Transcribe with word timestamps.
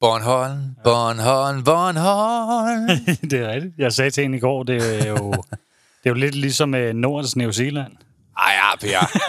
Bornholm, 0.00 0.58
Bornholm, 0.84 1.64
Bornholm. 1.64 2.86
det 3.30 3.40
er 3.40 3.48
rigtigt. 3.52 3.74
Jeg 3.78 3.92
sagde 3.92 4.10
til 4.10 4.22
hende 4.22 4.36
i 4.36 4.40
går, 4.40 4.62
det 4.62 5.06
er 5.06 5.08
jo, 5.08 5.32
det 6.02 6.06
er 6.06 6.10
jo 6.10 6.14
lidt 6.14 6.34
ligesom 6.34 6.74
uh, 6.74 6.80
Nordens 6.80 7.36
New 7.36 7.50
Zealand. 7.50 7.92
Ej, 8.38 8.52
ja, 8.52 8.76
Per. 8.80 9.20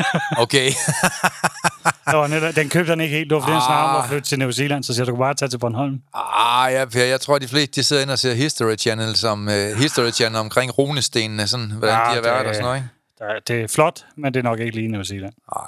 Okay. 0.41 0.71
Var 2.17 2.27
netop, 2.27 2.55
den 2.55 2.69
købte 2.69 2.89
han 2.89 3.01
ikke 3.01 3.15
helt. 3.15 3.29
Det 3.29 3.35
var 3.35 3.41
han 3.41 3.61
snart 3.61 4.03
Ah. 4.03 4.09
flytte 4.09 4.27
til 4.27 4.39
New 4.39 4.51
Zealand, 4.51 4.83
så 4.83 4.93
siger 4.93 5.05
du 5.05 5.11
kan 5.11 5.19
bare 5.19 5.33
tage 5.33 5.49
til 5.49 5.57
Bornholm. 5.57 6.01
Ah, 6.13 6.73
ja, 6.73 6.85
Per. 6.85 7.03
Jeg 7.03 7.21
tror, 7.21 7.39
de 7.39 7.47
fleste 7.47 7.75
de 7.75 7.83
sidder 7.83 8.01
inde 8.01 8.11
og 8.13 8.19
ser 8.19 8.33
History 8.33 8.75
Channel, 8.75 9.15
som, 9.15 9.47
uh, 9.47 9.53
History 9.53 10.11
Channel 10.11 10.39
omkring 10.39 10.77
runestenene, 10.77 11.47
sådan, 11.47 11.71
hvordan 11.71 11.95
Ja, 11.95 11.99
de 12.09 12.15
har 12.15 12.21
været 12.21 12.39
det- 12.39 12.47
og 12.49 12.55
sådan 12.55 12.65
noget, 12.65 12.77
ikke? 12.77 13.41
Det 13.47 13.63
er 13.63 13.67
flot, 13.67 14.05
men 14.17 14.33
det 14.33 14.39
er 14.39 14.43
nok 14.43 14.59
ikke 14.59 14.75
lige 14.75 14.87
New 14.87 15.03
Zealand. 15.03 15.33
Ej, 15.55 15.61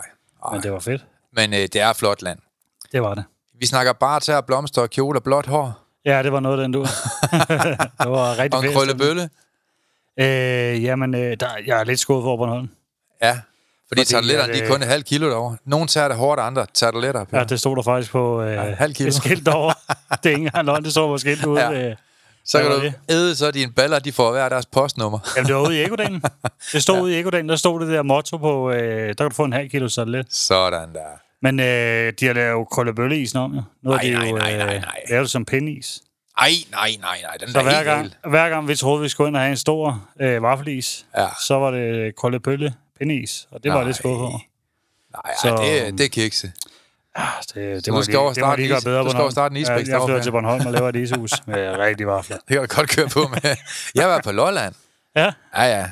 ej. 0.46 0.54
Men 0.54 0.64
det 0.64 0.72
var 0.72 0.80
fedt. 0.80 1.06
Men 1.36 1.50
uh, 1.54 1.60
det 1.60 1.76
er 1.76 1.94
flot 1.94 2.22
land. 2.22 2.40
Det 2.92 3.02
var 3.02 3.14
det. 3.16 3.24
Vi 3.60 3.66
snakker 3.66 3.94
bare 3.94 4.20
til 4.20 4.34
blomster 4.48 4.88
kjole 4.88 5.20
og 5.20 5.24
blåt 5.24 5.46
hår. 5.46 5.80
Ja, 6.06 6.24
det 6.24 6.32
var 6.32 6.40
noget 6.40 6.60
den, 6.60 6.72
du. 6.72 6.80
det 8.02 8.10
var 8.10 8.38
rigtig 8.38 8.60
Og 8.60 8.66
en 8.66 8.74
krøllebølle. 8.74 9.30
Øh, 10.20 10.84
jamen, 10.84 11.16
øh, 11.16 11.38
der, 11.40 11.48
jeg 11.66 11.80
er 11.80 11.84
lidt 11.84 12.00
skuffet 12.00 12.28
over 12.28 12.38
Bornholm. 12.38 12.70
Ja. 13.22 13.32
Fordi, 13.32 13.42
Fordi 13.88 14.04
tarteletterne, 14.06 14.54
de 14.54 14.60
er 14.60 14.64
øh, 14.66 14.72
kun 14.72 14.82
et 14.82 14.88
halvt 14.88 15.06
kilo 15.06 15.30
derovre. 15.30 15.58
Nogle 15.66 15.88
tager 15.88 16.08
det 16.08 16.18
hårdt, 16.18 16.42
andre 16.42 16.66
tarteletter. 16.74 17.26
Ja, 17.34 17.44
det 17.44 17.60
stod 17.60 17.76
der 17.76 17.82
faktisk 17.82 18.12
på 18.12 18.42
øh, 18.42 18.54
Ja, 18.54 18.62
halv 18.76 18.94
kilo. 18.94 19.08
et 19.08 19.14
skilt 19.14 19.48
over. 19.48 19.74
det 20.24 20.26
er 20.26 20.30
ikke 20.30 20.46
engang 20.46 20.66
løgn, 20.66 20.84
det 20.84 20.92
stod 20.92 21.08
på 21.08 21.18
skilt 21.18 21.46
ude. 21.46 21.62
Ja. 21.62 21.90
Øh, 21.90 21.96
så 22.46 22.62
kan 22.62 22.72
du 22.72 22.92
æde, 23.10 23.36
så 23.36 23.52
dine 23.52 23.72
baller, 23.72 24.00
de 24.00 24.12
får 24.12 24.32
hver 24.32 24.50
deres 24.50 24.66
postnummer. 24.66 25.20
Jamen, 25.36 25.48
det 25.48 25.56
var 25.56 25.62
ude 25.62 25.78
i 25.78 25.84
Ekodalen. 25.84 26.24
Det 26.74 26.84
stod 26.84 26.96
ja. 26.96 27.02
ude 27.02 27.16
i 27.16 27.20
Ekodalen, 27.20 27.50
der 27.50 27.56
stod 27.56 27.80
det 27.80 27.88
der 27.88 28.04
motto 28.04 28.38
på, 28.38 28.72
øh, 28.72 29.08
der 29.08 29.14
kan 29.14 29.30
du 29.30 29.36
få 29.36 29.44
en 29.44 29.54
halv 29.54 29.70
kilo 29.70 29.90
satellit. 29.90 30.34
Sådan 30.34 30.94
der. 30.94 31.29
Men 31.42 31.60
øh, 31.60 32.14
de 32.20 32.26
har 32.26 32.34
lavet 32.34 32.52
jo 32.52 32.64
krøllebølleisen 32.64 33.40
om, 33.40 33.56
jo. 33.56 33.62
Nu 33.84 33.90
Nej, 33.92 34.02
de 34.02 34.12
nej, 34.14 34.30
jo 34.30 34.36
nej, 34.38 34.58
nej, 34.58 34.76
øh, 34.76 34.82
nej. 34.82 35.02
lavet 35.10 35.22
det 35.24 35.32
som 35.32 35.46
pindis. 35.46 36.02
Ej, 36.38 36.50
nej, 36.72 36.90
nej, 37.02 37.18
nej. 37.24 37.36
Den 37.40 37.50
Så 37.50 37.60
er 37.60 37.64
hver 37.64 37.72
helt 37.76 37.86
gang, 37.86 38.12
gal. 38.24 38.32
hver 38.32 38.50
gang 38.50 38.68
vi 38.68 38.76
troede, 38.76 39.02
vi 39.02 39.10
skulle 39.10 39.28
ind 39.28 39.36
og 39.36 39.42
have 39.42 39.52
en 39.52 39.58
stor 39.58 40.08
øh, 40.22 40.44
vaffelis, 40.44 41.06
Ja. 41.18 41.28
så 41.48 41.56
var 41.60 41.72
det 41.72 42.16
krøllebølle 42.16 42.74
pindis, 43.00 43.48
og 43.52 43.64
det 43.64 43.72
var 43.72 43.78
Nej. 43.78 43.86
lidt 43.86 43.98
skuffet 43.98 44.26
over. 44.26 44.40
Nej, 45.26 45.34
Så- 45.42 45.64
det, 45.88 45.98
det 45.98 46.06
er 46.06 46.10
kikse. 46.10 46.52
Ah, 47.16 47.26
det, 47.54 47.86
det, 47.86 47.94
må 47.94 48.02
de, 48.02 48.06
det 48.06 48.44
må 48.46 48.56
de 48.56 48.68
gøre 48.68 48.82
bedre 48.84 49.04
du 49.04 49.10
skal 49.10 49.22
over 49.22 49.30
starte 49.30 49.54
en 49.54 49.58
isbæk 49.58 49.78
Jeg, 49.78 49.88
jeg 49.88 50.00
flytter 50.02 50.16
ja. 50.16 50.22
til 50.24 50.32
Bornholm 50.32 50.66
og 50.66 50.72
laver 50.74 50.90
et 50.90 50.96
ishus 50.96 51.32
med 51.48 51.78
rigtig 51.78 52.08
vafler. 52.08 52.38
Det 52.48 52.48
kan 52.48 52.58
du 52.70 52.76
godt 52.76 52.90
køre 52.90 53.08
på 53.08 53.20
med. 53.20 53.56
Jeg 53.96 54.08
var 54.10 54.22
på 54.24 54.32
Lolland. 54.32 54.74
Ja, 55.16 55.32
Ja, 55.56 55.64
ja. 55.64 55.86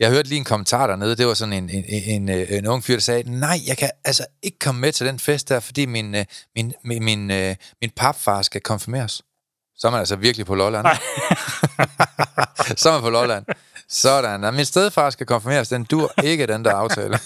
Jeg 0.00 0.10
hørte 0.10 0.28
lige 0.28 0.38
en 0.38 0.44
kommentar 0.44 0.86
dernede. 0.86 1.16
Det 1.16 1.26
var 1.26 1.34
sådan 1.34 1.52
en, 1.52 1.70
en, 1.70 1.84
en, 1.88 2.28
en, 2.28 2.46
en 2.58 2.66
ung 2.66 2.84
fyr, 2.84 2.94
der 2.94 3.00
sagde, 3.00 3.30
nej, 3.40 3.58
jeg 3.66 3.78
kan 3.78 3.90
altså 4.04 4.26
ikke 4.42 4.58
komme 4.58 4.80
med 4.80 4.92
til 4.92 5.06
den 5.06 5.18
fest 5.18 5.48
der, 5.48 5.60
fordi 5.60 5.86
min, 5.86 6.14
øh, 6.14 6.24
min, 6.56 6.72
min, 6.84 7.04
min, 7.04 7.30
øh, 7.30 7.56
min 7.80 7.90
papfar 7.96 8.42
skal 8.42 8.60
konfirmeres. 8.60 9.22
Så 9.76 9.86
er 9.86 9.90
man 9.90 10.00
altså 10.00 10.16
virkelig 10.16 10.46
på 10.46 10.54
Lolland. 10.54 10.86
så 12.76 12.88
er 12.88 12.92
man 12.92 13.02
på 13.02 13.10
Lolland. 13.10 13.44
Sådan. 13.88 14.40
Nå, 14.40 14.50
min 14.50 14.64
stedfar 14.64 15.10
skal 15.10 15.26
konfirmeres. 15.26 15.68
Den 15.68 15.84
dur 15.84 16.12
ikke, 16.24 16.46
den 16.46 16.64
der 16.64 16.72
aftale. 16.74 17.18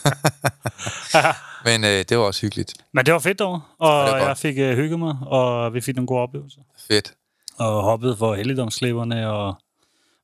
Men 1.64 1.84
øh, 1.84 2.04
det 2.08 2.18
var 2.18 2.24
også 2.24 2.40
hyggeligt. 2.40 2.72
men 2.94 3.06
det 3.06 3.14
var 3.14 3.20
fedt 3.20 3.38
dog, 3.38 3.60
og 3.78 4.06
Ja, 4.08 4.26
jeg 4.26 4.36
fik 4.38 4.58
øh, 4.58 4.76
hygget 4.76 4.98
mig, 4.98 5.16
og 5.26 5.74
vi 5.74 5.80
fik 5.80 5.96
nogle 5.96 6.06
gode 6.06 6.20
oplevelser. 6.20 6.60
Fedt. 6.88 7.12
og 7.58 7.82
hoppede 7.82 8.16
for 8.16 8.34
helligdomsklipperne, 8.34 9.30
og 9.30 9.54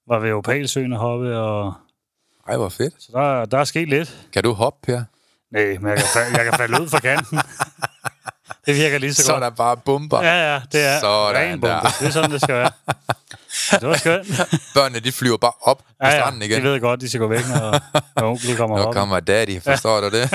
var 0.09 0.19
ved 0.19 0.33
Opalsøen 0.33 0.93
og 0.93 0.99
hoppe, 0.99 1.39
og 1.39 1.75
Ej, 2.49 2.57
hvor 2.57 2.69
fedt. 2.69 2.95
så 2.99 3.09
der, 3.13 3.45
der 3.45 3.59
er 3.59 3.65
sket 3.65 3.89
lidt. 3.89 4.17
Kan 4.33 4.43
du 4.45 4.53
hoppe, 4.53 4.87
Per? 4.87 5.05
Nej, 5.51 5.65
men 5.81 5.89
jeg 5.91 6.05
kan, 6.15 6.37
jeg 6.37 6.45
kan 6.45 6.53
falde 6.57 6.83
ud 6.83 6.89
fra 6.89 6.99
kanten. 6.99 7.39
det 8.67 8.75
virker 8.77 8.99
lige 8.99 9.15
så, 9.15 9.23
Så 9.23 9.33
er 9.33 9.41
godt. 9.41 9.43
der 9.43 9.51
bare 9.57 9.77
bomber. 9.77 10.23
Ja, 10.23 10.53
ja, 10.55 10.61
det 10.73 10.85
er 10.85 11.01
Sådan 11.01 11.63
der. 11.63 11.81
Det 12.01 12.07
er 12.07 12.11
sådan, 12.11 12.31
det 12.31 12.41
skal 12.43 12.55
være. 12.55 12.71
Det 13.81 13.89
var 13.89 13.97
skønt. 13.97 14.27
Børnene, 14.75 15.01
de 15.01 15.13
flyver 15.13 15.37
bare 15.37 15.53
op 15.63 15.79
på 15.79 15.85
Ja, 16.03 16.07
ja, 16.09 16.21
stranden 16.21 16.43
igen. 16.43 16.59
de 16.63 16.69
ved 16.69 16.81
godt, 16.81 17.01
de 17.01 17.09
skal 17.09 17.21
gå 17.21 17.27
væk, 17.27 17.45
når, 17.49 17.81
når 18.21 18.29
onkel 18.31 18.57
kommer 18.57 18.79
Nu 18.79 18.83
op. 18.85 18.95
kommer 18.95 19.21
daddy, 19.21 19.63
forstår 19.63 20.01
du 20.01 20.11
det? 20.11 20.23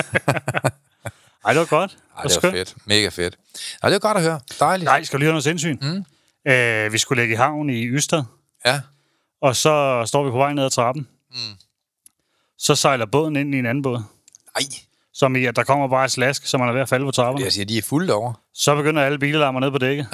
Ej, 1.44 1.52
det 1.52 1.60
var 1.60 1.64
godt. 1.66 1.96
Ej, 2.16 2.22
det 2.22 2.24
var 2.24 2.28
skønt. 2.28 2.54
fedt. 2.54 2.74
Mega 2.86 3.08
fedt. 3.08 3.36
Ej, 3.82 3.88
det 3.88 3.92
var 4.02 4.08
godt 4.08 4.16
at 4.16 4.22
høre. 4.22 4.40
Dejligt. 4.60 4.84
Nej, 4.84 5.04
skal 5.04 5.16
du 5.16 5.18
lige 5.18 5.26
have 5.26 5.32
noget 5.32 5.44
sindsyn? 5.44 5.78
Mm. 5.82 6.04
Øh, 6.52 6.92
vi 6.92 6.98
skulle 6.98 7.22
lægge 7.22 7.32
i 7.32 7.36
havn 7.36 7.70
i 7.70 7.84
Ystad, 7.86 8.22
Ja. 8.66 8.80
og 9.42 9.56
så 9.56 10.02
står 10.06 10.24
vi 10.24 10.30
på 10.30 10.36
vej 10.38 10.52
ned 10.52 10.64
ad 10.64 10.70
trappen. 10.70 11.08
Mm. 11.30 11.36
Så 12.62 12.74
sejler 12.74 13.06
båden 13.06 13.36
ind 13.36 13.54
i 13.54 13.58
en 13.58 13.66
anden 13.66 13.82
båd. 13.82 14.02
Ej, 14.56 14.62
Som 15.14 15.36
i, 15.36 15.44
at 15.44 15.56
der 15.56 15.62
kommer 15.64 15.88
bare 15.88 16.04
et 16.04 16.10
slask, 16.10 16.46
så 16.46 16.58
man 16.58 16.68
er 16.68 16.72
ved 16.72 16.80
at 16.80 16.88
falde 16.88 17.04
på 17.04 17.10
trapperne. 17.10 17.44
jeg 17.44 17.52
siger, 17.52 17.64
de 17.64 17.78
er 17.78 17.82
fulde 17.82 18.12
over. 18.14 18.32
Så 18.54 18.76
begynder 18.76 19.02
alle 19.02 19.18
bilalarmer 19.18 19.60
ned 19.60 19.70
på 19.70 19.78
dækket. 19.78 20.06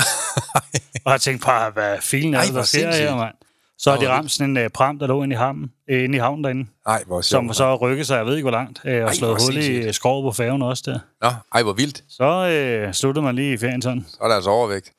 og 1.05 1.13
jeg 1.13 1.21
tænkte 1.21 1.47
bare, 1.47 1.71
hvad 1.71 1.97
filen 2.01 2.35
er 2.35 2.39
Ej, 2.39 2.45
det, 2.45 2.55
der 2.55 2.63
sker 2.63 2.93
her, 2.95 3.17
mand? 3.17 3.35
Så 3.79 3.91
har 3.91 3.99
de 3.99 4.09
ramt 4.09 4.31
sådan 4.31 4.57
en 4.57 4.65
uh, 4.65 4.71
pram, 4.75 4.99
der 4.99 5.07
lå 5.07 5.23
inde 5.23 5.35
i, 5.35 5.37
havnen, 5.37 5.73
øh, 5.91 6.05
inde 6.05 6.17
i 6.17 6.19
havnen 6.21 6.45
derinde, 6.45 6.71
Nej, 6.87 7.03
hvor 7.07 7.21
som 7.21 7.45
sjovt. 7.45 7.57
så 7.57 7.77
rykkede 7.77 8.05
sig, 8.05 8.17
jeg 8.17 8.27
ved 8.27 8.37
ikke 8.37 8.45
hvor 8.45 8.59
langt, 8.59 8.81
øh, 8.85 9.03
og 9.03 9.09
Ej, 9.09 9.15
slået 9.15 9.43
hul 9.45 9.57
i 9.57 9.69
øh, 9.77 9.93
skrovet 9.95 10.25
på 10.25 10.33
færgen 10.33 10.63
også 10.63 10.83
der. 10.87 10.99
Nå, 11.23 11.31
ej, 11.55 11.63
hvor 11.63 11.73
vildt. 11.73 12.05
Så 12.09 12.25
øh, 12.25 12.95
sluttede 12.95 13.25
man 13.25 13.35
lige 13.35 13.53
i 13.53 13.57
ferien 13.57 13.83
sådan. 13.83 14.07
Så 14.09 14.17
er 14.21 14.29
der 14.29 14.35
altså 14.35 14.51
overvægt. 14.51 14.93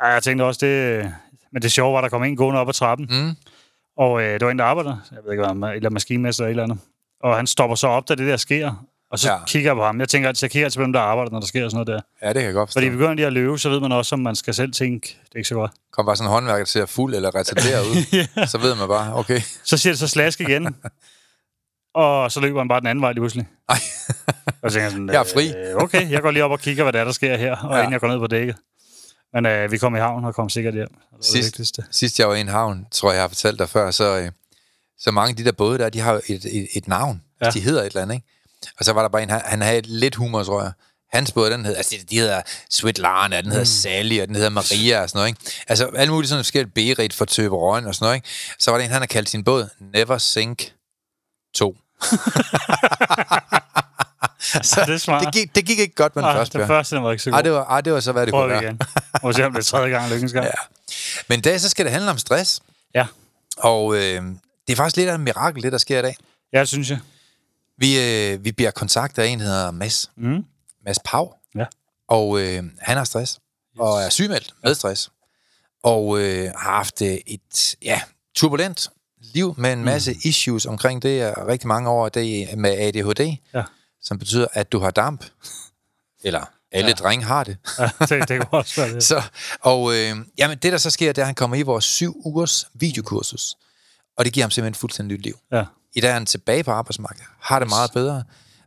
Ej, 0.00 0.08
jeg 0.08 0.22
tænkte 0.22 0.42
også, 0.42 0.66
det, 0.66 0.72
øh, 0.72 1.04
men 1.52 1.62
det 1.62 1.72
sjove 1.72 1.92
var, 1.92 1.98
at 1.98 2.02
der 2.02 2.08
kom 2.08 2.22
en 2.24 2.36
gående 2.36 2.60
op 2.60 2.68
ad 2.68 2.72
trappen, 2.74 3.06
Mm. 3.10 3.36
Og 3.96 4.22
øh, 4.22 4.32
det 4.32 4.44
var 4.44 4.50
en, 4.50 4.58
der 4.58 4.64
arbejder, 4.64 4.96
jeg 5.10 5.18
ved 5.24 5.32
ikke, 5.32 5.40
hvad 5.40 5.48
han 5.54 5.62
er, 5.62 5.68
eller 5.68 5.90
maskinmester 5.90 6.44
eller 6.44 6.48
et 6.48 6.50
eller 6.50 6.62
andet. 6.62 6.78
Og 7.22 7.36
han 7.36 7.46
stopper 7.46 7.76
så 7.76 7.86
op, 7.88 8.08
da 8.08 8.14
det 8.14 8.26
der 8.28 8.36
sker, 8.36 8.86
og 9.10 9.18
så 9.18 9.30
Ja. 9.32 9.38
kigger 9.46 9.70
jeg 9.70 9.76
på 9.76 9.84
ham. 9.84 10.00
Jeg 10.00 10.08
tænker 10.08 10.28
altid, 10.28 10.44
jeg 10.46 10.50
kigger 10.50 10.70
på 10.76 10.82
dem, 10.82 10.92
der 10.92 11.00
arbejder, 11.00 11.30
når 11.32 11.40
der 11.40 11.46
sker 11.46 11.68
sådan 11.68 11.74
noget 11.86 11.86
der. 11.86 12.26
Ja, 12.26 12.28
det 12.28 12.34
kan 12.36 12.44
jeg 12.44 12.54
godt 12.54 12.68
forstå. 12.68 12.80
Fordi 12.80 12.90
begynder 12.90 13.14
de 13.14 13.26
at 13.26 13.32
løbe, 13.32 13.58
så 13.58 13.68
ved 13.68 13.80
man 13.80 13.92
også, 13.92 14.14
om 14.14 14.18
man 14.20 14.34
skal 14.36 14.54
selv 14.54 14.72
tænke, 14.72 15.06
det 15.24 15.32
er 15.34 15.36
ikke 15.36 15.48
så 15.48 15.54
godt. 15.54 15.72
Kom 15.92 16.06
bare 16.06 16.16
sådan 16.16 16.28
en 16.28 16.32
håndværker, 16.32 16.58
der 16.58 16.64
ser 16.64 16.86
fuld 16.86 17.14
eller 17.14 17.34
retarderet 17.34 17.86
ud. 17.86 17.96
ja. 18.36 18.46
Så 18.46 18.58
ved 18.58 18.74
man 18.74 18.88
bare, 18.88 19.14
okay. 19.14 19.40
Så 19.64 19.76
siger 19.78 19.92
det 19.92 19.98
så 19.98 20.08
slask 20.08 20.40
igen. 20.40 20.76
og 21.94 22.32
så 22.32 22.40
løber 22.40 22.60
han 22.60 22.68
bare 22.68 22.80
den 22.80 22.86
anden 22.86 23.02
vej 23.02 23.12
lige 23.12 23.20
pludselig. 23.20 23.46
Ej. 23.68 23.76
Og 24.62 24.70
så 24.70 24.74
tænker 24.74 24.82
jeg 24.82 24.90
sådan, 24.90 25.08
Jeg 25.08 25.20
er 25.20 25.24
fri. 25.34 25.48
Øh, 25.48 25.76
okay, 25.76 26.10
jeg 26.10 26.22
går 26.22 26.30
lige 26.30 26.44
op 26.44 26.50
og 26.50 26.60
kigger, 26.60 26.82
hvad 26.82 26.92
der, 26.92 27.00
er, 27.00 27.04
der 27.04 27.12
sker 27.12 27.36
her, 27.36 27.56
og 27.56 27.72
ja. 27.76 27.78
inden 27.78 27.92
jeg 27.92 28.00
går 28.00 28.08
ned 28.08 28.18
på 28.18 28.26
dækket. 28.26 28.56
Men 29.32 29.46
øh, 29.46 29.72
vi 29.72 29.78
kom 29.78 29.96
i 29.96 29.98
havn 29.98 30.24
og 30.24 30.34
kom 30.34 30.48
sikkert 30.50 30.74
hjem. 30.74 30.88
Det 30.88 30.98
var 31.12 31.16
det 31.18 31.26
Sidst, 31.26 31.46
vigtigste. 31.46 31.84
sidst 31.90 32.18
jeg 32.18 32.28
var 32.28 32.34
i 32.34 32.40
en 32.40 32.48
havn, 32.48 32.86
tror 32.90 33.10
jeg, 33.10 33.14
jeg 33.16 33.22
har 33.22 33.28
fortalt 33.28 33.58
dig 33.58 33.68
før, 33.68 33.90
så, 33.90 34.18
øh, 34.18 34.30
så 34.98 35.10
mange 35.10 35.30
af 35.30 35.36
de 35.36 35.44
der 35.44 35.52
både 35.52 35.78
der, 35.78 35.88
de 35.88 36.00
har 36.00 36.12
et, 36.28 36.44
et, 36.44 36.68
et 36.74 36.88
navn. 36.88 37.22
Ja. 37.44 37.50
De 37.50 37.60
hedder 37.60 37.80
et 37.82 37.86
eller 37.86 38.02
andet, 38.02 38.14
ikke? 38.14 38.26
Og 38.78 38.84
så 38.84 38.92
var 38.92 39.02
der 39.02 39.08
bare 39.08 39.22
en, 39.22 39.30
han, 39.30 39.42
han 39.44 39.62
havde 39.62 39.80
lidt 39.80 40.14
humor, 40.14 40.42
tror 40.42 40.62
jeg. 40.62 40.72
Hans 41.12 41.32
båd, 41.32 41.50
den 41.50 41.64
hedder, 41.64 41.78
altså 41.78 41.96
de 42.10 42.18
hedder 42.18 42.42
Svetlana, 42.70 43.36
den 43.36 43.46
hedder 43.50 43.60
mm. 43.60 43.66
Sally, 43.66 44.20
og 44.20 44.26
den 44.26 44.34
hedder 44.36 44.50
Maria 44.50 45.02
og 45.02 45.08
sådan 45.08 45.18
noget, 45.18 45.28
ikke? 45.28 45.40
Altså 45.68 45.86
alle 45.96 46.12
mulige 46.12 46.28
sådan 46.28 46.44
forskellige 46.44 46.72
Berit 46.74 47.14
for 47.14 47.24
Tøberøjen 47.24 47.86
og 47.86 47.94
sådan 47.94 48.04
noget, 48.04 48.16
ikke? 48.16 48.28
Så 48.58 48.70
var 48.70 48.78
der 48.78 48.84
en, 48.84 48.90
han 48.90 49.02
har 49.02 49.06
kaldt 49.06 49.28
sin 49.28 49.44
båd 49.44 49.68
Never 49.92 50.18
Sink 50.18 50.72
2. 51.54 51.76
så 54.62 54.82
det 54.86 54.94
er 54.94 54.98
smart. 54.98 55.24
det, 55.24 55.32
gik, 55.32 55.54
det 55.54 55.64
gik 55.66 55.78
ikke 55.78 55.94
godt 55.94 56.16
med 56.16 56.22
den 56.22 56.30
Ej, 56.30 56.36
første, 56.36 56.58
den 56.58 56.66
første 56.66 56.96
den 56.96 57.04
var 57.04 57.10
ikke 57.12 57.22
så 57.22 57.30
god. 57.30 57.34
Ej, 57.36 57.42
det 57.42 57.52
var, 57.52 57.64
ej, 57.64 57.80
det 57.80 57.92
var 57.92 58.00
så, 58.00 58.12
hvad 58.12 58.26
det 58.26 58.32
Prøver 58.32 58.44
kunne 58.44 58.52
være. 58.52 58.62
igen. 58.62 58.80
Må 59.22 59.32
se, 59.32 59.46
om 59.46 59.52
det 59.52 59.58
er 59.58 59.64
tredje 59.64 59.88
gang 59.88 60.10
lykkens 60.12 60.32
gang. 60.32 60.46
Ja. 60.56 60.86
Men 61.28 61.38
i 61.38 61.42
dag, 61.42 61.60
så 61.60 61.68
skal 61.68 61.84
det 61.84 61.92
handle 61.92 62.10
om 62.10 62.18
stress. 62.18 62.60
Ja. 62.94 63.06
Og 63.56 63.94
øh, 63.94 64.00
det 64.66 64.72
er 64.72 64.76
faktisk 64.76 64.96
lidt 64.96 65.08
af 65.08 65.14
et 65.14 65.20
mirakel, 65.20 65.62
det 65.62 65.72
der 65.72 65.78
sker 65.78 65.98
i 65.98 66.02
dag. 66.02 66.16
ja, 66.52 66.60
det 66.60 66.68
synes 66.68 66.90
jeg. 66.90 66.98
Vi, 67.78 68.00
øh, 68.32 68.44
vi 68.44 68.52
bliver 68.52 68.70
kontaktet 68.70 69.22
af 69.22 69.26
en, 69.26 69.38
der 69.40 69.44
hedder 69.44 69.70
Mads. 69.70 70.10
Mm. 70.16 70.44
Mads 70.84 70.98
Pau. 71.04 71.32
Ja. 71.54 71.64
Og 72.08 72.40
øh, 72.40 72.62
han 72.80 72.96
har 72.96 73.04
stress. 73.04 73.38
Og 73.78 74.02
er 74.02 74.08
sygemeldt 74.08 74.54
med 74.64 74.74
stress. 74.74 75.10
og 75.82 76.18
øh, 76.20 76.50
har 76.56 76.72
haft 76.74 77.02
øh, 77.02 77.16
et 77.26 77.76
ja, 77.82 78.00
turbulent 78.34 78.88
liv 79.20 79.54
med 79.58 79.72
en 79.72 79.84
masse 79.84 80.12
mm. 80.12 80.20
issues 80.24 80.66
omkring 80.66 81.02
det, 81.02 81.34
og 81.34 81.46
rigtig 81.46 81.68
mange 81.68 81.90
år 81.90 82.08
det 82.08 82.52
er 82.52 82.56
med 82.56 82.70
ADHD, 82.70 83.36
Ja. 83.54 83.62
Som 84.06 84.18
betyder, 84.18 84.46
at 84.52 84.72
du 84.72 84.78
har 84.78 84.90
damp. 84.90 85.24
Eller 86.24 86.44
alle 86.72 86.88
ja. 86.88 86.94
drenge 86.94 87.24
har 87.24 87.44
det. 87.44 87.56
Ja, 87.78 87.90
det, 88.06 88.28
det 88.28 88.46
også 88.50 88.80
være 88.80 88.92
det. 88.94 89.04
Så, 89.04 89.22
og 89.60 89.94
øh, 89.94 90.16
jamen, 90.38 90.58
det, 90.58 90.72
der 90.72 90.78
så 90.78 90.90
sker, 90.90 91.12
det 91.12 91.18
er, 91.18 91.22
at 91.22 91.26
han 91.26 91.34
kommer 91.34 91.56
i 91.56 91.62
vores 91.62 91.84
syv 91.84 92.22
ugers 92.24 92.66
videokursus. 92.74 93.56
Og 94.16 94.24
det 94.24 94.32
giver 94.32 94.44
ham 94.44 94.50
simpelthen 94.50 94.80
fuldstændig 94.80 95.16
nyt 95.16 95.24
liv. 95.24 95.38
Ja. 95.52 95.64
I 95.94 96.00
dag 96.00 96.08
er 96.08 96.12
han 96.12 96.26
tilbage 96.26 96.64
på 96.64 96.70
arbejdsmarkedet. 96.70 97.26
Har 97.40 97.58
det 97.58 97.68
meget 97.68 97.90
bedre. 97.92 98.24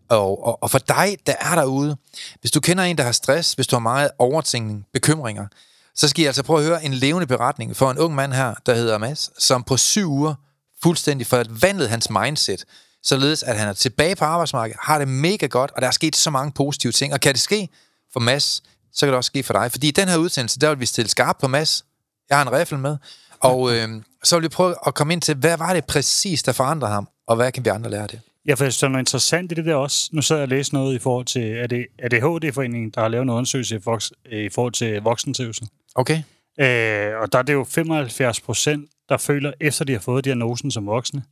Og, 0.09 0.45
og, 0.45 0.63
og 0.63 0.71
for 0.71 0.77
dig, 0.79 1.17
der 1.27 1.35
er 1.39 1.55
derude, 1.55 1.97
hvis 2.39 2.51
du 2.51 2.59
kender 2.59 2.83
en, 2.83 2.97
der 2.97 3.03
har 3.03 3.11
stress, 3.11 3.53
hvis 3.53 3.67
du 3.67 3.75
har 3.75 3.81
meget 3.81 4.11
overtænkning, 4.19 4.85
bekymringer, 4.93 5.47
så 5.95 6.07
skal 6.07 6.23
I 6.23 6.25
altså 6.25 6.43
prøve 6.43 6.59
at 6.59 6.65
høre 6.65 6.83
en 6.83 6.93
levende 6.93 7.27
beretning 7.27 7.75
for 7.75 7.91
en 7.91 7.97
ung 7.97 8.15
mand 8.15 8.33
her, 8.33 8.55
der 8.65 8.75
hedder 8.75 8.97
Mads, 8.97 9.43
som 9.43 9.63
på 9.63 9.77
syv 9.77 10.09
uger 10.09 10.35
fuldstændig 10.83 11.27
forvandlede 11.27 11.89
hans 11.89 12.09
mindset, 12.09 12.65
således 13.09 13.43
at 13.43 13.59
han 13.59 13.67
er 13.67 13.73
tilbage 13.73 14.15
på 14.15 14.25
arbejdsmarkedet, 14.25 14.79
har 14.83 14.99
det 14.99 15.07
mega 15.07 15.45
godt, 15.45 15.71
og 15.71 15.81
der 15.81 15.87
er 15.87 15.91
sket 15.91 16.15
så 16.15 16.29
mange 16.29 16.51
positive 16.51 16.91
ting. 16.91 17.13
Og 17.13 17.19
kan 17.19 17.33
det 17.33 17.41
ske 17.41 17.69
for 18.13 18.19
Mads, 18.19 18.63
så 18.93 19.05
kan 19.05 19.07
det 19.07 19.17
også 19.17 19.27
ske 19.27 19.43
for 19.43 19.53
dig. 19.53 19.71
Fordi 19.71 19.87
i 19.87 19.91
den 19.91 20.07
her 20.07 20.17
udsendelse, 20.17 20.59
der 20.59 20.69
vil 20.69 20.79
vi 20.79 20.85
stille 20.85 21.09
skarp 21.09 21.37
på 21.41 21.47
Mads. 21.47 21.85
Jeg 22.29 22.37
har 22.37 22.45
en 22.45 22.51
riffel 22.51 22.79
med. 22.79 22.97
Og 23.39 23.75
øh, 23.75 23.89
så 24.23 24.35
vil 24.35 24.43
vi 24.43 24.49
prøve 24.49 24.75
at 24.87 24.93
komme 24.93 25.13
ind 25.13 25.21
til, 25.21 25.35
hvad 25.35 25.57
var 25.57 25.73
det 25.73 25.85
præcis, 25.85 26.43
der 26.43 26.51
forandrede 26.51 26.91
ham, 26.91 27.07
og 27.27 27.35
hvad 27.35 27.51
kan 27.51 27.65
vi 27.65 27.69
andre 27.69 27.89
lære 27.89 28.01
af 28.01 28.09
det? 28.09 28.21
Ja, 28.47 28.53
for 28.53 28.63
jeg 28.63 28.73
synes, 28.73 28.79
der 28.79 28.87
er 28.87 28.91
noget 28.91 29.01
interessant 29.01 29.51
i 29.51 29.55
det 29.55 29.65
der 29.65 29.75
også. 29.75 30.09
Nu 30.13 30.21
sidder 30.21 30.41
jeg 30.41 30.43
og 30.43 30.49
læser 30.49 30.73
noget 30.73 30.95
i 30.95 30.99
forhold 30.99 31.25
til, 31.25 31.57
er 31.57 31.67
det 31.67 31.85
ADHD-foreningen, 31.99 32.89
der 32.89 33.01
har 33.01 33.07
lavet 33.07 33.23
en 33.23 33.29
undersøgelse 33.29 33.75
i, 33.75 33.79
voks, 33.85 34.11
i 34.31 34.49
forhold 34.49 34.73
til 34.73 35.01
voksentrivsel. 35.01 35.67
Okay? 35.95 36.17
Øh, 36.59 37.21
og 37.21 37.33
der 37.33 37.39
er 37.39 37.43
det 37.43 37.53
jo 37.53 37.63
75 37.63 38.41
procent, 38.41 38.89
der 39.09 39.17
føler, 39.17 39.51
efter 39.59 39.85
de 39.85 39.93
har 39.93 39.99
fået 39.99 40.25
diagnosen 40.25 40.71
som 40.71 40.85
voksne, 40.85 41.23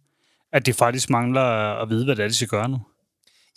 at 0.57 0.65
de 0.65 0.73
faktisk 0.73 1.09
mangler 1.09 1.41
at 1.81 1.89
vide, 1.89 2.05
hvad 2.05 2.15
det 2.15 2.23
er, 2.23 2.27
de 2.27 2.33
skal 2.33 2.47
gøre 2.47 2.69
nu. 2.69 2.79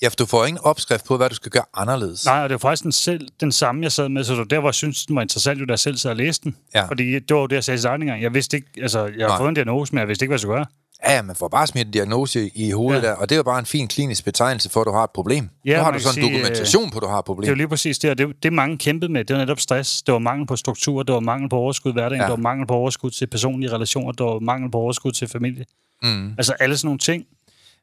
Ja, 0.02 0.08
for 0.08 0.17
du 0.17 0.26
får 0.26 0.47
ingen 0.47 0.61
opskrift 0.64 1.05
på, 1.05 1.17
hvad 1.17 1.29
du 1.29 1.35
skal 1.35 1.50
gøre 1.52 1.64
anderledes. 1.75 2.26
Nej, 2.26 2.43
og 2.43 2.49
det 2.49 2.55
var 2.55 2.58
faktisk 2.58 2.82
den, 2.82 2.93
selv, 2.93 3.29
den 3.41 3.52
samme, 3.52 3.82
jeg 3.82 3.93
sad 3.93 4.08
med, 4.08 4.25
så 4.25 4.32
det 4.32 4.38
var 4.38 4.44
der, 4.44 4.61
hvor 4.61 4.69
jeg 4.69 4.75
synes, 4.75 5.06
den 5.06 5.17
var 5.17 5.23
interessant, 5.23 5.61
jo, 5.61 5.64
da 5.64 5.73
jeg 5.73 5.79
selv 5.79 5.97
sad 5.97 6.11
og 6.11 6.17
læste 6.17 6.44
den. 6.44 6.56
Ja. 6.75 6.85
Fordi 6.85 7.14
det 7.14 7.35
var 7.35 7.41
jo 7.41 7.47
det, 7.47 7.56
jeg 7.56 7.64
sagde 7.64 7.76
i 7.76 7.81
starten. 7.81 8.08
Jeg 8.08 8.35
vidste 8.35 8.56
ikke, 8.56 8.69
altså, 8.82 9.11
jeg 9.19 9.29
har 9.29 9.38
fået 9.38 9.49
en 9.49 9.55
diagnose, 9.55 9.94
men 9.94 10.00
jeg 10.00 10.08
vidste 10.08 10.25
ikke, 10.25 10.31
hvad 10.31 10.35
jeg 10.35 10.41
skulle 10.41 10.56
gøre. 10.56 10.67
Ja, 11.06 11.14
ja, 11.14 11.23
man 11.23 11.37
får 11.37 11.49
bare 11.49 11.67
smidt 11.67 11.87
en 11.87 11.93
diagnose 11.93 12.50
i 12.55 12.70
hovedet 12.70 13.02
ja. 13.02 13.08
Der, 13.08 13.14
og 13.14 13.29
det 13.29 13.35
er 13.35 13.37
jo 13.37 13.43
bare 13.43 13.58
en 13.58 13.67
fin 13.67 13.88
klinisk 13.88 14.25
betegnelse 14.25 14.70
for, 14.70 14.81
at 14.81 14.87
du 14.87 14.93
har 14.93 15.05
et 15.05 15.11
problem. 15.11 15.49
Ja, 15.64 15.76
nu 15.76 15.82
har 15.85 15.91
du 15.91 15.99
sådan 15.99 16.23
en 16.23 16.25
sige, 16.25 16.38
øh, 16.38 16.44
dokumentation 16.44 16.91
på, 16.91 16.99
at 16.99 17.02
du 17.02 17.08
har 17.08 17.19
et 17.19 17.25
problem. 17.25 17.43
Det 17.43 17.49
er 17.49 17.52
jo 17.52 17.56
lige 17.56 17.69
præcis 17.69 17.99
det, 17.99 18.11
og 18.11 18.19
det, 18.19 18.43
det 18.43 18.52
mange 18.52 18.79
kæmpede 18.79 19.12
med, 19.12 19.25
det 19.25 19.35
var 19.35 19.41
netop 19.41 19.61
stress. 19.61 20.02
Det 20.02 20.12
var 20.12 20.19
mangel 20.19 20.47
på 20.47 20.56
struktur, 20.56 21.02
det 21.02 21.12
var 21.14 21.20
mangel 21.20 21.49
på 21.49 21.56
overskud 21.56 21.91
i 21.91 21.93
hverdagen, 21.93 22.20
ja. 22.20 22.23
det 22.23 22.31
var 22.31 22.37
mangel 22.37 22.67
på 22.67 22.75
overskud 22.75 23.11
til 23.11 23.26
personlige 23.26 23.73
relationer, 23.73 24.12
det 24.12 24.26
var 24.26 24.38
mangel 24.38 24.70
på 24.70 24.79
overskud 24.79 25.12
til 25.12 25.29
familie. 25.29 25.64
Mm. 26.02 26.35
Altså 26.38 26.52
alle 26.52 26.76
sådan 26.76 26.87
nogle 26.87 26.99
ting. 26.99 27.26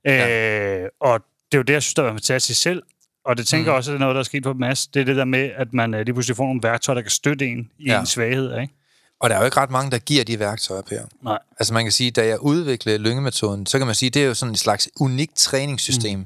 Øh, 0.08 0.90
og 1.02 1.20
det 1.52 1.58
er 1.58 1.58
jo 1.58 1.62
det, 1.62 1.74
jeg 1.74 1.84
synes, 1.84 1.94
der 1.94 2.02
var 2.02 2.12
fantastisk 2.12 2.62
selv. 2.62 2.84
Og 3.26 3.38
det 3.38 3.48
tænker 3.48 3.72
Mm. 3.72 3.76
også, 3.78 3.92
at 3.92 3.94
det 3.94 3.98
er 3.98 4.00
noget, 4.00 4.16
der 4.16 4.20
er 4.20 4.24
sket 4.24 4.44
på 4.44 4.54
Mads. 4.54 4.88
Det 4.88 5.00
er 5.00 5.06
det 5.06 5.16
der 5.16 5.26
med, 5.26 5.50
at 5.56 5.74
man 5.74 5.94
øh, 5.94 6.06
lige 6.06 6.14
pludselig 6.14 6.38
får 6.38 6.44
nogle 6.46 6.60
værktøjer, 6.64 6.96
der 6.96 7.02
kan 7.02 7.12
støtte 7.12 7.46
en 7.46 7.70
i 7.78 7.86
Ja. 7.86 7.94
ja. 7.94 8.00
ens 8.00 8.10
svaghed. 8.10 8.60
Ikke? 8.62 8.74
Og 9.20 9.30
der 9.30 9.36
er 9.36 9.40
jo 9.40 9.46
ikke 9.46 9.58
ret 9.58 9.70
mange, 9.72 9.92
der 9.92 9.98
giver 9.98 10.24
de 10.24 10.40
værktøjer, 10.40 10.82
Per. 10.82 11.02
Nej. 11.24 11.40
Altså 11.60 11.74
man 11.74 11.86
kan 11.86 11.92
sige, 11.92 12.12
da 12.12 12.28
jeg 12.28 12.40
udviklede 12.40 12.98
lyngemetoden, 12.98 13.66
så 13.66 13.78
kan 13.78 13.88
man 13.88 13.96
sige, 13.96 14.10
det 14.10 14.22
er 14.24 14.28
jo 14.28 14.34
sådan 14.34 14.54
et 14.54 14.60
slags 14.60 14.90
unikt 15.00 15.36
træningssystem, 15.36 16.20
mm. 16.20 16.26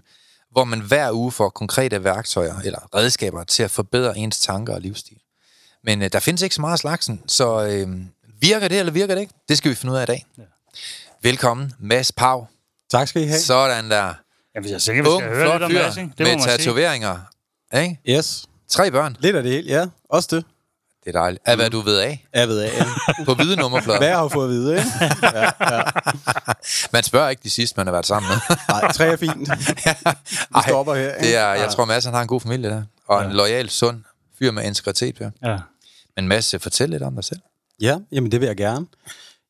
hvor 0.52 0.64
man 0.64 0.80
hver 0.80 1.12
uge 1.12 1.32
får 1.32 1.50
konkrete 1.50 2.04
værktøjer 2.04 2.56
eller 2.66 2.96
redskaber 2.96 3.44
til 3.44 3.64
at 3.64 3.72
forbedre 3.72 4.18
ens 4.18 4.40
tanker 4.40 4.74
og 4.74 4.82
livsstil. 4.82 5.18
Men 5.84 6.02
øh, 6.02 6.10
der 6.14 6.20
findes 6.20 6.42
ikke 6.42 6.56
så 6.56 6.62
meget 6.62 6.74
af 6.74 6.80
slagsen, 6.80 7.22
så 7.28 7.66
øh, 7.68 7.88
virker 8.42 8.68
det 8.68 8.80
eller 8.80 8.92
virker 8.94 9.16
det 9.16 9.22
ikke? 9.22 9.34
Det 9.50 9.58
skal 9.58 9.72
vi 9.72 9.76
finde 9.76 9.92
ud 9.94 9.98
af 9.98 10.04
i 10.04 10.06
dag. 10.06 10.26
Ja. 10.38 10.44
Velkommen, 11.24 11.74
Mads 11.80 12.12
Pau. 12.12 12.48
Tak 12.92 13.08
skal 13.08 13.22
I 13.22 13.26
have. 13.26 13.40
Sådan 13.40 13.92
der. 13.92 14.14
Jamen, 14.56 14.70
jeg 14.70 14.76
er 14.76 14.80
sikker, 14.80 15.04
vi 15.04 15.10
Ung, 15.10 15.22
skal 15.22 15.36
høre 15.36 15.46
flot 15.46 15.54
lidt 15.54 15.64
om 15.64 15.72
fyr 15.72 15.82
Mads, 15.84 15.98
ikke? 15.98 16.10
Det 16.18 16.20
må 16.20 16.30
med 16.32 16.36
man 16.36 16.44
tatoveringer. 16.58 17.18
Ikke? 17.76 18.00
Yes. 18.10 18.46
Tre 18.70 18.92
børn. 18.92 19.18
Lidt 19.20 19.36
af 19.36 19.44
det 19.44 19.52
hele, 19.52 19.68
ja. 19.70 19.86
Også 20.10 20.36
det. 20.36 20.46
Det 21.06 21.16
er 21.16 21.20
dejligt. 21.20 21.44
Af 21.46 21.56
hvad 21.56 21.70
du 21.70 21.80
ved 21.82 21.98
af. 22.00 22.26
Jeg 22.34 22.48
ved 22.48 22.60
af. 22.60 22.72
På 23.26 23.34
hvide 23.34 23.56
nummerplader. 23.56 24.00
Hvad 24.00 24.08
jeg 24.08 24.18
har 24.18 24.28
fået 24.28 24.46
at 24.46 24.52
vide, 24.52 24.78
ikke? 24.78 24.90
Man 26.94 27.04
spørger 27.04 27.30
ikke 27.30 27.44
de 27.44 27.50
sidste, 27.50 27.78
man 27.78 27.88
har 27.88 27.92
været 27.92 28.06
sammen 28.06 28.30
med. 28.30 28.56
Nej, 28.82 28.92
tre 28.92 29.06
er 29.06 29.16
fint. 29.18 29.38
Vi 30.56 30.60
stopper 30.68 30.96
her. 30.96 31.20
Det 31.20 31.36
er, 31.36 31.48
jeg 31.48 31.58
Ja. 31.60 31.68
tror, 31.68 31.86
Mads 31.86 32.06
han 32.06 32.14
har 32.14 32.22
en 32.22 32.28
god 32.28 32.42
familie 32.42 32.70
der. 32.70 32.84
Og 33.08 33.26
en 33.26 33.32
lojal, 33.32 33.70
sund 33.70 34.04
fyr 34.40 34.52
med 34.52 34.64
integritet. 34.64 35.16
Per. 35.16 35.30
Ja. 35.46 35.58
Men 36.16 36.28
Mads, 36.28 36.56
fortæl 36.60 36.90
lidt 36.90 37.04
om 37.04 37.16
dig 37.16 37.24
selv. 37.24 37.40
Ja, 37.82 37.98
jamen 38.12 38.32
det 38.32 38.42
vil 38.42 38.48
jeg 38.48 38.58
gerne. 38.58 38.86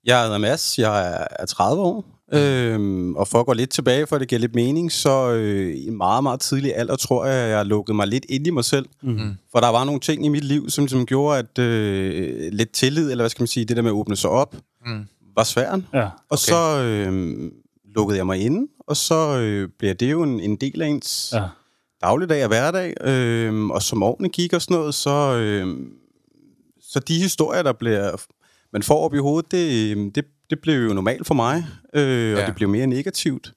Jeg 0.05 0.23
hedder 0.23 0.37
Mads, 0.37 0.79
jeg 0.79 1.07
er- 1.13 1.27
er 1.39 1.45
30 1.45 1.81
år, 1.81 2.05
øhm, 2.33 3.15
og 3.15 3.27
for 3.27 3.39
at 3.39 3.45
gå 3.45 3.53
lidt 3.53 3.69
tilbage, 3.69 4.07
for 4.07 4.15
at 4.15 4.19
det 4.19 4.27
giver 4.29 4.39
lidt 4.39 4.55
mening, 4.55 4.91
så 4.91 5.31
øh, 5.31 5.75
i 5.75 5.87
en 5.87 5.97
meget, 5.97 6.23
meget 6.23 6.39
tidlig 6.39 6.75
alder, 6.75 6.95
tror 6.95 7.25
jeg, 7.25 7.49
jeg 7.49 7.65
lukkede 7.65 7.95
mig 7.95 8.07
lidt 8.07 8.25
ind 8.29 8.47
i 8.47 8.49
mig 8.49 8.65
selv. 8.65 8.85
Mm-hmm. 9.03 9.35
For 9.51 9.59
der 9.59 9.67
var 9.69 9.83
nogle 9.83 9.99
ting 9.99 10.25
i 10.25 10.27
mit 10.29 10.43
liv, 10.43 10.69
som, 10.69 10.87
som 10.87 11.05
gjorde, 11.05 11.39
at 11.39 11.59
øh, 11.59 12.49
lidt 12.53 12.71
tillid, 12.71 13.11
eller 13.11 13.23
hvad 13.23 13.29
skal 13.29 13.41
man 13.41 13.47
sige, 13.47 13.65
det 13.65 13.75
der 13.77 13.83
med 13.83 13.91
at 13.91 13.95
åbne 13.95 14.15
sig 14.15 14.29
op, 14.29 14.55
mm. 14.85 15.05
var 15.35 15.43
svært. 15.43 15.79
Ja. 15.93 16.03
Og 16.03 16.09
okay. 16.29 16.37
så 16.37 16.81
øh, 16.83 17.51
lukkede 17.95 18.17
jeg 18.17 18.25
mig 18.25 18.39
inde, 18.39 18.67
og 18.87 18.97
så 18.97 19.39
øh, 19.39 19.69
bliver 19.79 19.93
det 19.93 20.11
jo 20.11 20.23
en, 20.23 20.39
en 20.39 20.55
del 20.55 20.81
af 20.81 20.87
ens 20.87 21.29
Ja. 21.35 21.43
dagligdag 22.01 22.43
og 22.43 22.47
hverdag. 22.47 22.93
Øh, 23.07 23.65
og 23.65 23.81
som 23.81 24.03
årene 24.03 24.29
gik 24.29 24.53
og 24.53 24.61
sådan 24.61 24.77
noget, 24.77 24.95
så, 24.95 25.35
øh, 25.35 25.77
så 26.81 26.99
de 26.99 27.21
historier, 27.21 27.63
der 27.63 27.73
bliver, 27.73 28.15
man 28.73 28.83
får 28.83 29.05
op 29.05 29.13
i 29.13 29.17
hovedet, 29.17 29.51
det, 29.51 29.97
øh, 29.97 30.11
det, 30.15 30.25
det 30.49 30.59
blev 30.61 30.87
jo 30.87 30.93
normalt 30.93 31.27
for 31.27 31.33
mig, 31.33 31.65
øh, 31.93 32.33
og 32.33 32.39
Ja. 32.39 32.45
det 32.45 32.55
blev 32.55 32.69
mere 32.69 32.87
negativt. 32.87 33.53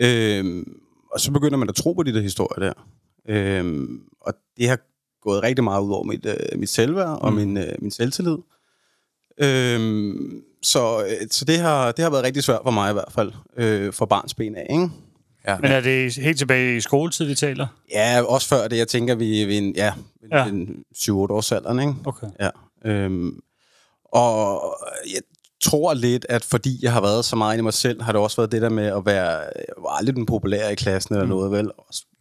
Øh, 0.00 0.64
og 1.12 1.20
så 1.20 1.32
begynder 1.32 1.56
man 1.56 1.68
at 1.68 1.74
tro 1.74 1.92
på 1.92 2.02
de 2.02 2.14
der 2.14 2.20
historier 2.20 2.66
der. 2.66 2.72
Øh, 3.28 3.88
og 4.20 4.34
det 4.56 4.68
har 4.68 4.78
gået 5.22 5.42
rigtig 5.42 5.64
meget 5.64 5.82
ud 5.82 5.92
over 5.92 6.04
mit, 6.04 6.26
øh, 6.26 6.58
mit 6.58 6.68
selvværd 6.68 7.18
og 7.22 7.32
min, 7.32 7.56
øh, 7.56 7.72
min 7.78 7.90
selvtillid. 7.90 8.36
Øhm, 9.40 10.42
så 10.62 11.04
øh, 11.04 11.28
så 11.30 11.44
det, 11.44 11.58
har, 11.58 11.92
det 11.92 12.02
har 12.02 12.10
været 12.10 12.24
rigtig 12.24 12.42
svært 12.44 12.60
for 12.64 12.70
mig 12.70 12.90
i 12.90 12.92
hvert 12.92 13.12
fald, 13.12 13.32
øh, 13.56 13.92
for 13.92 14.06
barns 14.06 14.34
ben 14.34 14.56
af, 14.56 14.66
ikke? 14.70 14.88
Ja. 15.46 15.56
Men 15.58 15.70
er 15.70 15.80
det 15.80 16.14
helt 16.16 16.38
tilbage 16.38 16.76
i 16.76 16.80
skoletid, 16.80 17.24
vi 17.26 17.34
taler? 17.34 17.66
Ja, 17.92 18.22
også 18.22 18.48
før 18.48 18.68
det, 18.68 18.76
jeg 18.78 18.88
tænker, 18.88 19.14
vi 19.14 19.42
er 19.42 19.46
ved 19.46 19.58
en, 19.58 19.74
ja, 19.76 19.92
Ja. 20.32 20.38
ja. 20.38 20.46
en 20.48 20.84
7-8 20.96 21.10
års 21.10 21.52
alderen, 21.52 21.80
ikke? 21.80 21.94
Okay. 22.04 22.26
Ja. 22.40 22.50
Øhm, 22.84 23.40
og 24.12 24.76
jeg 25.14 25.20
tror 25.62 25.94
lidt, 25.94 26.26
at 26.28 26.44
fordi 26.44 26.78
jeg 26.82 26.92
har 26.92 27.00
været 27.00 27.24
så 27.24 27.36
meget 27.36 27.54
inde 27.54 27.62
i 27.62 27.62
mig 27.62 27.74
selv, 27.74 28.02
har 28.02 28.12
det 28.12 28.20
også 28.20 28.36
været 28.36 28.52
det 28.52 28.62
der 28.62 28.68
med 28.68 28.86
at 28.86 29.06
være, 29.06 29.30
jeg 29.30 29.74
var 29.78 29.88
aldrig 29.88 30.16
den 30.16 30.26
populære 30.26 30.72
i 30.72 30.74
klassen 30.74 31.14
eller 31.14 31.24
mm. 31.24 31.30
noget, 31.30 31.52
vel? 31.52 31.70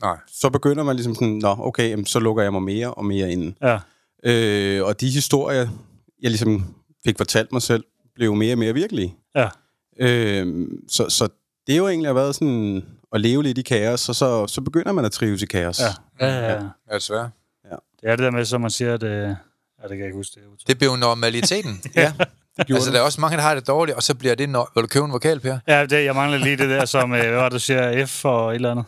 Nej. 0.02 0.18
Så 0.28 0.50
begynder 0.50 0.84
man 0.84 0.96
ligesom 0.96 1.16
sådan, 1.16 1.40
nå, 1.42 1.56
okay, 1.60 1.90
jamen, 1.90 2.06
så 2.06 2.20
lukker 2.20 2.44
jeg 2.44 2.52
mig 2.52 2.64
mere 2.64 2.94
og 2.94 3.06
mere 3.06 3.32
ind. 3.32 3.54
Ja. 3.62 3.80
Øh, 4.24 4.86
og 4.86 5.02
de 5.02 5.10
historier, 5.10 5.68
jeg 6.22 6.32
ligesom 6.32 6.76
fik 7.06 7.18
fortalt 7.18 7.52
mig 7.52 7.62
selv, 7.62 7.84
blev 8.16 8.36
mere 8.36 8.54
og 8.54 8.58
mere 8.58 8.74
virkelige. 8.74 9.16
Ja. 9.36 9.50
Øh, 10.00 10.68
så, 10.90 11.10
så 11.10 11.28
det 11.68 11.74
er 11.74 11.78
jo 11.78 11.88
egentlig 11.88 12.10
har 12.10 12.14
været 12.14 12.36
sådan 12.36 12.84
at 13.14 13.22
leve 13.22 13.44
lidt 13.44 13.58
i 13.58 13.62
kaos, 13.62 14.10
og 14.10 14.16
så, 14.16 14.48
så 14.48 14.62
begynder 14.62 14.92
man 14.92 15.06
at 15.06 15.12
trives 15.12 15.42
i 15.42 15.46
kaos. 15.46 15.80
Ja. 15.80 16.26
Ja, 16.28 16.40
ja, 16.40 16.54
ja. 16.54 16.94
Det 16.94 17.04
svært? 17.04 17.30
Det 18.02 18.10
er 18.10 18.16
det 18.16 18.24
der 18.24 18.32
med, 18.32 18.46
som 18.46 18.62
man 18.62 18.70
siger, 18.70 18.94
at... 18.94 19.04
Øh, 19.04 19.30
ja, 19.84 19.84
det 19.84 19.90
kan 19.90 20.00
jeg 20.00 20.06
ikke 20.06 20.16
huske 20.18 20.34
det. 20.36 20.68
Det 20.68 20.78
bliver 20.78 20.92
jo 20.92 20.98
normaliteten. 20.98 21.82
ja 21.96 22.14
det 22.58 22.74
altså, 22.76 22.92
der 22.92 22.98
er 22.98 23.02
også 23.02 23.22
mange, 23.22 23.38
der 23.38 23.44
har 23.44 23.56
det 23.56 23.68
dårligt, 23.68 23.96
og 23.98 24.04
så 24.04 24.16
bliver 24.16 24.36
det... 24.36 24.48
No- 24.48 24.72
Vil 24.76 24.82
du 24.82 24.88
købe 24.88 25.06
en 25.06 25.12
vokal, 25.12 25.40
Per? 25.40 25.58
Ja, 25.68 25.86
det, 25.86 26.06
jeg 26.06 26.16
mangler 26.16 26.38
lige 26.38 26.58
det 26.58 26.70
der, 26.70 26.86
som... 26.86 27.14
Øh, 27.14 27.20
hvad 27.20 27.32
var 27.32 27.44
det, 27.44 27.52
du 27.52 27.60
siger? 27.60 28.06
F 28.06 28.26
og 28.26 28.50
et 28.52 28.56
eller 28.56 28.72
andet. 28.72 28.86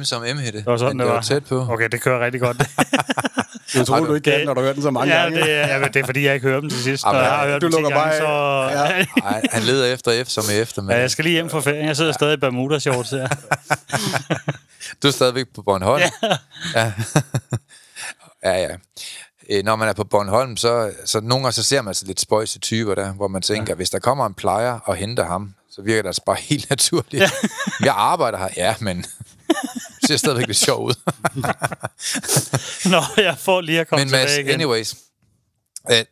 M 0.00 0.02
som 0.02 0.22
M-hætte. 0.22 0.58
Det 0.58 0.66
var 0.66 0.76
sådan, 0.76 0.98
det 0.98 1.06
var. 1.06 1.20
tæt 1.20 1.44
på. 1.44 1.66
Okay, 1.70 1.88
det 1.88 2.00
kører 2.00 2.24
rigtig 2.24 2.40
godt. 2.40 2.56
Det 3.72 3.86
tror 3.86 4.00
du 4.00 4.14
ikke 4.14 4.30
kan, 4.30 4.46
når 4.46 4.54
du 4.54 4.60
hørt 4.60 4.74
den 4.74 4.82
så 4.82 4.90
mange 4.90 5.14
ja, 5.14 5.22
gange. 5.22 5.40
det, 5.40 5.52
er, 5.52 5.66
ja, 5.66 5.78
men 5.78 5.92
det 5.92 6.00
er 6.00 6.06
fordi, 6.06 6.24
jeg 6.24 6.34
ikke 6.34 6.46
hører 6.48 6.60
dem 6.60 6.70
til 6.70 6.82
sidst. 6.82 7.04
Jamen, 7.04 7.16
Når 7.18 7.22
jeg 7.28 7.36
har 7.36 7.46
hørt 7.46 7.62
du 7.62 7.66
dem 7.66 7.72
10 7.72 7.80
lukker 7.80 7.98
gange, 7.98 8.20
bare 8.20 8.70
så... 8.70 8.78
Ja. 8.78 9.04
Ej, 9.34 9.42
han 9.50 9.62
leder 9.62 9.86
efter 9.94 10.24
F 10.24 10.28
som 10.28 10.44
er 10.52 10.62
efter, 10.62 10.82
men 10.82 10.90
Ja, 10.90 11.00
jeg 11.00 11.10
skal 11.10 11.24
lige 11.24 11.32
hjem 11.32 11.50
fra 11.50 11.60
ferie. 11.60 11.86
Jeg 11.86 11.96
sidder 11.96 12.12
stadig 12.12 12.34
i 12.34 12.36
Bermuda 12.36 12.78
shorts 12.78 13.10
her. 13.10 13.28
du 15.02 15.08
er 15.08 15.12
stadigvæk 15.12 15.46
på 15.54 15.62
Bornholm. 15.62 16.02
Ja. 16.74 16.92
ja, 18.44 18.52
ja. 18.54 18.76
Øh, 19.50 19.64
Når 19.64 19.76
man 19.76 19.88
er 19.88 19.92
på 19.92 20.04
Bornholm, 20.04 20.56
så, 20.56 20.92
så 21.04 21.20
nogle 21.20 21.44
gange 21.44 21.52
så 21.52 21.62
ser 21.62 21.82
man 21.82 21.88
altså 21.88 22.06
lidt 22.06 22.20
spøjse 22.20 22.58
typer 22.58 22.94
der, 22.94 23.12
hvor 23.12 23.28
man 23.28 23.42
tænker, 23.42 23.72
ja. 23.72 23.74
hvis 23.76 23.90
der 23.90 23.98
kommer 23.98 24.26
en 24.26 24.34
plejer 24.34 24.78
og 24.84 24.96
henter 24.96 25.24
ham, 25.24 25.54
så 25.70 25.82
virker 25.82 26.02
det 26.02 26.08
altså 26.08 26.22
bare 26.26 26.36
helt 26.50 26.70
naturligt. 26.70 27.20
Ja. 27.22 27.30
Jeg 27.84 27.94
arbejder 27.96 28.38
her, 28.38 28.48
ja, 28.56 28.74
men 28.80 28.96
det 30.00 30.06
ser 30.08 30.16
stadigvæk 30.16 30.46
lidt 30.46 30.56
sjov 30.58 30.84
ud. 30.84 30.94
Nå, 32.92 33.22
jeg 33.22 33.38
får 33.38 33.60
lige 33.60 33.80
at 33.80 33.88
komme 33.88 34.04
Men 34.04 34.10
Mads, 34.10 34.30
tilbage 34.30 34.40
igen. 34.40 34.54
anyways. 34.60 34.96
Øh, 35.90 36.04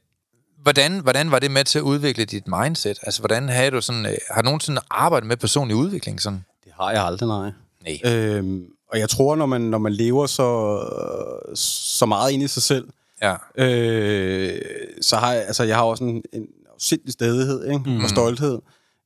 hvordan, 0.63 0.99
hvordan 0.99 1.31
var 1.31 1.39
det 1.39 1.51
med 1.51 1.65
til 1.65 1.79
at 1.79 1.83
udvikle 1.83 2.25
dit 2.25 2.45
mindset? 2.47 2.99
Altså, 3.03 3.21
hvordan 3.21 3.49
havde 3.49 3.71
du 3.71 3.81
sådan... 3.81 4.07
Øh, 4.07 4.15
har 4.31 4.43
du 4.43 4.45
nogensinde 4.45 4.81
arbejdet 4.91 5.27
med 5.29 5.37
personlig 5.37 5.77
udvikling 5.77 6.23
sådan? 6.23 6.45
Det 6.65 6.73
har 6.77 6.91
jeg 6.93 7.05
aldrig, 7.05 7.29
nej. 7.29 7.51
Nej. 7.83 8.13
Øhm, 8.13 8.65
og 8.93 8.99
jeg 8.99 9.09
tror, 9.09 9.37
når 9.37 9.47
man, 9.47 9.61
når 9.61 9.79
man 9.79 9.93
lever 9.93 10.27
så, 10.27 10.79
så 11.97 12.07
meget 12.07 12.31
ind 12.33 12.43
i 12.43 12.49
sig 12.49 12.63
selv, 12.63 12.89
Ja. 13.23 13.35
Øh, 13.59 14.61
så 15.01 15.17
har 15.17 15.33
jeg, 15.33 15.43
altså, 15.47 15.65
jeg 15.65 15.77
har 15.77 15.83
også 15.85 16.05
en, 16.05 16.23
en 16.33 16.47
sindssyg 16.79 17.13
stedighed 17.13 17.65
ikke? 17.65 17.91
Mm. 17.91 18.01
og 18.03 18.09
stolthed. 18.09 18.59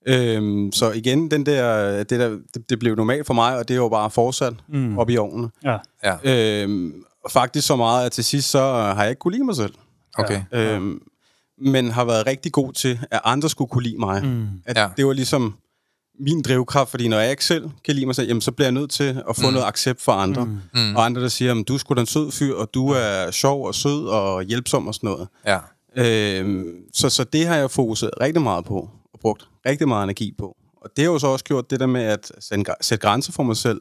Øhm, 0.06 0.72
så 0.72 0.90
igen, 0.90 1.30
den 1.30 1.46
der, 1.46 1.96
det, 1.96 2.20
der, 2.20 2.28
det, 2.54 2.70
det 2.70 2.78
blev 2.78 2.94
normalt 2.94 3.26
for 3.26 3.34
mig, 3.34 3.56
og 3.58 3.68
det 3.68 3.74
er 3.74 3.78
jo 3.78 3.88
bare 3.88 4.10
fortsat 4.10 4.54
mm. 4.68 4.98
op 4.98 5.10
i 5.10 5.16
årene. 5.16 5.50
Ja. 5.64 5.76
Ja. 6.04 6.62
Øhm, 6.62 7.04
faktisk 7.30 7.66
så 7.66 7.76
meget, 7.76 8.06
at 8.06 8.12
til 8.12 8.24
sidst, 8.24 8.50
så 8.50 8.72
har 8.72 9.02
jeg 9.02 9.10
ikke 9.10 9.20
kunne 9.20 9.32
lide 9.32 9.44
mig 9.44 9.56
selv. 9.56 9.74
Okay. 10.18 10.42
Øhm, 10.52 11.02
men 11.58 11.90
har 11.90 12.04
været 12.04 12.26
rigtig 12.26 12.52
god 12.52 12.72
til, 12.72 12.98
at 13.10 13.20
andre 13.24 13.48
skulle 13.48 13.68
kunne 13.68 13.82
lide 13.82 13.98
mig. 13.98 14.24
Mm. 14.24 14.46
At 14.66 14.76
Ja. 14.76 14.82
ja. 14.82 14.88
Det 14.96 15.06
var 15.06 15.12
ligesom 15.12 15.54
min 16.20 16.42
drivkraft, 16.42 16.90
fordi 16.90 17.08
når 17.08 17.18
jeg 17.18 17.30
ikke 17.30 17.44
selv 17.44 17.70
kan 17.84 17.94
lide 17.94 18.06
mig 18.06 18.14
selv, 18.14 18.28
jamen, 18.28 18.40
så 18.40 18.52
bliver 18.52 18.66
jeg 18.66 18.72
nødt 18.72 18.90
til 18.90 19.22
at 19.28 19.36
få 19.36 19.46
mm. 19.46 19.52
noget 19.52 19.66
accept 19.66 20.02
fra 20.02 20.22
andre. 20.22 20.44
Mm. 20.44 20.96
Og 20.96 21.04
andre, 21.04 21.22
der 21.22 21.28
siger, 21.28 21.60
at 21.60 21.68
du 21.68 21.74
er 21.74 21.78
sgu 21.78 21.94
da 21.94 22.00
en 22.00 22.06
sød 22.06 22.30
fyr, 22.30 22.54
og 22.54 22.74
du 22.74 22.88
er 22.88 23.30
sjov 23.30 23.66
og 23.66 23.74
sød 23.74 24.06
og 24.06 24.42
hjælpsom 24.42 24.86
og 24.86 24.94
sådan 24.94 25.10
noget. 25.10 25.28
Ja. 25.46 25.58
Øhm, 25.96 26.64
så, 26.94 27.08
så 27.08 27.24
det 27.24 27.46
har 27.46 27.56
jeg 27.56 27.70
fokuseret 27.70 28.10
rigtig 28.20 28.42
meget 28.42 28.64
på, 28.64 28.90
og 29.12 29.20
brugt 29.20 29.48
rigtig 29.66 29.88
meget 29.88 30.04
energi 30.04 30.34
på. 30.38 30.56
Og 30.82 30.90
det 30.96 31.04
har 31.04 31.12
jo 31.12 31.18
så 31.18 31.26
også 31.26 31.44
gjort 31.44 31.70
det 31.70 31.80
der 31.80 31.86
med 31.86 32.02
at 32.02 32.32
sætte, 32.38 32.64
sætte 32.80 33.02
grænser 33.02 33.32
for 33.32 33.42
mig 33.42 33.56
selv. 33.56 33.80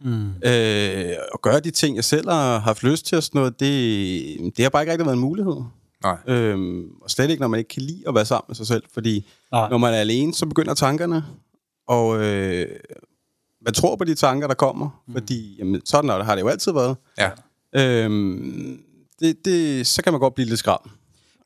Mm. 0.00 0.28
Øh, 0.44 1.12
og 1.32 1.42
gøre 1.42 1.60
de 1.60 1.70
ting, 1.70 1.96
jeg 1.96 2.04
selv 2.04 2.30
har 2.30 2.58
haft 2.58 2.82
lyst 2.82 3.06
til 3.06 3.16
og 3.16 3.22
sådan 3.22 3.38
noget, 3.38 3.60
det, 3.60 4.56
det 4.56 4.62
har 4.64 4.70
bare 4.70 4.82
ikke 4.82 4.92
rigtig 4.92 5.06
været 5.06 5.16
en 5.16 5.20
mulighed. 5.20 5.56
Nej. 6.02 6.16
Øhm, 6.26 6.84
og 7.02 7.10
slet 7.10 7.30
ikke, 7.30 7.40
når 7.40 7.48
man 7.48 7.58
ikke 7.58 7.68
kan 7.68 7.82
lide 7.82 8.02
at 8.08 8.14
være 8.14 8.24
sammen 8.24 8.44
med 8.48 8.56
sig 8.56 8.66
selv. 8.66 8.82
Fordi 8.94 9.26
Nej. 9.52 9.70
når 9.70 9.78
man 9.78 9.94
er 9.94 9.98
alene, 9.98 10.34
så 10.34 10.46
begynder 10.46 10.74
tankerne. 10.74 11.24
Og 11.88 12.24
øh, 12.24 12.66
man 13.64 13.74
tror 13.74 13.96
på 13.96 14.04
de 14.04 14.14
tanker, 14.14 14.46
der 14.46 14.54
kommer. 14.54 15.02
Mm. 15.06 15.12
Fordi 15.12 15.56
jamen, 15.58 15.86
sådan 15.86 16.10
har 16.10 16.34
det 16.34 16.42
jo 16.42 16.48
altid 16.48 16.72
været. 16.72 16.96
Ja. 17.18 17.30
Øhm, 17.74 18.82
det, 19.20 19.44
det, 19.44 19.86
så 19.86 20.02
kan 20.02 20.12
man 20.12 20.20
godt 20.20 20.34
blive 20.34 20.48
lidt 20.48 20.58
skram. 20.58 20.90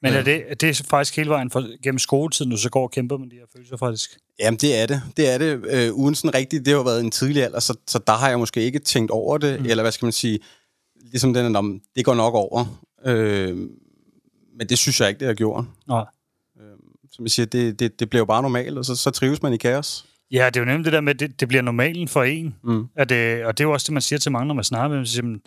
Men 0.02 0.14
er 0.14 0.22
det, 0.22 0.60
det 0.60 0.80
er 0.80 0.84
faktisk 0.84 1.16
hele 1.16 1.30
vejen 1.30 1.50
for, 1.50 1.82
gennem 1.82 1.98
skoletiden, 1.98 2.50
du 2.50 2.56
så 2.56 2.70
går 2.70 2.82
og 2.82 2.90
kæmper 2.90 3.16
med 3.16 3.30
de 3.30 3.36
her 3.36 3.44
følelser 3.52 3.76
faktisk? 3.76 4.18
Jamen, 4.38 4.58
det 4.58 4.76
er 4.76 4.86
det. 4.86 5.02
Det 5.16 5.28
er 5.34 5.38
det. 5.38 5.64
Øh, 5.70 5.92
uden 5.92 6.14
sådan 6.14 6.34
rigtigt, 6.34 6.66
det 6.66 6.74
har 6.74 6.82
været 6.82 7.00
en 7.00 7.10
tidlig 7.10 7.44
alder, 7.44 7.60
så, 7.60 7.74
så 7.86 7.98
der 8.06 8.12
har 8.12 8.28
jeg 8.28 8.38
måske 8.38 8.62
ikke 8.62 8.78
tænkt 8.78 9.10
over 9.10 9.38
det, 9.38 9.60
mm. 9.60 9.66
eller 9.66 9.82
hvad 9.82 9.92
skal 9.92 10.06
man 10.06 10.12
sige, 10.12 10.38
ligesom 11.00 11.34
den, 11.34 11.56
om 11.56 11.80
det 11.96 12.04
går 12.04 12.14
nok 12.14 12.34
over. 12.34 12.82
Øh, 13.04 13.56
men 14.58 14.68
det 14.68 14.78
synes 14.78 15.00
jeg 15.00 15.08
ikke, 15.08 15.18
det 15.18 15.26
har 15.26 15.34
gjort. 15.34 15.64
Nej. 15.88 16.04
Som 17.12 17.24
jeg 17.24 17.30
siger, 17.30 17.46
det, 17.46 17.80
det, 17.80 18.00
det 18.00 18.10
bliver 18.10 18.20
jo 18.20 18.24
bare 18.24 18.42
normalt, 18.42 18.78
og 18.78 18.84
så, 18.84 18.96
så 18.96 19.10
trives 19.10 19.42
man 19.42 19.52
i 19.52 19.56
kaos. 19.56 20.06
Ja, 20.32 20.46
det 20.46 20.56
er 20.56 20.60
jo 20.60 20.64
nemlig 20.64 20.84
det 20.84 20.92
der 20.92 21.00
med, 21.00 21.14
at 21.14 21.20
det, 21.20 21.40
det 21.40 21.48
bliver 21.48 21.62
normalen 21.62 22.08
for 22.08 22.22
en. 22.22 22.54
Mm. 22.64 22.86
At 22.96 23.08
det, 23.08 23.44
og 23.44 23.58
det 23.58 23.64
er 23.64 23.68
jo 23.68 23.72
også 23.72 23.84
det, 23.84 23.92
man 23.92 24.02
siger 24.02 24.18
til 24.18 24.32
mange, 24.32 24.46
når 24.46 24.54
man 24.54 24.64
snakker 24.64 24.88
med 24.88 24.96
dem. 24.96 25.06
Siger 25.06 25.38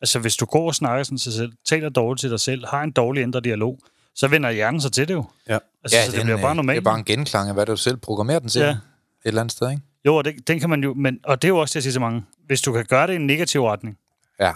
altså, 0.00 0.18
hvis 0.18 0.36
du 0.36 0.44
går 0.46 0.66
og 0.66 0.74
snakker 0.74 1.02
sådan 1.04 1.18
til 1.18 1.24
sig 1.32 1.32
selv, 1.32 1.52
taler 1.68 1.88
dårligt 1.88 2.20
til 2.20 2.30
dig 2.30 2.40
selv, 2.40 2.66
har 2.66 2.82
en 2.82 2.90
dårlig 2.90 3.22
indre 3.22 3.40
dialog, 3.40 3.78
så 4.14 4.28
vender 4.28 4.50
hjernen 4.50 4.80
sig 4.80 4.92
til 4.92 5.08
det 5.08 5.14
jo. 5.14 5.24
Ja. 5.48 5.58
Altså, 5.84 5.96
ja, 5.98 6.06
så 6.06 6.12
det 6.12 6.22
bliver 6.22 6.40
bare 6.40 6.50
øh, 6.50 6.56
normalt. 6.56 6.76
Det 6.76 6.80
er 6.80 6.90
bare 6.90 6.98
en 6.98 7.04
genklang 7.04 7.48
af, 7.48 7.54
hvad 7.54 7.66
du 7.66 7.76
selv 7.76 7.96
programmerer 7.96 8.38
den 8.38 8.48
til. 8.48 8.60
Ja. 8.60 8.70
Et 8.70 8.78
eller 9.24 9.40
andet 9.40 9.52
sted, 9.52 9.70
ikke? 9.70 9.82
Jo, 10.06 10.16
og 10.16 10.24
det, 10.24 10.48
den 10.48 10.60
kan 10.60 10.70
man 10.70 10.82
jo, 10.84 10.94
men, 10.94 11.18
og 11.24 11.42
det 11.42 11.48
er 11.48 11.52
jo 11.52 11.58
også 11.58 11.72
det, 11.72 11.74
jeg 11.74 11.82
siger 11.82 11.92
til 11.92 12.00
mange. 12.00 12.24
Hvis 12.46 12.60
du 12.62 12.72
kan 12.72 12.84
gøre 12.84 13.06
det 13.06 13.12
i 13.12 13.16
en 13.16 13.26
negativ 13.26 13.64
retning, 13.64 13.98
Ja. 14.40 14.52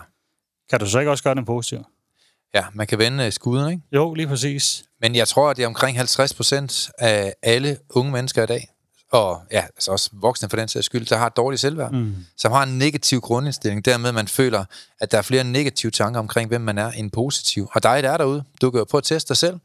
kan 0.70 0.80
du 0.80 0.86
så 0.86 0.98
ikke 0.98 1.10
også 1.10 1.24
gøre 1.24 1.34
det 1.34 1.38
i 1.38 1.42
en 1.42 1.46
positiv? 1.46 1.78
Ja, 2.54 2.64
man 2.72 2.86
kan 2.86 2.98
vende 2.98 3.26
øh, 3.26 3.32
skuden, 3.32 3.70
ikke? 3.72 3.82
Jo, 3.92 4.14
lige 4.14 4.26
præcis. 4.26 4.84
Men 5.00 5.14
jeg 5.14 5.28
tror, 5.28 5.50
at 5.50 5.56
det 5.56 5.62
er 5.62 5.66
omkring 5.66 5.96
50 5.96 6.34
procent 6.34 6.90
af 6.98 7.34
alle 7.42 7.76
unge 7.90 8.12
mennesker 8.12 8.42
i 8.42 8.46
dag, 8.46 8.68
og 9.14 9.42
ja, 9.50 9.62
altså 9.62 9.92
også 9.92 10.10
voksne 10.12 10.48
for 10.48 10.56
den 10.56 10.68
sags 10.68 10.86
skyld, 10.86 11.06
der 11.06 11.16
har 11.16 11.26
et 11.26 11.36
dårligt 11.36 11.60
selvværd, 11.60 11.92
mm. 11.92 12.16
som 12.36 12.52
har 12.52 12.62
en 12.62 12.78
negativ 12.78 13.20
grundindstilling. 13.20 13.84
Dermed 13.84 14.12
man 14.12 14.28
føler, 14.28 14.64
at 15.00 15.12
der 15.12 15.18
er 15.18 15.22
flere 15.22 15.44
negative 15.44 15.90
tanker 15.90 16.20
omkring, 16.20 16.48
hvem 16.48 16.60
man 16.60 16.78
er, 16.78 16.90
end 16.90 17.10
positiv. 17.10 17.70
Og 17.72 17.82
dig, 17.82 18.02
der 18.02 18.10
er 18.10 18.16
derude, 18.16 18.44
du 18.60 18.70
kan 18.70 18.78
jo 18.78 18.84
prøve 18.84 18.98
at 18.98 19.04
teste 19.04 19.28
dig 19.28 19.36
selv. 19.36 19.58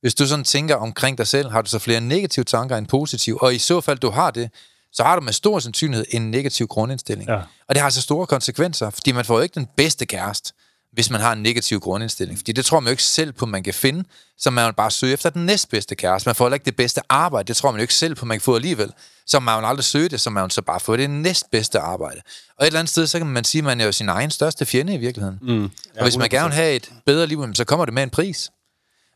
Hvis 0.00 0.14
du 0.14 0.26
sådan 0.26 0.44
tænker 0.44 0.76
omkring 0.76 1.18
dig 1.18 1.26
selv, 1.26 1.50
har 1.50 1.62
du 1.62 1.70
så 1.70 1.78
flere 1.78 2.00
negative 2.00 2.44
tanker 2.44 2.76
end 2.76 2.86
positive. 2.86 3.42
Og 3.42 3.54
i 3.54 3.58
så 3.58 3.80
fald, 3.80 3.98
du 3.98 4.10
har 4.10 4.30
det, 4.30 4.50
så 4.92 5.02
har 5.02 5.16
du 5.16 5.22
med 5.22 5.32
stor 5.32 5.58
sandsynlighed 5.58 6.06
en 6.10 6.30
negativ 6.30 6.66
grundindstilling. 6.66 7.28
Ja. 7.28 7.36
Og 7.68 7.74
det 7.74 7.76
har 7.76 7.84
altså 7.84 8.02
store 8.02 8.26
konsekvenser, 8.26 8.90
fordi 8.90 9.12
man 9.12 9.24
får 9.24 9.36
jo 9.36 9.40
ikke 9.42 9.54
den 9.54 9.68
bedste 9.76 10.06
kæreste, 10.06 10.52
hvis 10.94 11.10
man 11.10 11.20
har 11.20 11.32
en 11.32 11.42
negativ 11.42 11.80
grundindstilling. 11.80 12.38
Fordi 12.38 12.52
det 12.52 12.64
tror 12.64 12.80
man 12.80 12.88
jo 12.88 12.90
ikke 12.90 13.02
selv 13.02 13.32
på, 13.32 13.46
man 13.46 13.62
kan 13.62 13.74
finde, 13.74 14.04
så 14.38 14.50
man 14.50 14.66
vil 14.66 14.72
bare 14.72 14.90
søge 14.90 15.12
efter 15.12 15.30
den 15.30 15.46
næstbedste 15.46 15.94
kæreste. 15.94 16.28
Man 16.28 16.34
får 16.34 16.44
heller 16.44 16.54
ikke 16.54 16.64
det 16.64 16.76
bedste 16.76 17.00
arbejde, 17.08 17.48
det 17.48 17.56
tror 17.56 17.70
man 17.70 17.78
jo 17.78 17.82
ikke 17.82 17.94
selv 17.94 18.14
på, 18.14 18.26
man 18.26 18.38
kan 18.38 18.42
få 18.42 18.54
alligevel. 18.54 18.92
Så 19.26 19.40
man 19.40 19.58
vil 19.58 19.64
aldrig 19.64 19.84
søge 19.84 20.08
det, 20.08 20.20
så 20.20 20.30
man 20.30 20.42
vil 20.42 20.50
så 20.50 20.62
bare 20.62 20.80
få 20.80 20.96
det 20.96 21.10
næstbedste 21.10 21.78
arbejde. 21.78 22.20
Og 22.58 22.64
et 22.64 22.66
eller 22.66 22.78
andet 22.78 22.90
sted, 22.90 23.06
så 23.06 23.18
kan 23.18 23.26
man 23.26 23.44
sige, 23.44 23.60
at 23.60 23.64
man 23.64 23.80
er 23.80 23.84
jo 23.84 23.92
sin 23.92 24.08
egen 24.08 24.30
største 24.30 24.66
fjende 24.66 24.94
i 24.94 24.96
virkeligheden. 24.96 25.38
Mm. 25.42 25.64
og 25.96 26.02
hvis 26.02 26.16
man 26.16 26.28
gerne 26.28 26.48
vil 26.48 26.54
have 26.54 26.76
et 26.76 26.90
bedre 27.06 27.26
liv, 27.26 27.54
så 27.54 27.64
kommer 27.64 27.84
det 27.84 27.94
med 27.94 28.02
en 28.02 28.10
pris. 28.10 28.50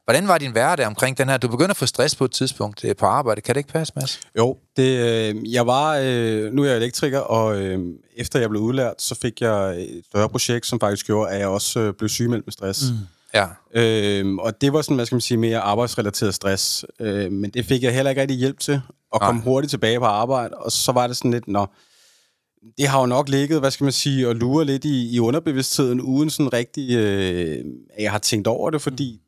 Hvordan 0.09 0.29
var 0.29 0.39
din 0.39 0.53
hverdag 0.53 0.87
omkring 0.87 1.19
den 1.19 1.29
her? 1.29 1.37
Du 1.37 1.49
begynder 1.49 1.71
at 1.71 1.77
få 1.77 1.87
stress 1.87 2.17
på 2.17 2.25
et 2.25 2.31
tidspunkt 2.31 2.85
øh, 2.85 2.97
på 2.97 3.07
arbejde. 3.07 3.41
Kan 3.41 3.55
det 3.55 3.59
ikke 3.59 3.73
passe, 3.73 3.93
Mads? 3.97 4.21
Jo, 4.39 4.57
det, 4.77 4.99
øh, 4.99 5.53
jeg 5.53 5.67
var, 5.67 5.97
øh, 6.03 6.53
nu 6.53 6.63
er 6.63 6.67
jeg 6.67 6.77
elektriker, 6.77 7.19
og 7.19 7.61
øh, 7.61 7.79
efter 8.17 8.41
jeg 8.41 8.51
blev 8.51 8.63
udlært, 8.63 9.03
så 9.03 9.15
fik 9.15 9.41
jeg 9.41 9.83
et 9.83 10.03
større 10.11 10.29
projekt, 10.29 10.67
som 10.67 10.81
faktisk 10.81 11.07
gjorde, 11.07 11.31
at 11.31 11.41
jeg 11.41 11.49
også 11.49 11.81
øh, 11.81 11.95
blev 11.95 12.09
sygemeldt 12.09 12.47
med 12.47 12.53
stress. 12.53 12.83
Mm. 12.91 12.97
Ja. 13.35 13.47
Øh, 13.75 14.35
og 14.35 14.61
det 14.61 14.73
var 14.73 14.83
sådan, 14.83 14.97
hvad 14.97 15.07
skal 15.07 15.15
man 15.15 15.21
sige, 15.21 15.39
mere 15.39 15.59
arbejdsrelateret 15.59 16.35
stress. 16.35 16.85
Øh, 17.01 17.33
men 17.33 17.51
det 17.51 17.65
fik 17.65 17.83
jeg 17.83 17.95
heller 17.95 18.11
ikke 18.11 18.21
rigtig 18.21 18.39
hjælp 18.39 18.61
til, 18.61 18.81
at 19.15 19.21
komme 19.21 19.43
hurtigt 19.43 19.71
tilbage 19.71 19.99
på 19.99 20.05
arbejde. 20.05 20.55
Og 20.55 20.73
så 20.73 20.93
var 20.93 21.07
det 21.07 21.17
sådan 21.17 21.31
lidt, 21.31 21.49
nå, 21.49 21.67
det 22.79 22.89
har 22.89 23.01
jo 23.01 23.07
nok 23.07 23.29
ligget, 23.29 23.61
hvad 23.61 23.71
skal 23.71 23.85
man 23.85 23.93
sige, 23.93 24.29
og 24.29 24.37
lure 24.37 24.65
lidt 24.65 24.85
i, 24.85 25.15
i 25.15 25.21
underbevidstheden, 25.21 26.01
uden 26.01 26.31
sådan 26.31 26.53
rigtig, 26.53 26.97
øh, 26.97 27.65
at 27.95 28.03
jeg 28.03 28.11
har 28.11 28.19
tænkt 28.19 28.47
over 28.47 28.71
det, 28.71 28.83
fordi 28.83 29.21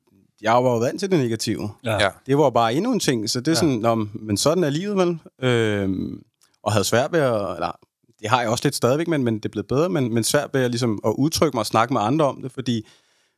jeg 0.42 0.52
var 0.52 0.70
jo 0.70 0.78
vant 0.78 1.00
til 1.00 1.11
det 1.11 1.18
negative. 1.18 1.70
Ja. 1.85 2.02
Ja. 2.02 2.09
Det 2.26 2.38
var 2.38 2.50
bare 2.50 2.75
endnu 2.75 2.92
en 2.92 3.00
ting, 3.00 3.30
så 3.30 3.40
det 3.40 3.50
er 3.50 3.54
sådan, 3.54 3.78
nå, 3.78 3.94
men 4.14 4.37
sådan 4.37 4.64
er 4.64 4.70
livet 4.70 4.97
vel. 4.97 5.18
Øhm, 5.42 6.23
og 6.62 6.73
havde 6.73 6.85
svært 6.85 7.12
ved 7.12 7.20
at, 7.20 7.32
eller, 7.35 7.78
det 8.20 8.30
har 8.30 8.40
jeg 8.40 8.50
også 8.50 8.64
lidt 8.64 8.75
stadigvæk, 8.75 9.09
men, 9.09 9.25
men 9.25 9.35
det 9.35 9.44
er 9.44 9.49
blevet 9.49 9.68
bedre, 9.68 9.88
men, 9.88 10.14
men 10.14 10.25
svært 10.25 10.50
ved 10.52 10.61
at, 10.61 10.70
ligesom, 10.70 11.00
at 11.06 11.14
udtrykke 11.18 11.56
mig 11.56 11.61
og 11.61 11.66
snakke 11.66 11.94
med 11.94 12.00
andre 12.00 12.25
om 12.25 12.42
det, 12.42 12.52
fordi 12.52 12.87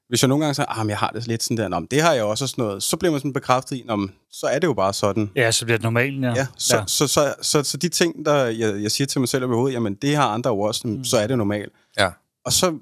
hvis 0.08 0.22
jeg 0.22 0.28
nogle 0.28 0.44
gange 0.44 0.54
siger, 0.54 0.80
at 0.80 0.88
jeg 0.88 0.98
har 0.98 1.10
det 1.14 1.26
lidt 1.26 1.42
sådan 1.42 1.56
der, 1.56 1.68
nå, 1.68 1.78
men 1.78 1.88
det 1.90 2.02
har 2.02 2.12
jeg 2.12 2.24
også 2.24 2.44
og 2.44 2.48
sådan 2.48 2.64
noget, 2.64 2.82
så 2.82 2.96
bliver 2.96 3.12
man 3.12 3.20
sådan 3.20 3.32
bekræftet 3.32 3.76
i, 3.76 3.84
men 3.86 4.12
så 4.30 4.46
er 4.46 4.58
det 4.58 4.66
jo 4.66 4.72
bare 4.72 4.92
sådan. 4.92 5.30
Ja, 5.36 5.50
så 5.50 5.64
bliver 5.64 5.78
det 5.78 5.82
normalt, 5.82 6.22
ja. 6.22 6.34
Ja, 6.36 6.46
så, 6.58 6.76
ja. 6.76 6.82
Så, 6.86 7.06
så, 7.06 7.08
så, 7.08 7.34
så, 7.42 7.62
så 7.62 7.76
de 7.76 7.88
ting, 7.88 8.26
der 8.26 8.44
jeg, 8.44 8.82
jeg 8.82 8.90
siger 8.90 9.06
til 9.06 9.20
mig 9.20 9.28
selv 9.28 9.44
over 9.44 9.54
hovedet, 9.54 9.74
jamen 9.74 9.94
det 9.94 10.16
har 10.16 10.28
andre 10.28 10.50
jo 10.50 10.60
også, 10.60 10.88
mm. 10.88 11.04
så 11.04 11.18
er 11.18 11.26
det 11.26 11.38
normalt. 11.38 11.72
Ja. 11.98 12.10
Og 12.44 12.52
så 12.52 12.78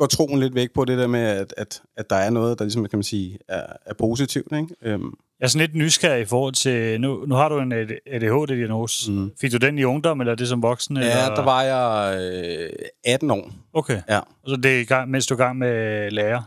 går 0.00 0.06
troen 0.06 0.40
lidt 0.40 0.54
væk 0.54 0.68
på 0.74 0.84
det 0.84 0.98
der 0.98 1.06
med, 1.06 1.20
at, 1.20 1.54
at, 1.56 1.82
at 1.96 2.10
der 2.10 2.16
er 2.16 2.30
noget, 2.30 2.58
der 2.58 2.64
ligesom, 2.64 2.86
kan 2.88 2.96
man 2.98 3.02
sige, 3.04 3.38
er, 3.48 3.62
er 3.86 3.94
positivt. 3.94 4.52
Ikke? 4.52 4.68
Øhm, 4.82 5.04
Jeg 5.40 5.44
er 5.46 5.48
sådan 5.48 5.66
lidt 5.66 5.76
nysgerrig 5.76 6.22
i 6.22 6.24
forhold 6.24 6.54
til... 6.54 7.00
Nu, 7.00 7.24
nu 7.26 7.34
har 7.34 7.48
du 7.48 7.58
en 7.58 7.72
ADHD-diagnose. 8.06 9.12
Mm. 9.12 9.30
Fik 9.40 9.52
du 9.52 9.56
den 9.56 9.78
i 9.78 9.84
ungdom, 9.84 10.20
eller 10.20 10.32
er 10.32 10.36
det 10.36 10.48
som 10.48 10.62
voksen? 10.62 10.96
ja, 10.96 11.02
eller? 11.02 11.34
der 11.34 11.42
var 11.44 11.62
jeg 11.62 12.18
øh, 12.22 12.70
18 13.04 13.30
år. 13.30 13.50
Okay. 13.72 14.02
Ja. 14.08 14.18
Og 14.18 14.50
så 14.50 14.56
det 14.56 14.76
er 14.76 14.80
i 14.80 14.84
gang, 14.84 15.10
mens 15.10 15.26
du 15.26 15.34
er 15.34 15.38
i 15.38 15.42
gang 15.42 15.58
med 15.58 16.10
lærer? 16.10 16.42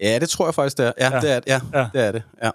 ja, 0.00 0.18
det 0.18 0.28
tror 0.28 0.46
jeg 0.46 0.54
faktisk, 0.54 0.78
det 0.78 0.86
er. 0.86 0.92
Ja, 1.00 1.14
Ja. 1.14 1.20
Det, 1.20 1.32
er, 1.32 1.40
ja, 1.46 1.60
Ja. 1.80 1.88
det 1.92 2.06
er 2.06 2.12
det. 2.12 2.22
Ja. 2.42 2.50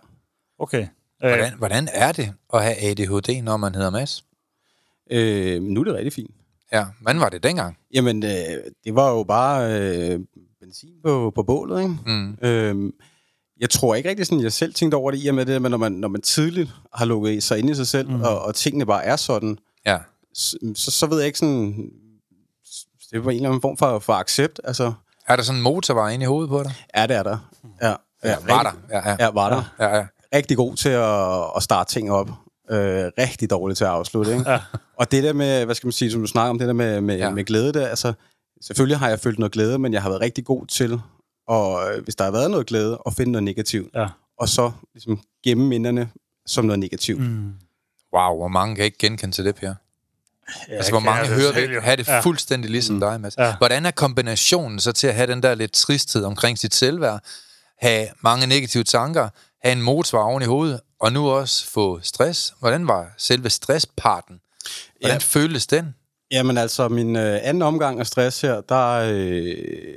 Okay. 0.60 0.88
Hvordan, 1.20 1.54
hvordan 1.58 1.88
er 1.94 2.12
det 2.12 2.34
at 2.54 2.64
have 2.64 2.76
ADHD, 2.90 3.42
når 3.44 3.58
man 3.58 3.76
hedder 3.76 3.90
Mads? 3.90 4.24
Øh, 5.12 5.62
nu 5.62 5.80
er 5.80 5.84
det 5.84 5.94
rigtig 5.94 6.14
fint. 6.14 6.32
Ja, 6.74 6.86
hvordan 7.02 7.22
var 7.22 7.30
det 7.30 7.44
dengang? 7.44 7.78
Jamen, 7.94 8.24
øh, 8.24 8.32
det 8.84 8.96
var 8.96 9.10
jo 9.12 9.24
bare 9.24 9.80
øh, 9.82 10.20
benzin 10.62 10.94
på, 11.04 11.32
på 11.36 11.44
bålet, 11.44 11.82
ikke? 11.82 11.96
Mm. 12.06 12.38
Øhm, 12.42 12.92
jeg 13.60 13.70
tror 13.70 13.96
ikke 13.96 14.10
rigtig 14.10 14.26
sådan, 14.26 14.44
jeg 14.44 14.54
selv 14.54 14.74
tænkte 14.74 14.96
over 14.96 15.12
det, 15.12 15.24
i 15.24 15.28
og 15.28 15.36
med 15.36 15.46
det, 15.46 15.62
men 15.62 15.72
når 15.72 15.78
man, 15.78 15.92
når 15.92 16.08
man 16.08 16.22
tidligt 16.22 16.70
har 16.94 17.06
lukket 17.06 17.44
sig 17.44 17.60
ind 17.60 17.70
i 17.70 17.76
sig 17.76 17.88
selv, 17.88 18.10
mm. 18.10 18.22
og, 18.22 18.42
og 18.42 18.56
tingene 18.56 18.86
bare 18.86 19.04
er 19.04 19.16
sådan, 19.16 19.58
Ja. 19.86 19.98
så, 20.34 20.58
så, 20.76 20.92
så 20.92 21.06
ved 21.08 21.18
jeg 21.18 21.28
ikke 21.28 21.40
sådan, 21.40 21.90
det 23.12 23.26
var 23.26 23.32
en 23.32 23.36
eller 23.36 23.50
anden 23.50 23.62
form 23.62 23.78
for, 23.78 24.00
for 24.00 24.14
accept, 24.14 24.60
altså, 24.64 24.94
Er 25.28 25.36
der 25.36 25.44
sådan 25.44 25.60
en 25.60 25.64
motorvej 25.64 26.10
inde 26.12 26.24
i 26.24 26.28
hovedet 26.28 26.50
på 26.50 26.64
dig? 26.64 26.74
er 26.94 27.08
det 27.08 27.16
er 27.18 27.24
der. 27.24 27.50
Ja, 27.82 27.94
Ja, 28.24 28.36
var 28.48 28.64
der. 28.64 28.72
Ja, 28.98 29.10
ja. 29.10 29.16
Ja, 29.20 29.30
var 29.32 29.50
der. 29.50 29.64
Ja, 29.80 29.96
ja. 29.98 30.06
Rigtig 30.34 30.58
god 30.58 30.76
til 30.76 30.90
at, 30.90 31.46
at 31.56 31.64
starte 31.64 31.94
ting 31.94 32.12
op. 32.12 32.30
Øh, 32.72 33.12
rigtig 33.18 33.50
dårlig 33.50 33.78
til 33.78 33.84
at 33.84 33.90
afslutte, 33.90 34.32
ikke? 34.34 34.52
Ja. 34.52 34.60
Og 34.98 35.12
det 35.12 35.24
der 35.24 35.34
med, 35.34 35.66
hvad 35.66 35.76
skal 35.76 35.88
man 35.88 35.92
sige, 35.92 36.12
som 36.12 36.22
du 36.22 36.28
snakker 36.28 36.50
om, 36.50 36.58
det 36.60 36.68
der 36.68 36.74
med, 36.74 37.02
med, 37.02 37.18
Ja. 37.18 37.30
med 37.30 37.44
glæde 37.44 37.74
der, 37.74 37.88
altså, 37.88 38.14
selvfølgelig 38.62 38.98
har 38.98 39.10
jeg 39.10 39.20
følt 39.20 39.40
noget 39.40 39.52
glæde, 39.52 39.80
men 39.80 39.94
jeg 39.94 40.02
har 40.02 40.10
været 40.10 40.22
rigtig 40.22 40.46
god 40.46 40.66
til, 40.68 41.00
og 41.48 41.82
øh, 41.94 42.04
hvis 42.04 42.16
der 42.16 42.24
har 42.24 42.32
været 42.32 42.52
noget 42.52 42.68
glæde, 42.68 43.00
at 43.06 43.14
finde 43.14 43.32
noget 43.32 43.44
negativt. 43.44 43.96
Ja. 43.96 44.08
Og 44.40 44.50
så 44.50 44.72
ligesom 44.94 45.20
gemme 45.44 45.66
minderne 45.68 46.10
som 46.46 46.66
noget 46.66 46.80
negativt. 46.80 47.20
Mm. 47.22 47.54
Wow, 48.14 48.38
hvor 48.38 48.48
mange 48.48 48.76
kan 48.76 48.86
ikke 48.86 48.98
genkende 48.98 49.36
til 49.36 49.46
det, 49.46 49.56
Per? 49.56 49.68
ja, 50.70 50.76
Altså, 50.76 50.92
hvor 50.92 51.00
mange 51.00 51.28
hører 51.28 51.74
jo. 51.74 51.82
have 51.82 51.96
det 51.98 52.08
Ja. 52.08 52.20
fuldstændig 52.20 52.72
ligesom 52.72 52.96
mm. 52.96 53.00
dig, 53.00 53.22
Mads. 53.22 53.38
Ja. 53.38 53.58
Hvordan 53.58 53.86
er 53.86 53.92
kombinationen 53.92 54.80
så 54.80 54.92
til 54.92 55.08
at 55.08 55.16
have 55.16 55.28
den 55.28 55.44
der 55.44 55.56
lidt 55.56 55.72
tristhed 55.72 56.24
omkring 56.24 56.58
sit 56.60 56.76
selvværd, 56.76 57.20
have 57.82 58.08
mange 58.24 58.48
negative 58.48 58.84
tanker, 58.84 59.30
have 59.62 59.72
en 59.72 59.82
motor 59.82 60.20
oven 60.20 60.42
i 60.44 60.46
hovedet, 60.46 60.80
og 61.00 61.14
nu 61.14 61.30
også 61.30 61.68
få 61.72 62.00
stress? 62.02 62.54
Hvordan 62.60 62.88
var 62.88 63.14
selve 63.18 63.50
stressparten? 63.50 64.40
Hvordan 65.00 65.16
Ja. 65.16 65.18
føltes 65.18 65.68
den? 65.68 65.96
Jamen 66.32 66.58
altså, 66.58 66.88
min 66.88 67.16
øh, 67.16 67.40
anden 67.44 67.62
omgang 67.64 68.00
af 68.00 68.08
stress 68.08 68.42
her, 68.42 68.62
der, 68.62 68.88
øh, 69.14 69.94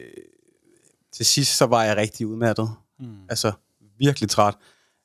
til 1.13 1.27
sidst 1.27 1.57
så 1.57 1.67
var 1.67 1.85
jeg 1.85 1.97
rigtig 1.97 2.27
udmattet. 2.27 2.71
Mm. 3.01 3.07
Altså 3.29 3.53
virkelig 3.99 4.31
træt. 4.31 4.55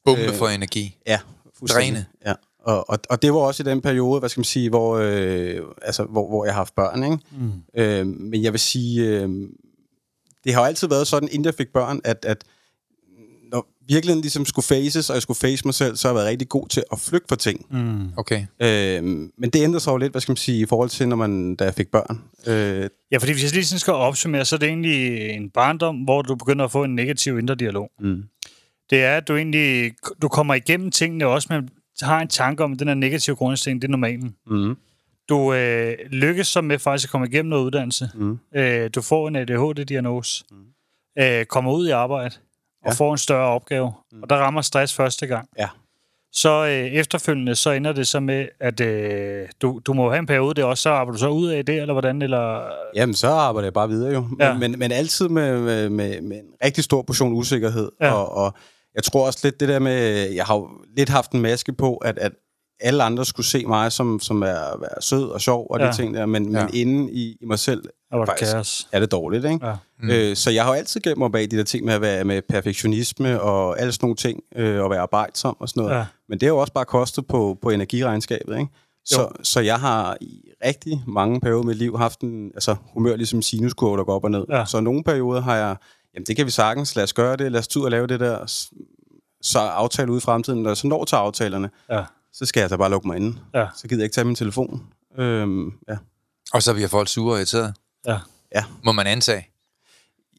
Bombe 0.06 0.22
øh, 0.24 0.34
for 0.34 0.48
energi. 0.48 0.98
Ja. 1.08 1.20
Dræne. 1.70 2.06
Ja. 2.26 2.34
Og, 2.60 2.90
og, 2.90 3.00
og 3.10 3.22
det 3.22 3.34
var 3.34 3.40
også 3.40 3.64
i 3.64 3.66
den 3.66 3.82
periode, 3.82 4.20
hvad 4.20 4.30
skal 4.30 4.40
man 4.40 4.46
sige, 4.46 4.70
hvor, 4.70 4.98
øh, 4.98 5.62
altså, 5.82 6.04
hvor, 6.04 6.28
hvor 6.28 6.46
jeg 6.46 6.54
har 6.54 6.60
haft 6.60 6.76
børn, 6.76 7.04
ikke? 7.04 7.18
Mm. 7.32 7.52
Øh, 7.82 8.08
men 8.08 8.44
jeg 8.44 8.52
vil 8.54 8.60
sige, 8.60 9.06
øh, 9.08 9.30
det 10.44 10.54
har 10.54 10.62
altid 10.62 10.88
været 10.88 11.08
sådan, 11.08 11.30
inden 11.32 11.46
jeg 11.46 11.54
fik 11.54 11.74
børn, 11.74 12.02
at, 12.04 12.26
at 12.26 12.44
virkeligheden 13.88 14.22
ligesom 14.22 14.46
skulle 14.46 14.66
faces, 14.66 15.10
og 15.10 15.14
jeg 15.14 15.22
skulle 15.22 15.38
face 15.38 15.66
mig 15.66 15.74
selv, 15.74 15.96
så 15.96 16.08
har 16.08 16.14
jeg 16.14 16.16
været 16.16 16.30
rigtig 16.30 16.50
god 16.50 16.68
til 16.68 16.84
at 16.92 17.00
flygte 17.00 17.26
for 17.30 17.36
ting. 17.36 17.66
Mm. 17.70 18.10
Okay. 18.18 18.46
Øh, 18.62 19.04
men 19.38 19.50
det 19.54 19.64
ændrer 19.64 19.80
sig 19.80 19.92
jo 19.92 19.98
lidt, 19.98 20.14
hvad 20.14 20.22
skal 20.22 20.32
man 20.32 20.38
sige, 20.38 20.60
i 20.62 20.66
forhold 20.66 20.90
til, 20.90 21.08
når 21.08 21.16
man, 21.16 21.56
da 21.56 21.64
jeg 21.64 21.74
fik 21.74 21.88
børn. 21.92 22.22
Øh, 22.48 22.90
Ja, 23.12 23.18
fordi 23.18 23.32
hvis 23.32 23.44
jeg 23.44 23.52
lige 23.52 23.66
sådan 23.66 23.80
skal 23.80 23.94
opsummere, 23.94 24.46
så 24.46 24.56
er 24.56 24.60
det 24.60 24.68
egentlig 24.70 25.30
en 25.30 25.50
barndom, 25.50 25.96
hvor 25.96 26.22
du 26.22 26.36
begynder 26.36 26.66
at 26.66 26.72
få 26.72 26.84
en 26.84 26.96
negativ 26.96 27.40
indre 27.40 27.56
dialog. 27.56 27.90
mm. 28.00 28.24
Det 28.90 29.04
er, 29.04 29.18
at 29.18 29.28
du 29.28 29.36
egentlig 29.36 29.92
du 30.22 30.28
kommer 30.28 30.54
igennem 30.54 30.92
tingene 30.92 31.28
også, 31.28 31.48
men 31.52 31.70
har 32.02 32.22
en 32.22 32.28
tanke 32.28 32.64
om, 32.64 32.74
at 32.74 32.80
den 32.80 32.88
her 32.88 32.96
negative 32.96 33.36
grundindstilling, 33.36 33.82
det 33.82 33.88
er 33.88 33.92
normalen. 33.92 34.36
Mm. 34.48 34.76
Du 35.30 35.54
øh, 35.54 35.94
lykkes 36.12 36.48
så 36.48 36.62
med 36.62 36.80
faktisk 36.80 37.08
at 37.08 37.12
komme 37.12 37.28
igennem 37.28 37.50
noget 37.50 37.66
uddannelse. 37.66 38.10
Mm. 38.16 38.40
Øh, 38.56 38.90
du 38.96 39.02
får 39.02 39.28
en 39.28 39.36
ADHD-diagnose, 39.36 40.44
mm. 40.52 41.24
øh, 41.24 41.46
kommer 41.46 41.74
ud 41.74 41.88
i 41.88 41.92
arbejde 41.92 42.36
og 42.86 42.92
Ja. 42.92 42.94
får 42.94 43.12
en 43.12 43.18
større 43.18 43.48
opgave. 43.48 43.94
Mm. 44.12 44.24
Og 44.24 44.30
der 44.30 44.36
rammer 44.36 44.62
stress 44.62 44.94
første 44.94 45.28
gang. 45.28 45.50
Ja. 45.60 45.68
Så 46.32 46.66
øh, 46.66 46.72
efterfølgende, 46.72 47.56
så 47.56 47.72
ender 47.72 47.94
det 47.94 48.08
så 48.08 48.20
med, 48.20 48.48
at 48.60 48.80
øh, 48.82 49.48
du, 49.62 49.80
du 49.86 49.94
må 49.94 50.10
have 50.10 50.20
en 50.20 50.26
periode 50.26 50.54
det 50.56 50.64
også, 50.64 50.82
så 50.82 50.90
arbejder 50.90 51.12
du 51.12 51.20
så 51.20 51.28
ud 51.30 51.48
af 51.48 51.66
det, 51.66 51.76
eller 51.82 51.94
hvordan? 51.94 52.22
Eller, 52.22 52.62
Jamen, 52.96 53.16
så 53.16 53.28
arbejder 53.28 53.66
jeg 53.66 53.74
bare 53.74 53.90
videre 53.90 54.14
jo. 54.14 54.28
Ja. 54.40 54.54
Men, 54.58 54.80
men 54.80 54.92
altid 54.92 55.30
med, 55.30 55.60
med, 55.62 55.90
med, 55.90 56.22
med 56.22 56.38
en 56.38 56.46
rigtig 56.64 56.84
stor 56.84 57.02
portion 57.02 57.34
usikkerhed. 57.34 57.92
Ja. 58.02 58.12
Og, 58.14 58.32
og 58.46 58.54
jeg 58.96 59.04
tror 59.04 59.26
også 59.26 59.40
lidt 59.44 59.60
det 59.60 59.70
der 59.70 59.80
med, 59.80 60.30
jeg 60.32 60.46
har 60.46 60.56
jo 60.56 60.70
lidt 60.98 61.10
haft 61.10 61.32
en 61.32 61.42
maske 61.42 61.74
på, 61.74 61.96
at, 61.98 62.18
at 62.18 62.32
alle 62.80 63.04
andre 63.04 63.26
skulle 63.26 63.46
se 63.48 63.66
mig 63.66 63.92
som, 63.92 64.20
som 64.20 64.42
er, 64.42 64.48
er 64.48 65.02
sød 65.02 65.24
og 65.30 65.42
sjov 65.42 65.68
og 65.70 65.80
Ja. 65.80 65.88
de 65.88 65.96
ting 65.96 66.14
der, 66.14 66.26
men, 66.26 66.52
Ja. 66.52 66.64
men 66.66 66.74
inde 66.74 67.12
i, 67.12 67.38
i 67.42 67.46
mig 67.46 67.60
selv 67.60 67.82
det 67.84 67.92
faktisk 68.28 68.52
kaos. 68.52 68.88
er 68.92 69.00
det 69.00 69.12
dårligt, 69.12 69.46
ikke? 69.46 69.66
Ja. 69.68 69.74
Mm. 70.00 70.10
Øh, 70.10 70.36
så 70.36 70.52
jeg 70.52 70.64
har 70.64 70.72
jo 70.72 70.78
altid 70.78 71.02
gemt 71.02 71.18
mig 71.18 71.32
bag 71.32 71.52
de 71.52 71.58
der 71.58 71.64
ting 71.64 71.86
med 71.86 71.94
at 71.94 72.02
være 72.02 72.24
med 72.24 72.42
perfektionisme 72.50 73.42
og 73.42 73.80
alle 73.80 73.92
sådan 73.92 74.06
nogle 74.06 74.16
ting, 74.16 74.40
øh, 74.56 74.84
og 74.84 74.90
være 74.90 75.00
arbejdsom 75.00 75.58
og 75.60 75.70
sådan 75.70 75.84
noget. 75.84 75.96
Ja. 75.98 76.06
Men 76.30 76.40
det 76.40 76.48
har 76.48 76.54
jo 76.54 76.58
også 76.58 76.74
bare 76.74 76.86
kostet 76.86 77.28
på, 77.28 77.58
på 77.62 77.70
energiregnskabet, 77.70 78.58
ikke? 78.60 78.72
Så, 79.06 79.22
Jo. 79.22 79.28
så 79.44 79.60
jeg 79.60 79.80
har 79.80 80.18
i 80.22 80.42
rigtig 80.66 81.04
mange 81.08 81.42
perioder 81.42 81.64
i 81.64 81.66
mit 81.68 81.76
liv 81.78 81.98
haft 81.98 82.22
en 82.22 82.52
altså, 82.56 82.76
humør 82.94 83.16
ligesom 83.16 83.42
sinuskurve, 83.42 83.98
der 83.98 84.04
går 84.04 84.16
op 84.16 84.24
og 84.24 84.32
ned. 84.32 84.46
Ja. 84.50 84.66
Så 84.66 84.80
nogle 84.80 85.04
perioder 85.04 85.42
har 85.42 85.56
jeg, 85.56 85.76
jamen 86.16 86.26
det 86.26 86.36
kan 86.36 86.46
vi 86.46 86.52
sagtens, 86.52 86.96
lad 86.96 87.04
os 87.04 87.14
gøre 87.14 87.36
det, 87.38 87.52
lad 87.52 87.60
os 87.60 87.78
ud 87.78 87.84
og 87.84 87.92
lave 87.92 88.08
det 88.08 88.20
der, 88.20 88.68
så 89.42 89.60
aftale 89.60 90.12
ud 90.12 90.18
i 90.18 90.22
fremtiden. 90.22 90.64
Når 90.64 90.70
jeg 90.70 90.78
så 90.78 90.88
når 90.88 91.06
til 91.06 91.16
aftalerne, 91.16 91.70
Ja. 91.90 92.04
Så 92.38 92.46
skal 92.46 92.62
jeg 92.62 92.70
da 92.70 92.76
bare 92.78 92.90
lukke 92.90 93.08
mig 93.08 93.18
inde. 93.18 93.38
Ja. 93.54 93.68
Så 93.78 93.88
gider 93.88 94.02
jeg 94.02 94.06
ikke 94.06 94.14
tage 94.14 94.26
min 94.26 94.36
telefon. 94.36 94.84
Øhm, 95.18 95.72
ja. 95.90 95.98
Og 96.54 96.64
så 96.64 96.74
bliver 96.74 96.88
folk 96.90 97.08
sure 97.10 97.34
og 97.34 97.38
irriteret. 97.38 97.74
Ja. 98.08 98.18
ja. 98.56 98.64
Må 98.84 98.92
man 98.92 99.08
antage. 99.08 99.48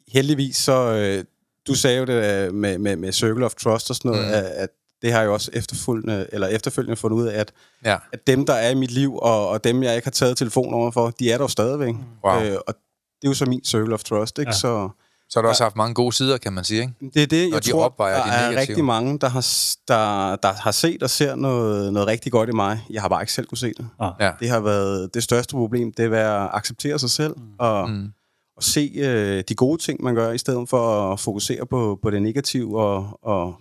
heldigvis 0.08 0.56
så, 0.56 0.72
øh, 0.92 1.24
du 1.66 1.74
sagde 1.74 1.98
jo 1.98 2.04
det 2.04 2.46
øh, 2.46 2.54
med, 2.54 2.78
med, 2.78 2.96
med 2.96 3.12
Circle 3.12 3.44
of 3.44 3.54
Trust 3.54 3.90
og 3.90 3.96
sådan 3.96 4.10
noget, 4.10 4.26
Mm. 4.26 4.32
at, 4.32 4.44
at 4.44 4.68
det 5.02 5.12
har 5.12 5.18
jeg 5.20 5.26
jo 5.26 5.32
også 5.32 5.50
efterfølgende, 5.54 6.26
eller 6.32 6.46
efterfølgende 6.46 6.96
fundet 6.96 7.16
ud 7.16 7.26
af, 7.26 7.40
at, 7.40 7.52
Ja. 7.84 7.96
at 8.12 8.26
dem, 8.26 8.46
der 8.46 8.54
er 8.54 8.70
i 8.70 8.74
mit 8.74 8.90
liv, 8.90 9.16
og, 9.16 9.48
og 9.48 9.64
dem, 9.64 9.82
jeg 9.82 9.94
ikke 9.96 10.06
har 10.06 10.10
taget 10.10 10.36
telefon 10.36 10.74
over 10.74 10.90
for, 10.90 11.10
de 11.10 11.30
er 11.32 11.36
der 11.38 11.44
jo 11.44 11.48
stadigvæk. 11.48 11.94
Wow. 12.24 12.42
Øh, 12.42 12.56
og 12.66 12.74
det 13.22 13.26
er 13.26 13.30
jo 13.30 13.34
så 13.34 13.46
min 13.46 13.64
Circle 13.64 13.94
of 13.94 14.04
Trust, 14.04 14.38
ikke? 14.38 14.48
Ja. 14.50 14.56
Så 14.56 14.88
Så 15.30 15.38
har 15.38 15.42
du 15.42 15.48
også 15.48 15.62
haft 15.62 15.76
mange 15.76 15.94
gode 15.94 16.12
sider, 16.12 16.38
kan 16.38 16.52
man 16.52 16.64
sige, 16.64 16.80
ikke? 16.80 16.92
det 17.14 17.22
er 17.22 17.26
det, 17.26 17.50
jeg 17.54 17.64
de 17.64 17.70
tror, 17.70 17.84
opvejer 17.84 18.16
der 18.16 18.24
de 18.24 18.30
er 18.30 18.40
negative. 18.50 18.60
rigtig 18.60 18.84
mange, 18.84 19.18
der 19.18 19.28
har, 19.28 19.40
der, 19.88 20.36
der 20.36 20.52
har 20.62 20.70
set 20.70 21.02
og 21.02 21.10
ser 21.10 21.34
noget, 21.34 21.92
noget 21.92 22.08
rigtig 22.08 22.32
godt 22.32 22.48
i 22.48 22.52
mig. 22.52 22.80
Jeg 22.90 23.02
har 23.02 23.08
bare 23.08 23.22
ikke 23.22 23.32
selv 23.32 23.46
kunne 23.46 23.58
se 23.58 23.72
det. 23.76 23.88
Ja. 24.20 24.30
Det 24.40 24.48
har 24.48 24.60
været 24.60 25.14
det 25.14 25.22
største 25.22 25.52
problem, 25.52 25.92
det 25.92 26.12
er 26.14 26.30
at 26.34 26.50
acceptere 26.52 26.98
sig 26.98 27.10
selv, 27.10 27.34
mm. 27.36 27.42
og, 27.58 27.90
Mm. 27.90 28.08
og 28.56 28.62
se 28.62 28.92
øh, 28.96 29.44
de 29.48 29.54
gode 29.54 29.82
ting, 29.82 30.02
man 30.02 30.14
gør, 30.14 30.32
i 30.32 30.38
stedet 30.38 30.68
for 30.68 31.12
at 31.12 31.20
fokusere 31.20 31.66
på, 31.66 31.98
på 32.02 32.10
det 32.10 32.22
negative 32.22 32.80
og, 32.82 33.18
og 33.22 33.54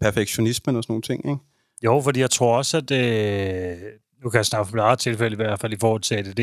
perfektionismen 0.00 0.76
og 0.76 0.82
sådan 0.82 0.92
nogle 0.92 1.02
ting. 1.02 1.26
Ikke? 1.28 1.40
Jo, 1.84 2.00
fordi 2.04 2.20
jeg 2.20 2.30
tror 2.30 2.56
også, 2.56 2.76
at... 2.76 2.90
Øh, 2.90 3.76
nu 4.24 4.30
kan 4.30 4.38
jeg 4.38 4.46
snakke 4.46 4.68
for 4.68 4.74
mit 4.76 4.82
eget 4.82 4.98
tilfælde, 4.98 5.32
i 5.32 5.36
hvert 5.36 5.60
fald 5.60 5.72
i 5.72 5.76
forhold 5.80 6.00
til 6.02 6.14
ADD. 6.14 6.40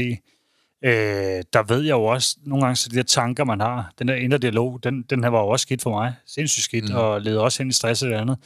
Øh, 0.85 1.43
der 1.53 1.63
ved 1.63 1.81
jeg 1.81 1.91
jo 1.91 2.03
også 2.03 2.37
nogle 2.45 2.65
gange, 2.65 2.75
så 2.75 2.89
de 2.89 2.95
der 2.95 3.03
tanker, 3.03 3.43
man 3.43 3.59
har, 3.59 3.91
den 3.99 4.07
der 4.07 4.15
indre 4.15 4.37
dialog, 4.37 4.79
den, 4.83 5.01
den 5.01 5.23
her 5.23 5.29
var 5.29 5.39
jo 5.39 5.47
også 5.47 5.63
skidt 5.63 5.81
for 5.81 5.89
mig. 5.89 6.15
Sindssygt 6.25 6.63
skidt, 6.63 6.89
mm. 6.89 6.95
og 6.95 7.21
leder 7.21 7.41
også 7.41 7.63
hen 7.63 7.69
i 7.69 7.73
stress 7.73 7.99
det 7.99 8.13
andet. 8.13 8.37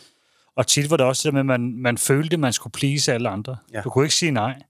Og 0.56 0.68
tit 0.68 0.90
var 0.90 0.98
det 0.98 1.06
også 1.06 1.28
det 1.28 1.34
med, 1.34 1.40
at 1.40 1.46
man, 1.46 1.74
man 1.78 1.98
følte, 1.98 2.34
at 2.34 2.40
man 2.40 2.54
skulle 2.54 2.72
please 2.72 3.14
alle 3.14 3.30
andre. 3.30 3.58
Ja. 3.74 3.82
Du 3.82 3.90
kunne 3.90 4.06
ikke 4.06 4.16
sige 4.16 4.32
nej. 4.32 4.62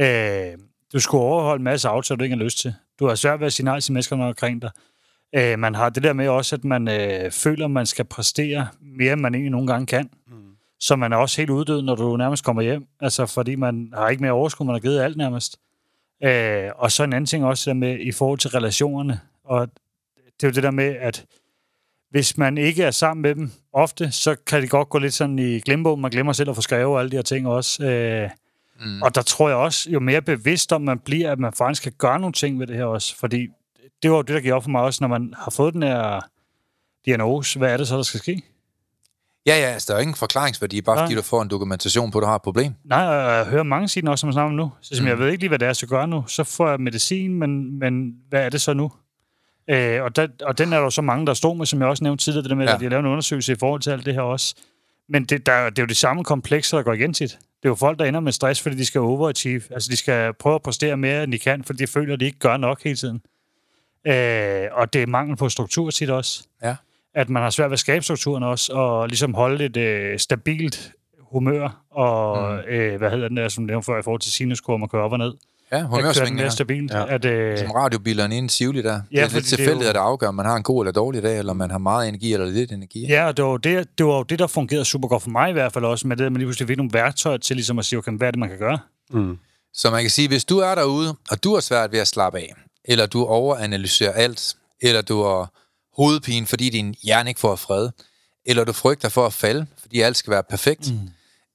Øh, 0.00 0.58
du 0.92 1.00
skulle 1.00 1.22
overholde 1.22 1.60
en 1.60 1.64
masse 1.64 1.88
aftaler, 1.88 2.16
du 2.16 2.24
ikke 2.24 2.36
har 2.36 2.44
lyst 2.44 2.58
til. 2.58 2.74
Du 2.98 3.06
har 3.06 3.14
svært 3.14 3.40
ved 3.40 3.46
at 3.46 3.52
sige 3.52 3.64
nej 3.64 3.80
til 3.80 3.92
mennesker, 3.92 4.16
er 4.16 4.24
omkring 4.24 4.62
dig. 4.62 4.70
Øh, 5.34 5.58
man 5.58 5.74
har 5.74 5.88
det 5.88 6.02
der 6.02 6.12
med 6.12 6.28
også, 6.28 6.56
at 6.56 6.64
man 6.64 6.88
øh, 6.88 7.30
føler, 7.30 7.64
at 7.64 7.70
man 7.70 7.86
skal 7.86 8.04
præstere 8.04 8.68
mere, 8.98 9.12
end 9.12 9.20
man 9.20 9.34
egentlig 9.34 9.50
nogle 9.50 9.66
gange 9.66 9.86
kan. 9.86 10.10
Mm. 10.28 10.34
Så 10.80 10.96
man 10.96 11.12
er 11.12 11.16
også 11.16 11.40
helt 11.40 11.50
uddød, 11.50 11.82
når 11.82 11.94
du 11.94 12.16
nærmest 12.16 12.44
kommer 12.44 12.62
hjem. 12.62 12.86
Altså, 13.00 13.26
fordi 13.26 13.54
man 13.54 13.92
har 13.94 14.08
ikke 14.08 14.22
mere 14.22 14.32
overskud, 14.32 14.66
man 14.66 14.74
har 14.74 14.80
givet 14.80 15.00
alt 15.00 15.16
nærmest. 15.16 15.56
Øh, 16.24 16.70
og 16.76 16.92
så 16.92 17.04
en 17.04 17.12
anden 17.12 17.26
ting 17.26 17.44
også 17.44 17.74
med 17.74 17.98
i 18.00 18.12
forhold 18.12 18.38
til 18.38 18.50
relationerne. 18.50 19.20
Og 19.44 19.68
det 20.16 20.46
er 20.46 20.48
jo 20.48 20.52
det 20.52 20.62
der 20.62 20.70
med, 20.70 20.96
at 21.00 21.24
hvis 22.10 22.38
man 22.38 22.58
ikke 22.58 22.82
er 22.82 22.90
sammen 22.90 23.22
med 23.22 23.34
dem 23.34 23.50
ofte, 23.72 24.12
så 24.12 24.36
kan 24.46 24.62
det 24.62 24.70
godt 24.70 24.88
gå 24.88 24.98
lidt 24.98 25.14
sådan 25.14 25.38
i 25.38 25.60
glemmebogen. 25.60 26.00
Man 26.00 26.10
glemmer 26.10 26.32
selv 26.32 26.50
at 26.50 26.56
få 26.56 26.62
skrevet 26.62 26.98
alle 26.98 27.10
de 27.10 27.16
her 27.16 27.22
ting 27.22 27.48
også. 27.48 27.84
Øh, 27.84 28.30
mm. 28.80 29.02
Og 29.02 29.14
der 29.14 29.22
tror 29.22 29.48
jeg 29.48 29.56
også, 29.56 29.90
jo 29.90 30.00
mere 30.00 30.22
bevidst 30.22 30.72
om 30.72 30.82
man 30.82 30.98
bliver, 30.98 31.32
at 31.32 31.38
man 31.38 31.52
faktisk 31.52 31.82
kan 31.82 31.92
gøre 31.98 32.20
nogle 32.20 32.32
ting 32.32 32.60
ved 32.60 32.66
det 32.66 32.76
her 32.76 32.84
også. 32.84 33.16
Fordi 33.16 33.48
det 34.02 34.10
var 34.10 34.16
jo 34.16 34.22
det, 34.22 34.34
der 34.34 34.40
gik 34.40 34.52
op 34.52 34.62
for 34.62 34.70
mig 34.70 34.82
også, 34.82 34.98
når 35.04 35.08
man 35.08 35.34
har 35.38 35.50
fået 35.50 35.74
den 35.74 35.82
her 35.82 36.20
diagnose. 37.06 37.58
Hvad 37.58 37.72
er 37.72 37.76
det 37.76 37.88
så, 37.88 37.96
der 37.96 38.02
skal 38.02 38.20
ske? 38.20 38.42
Ja, 39.46 39.58
ja, 39.58 39.66
altså, 39.66 39.92
der 39.92 39.98
er 39.98 40.02
ingen 40.02 40.14
forklaringsværdi, 40.14 40.80
bare 40.82 40.98
fordi 40.98 41.14
Nej. 41.14 41.20
du 41.20 41.24
får 41.26 41.42
en 41.42 41.48
dokumentation 41.48 42.10
på, 42.10 42.18
at 42.18 42.22
du 42.22 42.26
har 42.26 42.34
et 42.34 42.42
problem. 42.42 42.74
Nej, 42.84 43.06
og 43.06 43.36
jeg 43.36 43.46
hører 43.46 43.62
mange 43.62 43.88
sige 43.88 44.00
den 44.00 44.08
også, 44.08 44.32
som 44.32 44.42
om 44.42 44.52
nu. 44.52 44.72
Så 44.80 45.02
mm. 45.02 45.08
jeg 45.08 45.18
ved 45.18 45.28
ikke 45.28 45.42
lige, 45.42 45.48
hvad 45.48 45.58
det 45.58 45.68
er, 45.68 45.72
skal 45.72 45.88
gøre 45.88 46.08
nu. 46.08 46.24
Så 46.26 46.44
får 46.44 46.68
jeg 46.68 46.80
medicin, 46.80 47.34
men, 47.34 47.78
men 47.78 48.14
hvad 48.28 48.44
er 48.44 48.48
det 48.48 48.60
så 48.60 48.72
nu? 48.72 48.92
Øh, 49.70 50.02
og, 50.02 50.16
der, 50.16 50.26
og 50.42 50.58
den 50.58 50.72
er 50.72 50.76
der 50.76 50.84
jo 50.84 50.90
så 50.90 51.02
mange, 51.02 51.26
der 51.26 51.34
stod 51.34 51.56
med, 51.56 51.66
som 51.66 51.80
jeg 51.80 51.88
også 51.88 52.04
nævnte 52.04 52.24
tidligere, 52.24 52.42
det 52.42 52.50
der 52.50 52.56
med, 52.56 52.64
Ja. 52.64 52.70
ja. 52.70 52.74
at 52.74 52.80
de 52.80 52.84
har 52.84 52.90
lavet 52.90 53.00
en 53.02 53.06
undersøgelse 53.10 53.52
i 53.52 53.56
forhold 53.60 53.80
til 53.80 53.90
alt 53.90 54.06
det 54.06 54.14
her 54.14 54.20
også. 54.20 54.54
Men 55.08 55.24
det, 55.24 55.46
der, 55.46 55.70
det 55.70 55.78
er 55.78 55.82
jo 55.82 55.86
de 55.86 55.94
samme 55.94 56.24
komplekser, 56.24 56.76
der 56.76 56.84
går 56.84 56.92
igen 56.92 57.12
tit. 57.14 57.30
Det 57.30 57.64
er 57.64 57.68
jo 57.68 57.74
folk, 57.74 57.98
der 57.98 58.04
ender 58.04 58.20
med 58.20 58.32
stress, 58.32 58.62
fordi 58.62 58.76
de 58.76 58.86
skal 58.86 59.00
overachieve. 59.00 59.62
Altså, 59.70 59.90
de 59.90 59.96
skal 59.96 60.34
prøve 60.34 60.54
at 60.54 60.62
præstere 60.62 60.96
mere, 60.96 61.24
end 61.24 61.32
de 61.32 61.38
kan, 61.38 61.64
fordi 61.64 61.78
de 61.82 61.86
føler, 61.86 62.14
at 62.14 62.20
de 62.20 62.24
ikke 62.24 62.38
gør 62.38 62.56
nok 62.56 62.84
hele 62.84 62.96
tiden. 62.96 63.20
Øh, 64.06 64.68
og 64.72 64.92
det 64.92 65.02
er 65.02 65.06
mangel 65.06 65.36
på 65.36 65.48
struktur 65.48 65.90
tit 65.90 66.10
også. 66.10 66.42
Ja. 66.62 66.76
At 67.16 67.28
man 67.28 67.42
har 67.42 67.50
svært 67.50 67.70
ved 67.70 67.72
at 67.72 67.78
skabe 67.78 68.04
strukturen 68.04 68.42
også, 68.42 68.72
og 68.72 69.08
ligesom 69.08 69.34
holde 69.34 69.64
et 69.64 69.76
øh, 69.76 70.18
stabilt 70.18 70.92
humør, 71.32 71.84
og 71.90 72.52
mm. 72.52 72.74
øh, 72.74 72.98
hvad 72.98 73.10
hedder 73.10 73.28
den 73.28 73.36
der, 73.36 73.48
som 73.48 73.64
nævnte 73.64 73.86
før, 73.86 73.98
i 73.98 74.02
forhold 74.02 74.20
til 74.20 74.32
sinuskurve, 74.32 74.78
man 74.78 74.88
kører 74.88 75.02
op 75.02 75.12
og 75.12 75.18
ned. 75.18 75.32
Ja, 75.72 75.76
At 75.78 75.86
humørsvingninger. 75.86 76.50
stabilt. 76.50 76.92
Ja. 76.92 77.14
At, 77.14 77.24
øh, 77.24 77.58
Som 77.58 77.70
radiobilerne 77.70 78.36
inde 78.36 78.46
i 78.46 78.48
Sivli 78.48 78.82
der. 78.82 78.90
Ja, 78.92 78.96
det 79.16 79.18
er 79.18 79.22
fordi 79.22 79.34
lidt 79.34 79.44
det 79.44 79.52
er 79.52 79.56
tilfældigt, 79.56 79.84
jo- 79.84 79.88
at 79.88 79.94
det 79.94 80.00
afgør, 80.00 80.28
om 80.28 80.34
man 80.34 80.46
har 80.46 80.56
en 80.56 80.62
god 80.62 80.82
eller 80.84 80.92
dårlig 80.92 81.22
dag, 81.22 81.38
eller 81.38 81.50
om 81.50 81.56
man 81.56 81.70
har 81.70 81.78
meget 81.78 82.08
energi 82.08 82.32
eller 82.32 82.46
lidt 82.46 82.72
energi. 82.72 83.06
Ja, 83.06 83.26
og 83.26 83.36
det 83.36 83.44
var, 83.44 83.56
det, 83.56 83.88
det 83.98 84.06
var 84.06 84.16
jo 84.16 84.22
det, 84.22 84.38
der 84.38 84.46
fungerede 84.46 84.84
super 84.84 85.08
godt 85.08 85.22
for 85.22 85.30
mig 85.30 85.50
i 85.50 85.52
hvert 85.52 85.72
fald 85.72 85.84
også, 85.84 86.06
med 86.08 86.16
det, 86.16 86.24
at 86.24 86.32
man 86.32 86.38
lige 86.38 86.46
pludselig 86.46 86.68
fik 86.68 86.76
nogle 86.76 86.90
værktøjer 86.92 87.36
til 87.36 87.56
ligesom 87.56 87.78
at 87.78 87.84
sige, 87.84 87.98
okay, 87.98 88.12
hvad 88.12 88.26
er 88.26 88.30
det, 88.30 88.38
man 88.38 88.48
kan 88.48 88.58
gøre? 88.58 88.78
Mm. 89.10 89.38
Så 89.74 89.90
man 89.90 90.00
kan 90.00 90.10
sige, 90.10 90.28
hvis 90.28 90.44
du 90.44 90.58
er 90.58 90.74
derude, 90.74 91.14
og 91.30 91.44
du 91.44 91.54
har 91.54 91.60
svært 91.60 91.92
ved 91.92 91.98
at 91.98 92.06
slappe 92.08 92.38
af, 92.38 92.54
eller 92.84 93.06
du 93.06 93.24
overanalyserer 93.24 94.12
alt, 94.12 94.56
eller 94.82 95.02
du 95.02 95.22
har 95.22 95.50
hovedpine, 95.96 96.46
fordi 96.46 96.70
din 96.70 96.94
hjerne 97.02 97.30
ikke 97.30 97.40
får 97.40 97.56
fred, 97.56 97.90
eller 98.46 98.64
du 98.64 98.72
frygter 98.72 99.08
for 99.08 99.26
at 99.26 99.32
falde, 99.32 99.66
fordi 99.80 100.00
alt 100.00 100.16
skal 100.16 100.30
være 100.30 100.42
perfekt, 100.50 100.90
mm. 100.90 100.98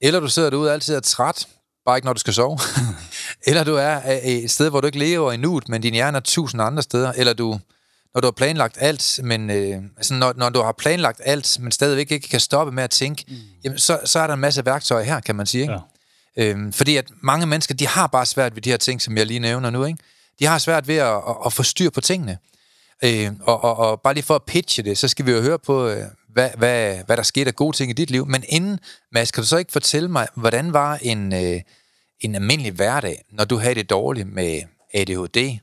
eller 0.01 0.19
du 0.19 0.27
sidder 0.27 0.49
derude 0.49 0.69
og 0.69 0.73
altid 0.73 0.95
er 0.95 0.99
træt, 0.99 1.47
bare 1.85 1.97
ikke 1.97 2.05
når 2.05 2.13
du 2.13 2.19
skal 2.19 2.33
sove, 2.33 2.59
eller 3.47 3.63
du 3.63 3.75
er 3.75 3.97
øh, 4.11 4.17
et 4.17 4.51
sted, 4.51 4.69
hvor 4.69 4.81
du 4.81 4.87
ikke 4.87 4.99
lever 4.99 5.31
i 5.31 5.37
nuet, 5.37 5.69
men 5.69 5.81
din 5.81 5.93
hjerne 5.93 6.17
er 6.17 6.21
tusind 6.21 6.61
andre 6.61 6.83
steder, 6.83 7.11
eller 7.11 7.33
du, 7.33 7.59
når 8.13 8.21
du 8.21 8.27
har 8.27 8.31
planlagt 8.31 8.77
alt, 8.79 9.19
men 9.23 9.49
øh, 9.49 9.83
altså 9.97 10.13
når, 10.13 10.33
når 10.37 10.49
du 10.49 10.61
har 10.61 10.71
planlagt 10.71 11.21
alt, 11.25 11.57
men 11.59 11.71
stadigvæk 11.71 12.11
ikke 12.11 12.29
kan 12.29 12.39
stoppe 12.39 12.71
med 12.71 12.83
at 12.83 12.89
tænke, 12.89 13.25
mm. 13.27 13.35
jamen, 13.63 13.79
så, 13.79 13.99
så 14.05 14.19
er 14.19 14.27
der 14.27 14.33
en 14.33 14.39
masse 14.39 14.65
værktøjer 14.65 15.03
her, 15.03 15.19
kan 15.19 15.35
man 15.35 15.45
sige. 15.45 15.61
Ikke? 15.61 15.73
Ja. 15.73 15.79
Øhm, 16.37 16.73
fordi 16.73 16.97
at 16.97 17.05
mange 17.21 17.45
mennesker, 17.45 17.75
de 17.75 17.87
har 17.87 18.07
bare 18.07 18.25
svært 18.25 18.55
ved 18.55 18.61
de 18.61 18.69
her 18.69 18.77
ting, 18.77 19.01
som 19.01 19.17
jeg 19.17 19.25
lige 19.25 19.39
nævner 19.39 19.69
nu, 19.69 19.85
ikke? 19.85 19.99
De 20.39 20.45
har 20.45 20.57
svært 20.57 20.87
ved 20.87 20.95
at, 20.95 21.15
at, 21.15 21.35
at 21.45 21.53
få 21.53 21.63
styr 21.63 21.89
på 21.89 22.01
tingene. 22.01 22.37
Øh, 23.03 23.31
og, 23.41 23.63
og, 23.63 23.77
og 23.77 24.01
bare 24.01 24.13
lige 24.13 24.23
for 24.23 24.35
at 24.35 24.43
pitche 24.43 24.83
det, 24.83 24.97
så 24.97 25.07
skal 25.07 25.25
vi 25.25 25.31
jo 25.31 25.41
høre 25.41 25.59
på, 25.59 25.87
øh, 25.87 26.03
hvad, 26.29 26.49
hvad, 26.57 27.03
hvad 27.05 27.17
der 27.17 27.23
skete 27.23 27.47
af 27.47 27.55
gode 27.55 27.77
ting 27.77 27.89
i 27.89 27.93
dit 27.93 28.11
liv. 28.11 28.25
Men 28.25 28.43
inden, 28.49 28.79
Mads, 29.11 29.31
kan 29.31 29.43
du 29.43 29.47
så 29.47 29.57
ikke 29.57 29.71
fortælle 29.71 30.09
mig, 30.09 30.27
hvordan 30.35 30.73
var 30.73 30.97
en, 31.01 31.33
øh, 31.33 31.61
en 32.19 32.35
almindelig 32.35 32.71
hverdag, 32.71 33.25
når 33.31 33.45
du 33.45 33.57
havde 33.57 33.75
det 33.75 33.89
dårligt 33.89 34.27
med 34.27 34.61
ADHD, 34.93 35.59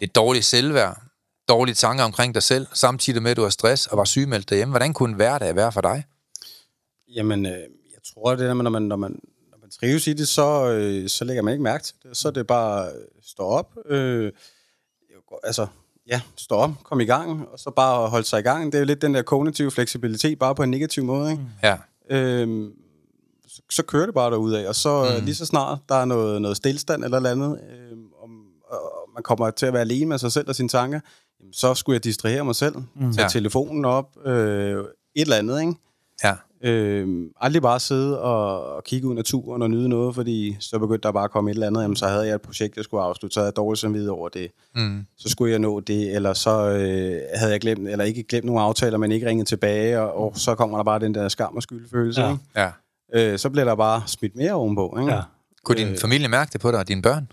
lidt 0.00 0.14
dårligt 0.14 0.44
selvværd, 0.44 1.02
dårlige 1.48 1.74
tanker 1.74 2.04
omkring 2.04 2.34
dig 2.34 2.42
selv, 2.42 2.66
samtidig 2.72 3.22
med, 3.22 3.30
at 3.30 3.36
du 3.36 3.42
har 3.42 3.50
stress 3.50 3.86
og 3.86 3.98
var 3.98 4.04
sygemeldt 4.04 4.50
derhjemme. 4.50 4.72
Hvordan 4.72 4.92
kunne 4.92 5.10
en 5.10 5.16
hverdag 5.16 5.56
være 5.56 5.72
for 5.72 5.80
dig? 5.80 6.04
Jamen, 7.08 7.46
øh, 7.46 7.52
jeg 7.92 8.02
tror, 8.14 8.30
det 8.30 8.48
der 8.48 8.54
med, 8.54 8.62
når 8.62 8.70
man, 8.70 8.82
når 8.82 8.96
man, 8.96 9.20
når 9.50 9.58
man 9.60 9.70
trives 9.70 10.06
i 10.06 10.12
det, 10.12 10.28
så, 10.28 10.70
øh, 10.70 11.08
så 11.08 11.24
lægger 11.24 11.42
man 11.42 11.52
ikke 11.52 11.64
mærke 11.64 11.84
til 11.84 11.94
det. 12.02 12.16
Så 12.16 12.28
er 12.28 12.32
det 12.32 12.46
bare 12.46 12.86
at 12.88 12.94
stå 13.22 13.42
op. 13.42 13.76
Øh, 13.86 14.32
altså, 15.42 15.66
ja, 16.08 16.20
stå 16.36 16.54
op, 16.54 16.70
kom 16.84 17.00
i 17.00 17.04
gang, 17.04 17.48
og 17.52 17.58
så 17.58 17.70
bare 17.70 18.08
holde 18.08 18.26
sig 18.26 18.38
i 18.40 18.42
gang. 18.42 18.66
Det 18.66 18.74
er 18.74 18.78
jo 18.78 18.84
lidt 18.84 19.02
den 19.02 19.14
der 19.14 19.22
kognitive 19.22 19.70
fleksibilitet, 19.70 20.38
bare 20.38 20.54
på 20.54 20.62
en 20.62 20.70
negativ 20.70 21.04
måde, 21.04 21.30
ikke? 21.30 21.42
Ja. 21.62 21.76
Øhm, 22.10 22.72
så, 23.48 23.62
så 23.70 23.82
kører 23.82 24.06
det 24.06 24.14
bare 24.14 24.30
derud 24.30 24.52
af, 24.52 24.68
og 24.68 24.74
så 24.74 25.16
mm. 25.18 25.24
lige 25.24 25.34
så 25.34 25.46
snart 25.46 25.78
der 25.88 25.94
er 25.94 26.04
noget, 26.04 26.42
noget 26.42 26.56
stillstand 26.56 27.04
eller 27.04 27.20
noget 27.20 27.32
andet, 27.32 27.60
øhm, 27.70 28.04
om, 28.22 28.30
og 28.70 29.08
man 29.14 29.22
kommer 29.22 29.50
til 29.50 29.66
at 29.66 29.72
være 29.72 29.82
alene 29.82 30.06
med 30.06 30.18
sig 30.18 30.32
selv 30.32 30.48
og 30.48 30.54
sine 30.56 30.68
tanker, 30.68 31.00
så 31.52 31.74
skulle 31.74 31.94
jeg 31.94 32.04
distrahere 32.04 32.44
mig 32.44 32.54
selv, 32.56 32.74
mm. 32.76 33.12
tage 33.12 33.22
Ja. 33.22 33.28
telefonen 33.28 33.84
op, 33.84 34.26
øh, 34.26 34.76
et 34.78 34.84
eller 35.14 35.36
andet, 35.36 35.60
ikke? 35.60 35.74
Ja. 36.24 36.34
Øh, 36.62 37.26
aldrig 37.40 37.62
bare 37.62 37.80
sidde 37.80 38.20
og, 38.20 38.66
og 38.76 38.84
kigge 38.84 39.08
ud 39.08 39.12
i 39.12 39.16
naturen 39.16 39.62
og 39.62 39.70
nyde 39.70 39.88
noget, 39.88 40.14
fordi 40.14 40.56
så 40.60 40.78
begyndte 40.78 41.06
der 41.06 41.12
bare 41.12 41.24
at 41.24 41.30
komme 41.30 41.50
et 41.50 41.54
eller 41.54 41.66
andet, 41.66 41.82
jamen, 41.82 41.96
så 41.96 42.06
havde 42.06 42.26
jeg 42.26 42.34
et 42.34 42.42
projekt, 42.42 42.76
jeg 42.76 42.84
skulle 42.84 43.02
afslutte, 43.02 43.34
så 43.34 43.40
havde 43.40 43.46
jeg 43.46 43.56
dårligt 43.56 43.80
samvittighed 43.80 44.10
over 44.10 44.28
det. 44.28 44.50
Mm. 44.74 45.06
Så 45.16 45.28
skulle 45.28 45.50
jeg 45.50 45.58
nå 45.58 45.80
det, 45.80 46.14
eller 46.14 46.32
så 46.32 46.68
øh, 46.68 47.20
havde 47.34 47.52
jeg 47.52 47.60
glemt, 47.60 47.88
eller 47.88 48.04
ikke 48.04 48.22
glemt 48.22 48.46
nogle 48.46 48.60
aftaler, 48.60 48.98
men 48.98 49.12
ikke 49.12 49.26
ringet 49.26 49.46
tilbage, 49.46 50.00
og, 50.00 50.24
og 50.24 50.32
så 50.36 50.54
kommer 50.54 50.76
der 50.76 50.84
bare 50.84 50.98
den 50.98 51.14
der 51.14 51.28
skam 51.28 51.56
og 51.56 51.62
skyldfølelse. 51.62 52.20
Ja. 52.22 52.30
Ikke? 52.30 52.42
ja. 52.56 52.70
Øh, 53.14 53.38
så 53.38 53.50
bliver 53.50 53.64
der 53.64 53.74
bare 53.74 54.02
smidt 54.06 54.36
mere 54.36 54.52
ovenpå. 54.52 54.96
Ikke? 55.00 55.12
Ja. 55.12 55.20
Kunne 55.64 55.78
din 55.78 55.96
familie 55.96 56.28
mærke 56.28 56.50
det 56.52 56.60
på 56.60 56.70
dig 56.70 56.78
og 56.78 56.88
dine 56.88 57.02
børn? 57.02 57.28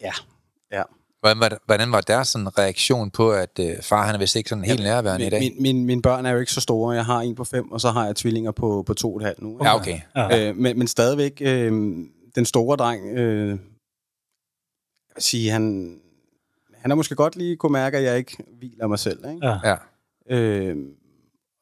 ja. 0.00 0.12
ja. 0.72 0.82
Hvordan 1.22 1.40
var, 1.40 1.58
hvordan 1.66 1.92
var 1.92 2.00
deres 2.00 2.28
sådan 2.28 2.58
reaktion 2.58 3.10
på, 3.10 3.32
at 3.32 3.58
øh, 3.60 3.82
far 3.82 4.06
han 4.06 4.14
er 4.14 4.18
vist 4.18 4.36
ikke 4.36 4.48
sådan 4.48 4.64
helt 4.64 4.82
nærværende 4.82 5.26
i 5.26 5.30
dag? 5.30 5.40
Min, 5.40 5.62
min, 5.62 5.86
mine 5.86 6.02
børn 6.02 6.26
er 6.26 6.30
jo 6.30 6.38
ikke 6.38 6.52
så 6.52 6.60
store. 6.60 6.94
Jeg 6.94 7.04
har 7.04 7.20
en 7.20 7.34
på 7.34 7.44
fem, 7.44 7.72
og 7.72 7.80
så 7.80 7.90
har 7.90 8.06
jeg 8.06 8.16
tvillinger 8.16 8.50
på, 8.52 8.82
på 8.86 8.94
to 8.94 9.14
og 9.14 9.20
et 9.20 9.24
halvt 9.26 9.42
nu. 9.42 9.58
Ja, 9.64 9.76
okay. 9.76 10.00
Ja. 10.16 10.48
Øh, 10.48 10.56
men, 10.56 10.78
men 10.78 10.86
stadigvæk, 10.88 11.38
øh, 11.40 11.72
den 12.34 12.44
store 12.44 12.76
dreng, 12.76 13.06
øh, 13.06 13.48
jeg 13.48 13.58
vil 15.14 15.22
sige, 15.22 15.50
han, 15.50 15.96
han 16.74 16.90
har 16.90 16.96
måske 16.96 17.14
godt 17.14 17.36
lige 17.36 17.56
kunne 17.56 17.72
mærke, 17.72 17.98
at 17.98 18.04
jeg 18.04 18.18
ikke 18.18 18.36
hviler 18.58 18.86
mig 18.86 18.98
selv. 18.98 19.18
Ikke? 19.34 19.46
Ja. 19.46 19.58
Ja. 19.64 19.76
Øh, 20.36 20.76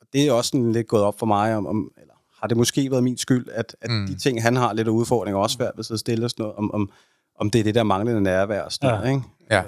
og 0.01 0.07
det 0.12 0.27
er 0.29 0.33
også 0.33 0.49
sådan 0.49 0.73
lidt 0.73 0.88
gået 0.88 1.03
op 1.03 1.18
for 1.18 1.27
mig, 1.27 1.57
om, 1.57 1.66
om 1.66 1.92
eller 2.01 2.14
har 2.40 2.46
det 2.49 2.57
måske 2.57 2.90
været 2.90 3.05
min 3.05 3.16
skyld, 3.18 3.46
at, 3.53 3.77
at 3.81 3.90
mm. 3.90 4.07
de 4.07 4.18
ting, 4.18 4.42
han 4.42 4.57
har 4.57 4.73
lidt 4.73 4.88
af 4.88 4.92
udfordringer, 4.92 5.38
også 5.38 5.57
svært 5.57 5.73
ved 5.75 5.79
at 5.79 5.87
sidde 5.87 6.01
stille 6.01 6.27
og 6.27 6.31
sådan 6.31 6.42
noget, 6.42 6.57
om, 6.57 6.75
om, 6.75 6.90
om 7.38 7.51
det 7.51 7.59
er 7.59 7.62
det 7.62 7.75
der 7.75 7.83
manglende 7.83 8.20
nærvær 8.20 8.62
og 8.62 8.73
sådan 8.73 8.90
Ja. 8.90 8.96
noget, 8.96 9.11
ikke? 9.11 9.23
Ja. 9.51 9.63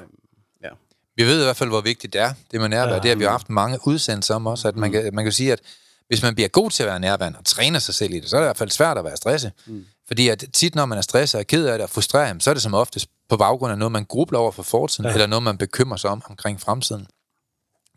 ja. 0.63 0.69
Vi 1.17 1.25
ved 1.25 1.41
i 1.41 1.45
hvert 1.45 1.57
fald, 1.57 1.71
hvor 1.71 1.81
vigtigt 1.81 2.13
det 2.13 2.21
er, 2.21 2.35
det 2.51 2.61
med 2.61 2.69
nærvær. 2.69 2.95
Ja. 2.95 2.99
Det 3.01 3.09
har 3.11 3.17
vi 3.17 3.25
jo 3.25 3.31
haft 3.31 3.51
mange 3.51 3.79
udsendelser 3.87 4.35
om 4.35 4.47
også, 4.47 4.69
at 4.69 4.77
man 4.77 4.93
kan, 4.93 5.15
man 5.15 5.25
kan 5.25 5.33
sige, 5.33 5.53
at 5.53 5.61
hvis 6.09 6.23
man 6.23 6.35
bliver 6.35 6.49
god 6.49 6.71
til 6.71 6.83
at 6.83 6.87
være 6.87 7.01
nærværende 7.01 7.39
og 7.39 7.45
træner 7.45 7.79
sig 7.79 7.95
selv 7.95 8.15
i 8.15 8.21
det, 8.21 8.31
så 8.31 8.37
er 8.37 8.41
det 8.41 8.47
i 8.47 8.49
hvert 8.49 8.57
fald 8.57 8.71
svært 8.71 8.99
at 8.99 9.05
være 9.05 9.17
stresset. 9.17 9.53
Mm. 9.67 9.85
Fordi 10.07 10.29
at 10.29 10.45
tit, 10.53 10.75
når 10.75 10.87
man 10.87 10.99
er 10.99 11.03
stresset 11.03 11.35
og 11.35 11.41
er 11.41 11.45
ked 11.45 11.67
af 11.67 11.79
det 11.79 11.85
og 11.85 11.91
frustreret, 11.91 12.43
så 12.43 12.51
er 12.51 12.55
det 12.55 12.63
som 12.63 12.75
oftest 12.75 13.07
på 13.29 13.37
baggrund 13.37 13.73
af 13.73 13.79
noget, 13.79 13.93
man 13.93 14.05
grubler 14.05 14.39
over 14.39 14.53
for 14.53 14.63
fortiden, 14.63 15.05
Ja. 15.09 15.13
eller 15.13 15.27
noget, 15.27 15.43
man 15.43 15.59
bekymrer 15.59 15.97
sig 15.97 16.11
om 16.11 16.23
omkring 16.31 16.61
fremtiden. 16.61 17.07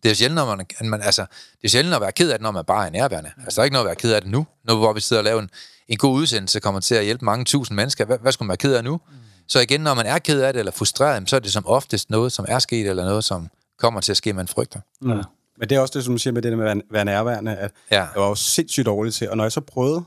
Det 0.03 0.11
er 0.11 0.15
sjældent, 0.15 0.35
når 0.35 0.55
man, 0.55 0.65
man, 0.89 1.01
altså, 1.01 1.21
det 1.61 1.63
er 1.63 1.69
sjældent 1.69 1.95
at 1.95 2.01
være 2.01 2.11
ked 2.11 2.29
af 2.31 2.37
det, 2.39 2.43
når 2.43 2.51
man 2.51 2.65
bare 2.65 2.85
er 2.85 2.89
nærværende. 2.89 3.31
Altså, 3.45 3.55
der 3.55 3.61
er 3.61 3.63
ikke 3.63 3.73
noget 3.73 3.85
at 3.85 3.87
være 3.87 3.95
ked 3.95 4.13
af 4.13 4.21
det 4.21 4.31
nu, 4.31 4.47
nu 4.67 4.75
hvor 4.77 4.93
vi 4.93 4.99
sidder 5.01 5.19
og 5.19 5.23
laver 5.23 5.41
en, 5.41 5.49
en 5.87 5.97
god 5.97 6.13
udsendelse, 6.15 6.59
kommer 6.59 6.81
til 6.81 6.95
at 6.95 7.03
hjælpe 7.05 7.25
mange 7.25 7.45
tusind 7.45 7.75
mennesker. 7.75 8.05
Hvad, 8.05 8.17
hvad 8.17 8.31
skulle 8.31 8.45
man 8.47 8.49
være 8.49 8.57
ked 8.57 8.73
af 8.73 8.83
nu? 8.83 8.95
Mm. 8.95 9.13
Så 9.47 9.59
igen, 9.59 9.81
når 9.81 9.93
man 9.93 10.05
er 10.05 10.19
ked 10.19 10.41
af 10.41 10.53
det 10.53 10.59
eller 10.59 10.71
frustreret, 10.71 11.29
så 11.29 11.35
er 11.35 11.39
det 11.39 11.51
som 11.51 11.67
oftest 11.67 12.09
noget, 12.09 12.31
som 12.31 12.45
er 12.47 12.59
sket, 12.59 12.87
eller 12.89 13.05
noget, 13.05 13.23
som 13.23 13.47
kommer 13.79 14.01
til 14.01 14.11
at 14.13 14.17
ske, 14.17 14.33
man 14.33 14.47
frygter. 14.47 14.79
Mm. 15.01 15.09
Men 15.57 15.69
det 15.69 15.71
er 15.71 15.79
også 15.79 15.91
det, 15.97 16.03
som 16.05 16.13
du 16.13 16.17
siger 16.17 16.33
med 16.33 16.41
det 16.41 16.51
der 16.51 16.57
med 16.57 16.65
at 16.67 16.75
være- 16.77 16.83
være 16.91 17.05
nærværende, 17.05 17.55
at 17.55 17.71
Ja. 17.91 17.97
jeg 18.01 18.09
var 18.15 18.27
jo 18.29 18.35
sindssygt 18.35 18.85
dårlig 18.85 19.13
til, 19.13 19.29
og 19.29 19.37
når 19.37 19.43
jeg 19.43 19.51
så 19.51 19.61
prøvede, 19.61 20.03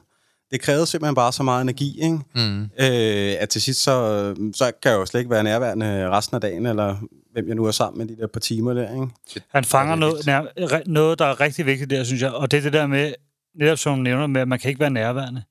det 0.51 0.61
krævede 0.61 0.87
simpelthen 0.87 1.15
bare 1.15 1.33
så 1.33 1.43
meget 1.43 1.63
energi, 1.63 2.03
ikke? 2.03 2.19
Mm. 2.35 2.63
Øh, 2.63 3.37
at 3.41 3.49
til 3.49 3.63
sidst, 3.63 3.83
så, 3.83 4.35
så 4.55 4.73
kan 4.83 4.91
jeg 4.93 4.99
jo 4.99 5.07
slet 5.07 5.21
ikke 5.21 5.31
være 5.31 5.45
nærværende 5.45 6.11
resten 6.11 6.35
af 6.35 6.41
dagen, 6.41 6.67
eller 6.67 6.97
hvem 7.33 7.47
jeg 7.49 7.55
nu 7.55 7.65
er 7.65 7.71
sammen 7.71 7.99
med 8.07 8.17
de 8.17 8.21
der 8.21 8.27
par 8.27 8.41
timer 8.41 8.75
der, 8.75 8.93
ikke? 8.95 9.07
Han 9.49 9.65
fanger 9.65 9.91
Ja, 9.91 9.95
er 9.97 10.01
noget, 10.01 10.27
nær, 10.27 10.81
noget, 10.87 11.19
der 11.19 11.25
er 11.25 11.41
rigtig 11.41 11.67
vigtigt 11.67 11.91
der, 11.91 12.05
synes 12.05 12.23
jeg. 12.23 12.31
Og 12.33 12.51
det 12.51 12.57
er 12.57 12.61
det 12.63 12.73
der 12.73 12.87
med, 12.87 13.13
netop 13.59 13.79
som 13.79 13.97
du 13.97 14.03
nævner 14.03 14.27
med, 14.27 14.41
at 14.41 14.49
man 14.49 14.59
kan 14.59 14.69
ikke 14.69 14.81
være 14.81 14.91
nærværende. 14.91 15.43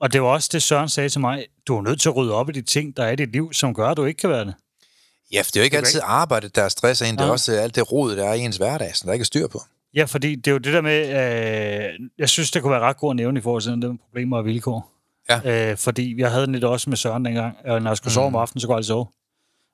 Og 0.00 0.12
det 0.12 0.22
var 0.22 0.28
også 0.28 0.48
det, 0.52 0.62
Søren 0.62 0.88
sagde 0.88 1.08
til 1.08 1.20
mig. 1.20 1.46
Du 1.66 1.76
er 1.78 1.82
nødt 1.82 2.00
til 2.00 2.08
at 2.08 2.16
rydde 2.16 2.34
op 2.34 2.48
i 2.48 2.52
de 2.52 2.62
ting, 2.62 2.96
der 2.96 3.04
er 3.04 3.10
i 3.10 3.16
dit 3.16 3.32
liv, 3.32 3.52
som 3.52 3.74
gør, 3.74 3.88
at 3.88 3.96
du 3.96 4.04
ikke 4.04 4.18
kan 4.18 4.30
være 4.30 4.44
det. 4.44 4.54
Ja, 5.32 5.40
for 5.42 5.50
det 5.50 5.56
er 5.56 5.60
jo 5.60 5.64
ikke 5.64 5.76
er 5.76 5.80
altid 5.80 6.00
arbejdet, 6.04 6.56
der 6.56 6.62
er 6.62 6.68
stress 6.68 7.00
ind. 7.00 7.16
Det 7.18 7.22
er 7.24 7.26
Ja. 7.26 7.32
også 7.32 7.52
alt 7.52 7.74
det 7.74 7.92
rod, 7.92 8.16
der 8.16 8.24
er 8.28 8.34
i 8.34 8.40
ens 8.40 8.56
hverdag, 8.56 8.96
som 8.96 9.06
der 9.06 9.12
ikke 9.12 9.22
er 9.22 9.26
styr 9.26 9.46
på. 9.48 9.60
Ja, 9.94 10.04
fordi 10.04 10.34
det 10.34 10.46
er 10.46 10.52
jo 10.52 10.58
det 10.58 10.72
der 10.72 10.80
med, 10.80 11.00
øh, 11.08 12.08
jeg 12.18 12.28
synes, 12.28 12.50
det 12.50 12.62
kunne 12.62 12.70
være 12.70 12.80
ret 12.80 12.96
godt 12.96 13.12
at 13.12 13.16
nævne 13.16 13.38
i 13.38 13.42
forhold 13.42 13.62
til 13.62 13.72
det 13.72 13.78
med 13.78 13.98
problemer 13.98 14.36
og 14.36 14.44
vilkår. 14.44 14.90
Ja. 15.30 15.70
Øh, 15.70 15.76
fordi 15.76 16.20
jeg 16.20 16.30
havde 16.30 16.46
den 16.46 16.52
lidt 16.52 16.64
også 16.64 16.90
med 16.90 16.96
Søren 16.96 17.24
dengang, 17.24 17.56
og 17.64 17.82
når 17.82 17.90
jeg 17.90 17.96
skulle 17.96 18.14
sove 18.14 18.26
om 18.26 18.36
aftenen, 18.36 18.60
så 18.60 18.66
kunne 18.66 18.72
jeg 18.72 18.76
aldrig 18.76 18.86
sove. 18.86 19.06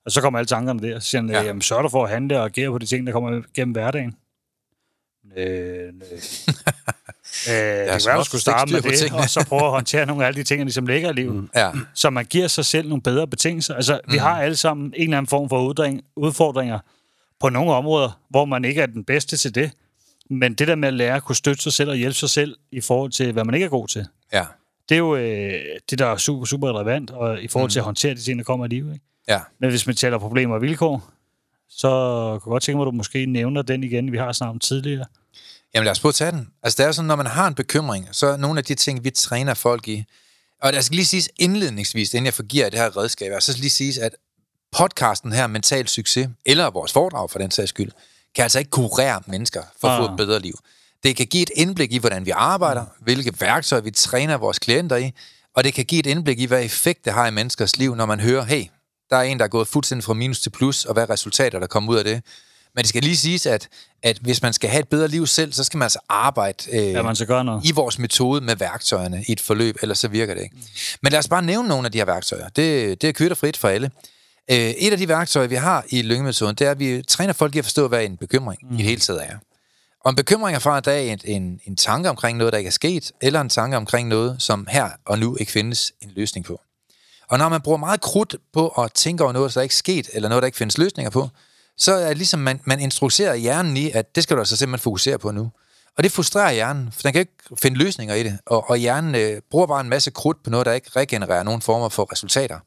Og 0.06 0.12
så 0.12 0.20
kommer 0.20 0.38
alle 0.38 0.46
tankerne 0.46 0.80
der, 0.88 1.00
så 1.00 1.08
siger 1.08 1.22
han, 1.22 1.30
ja. 1.30 1.42
jamen 1.42 1.62
sørg 1.62 1.82
dig 1.82 1.90
for 1.90 2.04
at 2.04 2.10
handle 2.10 2.38
og 2.38 2.44
agere 2.44 2.70
på 2.70 2.78
de 2.78 2.86
ting, 2.86 3.06
der 3.06 3.12
kommer 3.12 3.42
gennem 3.54 3.72
hverdagen. 3.72 4.14
Øh, 5.36 5.46
øh. 5.46 5.92
Det 7.46 7.88
kan 7.88 8.00
være, 8.06 8.24
skulle 8.24 8.40
starte 8.40 8.72
med 8.72 8.82
det, 8.82 9.12
og 9.12 9.30
så 9.30 9.46
prøve 9.48 9.64
at 9.64 9.70
håndtere 9.70 10.06
nogle 10.06 10.22
af 10.22 10.26
alle 10.26 10.38
de 10.38 10.44
ting, 10.44 10.58
der 10.58 10.64
ligesom 10.64 10.86
ligger 10.86 11.10
i 11.10 11.12
livet. 11.12 11.34
Mm. 11.34 11.50
Ja, 11.56 11.70
Så 11.94 12.10
man 12.10 12.24
giver 12.24 12.48
sig 12.48 12.64
selv 12.64 12.88
nogle 12.88 13.02
bedre 13.02 13.26
betingelser. 13.26 13.74
Altså, 13.74 14.00
vi 14.10 14.16
har 14.16 14.42
alle 14.42 14.56
sammen 14.56 14.86
en 14.86 15.02
eller 15.02 15.16
anden 15.16 15.28
form 15.28 15.48
for 15.48 15.58
udfordringer 16.16 16.78
på 17.40 17.48
nogle 17.48 17.72
områder, 17.72 18.20
hvor 18.30 18.44
man 18.44 18.64
ikke 18.64 18.80
er 18.80 18.86
den 18.86 19.04
bedste 19.04 19.36
til 19.36 19.54
det. 19.54 19.70
Men 20.30 20.54
det 20.54 20.68
der 20.68 20.74
med 20.74 20.88
at 20.88 20.94
lære 20.94 21.16
at 21.16 21.22
kunne 21.24 21.36
støtte 21.36 21.62
sig 21.62 21.72
selv 21.72 21.90
og 21.90 21.96
hjælpe 21.96 22.14
sig 22.14 22.30
selv 22.30 22.56
i 22.72 22.80
forhold 22.80 23.10
til, 23.10 23.32
hvad 23.32 23.44
man 23.44 23.54
ikke 23.54 23.64
er 23.64 23.70
god 23.70 23.88
til, 23.88 24.06
ja, 24.32 24.44
det 24.88 24.94
er 24.94 24.98
jo 24.98 25.16
øh, 25.16 25.52
det, 25.90 25.98
der 25.98 26.06
er 26.06 26.16
super, 26.16 26.44
super 26.44 26.78
relevant 26.78 27.10
og 27.10 27.42
i 27.42 27.48
forhold 27.48 27.70
til 27.70 27.78
at 27.78 27.84
håndtere 27.84 28.14
de 28.14 28.20
ting, 28.20 28.38
der 28.38 28.44
kommer 28.44 28.66
i 28.66 28.68
livet. 28.68 28.92
Ikke? 28.92 29.04
ja. 29.28 29.40
Men 29.60 29.70
hvis 29.70 29.86
man 29.86 29.96
taler 29.96 30.18
problemer 30.18 30.54
og 30.54 30.62
vilkår, 30.62 31.10
så 31.70 31.88
kunne 31.88 32.32
jeg 32.32 32.40
godt 32.40 32.62
tænke 32.62 32.76
mig, 32.76 32.82
at 32.82 32.86
du 32.86 32.96
måske 32.96 33.26
nævner 33.26 33.62
den 33.62 33.84
igen, 33.84 34.12
vi 34.12 34.18
har 34.18 34.32
snakket 34.32 34.50
om 34.50 34.58
tidligere. 34.58 35.04
Jamen 35.74 35.84
lad 35.84 35.92
os 35.92 36.00
prøve 36.00 36.10
at 36.10 36.14
tage 36.14 36.32
den. 36.32 36.48
Altså 36.62 36.82
det 36.82 36.88
er 36.88 36.92
sådan, 36.92 37.06
når 37.06 37.16
man 37.16 37.26
har 37.26 37.46
en 37.46 37.54
bekymring, 37.54 38.08
så 38.12 38.26
er 38.26 38.36
nogle 38.36 38.58
af 38.58 38.64
de 38.64 38.74
ting, 38.74 39.04
vi 39.04 39.10
træner 39.10 39.54
folk 39.54 39.88
i, 39.88 40.04
og 40.62 40.72
der 40.72 40.80
skal 40.80 40.94
lige 40.96 41.06
siges 41.06 41.28
indledningsvis, 41.36 42.14
inden 42.14 42.26
jeg 42.26 42.34
forgiver 42.34 42.68
det 42.70 42.78
her 42.78 42.96
redskab, 42.96 43.32
så 43.40 43.52
skal 43.52 43.60
lige 43.60 43.70
siges, 43.70 43.98
at 43.98 44.14
podcasten 44.72 45.32
her, 45.32 45.46
Mental 45.46 45.88
Succes, 45.88 46.28
eller 46.46 46.70
vores 46.70 46.92
foredrag 46.92 47.30
for 47.30 47.38
den 47.38 47.50
sags 47.50 47.68
skyld, 47.68 47.90
kan 48.34 48.42
altså 48.42 48.58
ikke 48.58 48.70
kurere 48.70 49.22
mennesker 49.26 49.62
for 49.80 49.88
at 49.88 49.98
få 50.00 50.04
Ah. 50.06 50.12
et 50.12 50.16
bedre 50.16 50.40
liv. 50.40 50.54
Det 51.02 51.16
kan 51.16 51.26
give 51.26 51.42
et 51.42 51.50
indblik 51.56 51.92
i, 51.92 51.98
hvordan 51.98 52.26
vi 52.26 52.30
arbejder, 52.30 52.84
hvilke 53.00 53.40
værktøjer 53.40 53.82
vi 53.82 53.90
træner 53.90 54.36
vores 54.36 54.58
klienter 54.58 54.96
i, 54.96 55.12
og 55.56 55.64
det 55.64 55.74
kan 55.74 55.84
give 55.84 55.98
et 55.98 56.06
indblik 56.06 56.40
i, 56.40 56.44
hvad 56.44 56.64
effekt 56.64 57.04
det 57.04 57.12
har 57.12 57.26
i 57.26 57.30
menneskers 57.30 57.76
liv, 57.76 57.94
når 57.94 58.06
man 58.06 58.20
hører, 58.20 58.44
hey, 58.44 58.64
der 59.14 59.20
er 59.20 59.24
en, 59.24 59.38
der 59.38 59.44
er 59.44 59.48
gået 59.48 59.68
fuldstændig 59.68 60.04
fra 60.04 60.14
minus 60.14 60.40
til 60.40 60.50
plus, 60.50 60.84
og 60.84 60.92
hvad 60.92 61.10
resultater, 61.10 61.58
der 61.58 61.66
kommer 61.66 61.92
ud 61.92 61.98
af 61.98 62.04
det. 62.04 62.22
Men 62.74 62.82
det 62.82 62.88
skal 62.88 63.02
lige 63.02 63.16
siges, 63.16 63.46
at, 63.46 63.68
at 64.02 64.18
hvis 64.18 64.42
man 64.42 64.52
skal 64.52 64.70
have 64.70 64.80
et 64.80 64.88
bedre 64.88 65.08
liv 65.08 65.26
selv, 65.26 65.52
så 65.52 65.64
skal 65.64 65.78
man 65.78 65.82
altså 65.84 65.98
arbejde 66.08 66.64
øh, 66.72 66.92
Ja, 66.92 67.02
man 67.02 67.16
så 67.16 67.26
gør 67.26 67.42
noget. 67.42 67.64
i 67.64 67.72
vores 67.72 67.98
metode 67.98 68.40
med 68.40 68.56
værktøjerne 68.56 69.24
i 69.28 69.32
et 69.32 69.40
forløb, 69.40 69.76
ellers 69.82 69.98
så 69.98 70.08
virker 70.08 70.34
det 70.34 70.42
ikke. 70.42 70.56
Men 71.02 71.12
lad 71.12 71.18
os 71.18 71.28
bare 71.28 71.42
nævne 71.42 71.68
nogle 71.68 71.86
af 71.86 71.92
de 71.92 71.98
her 71.98 72.04
værktøjer. 72.04 72.48
Det, 72.48 73.02
det 73.02 73.08
er 73.08 73.12
kvitterfrit 73.12 73.56
for 73.56 73.68
alle. 73.68 73.90
Øh, 74.50 74.56
et 74.56 74.92
af 74.92 74.98
de 74.98 75.08
værktøjer, 75.08 75.46
vi 75.46 75.54
har 75.54 75.84
i 75.88 76.02
lyngemetoden, 76.02 76.54
det 76.54 76.66
er, 76.66 76.70
at 76.70 76.78
vi 76.78 77.02
træner 77.08 77.32
folk 77.32 77.54
i 77.54 77.58
at 77.58 77.64
forstå, 77.64 77.88
hvad 77.88 78.04
en 78.04 78.16
bekymring 78.16 78.60
mm. 78.62 78.74
i 78.74 78.76
det 78.76 78.84
hele 78.86 79.00
taget 79.00 79.22
er. 79.24 79.36
Og 80.04 80.10
en 80.10 80.16
bekymring 80.16 80.54
er 80.54 80.58
fra, 80.58 80.76
at 80.76 80.84
der 80.84 80.92
er 80.92 81.00
en, 81.00 81.18
en, 81.24 81.60
en 81.64 81.76
tanke 81.76 82.10
omkring 82.10 82.38
noget, 82.38 82.52
der 82.52 82.58
ikke 82.58 82.68
er 82.68 82.72
sket, 82.72 83.12
eller 83.20 83.40
en 83.40 83.48
tanke 83.48 83.76
omkring 83.76 84.08
noget, 84.08 84.42
som 84.42 84.66
her 84.70 84.88
og 85.06 85.18
nu 85.18 85.36
ikke 85.40 85.52
findes 85.52 85.92
en 86.00 86.10
løsning 86.16 86.46
på. 86.46 86.60
Og 87.34 87.38
når 87.38 87.48
man 87.48 87.60
bruger 87.60 87.78
meget 87.78 88.00
krudt 88.00 88.36
på 88.52 88.68
at 88.68 88.92
tænke 88.92 89.24
over 89.24 89.32
noget, 89.32 89.54
der 89.54 89.62
ikke 89.62 89.72
er 89.72 89.76
sket, 89.76 90.10
eller 90.12 90.28
noget, 90.28 90.42
der 90.42 90.46
ikke 90.46 90.58
findes 90.58 90.78
løsninger 90.78 91.10
på, 91.10 91.28
så 91.76 91.94
er 91.94 92.08
det 92.08 92.16
ligesom, 92.16 92.40
man, 92.40 92.60
man 92.64 92.80
introducerer 92.80 93.34
hjernen 93.34 93.76
i, 93.76 93.90
at 93.90 94.14
det 94.14 94.22
skal 94.22 94.36
du 94.36 94.40
altså 94.40 94.56
simpelthen 94.56 94.82
fokusere 94.82 95.18
på 95.18 95.30
nu. 95.30 95.50
Og 95.96 96.04
det 96.04 96.12
frustrerer 96.12 96.52
hjernen, 96.52 96.92
for 96.92 97.02
den 97.02 97.12
kan 97.12 97.20
ikke 97.20 97.32
finde 97.62 97.78
løsninger 97.78 98.14
i 98.14 98.22
det. 98.22 98.38
Og, 98.46 98.70
og 98.70 98.76
hjernen 98.76 99.14
øh, 99.14 99.40
bruger 99.50 99.66
bare 99.66 99.80
en 99.80 99.88
masse 99.88 100.10
krudt 100.10 100.42
på 100.44 100.50
noget, 100.50 100.66
der 100.66 100.72
ikke 100.72 100.90
regenererer 100.96 101.42
nogen 101.42 101.62
former 101.62 101.88
for 101.88 102.12
resultater. 102.12 102.58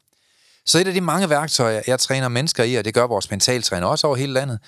Så 0.66 0.80
et 0.80 0.88
af 0.88 0.94
de 0.94 1.02
mange 1.02 1.30
værktøjer, 1.30 1.82
jeg 1.88 2.00
træner 2.00 2.28
mennesker 2.28 2.64
i, 2.64 2.76
og 2.76 2.86
det 2.86 2.94
gør 2.94 3.08
vores 3.08 3.32
mentaltræner 3.32 3.88
også 3.88 4.08
over 4.08 4.16
hele 4.16 4.34
landet, 4.34 4.60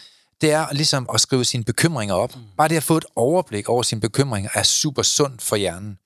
det 0.42 0.52
er 0.52 0.74
ligesom 0.74 1.10
at 1.14 1.22
skrive 1.22 1.46
sine 1.46 1.64
bekymringer 1.64 2.16
op. 2.16 2.34
Bare 2.58 2.68
det 2.68 2.78
at 2.78 2.84
få 2.84 2.98
et 2.98 3.06
overblik 3.16 3.70
over 3.70 3.84
sine 3.84 4.02
bekymringer 4.02 4.50
er 4.54 4.64
super 4.64 5.02
sundt 5.02 5.42
for 5.42 5.56
hjernen. 5.56 5.98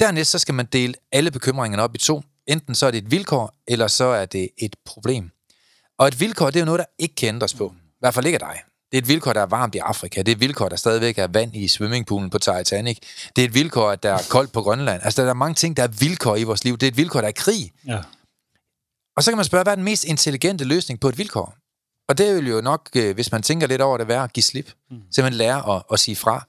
Dernæst 0.00 0.30
så 0.30 0.38
skal 0.38 0.54
man 0.54 0.66
dele 0.66 0.94
alle 1.12 1.30
bekymringerne 1.30 1.82
op 1.82 1.94
i 1.94 1.98
to. 1.98 2.22
Enten 2.48 2.74
så 2.74 2.86
er 2.86 2.90
det 2.90 2.98
et 2.98 3.10
vilkår, 3.10 3.54
eller 3.66 3.86
så 3.86 4.04
er 4.04 4.26
det 4.26 4.48
et 4.58 4.76
problem. 4.84 5.30
Og 5.98 6.08
et 6.08 6.20
vilkår, 6.20 6.46
det 6.46 6.56
er 6.56 6.60
jo 6.60 6.64
noget, 6.64 6.78
der 6.78 6.84
ikke 6.98 7.14
kan 7.14 7.28
ændres 7.28 7.54
på. 7.54 7.74
I 7.76 8.00
hvert 8.00 8.14
fald 8.14 8.26
ikke 8.26 8.42
af 8.42 8.52
dig. 8.52 8.62
Det 8.92 8.98
er 8.98 9.02
et 9.02 9.08
vilkår, 9.08 9.32
der 9.32 9.40
er 9.40 9.46
varmt 9.46 9.74
i 9.74 9.78
Afrika. 9.78 10.22
Det 10.22 10.28
er 10.28 10.36
et 10.36 10.40
vilkår, 10.40 10.68
der 10.68 10.76
stadigvæk 10.76 11.18
er 11.18 11.26
vand 11.26 11.56
i 11.56 11.68
swimmingpoolen 11.68 12.30
på 12.30 12.38
Titanic. 12.38 12.98
Det 13.36 13.44
er 13.44 13.48
et 13.48 13.54
vilkår, 13.54 13.90
at 13.90 14.02
der 14.02 14.12
er 14.12 14.22
koldt 14.30 14.52
på 14.52 14.62
Grønland. 14.62 15.02
Altså, 15.04 15.22
der 15.22 15.28
er 15.28 15.34
mange 15.34 15.54
ting, 15.54 15.76
der 15.76 15.82
er 15.82 15.88
vilkår 15.88 16.36
i 16.36 16.42
vores 16.42 16.64
liv. 16.64 16.78
Det 16.78 16.86
er 16.86 16.90
et 16.90 16.96
vilkår, 16.96 17.20
der 17.20 17.28
er 17.28 17.32
krig. 17.32 17.72
Ja. 17.86 18.02
Og 19.16 19.22
så 19.22 19.30
kan 19.30 19.36
man 19.36 19.44
spørge, 19.44 19.62
hvad 19.62 19.72
er 19.72 19.74
den 19.74 19.84
mest 19.84 20.04
intelligente 20.04 20.64
løsning 20.64 21.00
på 21.00 21.08
et 21.08 21.18
vilkår? 21.18 21.54
Og 22.08 22.18
det 22.18 22.36
vil 22.36 22.48
jo 22.48 22.60
nok, 22.60 22.88
øh, 22.96 23.14
hvis 23.14 23.32
man 23.32 23.42
tænker 23.42 23.66
lidt 23.66 23.80
over 23.80 23.98
det, 23.98 24.08
være 24.08 24.24
at 24.24 24.32
give 24.32 24.44
slip. 24.44 24.72
Mm. 24.90 24.96
Simpelthen 25.12 25.38
lære 25.38 25.76
at, 25.76 25.82
at 25.92 26.00
sige 26.00 26.16
fra. 26.16 26.46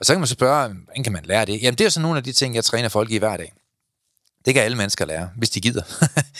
Og 0.00 0.06
så 0.06 0.12
kan 0.12 0.20
man 0.20 0.26
så 0.26 0.32
spørge, 0.32 0.68
hvordan 0.84 1.04
kan 1.04 1.12
man 1.12 1.24
lære 1.24 1.44
det? 1.44 1.62
Jamen, 1.62 1.78
det 1.78 1.84
er 1.84 1.90
så 1.90 2.00
nogle 2.00 2.16
af 2.16 2.24
de 2.24 2.32
ting, 2.32 2.54
jeg 2.54 2.64
træner 2.64 2.88
folk 2.88 3.10
i 3.10 3.18
hver 3.18 3.36
dag. 3.36 3.52
Det 4.44 4.54
kan 4.54 4.62
alle 4.62 4.76
mennesker 4.76 5.04
lære, 5.04 5.30
hvis 5.36 5.50
de 5.50 5.60
gider. 5.60 5.82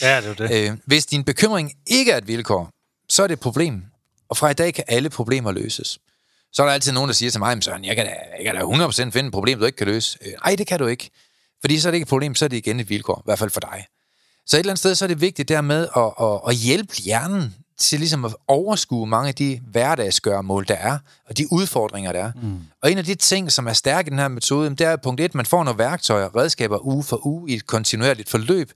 Ja, 0.03 0.21
det 0.21 0.41
er 0.41 0.47
det. 0.49 0.51
Øh, 0.71 0.77
hvis 0.87 1.07
din 1.07 1.25
bekymring 1.25 1.73
ikke 1.87 2.12
er 2.12 2.17
et 2.17 2.27
vilkår, 2.29 2.71
så 3.09 3.23
er 3.23 3.27
det 3.27 3.33
et 3.35 3.41
problem. 3.41 3.83
Og 4.29 4.37
fra 4.37 4.51
i 4.51 4.55
dag 4.55 4.75
kan 4.75 4.85
alle 4.88 5.11
problemer 5.11 5.53
løses. 5.53 5.99
Så 6.53 6.62
er 6.62 6.67
der 6.67 6.75
altid 6.75 6.93
nogen, 6.93 7.09
der 7.09 7.15
siger 7.15 7.31
til 7.31 7.38
mig, 7.41 7.57
"Men 7.57 7.62
Søren, 7.62 7.85
jeg 7.85 7.97
kan 7.97 8.07
da, 8.07 8.12
jeg 8.38 8.45
kan 8.45 8.55
da 8.55 8.61
100% 8.61 9.12
finde 9.12 9.27
et 9.27 9.33
problem, 9.33 9.59
du 9.59 9.65
ikke 9.65 9.77
kan 9.77 9.87
løse. 9.87 10.19
Øh, 10.27 10.33
Nej, 10.45 10.55
det 10.57 10.67
kan 10.67 10.79
du 10.79 10.87
ikke. 10.87 11.11
Fordi 11.61 11.81
så 11.81 11.88
er 11.88 11.91
det 11.91 11.97
ikke 11.97 12.05
et 12.05 12.09
problem, 12.09 12.35
så 12.35 12.45
er 12.45 12.49
det 12.49 12.57
igen 12.57 12.81
et 12.81 12.88
vilkår, 12.88 13.19
i 13.19 13.25
hvert 13.25 13.38
fald 13.38 13.51
for 13.51 13.61
dig. 13.61 13.87
Så 14.47 14.57
et 14.57 14.59
eller 14.59 14.71
andet 14.73 14.79
sted, 14.79 14.95
så 14.95 15.05
er 15.05 15.07
det 15.07 15.21
vigtigt 15.21 15.49
dermed 15.49 15.88
at, 15.97 16.12
at, 16.21 16.41
at 16.49 16.55
hjælpe 16.55 16.95
hjernen 16.97 17.55
til 17.78 17.98
ligesom 17.98 18.24
at 18.24 18.35
overskue 18.48 19.06
mange 19.06 19.28
af 19.28 19.35
de 19.35 19.61
hverdagsgørmål, 19.66 20.64
der 20.68 20.74
er, 20.74 20.98
og 21.28 21.38
de 21.38 21.52
udfordringer, 21.52 22.12
der 22.12 22.24
er. 22.24 22.32
Mm. 22.42 22.58
Og 22.82 22.92
en 22.92 22.98
af 22.98 23.04
de 23.04 23.14
ting, 23.14 23.52
som 23.52 23.66
er 23.66 23.72
stærke 23.72 24.06
i 24.06 24.11
den 24.11 24.18
her 24.18 24.28
metode, 24.28 24.70
det 24.70 24.80
er 24.80 24.96
punkt 24.96 25.20
1, 25.20 25.35
man 25.35 25.46
får 25.46 25.64
nogle 25.64 25.78
værktøjer, 25.78 26.37
redskaber 26.37 26.87
uge 26.87 27.04
for 27.04 27.26
uge 27.26 27.50
i 27.50 27.54
et 27.54 27.66
kontinuerligt 27.66 28.28
forløb, 28.28 28.72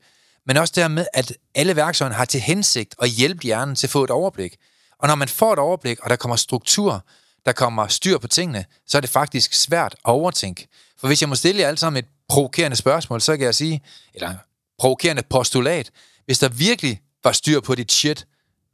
men 0.46 0.56
også 0.56 0.72
dermed, 0.76 1.06
at 1.14 1.32
alle 1.54 1.76
værktøjerne 1.76 2.14
har 2.14 2.24
til 2.24 2.40
hensigt 2.40 2.94
at 3.02 3.08
hjælpe 3.08 3.42
hjernen 3.42 3.76
til 3.76 3.86
at 3.86 3.90
få 3.90 4.04
et 4.04 4.10
overblik. 4.10 4.56
Og 4.98 5.08
når 5.08 5.14
man 5.14 5.28
får 5.28 5.52
et 5.52 5.58
overblik, 5.58 6.00
og 6.00 6.10
der 6.10 6.16
kommer 6.16 6.36
struktur, 6.36 7.04
der 7.46 7.52
kommer 7.52 7.88
styr 7.88 8.18
på 8.18 8.28
tingene, 8.28 8.64
så 8.86 8.96
er 8.96 9.00
det 9.00 9.10
faktisk 9.10 9.54
svært 9.54 9.92
at 9.92 9.98
overtænke. 10.10 10.68
For 11.00 11.06
hvis 11.06 11.20
jeg 11.20 11.28
må 11.28 11.34
stille 11.34 11.60
jer 11.60 11.68
alle 11.68 11.78
sammen 11.78 11.98
et 11.98 12.08
provokerende 12.28 12.76
spørgsmål, 12.76 13.20
så 13.20 13.36
kan 13.36 13.46
jeg 13.46 13.54
sige, 13.54 13.82
eller 14.14 14.34
provokerende 14.78 15.22
postulat, 15.30 15.90
hvis 16.24 16.38
der 16.38 16.48
virkelig 16.48 17.00
var 17.24 17.32
styr 17.32 17.60
på 17.60 17.74
dit 17.74 17.92
shit, 17.92 18.26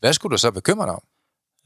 hvad 0.03 0.13
skulle 0.13 0.33
du 0.33 0.39
så 0.39 0.51
bekymre 0.51 0.87
dig 0.87 0.95
om? 0.95 1.03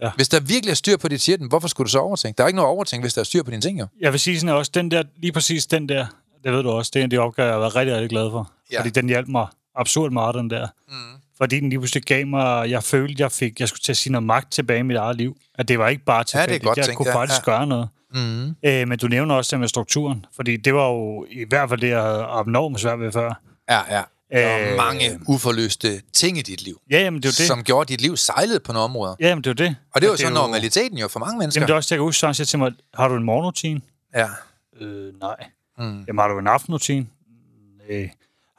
Ja. 0.02 0.10
Hvis 0.16 0.28
der 0.28 0.40
virkelig 0.40 0.70
er 0.70 0.74
styr 0.74 0.96
på 0.96 1.08
dit 1.08 1.22
shit, 1.22 1.40
hvorfor 1.48 1.68
skulle 1.68 1.86
du 1.86 1.90
så 1.90 1.98
overtænke? 1.98 2.38
Der 2.38 2.44
er 2.44 2.48
ikke 2.48 2.56
noget 2.56 2.70
overtænke, 2.70 3.02
hvis 3.02 3.14
der 3.14 3.20
er 3.20 3.24
styr 3.24 3.42
på 3.42 3.50
dine 3.50 3.62
ting, 3.62 3.80
jo. 3.80 3.86
Jeg 4.00 4.12
vil 4.12 4.20
sige 4.20 4.40
sådan 4.40 4.56
også, 4.56 4.70
den 4.74 4.90
der, 4.90 5.02
lige 5.16 5.32
præcis 5.32 5.66
den 5.66 5.88
der, 5.88 6.06
det 6.44 6.52
ved 6.52 6.62
du 6.62 6.70
også, 6.70 6.90
det 6.94 7.00
er 7.00 7.04
en 7.04 7.06
af 7.06 7.10
de 7.10 7.18
opgaver, 7.18 7.46
jeg 7.46 7.54
har 7.54 7.60
været 7.60 7.76
rigtig, 7.76 7.94
rigtig 7.94 8.10
glad 8.10 8.30
for. 8.30 8.52
Ja. 8.70 8.74
Ja. 8.74 8.80
Fordi 8.80 8.90
den 8.90 9.08
hjalp 9.08 9.28
mig 9.28 9.46
absurd 9.74 10.10
meget, 10.10 10.34
den 10.34 10.50
der. 10.50 10.66
Mm. 10.88 10.94
Fordi 11.38 11.60
den 11.60 11.68
lige 11.68 11.80
pludselig 11.80 12.02
gav 12.02 12.26
mig, 12.26 12.70
jeg 12.70 12.82
følte, 12.82 13.22
jeg 13.22 13.32
fik, 13.32 13.60
jeg 13.60 13.68
skulle 13.68 13.80
til 13.80 13.92
at 13.92 13.96
sige 13.96 14.12
noget 14.12 14.26
magt 14.26 14.52
tilbage 14.52 14.78
i 14.78 14.82
mit 14.82 14.96
eget 14.96 15.16
liv. 15.16 15.36
At 15.54 15.68
det 15.68 15.78
var 15.78 15.88
ikke 15.88 16.04
bare 16.04 16.24
tilfældigt, 16.24 16.64
godt 16.64 16.76
jeg 16.76 16.84
tænkt, 16.84 16.96
kunne 16.96 17.08
ja, 17.08 17.16
faktisk 17.16 17.46
ja. 17.46 17.52
gøre 17.52 17.66
noget. 17.66 17.88
Mm. 18.14 18.56
Øh, 18.64 18.88
men 18.88 18.98
du 18.98 19.08
nævner 19.08 19.34
også 19.34 19.56
det 19.56 19.60
med 19.60 19.68
strukturen, 19.68 20.26
fordi 20.36 20.56
det 20.56 20.74
var 20.74 20.88
jo 20.88 21.26
i 21.30 21.44
hvert 21.48 21.68
fald 21.68 21.80
det, 21.80 21.88
jeg 21.88 22.02
havde 22.02 22.24
abnormt 22.24 22.80
svært 22.80 23.00
ved 23.00 23.12
før. 23.12 23.40
Ja, 23.70 23.96
ja. 23.96 24.02
Der 24.32 24.38
er 24.38 24.70
Øh. 24.70 24.76
mange 24.76 25.20
uforløste 25.28 26.02
ting 26.12 26.38
i 26.38 26.42
dit 26.42 26.62
liv, 26.62 26.80
Ja, 26.90 27.00
jamen 27.00 27.22
det 27.22 27.28
er 27.28 27.32
det. 27.38 27.46
som 27.46 27.64
gjorde, 27.64 27.88
dit 27.92 28.00
liv 28.00 28.16
sejlede 28.16 28.60
på 28.60 28.72
nogle 28.72 28.84
områder. 28.84 29.14
Ja, 29.20 29.28
jamen 29.28 29.44
det 29.44 29.50
er 29.50 29.54
det. 29.54 29.76
Og 29.94 30.00
det 30.00 30.06
er 30.06 30.10
jo 30.10 30.16
så 30.16 30.30
normaliteten 30.30 30.98
jo 30.98 31.08
for 31.08 31.20
mange 31.20 31.38
mennesker. 31.38 31.60
Jamen 31.60 31.66
det 31.66 31.72
er 31.72 31.76
også, 31.76 31.94
jeg 31.94 31.98
kan 31.98 32.02
huske, 32.04 32.34
siger 32.34 32.44
til 32.44 32.58
mig, 32.58 32.72
har 32.94 33.08
du 33.08 33.14
en 33.16 33.22
morgenrutine? 33.22 33.80
Ja. 34.14 34.28
Øh, 34.80 35.20
nej. 35.20 35.36
Mm. 35.78 36.04
Jamen, 36.08 36.18
har 36.18 36.28
du 36.28 36.38
en 36.38 36.46
aftenrutine? 36.46 37.06
Nej. 37.88 38.10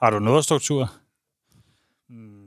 Har 0.03 0.09
du 0.09 0.19
noget 0.19 0.43
struktur? 0.43 0.91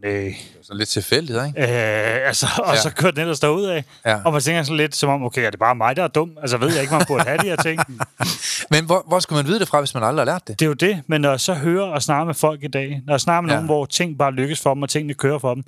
Er 0.04 0.30
sådan 0.62 0.78
lidt 0.78 0.88
tilfældigt, 0.88 1.38
ikke? 1.46 1.60
Øh, 1.62 2.26
altså, 2.26 2.46
og 2.64 2.74
Ja. 2.74 2.80
så 2.80 2.90
kører 2.94 3.10
den 3.12 3.20
ellers 3.20 3.40
derud 3.40 3.64
af. 3.64 3.84
Ja. 4.06 4.18
Og 4.24 4.32
man 4.32 4.40
tænker 4.42 4.62
sådan 4.62 4.76
lidt 4.76 4.96
som 4.96 5.10
om, 5.10 5.22
okay, 5.24 5.46
er 5.46 5.50
det 5.50 5.58
bare 5.58 5.74
mig, 5.74 5.96
der 5.96 6.02
er 6.04 6.08
dum? 6.08 6.30
Altså, 6.40 6.56
ved 6.56 6.72
jeg 6.72 6.80
ikke, 6.80 6.94
man 6.94 7.04
burde 7.08 7.24
have 7.24 7.38
de 7.38 7.46
her 7.46 7.56
ting? 7.56 7.80
Men 8.70 8.84
hvor, 8.86 9.04
hvor 9.08 9.18
skulle 9.20 9.36
man 9.42 9.46
vide 9.46 9.60
det 9.60 9.68
fra, 9.68 9.78
hvis 9.80 9.94
man 9.94 10.02
aldrig 10.02 10.20
har 10.26 10.32
lært 10.32 10.48
det? 10.48 10.58
Det 10.60 10.64
er 10.64 10.68
jo 10.68 10.74
det, 10.74 11.02
men 11.06 11.20
når 11.20 11.30
jeg 11.30 11.40
så 11.40 11.54
hører 11.54 11.86
og 11.86 12.02
snakker 12.02 12.24
med 12.24 12.34
folk 12.34 12.62
i 12.64 12.68
dag, 12.68 13.02
når 13.06 13.12
jeg 13.12 13.20
snakker 13.20 13.40
med 13.40 13.50
Ja. 13.50 13.54
nogen, 13.54 13.66
hvor 13.66 13.84
ting 13.86 14.18
bare 14.18 14.32
lykkes 14.32 14.60
for 14.60 14.74
dem, 14.74 14.82
og 14.82 14.88
tingene 14.88 15.14
kører 15.14 15.38
for 15.38 15.54
dem, 15.54 15.64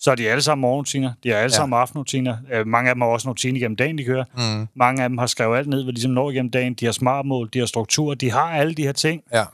så 0.00 0.10
er 0.10 0.14
de 0.14 0.28
alle 0.30 0.42
sammen 0.42 0.60
morgenrutiner, 0.62 1.12
de 1.24 1.30
er 1.30 1.36
alle 1.36 1.44
Ja. 1.52 1.56
sammen 1.56 1.78
aftenrutiner. 1.78 2.36
Øh, 2.52 2.66
mange 2.66 2.88
af 2.90 2.94
dem 2.94 3.00
har 3.00 3.08
også 3.08 3.28
en 3.28 3.30
rutine 3.30 3.58
igennem 3.58 3.76
dagen, 3.76 3.98
de 3.98 4.04
kører. 4.04 4.24
Mm. 4.58 4.66
Mange 4.76 5.02
af 5.02 5.08
dem 5.08 5.18
har 5.18 5.26
skrevet 5.26 5.58
alt 5.58 5.68
ned, 5.68 5.82
hvad 5.82 5.92
de 5.92 5.94
ligesom 5.96 6.10
når 6.10 6.30
igennem 6.30 6.50
dagen. 6.50 6.74
De 6.74 6.84
har 6.84 6.92
smartmål, 6.92 7.48
de 7.52 7.58
har 7.58 7.66
struktur, 7.66 8.14
de 8.14 8.30
har 8.30 8.40
alle 8.50 8.74
de 8.74 8.82
her 8.82 8.92
ting. 8.92 9.22
Ja. 9.32 9.44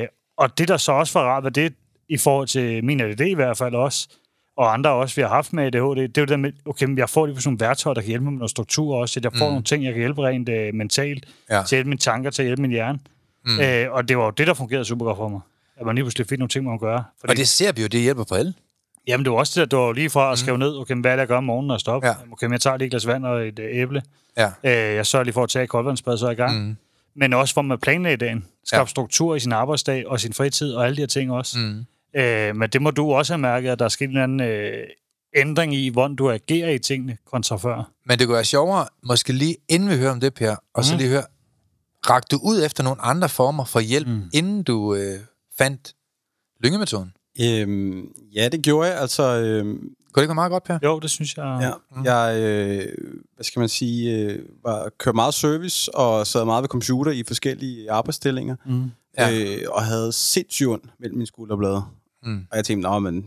Øh, 0.00 0.06
og 0.38 0.58
det, 0.58 0.68
der 0.68 0.76
så 0.76 0.92
også 0.92 1.18
var 1.18 1.26
rart 1.26 1.44
ved 1.44 1.50
det, 1.50 1.74
i 2.08 2.16
forhold 2.16 2.48
til 2.48 2.84
min 2.84 3.00
ADD 3.00 3.20
i 3.20 3.34
hvert 3.34 3.56
fald 3.58 3.74
også, 3.74 4.08
og 4.56 4.72
andre 4.74 4.90
også, 4.90 5.14
vi 5.16 5.22
har 5.22 5.28
haft 5.28 5.52
med 5.52 5.64
ADHD, 5.64 5.96
det 5.96 6.18
er 6.18 6.22
jo 6.22 6.24
det 6.24 6.28
der 6.28 6.36
med, 6.36 6.52
okay, 6.66 6.96
jeg 6.98 7.08
får 7.10 7.26
lige 7.26 7.36
sådan 7.40 7.48
nogle 7.50 7.60
værktøjer, 7.60 7.94
der 7.94 8.00
kan 8.00 8.08
hjælpe 8.08 8.24
mig 8.24 8.32
med 8.32 8.38
noget 8.38 8.50
struktur 8.50 8.96
også, 8.96 9.20
at 9.20 9.24
jeg 9.24 9.32
får 9.38 9.46
mm. 9.46 9.50
nogle 9.52 9.64
ting, 9.64 9.84
jeg 9.84 9.92
kan 9.92 10.00
hjælpe 10.00 10.22
rent 10.26 10.48
øh, 10.48 10.74
mentalt, 10.74 11.26
Ja. 11.50 11.54
til 11.54 11.60
at 11.60 11.70
hjælpe 11.70 11.88
mine 11.88 11.98
tanker, 11.98 12.30
til 12.30 12.42
at 12.42 12.46
hjælpe 12.46 12.62
min 12.62 12.70
hjerne. 12.70 12.98
Mm. 13.46 13.60
Øh, 13.60 13.92
og 13.92 14.08
det 14.08 14.18
var 14.18 14.24
jo 14.24 14.30
det, 14.30 14.46
der 14.46 14.54
fungerede 14.54 14.84
super 14.84 15.04
godt 15.06 15.16
for 15.16 15.28
mig. 15.28 15.40
At 15.76 15.86
man 15.86 15.94
lige 15.94 16.04
pludselig 16.04 16.26
fik 16.26 16.38
nogle 16.38 16.48
ting, 16.48 16.64
man 16.64 16.78
kunne 16.78 16.90
gøre. 16.90 17.04
Fordi, 17.20 17.30
Og 17.30 17.36
det 17.36 17.48
ser 17.48 17.72
vi 17.72 17.82
jo, 17.82 17.88
det 17.88 18.00
hjælper 18.00 18.24
på 18.24 18.34
alle. 18.34 18.54
Jamen, 19.06 19.24
det 19.24 19.32
var 19.32 19.38
også 19.38 19.60
det, 19.60 19.70
der, 19.70 19.76
var 19.76 19.92
lige 19.92 20.10
fra 20.10 20.32
at 20.32 20.38
skrive 20.38 20.58
ned, 20.58 20.76
okay, 20.76 20.94
hvad 20.94 21.10
er 21.10 21.16
det, 21.16 21.20
jeg 21.20 21.28
gør 21.28 21.36
om 21.36 21.44
morgenen, 21.44 21.66
når 21.66 21.74
jeg 21.74 21.80
stopper? 21.80 22.08
Ja. 22.08 22.14
Okay, 22.32 22.50
jeg 22.50 22.60
tager 22.60 22.76
lige 22.76 22.86
et 22.86 22.90
glas 22.90 23.06
vand 23.06 23.26
og 23.26 23.46
et 23.48 23.58
øh, 23.58 23.68
æble. 23.80 24.02
Ja. 24.36 24.46
Øh, 24.64 24.96
jeg 24.96 25.06
sørger 25.06 25.24
lige 25.24 25.32
for 25.34 25.42
at 25.42 25.48
tage 25.48 25.62
et 25.62 25.68
koldvandsbad, 25.68 26.16
så 26.18 26.26
er 26.26 26.30
jeg 26.30 26.38
i 26.38 26.42
gang. 26.42 26.66
Mm. 26.66 26.76
Men 27.16 27.32
også 27.32 27.54
hvor 27.54 27.62
man 27.62 27.78
planlægger 27.78 28.16
dagen. 28.26 28.44
Skab 28.64 28.76
Ja. 28.76 28.80
ja. 28.80 28.86
struktur 28.86 29.34
i 29.34 29.40
sin 29.40 29.52
arbejdsdag 29.52 30.06
og 30.08 30.20
sin 30.20 30.32
fritid 30.32 30.72
og 30.74 30.84
alle 30.84 30.96
de 30.96 31.02
her 31.02 31.06
ting 31.06 31.32
også. 31.32 31.58
Mm. 31.58 31.84
Øh, 32.16 32.56
men 32.56 32.70
det 32.70 32.82
må 32.82 32.90
du 32.90 33.12
også 33.12 33.32
have 33.32 33.40
mærket, 33.40 33.70
at 33.70 33.78
der 33.78 33.84
er 33.84 33.88
sket 33.88 34.10
en 34.10 34.16
anden 34.16 34.40
øh, 34.40 34.86
ændring 35.36 35.74
i, 35.74 35.88
hvordan 35.88 36.16
du 36.16 36.30
agerer 36.30 36.70
i 36.70 36.78
tingene 36.78 37.16
kontra 37.30 37.56
før. 37.56 37.90
Men 38.06 38.18
det 38.18 38.26
kunne 38.26 38.34
være 38.34 38.44
sjovere, 38.44 38.86
måske 39.02 39.32
lige 39.32 39.56
inden 39.68 39.90
vi 39.90 39.96
hører 39.96 40.12
om 40.12 40.20
det, 40.20 40.34
Per, 40.34 40.56
og 40.74 40.84
så 40.84 40.96
lige 40.96 41.08
høre, 41.08 41.24
rak 42.10 42.30
du 42.30 42.40
ud 42.42 42.62
efter 42.64 42.82
nogle 42.82 43.00
andre 43.00 43.28
former 43.28 43.64
for 43.64 43.80
hjælp, 43.80 44.08
mm. 44.08 44.22
inden 44.32 44.62
du 44.62 44.94
øh, 44.94 45.18
fandt 45.58 45.94
lyngemetoden? 46.60 47.12
Øhm, 47.40 48.08
ja, 48.34 48.48
det 48.48 48.62
gjorde 48.62 48.88
jeg. 48.88 49.00
Altså, 49.00 49.22
øhm, 49.22 49.66
Kunne 49.68 50.20
det 50.20 50.22
ikke 50.22 50.28
være 50.28 50.34
meget 50.34 50.50
godt, 50.50 50.64
Per? 50.64 50.78
Jo, 50.82 50.98
det 50.98 51.10
synes 51.10 51.36
jeg... 51.36 51.74
ja, 52.04 52.14
jeg, 52.14 52.40
øh, 52.40 52.92
hvad 53.34 53.44
skal 53.44 53.60
man 53.60 53.68
sige, 53.68 54.18
øh, 54.18 54.38
var, 54.64 54.90
kørte 54.98 55.16
meget 55.16 55.34
service 55.34 55.94
og 55.94 56.26
sad 56.26 56.44
meget 56.44 56.62
ved 56.62 56.68
computer 56.68 57.12
i 57.12 57.24
forskellige 57.26 57.90
arbejdsstillinger. 57.90 58.56
Mm. 58.66 58.90
Ja. 59.18 59.32
Øh, 59.32 59.58
og 59.70 59.84
havde 59.84 60.12
sindssygt 60.12 60.68
ondt 60.68 60.84
mellem 60.98 61.16
mine 61.16 61.26
skulderblade. 61.26 61.82
Mm. 62.24 62.46
Og 62.50 62.56
jeg 62.56 62.64
tænkte, 62.64 62.88
nå, 62.90 62.98
men 62.98 63.26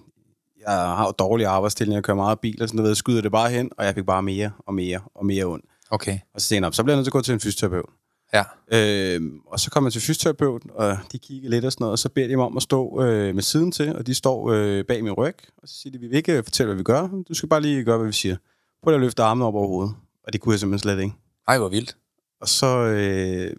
jeg 0.67 0.73
har 0.75 1.05
jo 1.05 1.11
dårlige 1.19 1.47
arbejdsstillinger, 1.47 1.97
jeg 1.97 2.03
kører 2.03 2.17
meget 2.17 2.39
bil 2.39 2.61
og 2.61 2.67
sådan 2.69 2.81
noget, 2.81 2.97
skyder 2.97 3.21
det 3.21 3.31
bare 3.31 3.49
hen, 3.49 3.71
og 3.77 3.85
jeg 3.85 3.93
fik 3.95 4.05
bare 4.05 4.23
mere 4.23 4.51
og 4.67 4.73
mere 4.73 4.99
og 5.15 5.25
mere 5.25 5.45
ondt. 5.45 5.65
Okay. 5.89 6.19
Og 6.33 6.41
så 6.41 6.55
jeg, 6.55 6.61
"Nå, 6.61 6.71
så 6.71 6.83
bliver 6.83 6.93
jeg 6.93 6.97
nødt 6.97 7.05
til 7.05 7.09
at 7.09 7.13
gå 7.13 7.21
til 7.21 7.33
en 7.33 7.39
fysioterapeut. 7.39 7.89
Ja. 8.33 8.43
Øh, 8.71 9.21
og 9.47 9.59
så 9.59 9.71
kom 9.71 9.83
jeg 9.83 9.93
til 9.93 10.01
fysioterapeuten, 10.01 10.69
og 10.73 10.97
de 11.11 11.17
kiggede 11.19 11.49
lidt 11.49 11.65
og 11.65 11.71
sådan 11.71 11.83
noget, 11.83 11.91
og 11.91 11.99
så 11.99 12.09
beder 12.09 12.27
de 12.27 12.35
mig 12.35 12.45
om 12.45 12.57
at 12.57 12.63
stå 12.63 13.01
øh, 13.03 13.35
med 13.35 13.43
siden 13.43 13.71
til, 13.71 13.95
og 13.95 14.07
de 14.07 14.13
står 14.13 14.51
øh, 14.51 14.85
bag 14.85 15.03
min 15.03 15.13
ryg, 15.13 15.35
og 15.57 15.67
så 15.67 15.75
siger 15.81 15.91
de, 15.91 15.99
vi 15.99 16.07
vil 16.07 16.17
ikke 16.17 16.43
fortælle, 16.43 16.67
hvad 16.67 16.77
vi 16.77 16.83
gør, 16.83 17.07
du 17.29 17.33
skal 17.33 17.49
bare 17.49 17.61
lige 17.61 17.83
gøre, 17.83 17.97
hvad 17.97 18.07
vi 18.07 18.13
siger. 18.13 18.35
Prøv 18.83 18.93
at 18.93 18.99
løfte 18.99 19.23
armene 19.23 19.45
op 19.45 19.55
over 19.55 19.67
hovedet. 19.67 19.95
Og 20.23 20.33
det 20.33 20.41
kunne 20.41 20.53
jeg 20.53 20.59
simpelthen 20.59 20.79
slet 20.89 20.99
ikke. 21.03 21.15
Ej, 21.47 21.57
hvor 21.57 21.69
vildt. 21.69 21.97
Og 22.41 22.47
så, 22.47 22.67
øh, 22.67 23.53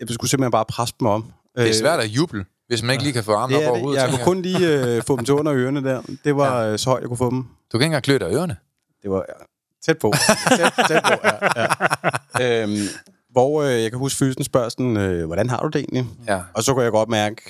jeg 0.00 0.08
skulle 0.08 0.30
simpelthen 0.30 0.50
bare 0.50 0.64
presse 0.64 0.94
dem 1.00 1.06
om. 1.06 1.32
Det 1.56 1.68
er 1.68 1.72
svært 1.74 2.00
at 2.00 2.06
juble, 2.08 2.44
hvis 2.68 2.82
man 2.82 2.90
ikke 2.92 3.02
lige 3.04 3.12
kan 3.12 3.24
få 3.24 3.32
armen 3.32 3.56
Øh, 3.56 3.60
Det 3.62 3.68
op 3.68 3.76
er 3.76 3.80
over 3.80 3.92
det. 3.92 3.98
hovedet. 3.98 4.02
Jeg 4.02 4.10
kunne 4.10 4.24
kun 4.24 4.42
lige 4.42 4.96
øh, 4.96 5.02
få 5.06 5.16
dem 5.16 5.24
til 5.24 5.34
under 5.34 5.54
ørerne 5.54 5.84
der. 5.84 6.02
Det 6.24 6.36
var 6.36 6.62
ja. 6.62 6.76
så 6.76 6.90
højt, 6.90 7.00
jeg 7.00 7.08
kunne 7.08 7.16
få 7.16 7.30
dem. 7.30 7.42
Du 7.42 7.78
kan 7.78 7.80
ikke 7.80 7.84
engang 7.84 8.04
klø 8.04 8.18
dig 8.18 8.32
ørerne. 8.34 8.56
Det 9.02 9.10
var 9.10 9.24
ja, 9.28 9.34
tæt 9.82 9.98
på. 9.98 10.12
tæt, 10.58 10.72
tæt 10.88 11.02
på, 11.02 11.12
ja. 11.24 11.66
ja. 12.40 12.62
Øhm, 12.62 12.76
hvor 13.30 13.62
øh, 13.62 13.82
jeg 13.82 13.90
kan 13.90 13.98
huske, 13.98 14.18
fysen 14.18 14.44
spørger 14.44 14.68
sådan, 14.68 14.96
øh, 14.96 15.26
hvordan 15.26 15.50
har 15.50 15.60
du 15.62 15.68
det 15.68 15.76
egentlig? 15.76 16.06
Ja. 16.26 16.40
Og 16.54 16.62
så 16.62 16.72
kunne 16.74 16.84
jeg 16.84 16.92
godt 16.92 17.08
mærke, 17.08 17.42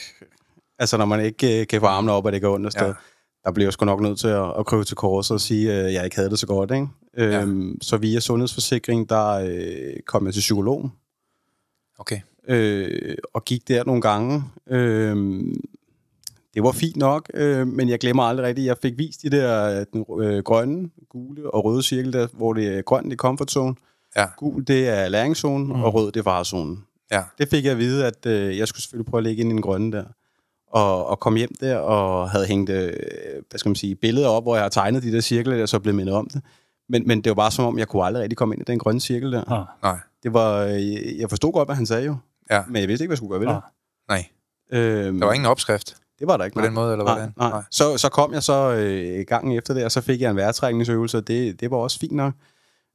altså 0.78 0.96
når 0.96 1.04
man 1.04 1.20
ikke 1.24 1.60
øh, 1.60 1.66
kan 1.66 1.80
få 1.80 1.86
armene 1.86 2.12
op, 2.12 2.24
og 2.24 2.32
det 2.32 2.42
går 2.42 2.54
ondt 2.54 2.66
afsted, 2.66 2.82
Ja. 2.82 2.86
ja. 2.88 2.94
der 3.44 3.52
bliver 3.52 3.66
jeg 3.66 3.72
sgu 3.72 3.84
nok 3.86 4.00
nødt 4.00 4.18
til 4.18 4.28
at, 4.28 4.52
at 4.58 4.66
krybe 4.66 4.84
til 4.84 4.96
kors 4.96 5.30
og 5.30 5.40
sige, 5.40 5.72
at 5.72 5.92
jeg 5.92 6.04
ikke 6.04 6.16
havde 6.16 6.30
det 6.30 6.38
så 6.38 6.46
godt. 6.46 6.70
Ikke? 6.70 6.86
Øhm, 7.16 7.78
Så 7.82 7.96
via 7.96 8.20
sundhedsforsikring, 8.20 9.08
der 9.08 9.26
øh, 9.28 9.92
kom 10.06 10.26
jeg 10.26 10.34
til 10.34 10.40
psykologen, 10.40 10.92
Okay. 12.00 12.20
Øh, 12.48 13.16
og 13.34 13.44
gik 13.44 13.68
der 13.68 13.84
nogle 13.84 14.02
gange. 14.02 14.44
Øh, 14.70 15.16
det 16.54 16.62
var 16.62 16.72
fint 16.72 16.96
nok, 16.96 17.30
øh, 17.34 17.66
men 17.66 17.88
jeg 17.88 17.98
glemmer 17.98 18.22
aldrig 18.22 18.46
rigtigt, 18.46 18.66
jeg 18.66 18.76
fik 18.82 18.98
vist 18.98 19.22
de 19.22 19.30
der 19.30 19.84
den, 19.84 20.04
øh, 20.20 20.42
grønne, 20.42 20.90
gule 21.08 21.54
og 21.54 21.64
røde 21.64 21.82
cirkel, 21.82 22.12
der, 22.12 22.26
hvor 22.32 22.52
det 22.52 22.78
er 22.78 22.82
grøn, 22.82 23.04
det 23.04 23.12
er 23.12 23.16
comfort 23.16 23.50
zone. 23.50 23.74
Ja. 24.16 24.26
Gul, 24.36 24.64
det 24.64 24.88
er 24.88 25.08
læringszonen, 25.08 25.66
mm. 25.66 25.82
og 25.82 25.94
rød, 25.94 26.12
det 26.12 26.20
er 26.20 26.24
farezonen. 26.24 26.84
Ja. 27.12 27.22
Det 27.38 27.48
fik 27.48 27.64
jeg 27.64 27.72
at 27.72 27.78
vide, 27.78 28.06
at 28.06 28.26
øh, 28.26 28.58
jeg 28.58 28.68
skulle 28.68 28.82
selvfølgelig 28.82 29.10
prøve 29.10 29.18
at 29.18 29.24
lægge 29.24 29.40
ind 29.40 29.50
i 29.50 29.52
den 29.52 29.62
grønne 29.62 29.92
der. 29.92 30.04
Og, 30.72 31.06
og 31.06 31.20
kom 31.20 31.36
hjem 31.36 31.54
der 31.60 31.76
og 31.76 32.30
havde 32.30 32.46
hængt 32.46 32.70
øh, 32.70 32.92
hvad 33.50 33.58
skal 33.58 33.68
man 33.68 33.76
sige, 33.76 33.94
billeder 33.94 34.28
op, 34.28 34.42
hvor 34.42 34.54
jeg 34.54 34.64
har 34.64 34.68
tegnet 34.68 35.02
de 35.02 35.12
der 35.12 35.20
cirkler 35.20 35.56
der, 35.56 35.66
så 35.66 35.78
blev 35.78 35.94
mindet 35.94 36.14
om 36.14 36.28
det. 36.32 36.42
Men, 36.88 37.02
men 37.06 37.20
det 37.20 37.30
var 37.30 37.34
bare 37.34 37.50
som 37.50 37.64
om, 37.64 37.78
jeg 37.78 37.88
kunne 37.88 38.04
aldrig 38.04 38.22
rigtig 38.22 38.36
komme 38.36 38.54
ind 38.54 38.62
i 38.62 38.70
den 38.70 38.78
grønne 38.78 39.00
cirkel 39.00 39.32
der. 39.32 39.52
Ah. 39.52 39.66
Nej. 39.82 39.98
Det 40.22 40.32
var, 40.32 40.64
øh, 40.64 41.18
jeg 41.18 41.28
forstod 41.28 41.52
godt, 41.52 41.68
hvad 41.68 41.76
han 41.76 41.86
sagde 41.86 42.04
jo. 42.06 42.16
Ja. 42.50 42.62
Men 42.68 42.80
jeg 42.80 42.88
vidste 42.88 43.02
ikke, 43.04 43.08
hvad 43.08 43.14
jeg 43.14 43.18
skulle 43.18 43.30
gøre 43.30 43.40
ved 43.40 43.48
det. 43.48 43.62
Nej. 44.08 44.24
Øhm, 44.72 45.18
Der 45.20 45.26
var 45.26 45.32
ingen 45.32 45.46
opskrift. 45.46 45.96
det 46.18 46.26
var 46.26 46.36
der 46.36 46.44
ikke. 46.44 46.54
på 46.54 46.60
nej. 46.60 46.66
den 46.66 46.74
måde, 46.74 46.92
eller 46.92 47.04
nej, 47.04 47.14
hvordan? 47.14 47.32
Nej. 47.38 47.50
Nej. 47.50 47.62
Så, 47.70 47.96
så 47.96 48.08
kom 48.08 48.32
jeg 48.32 48.42
så 48.42 48.72
øh, 48.74 49.24
gangen 49.28 49.58
efter 49.58 49.74
det, 49.74 49.84
og 49.84 49.92
så 49.92 50.00
fik 50.00 50.20
jeg 50.20 50.30
en 50.30 50.36
vejrtrækningsøvelse, 50.36 51.16
og 51.18 51.28
det, 51.28 51.60
det 51.60 51.70
var 51.70 51.76
også 51.76 51.98
fint 51.98 52.12
nok. 52.12 52.32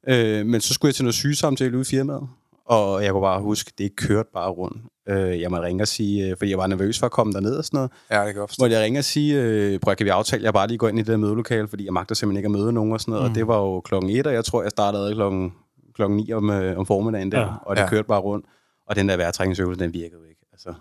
Øh, 0.08 0.46
men 0.46 0.60
så 0.60 0.74
skulle 0.74 0.88
jeg 0.90 0.94
til 0.94 1.04
noget 1.04 1.14
sygesamtale 1.14 1.72
ude 1.72 1.80
i 1.80 1.84
firmaet. 1.84 2.28
og 2.66 3.04
jeg 3.04 3.12
kunne 3.12 3.20
bare 3.22 3.40
huske, 3.40 3.72
det 3.78 3.96
kørte 3.96 4.28
bare 4.34 4.50
rundt. 4.50 4.76
Øh, 5.08 5.40
jeg 5.40 5.50
måtte 5.50 5.66
ringe 5.66 5.82
og 5.82 5.88
sige, 5.88 6.30
øh, 6.30 6.36
fordi 6.38 6.50
jeg 6.50 6.58
var 6.58 6.66
nervøs 6.66 6.98
for 6.98 7.06
at 7.06 7.12
komme 7.12 7.32
derned 7.32 7.56
og 7.56 7.64
sådan 7.64 7.76
noget. 7.78 7.90
Ja, 8.10 8.26
det 8.26 8.34
kan 8.34 8.40
jeg. 8.40 8.48
Måtte 8.60 8.76
jeg 8.76 8.84
ringe 8.84 9.00
og 9.00 9.04
sige, 9.04 9.42
øh, 9.42 9.80
prøv, 9.80 9.94
kan 9.96 10.04
vi 10.04 10.10
aftale, 10.10 10.42
jeg 10.44 10.52
bare 10.52 10.66
lige 10.68 10.78
går 10.78 10.88
ind 10.88 10.98
i 10.98 11.02
det 11.02 11.08
der 11.08 11.16
mødelokale, 11.16 11.68
fordi 11.68 11.84
jeg 11.84 11.92
magter 11.92 12.14
simpelthen 12.14 12.38
ikke 12.38 12.46
at 12.56 12.62
møde 12.62 12.72
nogen 12.72 12.92
og 12.92 13.00
sådan 13.00 13.12
noget. 13.12 13.24
Mm. 13.24 13.30
Og 13.30 13.34
det 13.34 13.46
var 13.48 13.56
jo 13.58 13.80
klokken 13.80 14.10
1, 14.10 14.26
og 14.26 14.32
jeg 14.32 14.44
tror, 14.44 14.62
jeg 14.62 14.70
startede 14.70 15.14
klokken, 15.14 15.52
klokken 15.94 16.16
9 16.16 16.32
om, 16.32 16.50
øh, 16.50 16.78
om 16.78 16.86
formiddagen 16.86 17.32
der, 17.32 17.40
Ja. 17.40 17.46
og 17.62 17.76
det 17.76 17.82
Ja. 17.82 17.88
kørte 17.88 18.08
bare 18.08 18.20
rundt. 18.20 18.46
Og 18.86 18.96
den 18.96 19.08
der 19.08 19.16
vejrtrækningsøvelse, 19.16 19.84
den 19.84 19.92
virkede 19.92 20.20
jo 20.22 20.28
ikke. 20.28 20.40
Altså, 20.52 20.74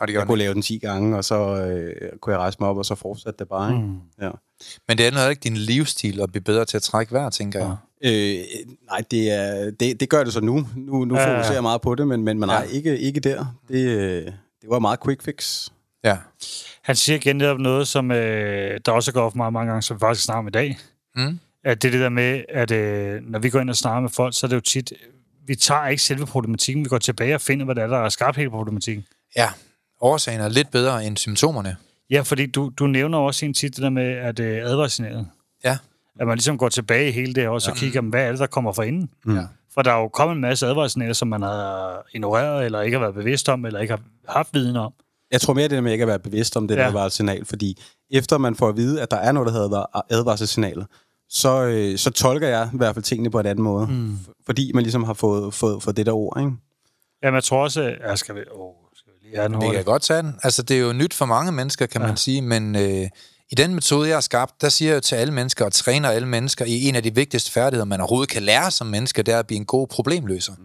Og 0.00 0.08
det 0.08 0.14
jeg 0.14 0.26
kunne 0.26 0.32
det. 0.38 0.38
lave 0.38 0.54
den 0.54 0.62
10 0.62 0.78
gange, 0.78 1.16
og 1.16 1.24
så 1.24 1.34
øh, 1.66 2.18
kunne 2.20 2.32
jeg 2.32 2.40
rejse 2.40 2.56
mig 2.60 2.68
op, 2.68 2.76
og 2.76 2.84
så 2.86 2.94
fortsatte 2.94 3.38
det 3.38 3.48
bare. 3.48 3.70
Ikke? 3.72 3.86
Mm. 3.86 3.98
Ja. 4.22 4.30
Men 4.88 4.98
det 4.98 5.06
er 5.06 5.10
noget 5.10 5.30
ikke 5.30 5.40
din 5.40 5.56
livsstil 5.56 6.20
at 6.20 6.30
blive 6.32 6.42
bedre 6.44 6.64
til 6.64 6.76
at 6.76 6.82
trække 6.82 7.12
vejr, 7.12 7.30
tænker 7.30 7.58
jeg. 7.58 7.76
Øh, 8.04 8.44
nej, 8.86 9.04
det, 9.10 9.30
er, 9.30 9.70
det, 9.70 10.00
det 10.00 10.08
gør 10.08 10.24
det 10.24 10.32
så 10.32 10.40
nu. 10.40 10.66
Nu, 10.76 11.04
nu 11.04 11.14
Ja, 11.16 11.20
ja. 11.22 11.34
fokuserer 11.36 11.54
jeg 11.54 11.62
meget 11.62 11.80
på 11.80 11.94
det, 11.94 12.08
men, 12.08 12.22
men, 12.22 12.38
men 12.38 12.46
nej, 12.48 12.66
Ja. 12.70 12.76
ikke, 12.76 12.98
ikke 12.98 13.20
der. 13.20 13.56
Det, 13.68 13.84
øh, 13.88 14.24
det 14.60 14.68
var 14.70 14.78
meget 14.78 15.02
quick 15.04 15.22
fix. 15.22 15.68
Ja. 16.04 16.16
Han 16.82 16.96
siger 16.96 17.16
igen 17.16 17.36
netop 17.36 17.58
noget, 17.58 17.88
som 17.88 18.10
øh, 18.10 18.80
der 18.86 18.92
også 18.92 19.12
går 19.12 19.20
op 19.22 19.32
for 19.32 19.36
mig 19.36 19.52
mange 19.52 19.68
gange, 19.70 19.82
som 19.82 19.96
vi 19.96 20.00
faktisk 20.00 20.24
snakker 20.24 20.38
om 20.38 20.48
i 20.48 20.50
dag. 20.50 20.78
Mm. 21.16 21.38
At 21.64 21.82
det 21.82 21.88
er 21.88 21.92
det 21.92 22.00
der 22.00 22.08
med, 22.08 22.42
at 22.48 22.70
øh, 22.70 23.22
når 23.22 23.38
vi 23.38 23.50
går 23.50 23.60
ind 23.60 23.70
og 23.70 23.76
snakker 23.76 24.00
med 24.00 24.10
folk, 24.10 24.34
så 24.38 24.46
er 24.46 24.48
det 24.48 24.56
jo 24.56 24.60
tit, 24.60 24.92
vi 25.50 25.54
tager 25.56 25.86
ikke 25.86 26.02
selve 26.02 26.26
problematikken, 26.26 26.84
vi 26.84 26.88
går 26.88 26.98
tilbage 26.98 27.34
og 27.34 27.40
finder, 27.40 27.64
hvad 27.64 27.74
det 27.74 27.82
er, 27.82 27.86
der 27.86 27.98
har 27.98 28.08
skabt 28.08 28.36
hele 28.36 28.50
problematikken. 28.50 29.04
Ja. 29.36 29.48
Årsagen 30.00 30.40
er 30.40 30.48
lidt 30.48 30.70
bedre 30.70 31.04
end 31.06 31.16
symptomerne. 31.16 31.76
Ja, 32.10 32.20
fordi 32.20 32.46
du, 32.46 32.70
du 32.78 32.86
nævner 32.86 33.18
også 33.18 33.46
en 33.46 33.54
tit 33.54 33.76
det 33.76 33.82
der 33.82 33.90
med, 33.90 34.02
at 34.12 34.40
øh, 34.40 34.62
advarssignalet, 34.64 35.26
Ja. 35.64 35.78
at 36.20 36.26
man 36.26 36.36
ligesom 36.36 36.58
går 36.58 36.68
tilbage 36.68 37.08
i 37.08 37.12
hele 37.12 37.34
det 37.34 37.48
og 37.48 37.62
så 37.62 37.70
ja. 37.70 37.76
kigger, 37.76 38.00
hvad 38.00 38.24
er 38.24 38.30
det, 38.30 38.38
der 38.38 38.46
kommer 38.46 38.72
fra 38.72 38.82
inden? 38.82 39.10
Mm. 39.24 39.36
Ja. 39.36 39.42
For 39.74 39.82
der 39.82 39.92
er 39.92 39.96
jo 40.00 40.08
kommet 40.08 40.34
en 40.34 40.40
masse 40.40 40.66
advarssignaler, 40.66 41.12
som 41.12 41.28
man 41.28 41.42
har 41.42 42.02
ignoreret, 42.14 42.64
eller 42.64 42.80
ikke 42.80 42.94
har 42.96 43.00
været 43.00 43.14
bevidst 43.14 43.48
om, 43.48 43.64
eller 43.64 43.80
ikke 43.80 43.92
har 43.92 44.00
haft 44.32 44.48
viden 44.54 44.76
om. 44.76 44.92
Jeg 45.32 45.40
tror 45.40 45.54
mere, 45.54 45.62
det 45.64 45.70
der 45.70 45.80
med 45.80 45.92
ikke 45.92 46.02
at 46.02 46.08
være 46.08 46.18
bevidst 46.18 46.56
om 46.56 46.68
det 46.68 46.76
Ja. 46.76 46.80
ja. 46.80 46.86
der 46.86 46.92
var 46.92 47.06
et 47.06 47.12
signal, 47.12 47.44
fordi 47.44 47.82
efter 48.10 48.38
man 48.38 48.54
får 48.54 48.68
at 48.68 48.76
vide, 48.76 49.02
at 49.02 49.10
der 49.10 49.16
er 49.16 49.32
noget, 49.32 49.46
der 49.46 49.52
hedder 49.52 50.02
advarselssignaler, 50.10 50.84
så, 51.30 51.62
øh, 51.62 51.98
så 51.98 52.10
tolker 52.10 52.48
jeg 52.48 52.70
i 52.74 52.76
hvert 52.76 52.94
fald 52.94 53.02
tingene 53.02 53.30
på 53.30 53.40
en 53.40 53.46
anden 53.46 53.64
måde. 53.64 53.86
Mm. 53.86 54.18
Fordi 54.46 54.70
man 54.74 54.82
ligesom 54.82 55.04
har 55.04 55.14
fået, 55.14 55.54
fået, 55.54 55.82
fået 55.82 55.96
det 55.96 56.06
der 56.06 56.12
ord, 56.12 56.38
ikke? 56.38 56.52
Jamen, 57.22 57.34
jeg 57.34 57.44
tror 57.44 57.62
også. 57.62 57.82
Ja, 57.82 58.16
skal 58.16 58.34
vi... 58.34 58.40
Åh, 58.40 58.74
skal 58.94 59.12
vi 59.12 59.26
lige 59.26 59.36
have 59.36 59.48
den 59.48 59.60
Det 59.60 59.72
kan 59.72 59.84
godt 59.84 60.02
tage 60.02 60.22
den. 60.22 60.34
Altså, 60.42 60.62
det 60.62 60.76
er 60.76 60.80
jo 60.80 60.92
nyt 60.92 61.14
for 61.14 61.26
mange 61.26 61.52
mennesker, 61.52 61.86
kan 61.86 62.00
ja. 62.00 62.06
man 62.06 62.16
sige, 62.16 62.42
men 62.42 62.76
øh, 62.76 63.08
i 63.50 63.54
den 63.54 63.74
metode, 63.74 64.08
jeg 64.08 64.16
har 64.16 64.20
skabt, 64.20 64.60
der 64.60 64.68
siger 64.68 64.90
jeg 64.90 64.96
jo 64.96 65.00
til 65.00 65.14
alle 65.14 65.34
mennesker 65.34 65.64
og 65.64 65.72
træner 65.72 66.10
alle 66.10 66.28
mennesker 66.28 66.64
i 66.64 66.88
en 66.88 66.96
af 66.96 67.02
de 67.02 67.14
vigtigste 67.14 67.50
færdigheder, 67.50 67.84
man 67.84 68.00
overhovedet 68.00 68.30
kan 68.30 68.42
lære 68.42 68.70
som 68.70 68.86
menneske, 68.86 69.22
det 69.22 69.34
er 69.34 69.38
at 69.38 69.46
blive 69.46 69.58
en 69.58 69.64
god 69.64 69.86
problemløser. 69.86 70.52
Mm. 70.58 70.64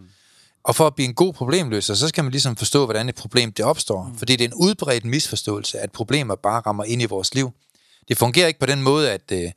Og 0.64 0.76
for 0.76 0.86
at 0.86 0.94
blive 0.94 1.08
en 1.08 1.14
god 1.14 1.32
problemløser, 1.32 1.94
så 1.94 2.08
skal 2.08 2.24
man 2.24 2.30
ligesom 2.30 2.56
forstå, 2.56 2.84
hvordan 2.84 3.08
et 3.08 3.14
problem 3.14 3.52
det 3.52 3.64
opstår. 3.64 4.04
Mm. 4.04 4.18
Fordi 4.18 4.36
det 4.36 4.44
er 4.44 4.48
en 4.48 4.54
udbredt 4.54 5.04
misforståelse, 5.04 5.78
at 5.78 5.92
problemer 5.92 6.34
bare 6.34 6.60
rammer 6.60 6.84
ind 6.84 7.02
i 7.02 7.04
vores 7.04 7.34
liv. 7.34 7.52
Det 8.08 8.18
fungerer 8.18 8.46
ikke 8.46 8.60
på 8.60 8.66
den 8.66 8.82
måde, 8.82 9.10
at 9.10 9.32
øh, 9.32 9.50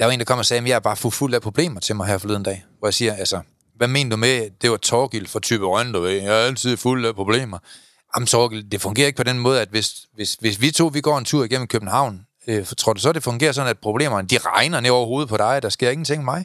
der 0.00 0.06
var 0.06 0.12
en, 0.12 0.18
der 0.18 0.24
kom 0.24 0.38
og 0.38 0.46
sagde, 0.46 0.62
at 0.62 0.68
jeg 0.68 0.74
er 0.74 0.80
bare 0.80 0.96
for 0.96 1.10
fuld 1.10 1.34
af 1.34 1.42
problemer 1.42 1.80
til 1.80 1.96
mig 1.96 2.06
her 2.06 2.18
forleden 2.18 2.42
dag. 2.42 2.64
Hvor 2.78 2.88
jeg 2.88 2.94
siger, 2.94 3.14
altså, 3.14 3.40
hvad 3.76 3.88
mener 3.88 4.10
du 4.10 4.16
med, 4.16 4.50
det 4.62 4.70
var 4.70 4.76
Torgild 4.76 5.26
fra 5.26 5.40
type 5.40 5.66
Rønne, 5.66 5.92
du 5.92 6.00
ved, 6.00 6.10
jeg 6.10 6.26
er 6.42 6.46
altid 6.46 6.76
fuld 6.76 7.06
af 7.06 7.14
problemer. 7.14 7.58
Jamen 8.16 8.26
Torgild, 8.26 8.70
det 8.70 8.80
fungerer 8.80 9.06
ikke 9.06 9.16
på 9.16 9.22
den 9.22 9.38
måde, 9.38 9.60
at 9.60 9.68
hvis, 9.68 9.92
hvis, 10.14 10.34
hvis 10.34 10.60
vi 10.60 10.70
to 10.70 10.86
vi 10.86 11.00
går 11.00 11.18
en 11.18 11.24
tur 11.24 11.44
igennem 11.44 11.66
København, 11.68 12.20
øh, 12.46 12.66
for- 12.66 12.74
tror 12.74 12.92
du 12.92 13.00
så, 13.00 13.12
det 13.12 13.22
fungerer 13.22 13.52
sådan, 13.52 13.70
at 13.70 13.78
problemerne 13.78 14.28
de 14.28 14.38
regner 14.38 14.80
ned 14.80 14.90
over 14.90 15.06
hovedet 15.06 15.28
på 15.28 15.36
dig, 15.36 15.62
der 15.62 15.68
sker 15.68 15.90
ingenting 15.90 16.24
med 16.24 16.32
mig? 16.34 16.44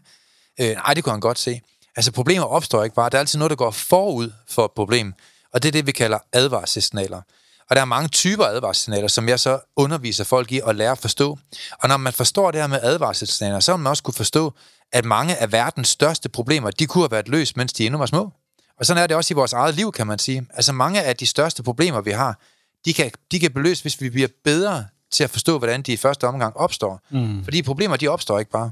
Øh, 0.61 0.75
nej, 0.75 0.93
det 0.93 1.03
kunne 1.03 1.11
han 1.11 1.19
godt 1.19 1.39
se. 1.39 1.61
Altså 1.95 2.11
problemer 2.11 2.45
opstår 2.45 2.83
ikke 2.83 2.95
bare, 2.95 3.09
der 3.09 3.17
er 3.17 3.19
altid 3.19 3.39
noget, 3.39 3.49
der 3.49 3.55
går 3.55 3.71
forud 3.71 4.31
for 4.49 4.65
et 4.65 4.71
problem, 4.71 5.13
og 5.53 5.63
det 5.63 5.67
er 5.69 5.71
det, 5.71 5.87
vi 5.87 5.91
kalder 5.91 6.17
advarselssignaler. 6.33 7.21
Og 7.69 7.75
der 7.75 7.81
er 7.81 7.85
mange 7.85 8.09
typer 8.09 8.45
advarselssignaler, 8.45 9.07
som 9.07 9.29
jeg 9.29 9.39
så 9.39 9.59
underviser 9.75 10.23
folk 10.23 10.51
i 10.51 10.61
at 10.67 10.75
lære 10.75 10.91
at 10.91 10.97
forstå. 10.97 11.37
Og 11.81 11.89
når 11.89 11.97
man 11.97 12.13
forstår 12.13 12.51
det 12.51 12.61
her 12.61 12.67
med 12.67 12.79
advarselssignaler, 12.81 13.59
så 13.59 13.73
vil 13.73 13.79
man 13.79 13.89
også 13.89 14.03
kunne 14.03 14.13
forstå, 14.13 14.53
at 14.91 15.05
mange 15.05 15.35
af 15.35 15.51
verdens 15.51 15.87
største 15.87 16.29
problemer, 16.29 16.71
de 16.71 16.85
kunne 16.85 17.03
have 17.03 17.11
været 17.11 17.27
løst, 17.27 17.57
mens 17.57 17.73
de 17.73 17.85
endnu 17.85 17.97
var 17.97 18.05
små. 18.05 18.31
Og 18.79 18.85
sådan 18.85 19.03
er 19.03 19.07
det 19.07 19.17
også 19.17 19.33
i 19.33 19.35
vores 19.35 19.53
eget 19.53 19.75
liv, 19.75 19.91
kan 19.91 20.07
man 20.07 20.19
sige. 20.19 20.47
Altså 20.53 20.73
mange 20.73 21.03
af 21.03 21.15
de 21.15 21.25
største 21.25 21.63
problemer, 21.63 22.01
vi 22.01 22.11
har, 22.11 22.39
de 22.85 22.93
kan, 22.93 23.11
de 23.31 23.39
kan 23.39 23.51
beløses, 23.51 23.81
hvis 23.81 24.01
vi 24.01 24.09
bliver 24.09 24.27
bedre 24.43 24.85
til 25.11 25.23
at 25.23 25.29
forstå, 25.29 25.57
hvordan 25.57 25.81
de 25.81 25.93
i 25.93 25.97
første 25.97 26.27
omgang 26.27 26.57
opstår. 26.57 27.01
Mm. 27.11 27.43
Fordi 27.43 27.61
problemer, 27.61 27.97
de 27.97 28.07
opstår 28.07 28.39
ikke 28.39 28.51
bare. 28.51 28.71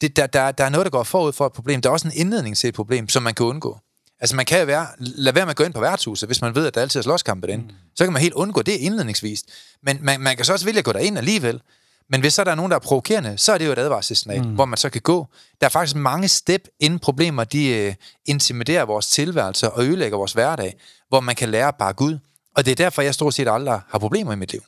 Det, 0.00 0.16
der, 0.16 0.26
der, 0.26 0.52
der 0.52 0.64
er 0.64 0.68
noget, 0.68 0.84
der 0.84 0.90
går 0.90 1.02
forud 1.02 1.32
for 1.32 1.46
et 1.46 1.52
problem. 1.52 1.82
Der 1.82 1.88
er 1.88 1.92
også 1.92 2.08
en 2.08 2.14
indledning 2.16 2.56
til 2.56 2.68
et 2.68 2.74
problem, 2.74 3.08
som 3.08 3.22
man 3.22 3.34
kan 3.34 3.46
undgå. 3.46 3.78
Altså 4.20 4.36
man 4.36 4.46
kan 4.46 4.58
jo 4.58 4.64
være, 4.64 4.86
lade 4.98 5.34
være 5.34 5.46
med 5.46 5.50
at 5.50 5.56
gå 5.56 5.64
ind 5.64 5.72
på 5.72 5.80
værtshuset, 5.80 6.28
hvis 6.28 6.42
man 6.42 6.54
ved, 6.54 6.66
at 6.66 6.74
der 6.74 6.80
altid 6.80 7.00
er 7.00 7.02
slåskampe 7.02 7.46
derinde. 7.46 7.64
Mm. 7.64 7.74
Så 7.94 8.04
kan 8.04 8.12
man 8.12 8.22
helt 8.22 8.34
undgå 8.34 8.62
det 8.62 8.72
indledningsvis. 8.72 9.44
Men 9.82 9.98
man, 10.00 10.20
man 10.20 10.36
kan 10.36 10.44
så 10.44 10.52
også 10.52 10.64
vælge 10.64 10.78
at 10.78 10.84
gå 10.84 10.92
derind 10.92 11.18
alligevel. 11.18 11.60
Men 12.10 12.20
hvis 12.20 12.34
så 12.34 12.44
der 12.44 12.50
er 12.50 12.54
nogen, 12.54 12.70
der 12.70 12.76
er 12.76 12.80
provokerende, 12.80 13.38
så 13.38 13.52
er 13.52 13.58
det 13.58 13.66
jo 13.66 13.72
et 13.72 13.78
advarselssignal, 13.78 14.42
mm. 14.42 14.54
hvor 14.54 14.64
man 14.64 14.76
så 14.76 14.90
kan 14.90 15.00
gå. 15.00 15.26
Der 15.60 15.66
er 15.66 15.70
faktisk 15.70 15.96
mange 15.96 16.28
step, 16.28 16.68
inden 16.80 16.98
problemer 16.98 17.44
de 17.44 17.68
øh, 17.68 17.94
intimiderer 18.26 18.84
vores 18.84 19.06
tilværelse 19.06 19.70
og 19.70 19.84
ødelægger 19.84 20.18
vores 20.18 20.32
hverdag, 20.32 20.76
hvor 21.08 21.20
man 21.20 21.36
kan 21.36 21.48
lære 21.48 21.68
at 21.68 21.74
bakke 21.78 22.02
ud. 22.02 22.18
Og 22.56 22.64
det 22.64 22.70
er 22.70 22.76
derfor, 22.76 23.02
jeg 23.02 23.14
stort 23.14 23.34
set 23.34 23.48
aldrig 23.48 23.80
har 23.88 23.98
problemer 23.98 24.32
i 24.32 24.36
mit 24.36 24.52
liv. 24.52 24.62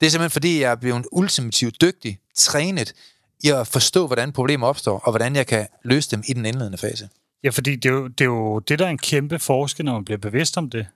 Det 0.00 0.06
er 0.06 0.10
simpelthen 0.10 0.30
fordi, 0.30 0.60
jeg 0.60 0.70
er 0.70 0.74
blevet 0.74 1.06
ultimativt 1.12 1.80
dygtig, 1.80 2.18
trænet 2.36 2.92
i 3.40 3.48
at 3.50 3.66
forstå, 3.66 4.06
hvordan 4.06 4.32
problemer 4.32 4.66
opstår, 4.66 4.98
og 4.98 5.12
hvordan 5.12 5.36
jeg 5.36 5.46
kan 5.46 5.66
løse 5.84 6.10
dem 6.10 6.22
i 6.26 6.32
den 6.32 6.46
indledende 6.46 6.78
fase. 6.78 7.08
Ja, 7.44 7.50
fordi 7.50 7.76
det 7.76 7.88
er, 7.88 7.92
jo, 7.92 8.06
det 8.08 8.20
er 8.20 8.24
jo 8.24 8.58
det, 8.58 8.78
der 8.78 8.86
er 8.86 8.90
en 8.90 8.98
kæmpe 8.98 9.38
forskel, 9.38 9.84
når 9.84 9.92
man 9.92 10.04
bliver 10.04 10.18
bevidst 10.18 10.58
om 10.58 10.70
det. 10.70 10.86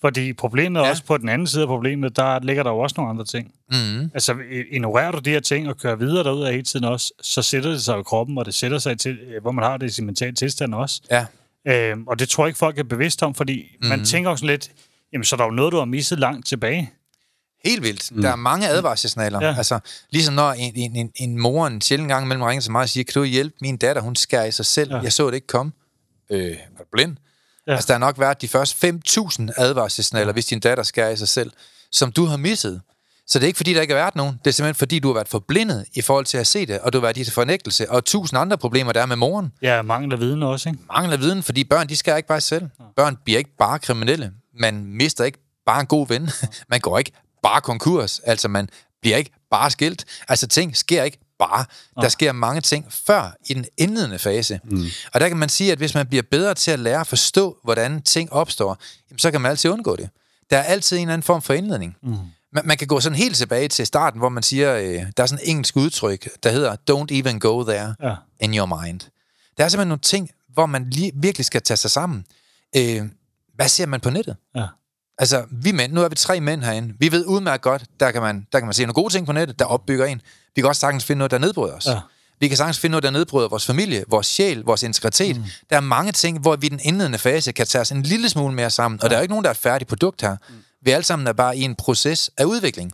Fordi 0.00 0.32
problemet 0.32 0.80
Ja. 0.80 0.90
også 0.90 1.04
på 1.04 1.18
den 1.18 1.28
anden 1.28 1.46
side 1.46 1.62
af 1.62 1.68
problemet, 1.68 2.16
der 2.16 2.40
ligger 2.40 2.62
der 2.62 2.70
jo 2.70 2.78
også 2.78 2.94
nogle 2.96 3.10
andre 3.10 3.24
ting. 3.24 3.52
Mm. 3.70 4.10
Altså, 4.14 4.36
ignorerer 4.70 5.10
du 5.10 5.18
de 5.18 5.30
her 5.30 5.40
ting 5.40 5.68
og 5.68 5.76
kører 5.78 5.96
videre 5.96 6.24
derud 6.24 6.42
af 6.44 6.52
hele 6.52 6.64
tiden 6.64 6.84
også, 6.84 7.12
så 7.22 7.42
sætter 7.42 7.70
det 7.70 7.82
sig 7.82 8.00
i 8.00 8.02
kroppen, 8.02 8.38
og 8.38 8.44
det 8.44 8.54
sætter 8.54 8.78
sig 8.78 8.98
til, 8.98 9.18
øh, 9.18 9.42
hvor 9.42 9.52
man 9.52 9.64
har 9.64 9.76
det 9.76 9.86
i 9.86 9.90
sin 9.90 10.06
mentale 10.06 10.34
tilstand 10.34 10.74
også. 10.74 11.02
Ja, 11.10 11.26
Øhm, 11.66 12.06
og 12.06 12.18
det 12.18 12.28
tror 12.28 12.44
jeg 12.44 12.48
ikke, 12.48 12.58
folk 12.58 12.78
er 12.78 12.82
bevidst 12.82 13.22
om, 13.22 13.34
fordi 13.34 13.76
mm. 13.82 13.88
man 13.88 14.04
tænker 14.04 14.30
jo 14.30 14.36
sådan 14.36 14.48
lidt, 14.48 14.70
jamen, 15.12 15.24
så 15.24 15.36
er 15.36 15.36
der 15.36 15.44
jo 15.44 15.50
noget, 15.50 15.72
du 15.72 15.76
har 15.78 15.84
misset 15.84 16.18
langt 16.18 16.46
tilbage. 16.46 16.90
Helt 17.64 17.82
vildt. 17.82 18.12
Mm. 18.12 18.22
Der 18.22 18.30
er 18.30 18.36
mange 18.36 18.68
advarselssignaler. 18.68 19.40
Ja. 19.40 19.46
Ja. 19.48 19.56
Altså, 19.56 19.78
ligesom 20.10 20.34
når 20.34 20.52
en, 20.52 20.72
en, 20.76 20.96
en, 20.96 21.10
en 21.16 21.38
mor 21.38 21.66
en 21.66 21.80
sjældent 21.80 22.08
gang 22.08 22.24
imellem 22.24 22.42
ringer 22.42 22.62
til 22.62 22.72
mig 22.72 22.82
og 22.82 22.88
siger, 22.88 23.04
kan 23.04 23.14
du 23.14 23.24
hjælpe 23.24 23.56
min 23.60 23.76
datter, 23.76 24.02
hun 24.02 24.16
skærer 24.16 24.44
i 24.44 24.52
sig 24.52 24.66
selv. 24.66 24.90
Ja. 24.90 24.96
Ja. 24.96 25.02
Jeg 25.02 25.12
så 25.12 25.26
det 25.26 25.34
ikke 25.34 25.46
komme. 25.46 25.72
Øh, 26.30 26.40
er 26.40 26.54
du 26.78 26.84
blind? 26.92 27.16
Ja. 27.66 27.72
Ja. 27.72 27.76
Altså, 27.76 27.86
der 27.86 27.92
har 27.94 27.98
nok 27.98 28.18
været 28.18 28.42
de 28.42 28.48
første 28.48 28.88
5.000 29.08 29.48
advarselssignaler, 29.56 30.32
hvis 30.32 30.46
din 30.46 30.60
datter 30.60 30.84
skærer 30.84 31.10
i 31.10 31.16
sig 31.16 31.28
selv, 31.28 31.50
som 31.92 32.12
du 32.12 32.24
har 32.24 32.36
misset. 32.36 32.80
Så 33.26 33.38
det 33.38 33.44
er 33.44 33.46
ikke 33.46 33.56
fordi, 33.56 33.74
der 33.74 33.80
ikke 33.80 33.94
har 33.94 34.00
været 34.00 34.16
nogen. 34.16 34.40
Det 34.44 34.50
er 34.50 34.54
simpelthen 34.54 34.74
fordi, 34.78 34.98
du 34.98 35.08
har 35.08 35.14
været 35.14 35.28
forblindet 35.28 35.84
i 35.94 36.00
forhold 36.00 36.24
til 36.24 36.38
at 36.38 36.46
se 36.46 36.66
det, 36.66 36.78
og 36.80 36.92
du 36.92 36.98
har 36.98 37.00
været 37.00 37.16
i 37.16 37.30
fornægtelse, 37.30 37.90
og 37.90 38.04
tusind 38.04 38.38
andre 38.40 38.58
problemer, 38.58 38.92
der 38.92 39.02
er 39.02 39.06
med 39.06 39.16
moren. 39.16 39.52
Ja, 39.62 39.82
mangel 39.82 40.12
af 40.12 40.20
viden 40.20 40.42
også, 40.42 40.68
ikke? 40.68 40.80
Mangler 40.94 41.16
viden, 41.16 41.42
fordi 41.42 41.64
børn, 41.64 41.88
de 41.88 41.96
skal 41.96 42.16
ikke 42.16 42.28
bare 42.28 42.40
selv. 42.40 42.68
Børn 42.96 43.16
bliver 43.24 43.38
ikke 43.38 43.56
bare 43.58 43.78
kriminelle. 43.78 44.32
Man 44.60 44.84
mister 44.84 45.24
ikke 45.24 45.38
bare 45.66 45.80
en 45.80 45.86
god 45.86 46.08
ven. 46.08 46.30
Man 46.70 46.80
går 46.80 46.98
ikke 46.98 47.12
bare 47.44 47.60
konkurs. 47.60 48.18
Altså, 48.18 48.48
man 48.48 48.68
bliver 49.00 49.16
ikke 49.16 49.30
bare 49.50 49.70
skilt. 49.70 50.04
Altså, 50.28 50.46
ting 50.46 50.76
sker 50.76 51.02
ikke 51.02 51.18
bare. 51.38 51.64
Der 52.02 52.08
sker 52.08 52.32
mange 52.32 52.60
ting 52.60 52.92
før 52.92 53.36
i 53.46 53.54
den 53.54 53.64
indledende 53.76 54.18
fase. 54.18 54.60
Mm. 54.64 54.84
Og 55.14 55.20
der 55.20 55.28
kan 55.28 55.36
man 55.36 55.48
sige, 55.48 55.72
at 55.72 55.78
hvis 55.78 55.94
man 55.94 56.06
bliver 56.06 56.22
bedre 56.30 56.54
til 56.54 56.70
at 56.70 56.78
lære 56.78 57.00
at 57.00 57.06
forstå, 57.06 57.56
hvordan 57.64 58.02
ting 58.02 58.32
opstår, 58.32 58.78
jamen, 59.10 59.18
så 59.18 59.30
kan 59.30 59.40
man 59.40 59.50
altid 59.50 59.70
undgå 59.70 59.96
det. 59.96 60.10
Der 60.50 60.58
er 60.58 60.62
altid 60.62 60.96
en 60.96 61.00
eller 61.02 61.12
anden 61.12 61.22
form 61.22 61.42
for 61.42 61.54
indledning. 61.54 61.96
Mm. 62.02 62.16
Man, 62.52 62.66
man 62.66 62.76
kan 62.76 62.86
gå 62.88 63.00
sådan 63.00 63.18
helt 63.18 63.36
tilbage 63.36 63.68
til 63.68 63.86
starten, 63.86 64.18
hvor 64.18 64.28
man 64.28 64.42
siger, 64.42 64.74
øh, 64.76 65.02
der 65.16 65.22
er 65.22 65.26
sådan 65.26 65.44
et 65.44 65.50
engelsk 65.50 65.76
udtryk, 65.76 66.28
der 66.42 66.50
hedder, 66.50 66.76
don't 66.90 67.16
even 67.20 67.40
go 67.40 67.62
there 67.64 67.94
Ja. 68.02 68.14
in 68.40 68.58
your 68.58 68.82
mind. 68.82 69.00
Der 69.58 69.64
er 69.64 69.68
simpelthen 69.68 69.88
nogle 69.88 70.00
ting, 70.00 70.30
hvor 70.48 70.66
man 70.66 70.90
lige, 70.90 71.12
virkelig 71.14 71.44
skal 71.44 71.62
tage 71.62 71.76
sig 71.76 71.90
sammen. 71.90 72.24
Øh, 72.76 73.02
hvad 73.54 73.68
ser 73.68 73.86
man 73.86 74.00
på 74.00 74.10
nettet? 74.10 74.36
Ja. 74.56 74.66
Altså, 75.18 75.44
vi 75.50 75.72
mænd, 75.72 75.92
nu 75.92 76.02
er 76.02 76.08
vi 76.08 76.14
tre 76.14 76.40
mænd 76.40 76.62
herinde. 76.62 76.94
Vi 76.98 77.12
ved 77.12 77.26
udmærket 77.26 77.62
godt, 77.62 77.84
der 78.00 78.10
kan 78.10 78.22
man, 78.22 78.46
der 78.52 78.58
kan 78.58 78.66
man 78.66 78.74
se 78.74 78.82
nogle 78.82 78.94
gode 78.94 79.12
ting 79.12 79.26
på 79.26 79.32
nettet, 79.32 79.58
der 79.58 79.64
opbygger 79.64 80.06
en. 80.06 80.20
Vi 80.54 80.60
kan 80.60 80.68
også 80.68 80.80
sagtens 80.80 81.04
finde 81.04 81.18
noget, 81.18 81.30
der 81.30 81.38
nedbryder 81.38 81.74
os. 81.74 81.86
Ja. 81.86 82.00
Vi 82.40 82.48
kan 82.48 82.56
sagtens 82.56 82.78
finde 82.78 82.90
noget, 82.90 83.02
der 83.02 83.10
nedbryder 83.10 83.48
vores 83.48 83.66
familie, 83.66 84.04
vores 84.08 84.26
sjæl, 84.26 84.62
vores 84.62 84.82
integritet. 84.82 85.36
Mm. 85.36 85.44
Der 85.70 85.76
er 85.76 85.80
mange 85.80 86.12
ting, 86.12 86.38
hvor 86.38 86.56
vi 86.56 86.66
i 86.66 86.70
den 86.70 86.80
indledende 86.82 87.18
fase 87.18 87.52
kan 87.52 87.66
tage 87.66 87.82
os 87.82 87.90
en 87.90 88.02
lille 88.02 88.28
smule 88.28 88.54
mere 88.54 88.70
sammen. 88.70 89.02
Og 89.02 89.10
der 89.10 89.16
er 89.16 89.20
jo 89.20 89.22
ikke 89.22 89.32
nogen, 89.32 89.44
der 89.44 89.50
er 89.50 89.54
et 89.54 89.58
færdigt 89.58 89.88
produkt 89.88 90.22
her. 90.22 90.36
Mm. 90.48 90.54
Vi 90.82 90.90
alle 90.90 91.04
sammen 91.04 91.26
er 91.26 91.32
bare 91.32 91.56
i 91.56 91.62
en 91.62 91.74
proces 91.74 92.30
af 92.36 92.44
udvikling. 92.44 92.92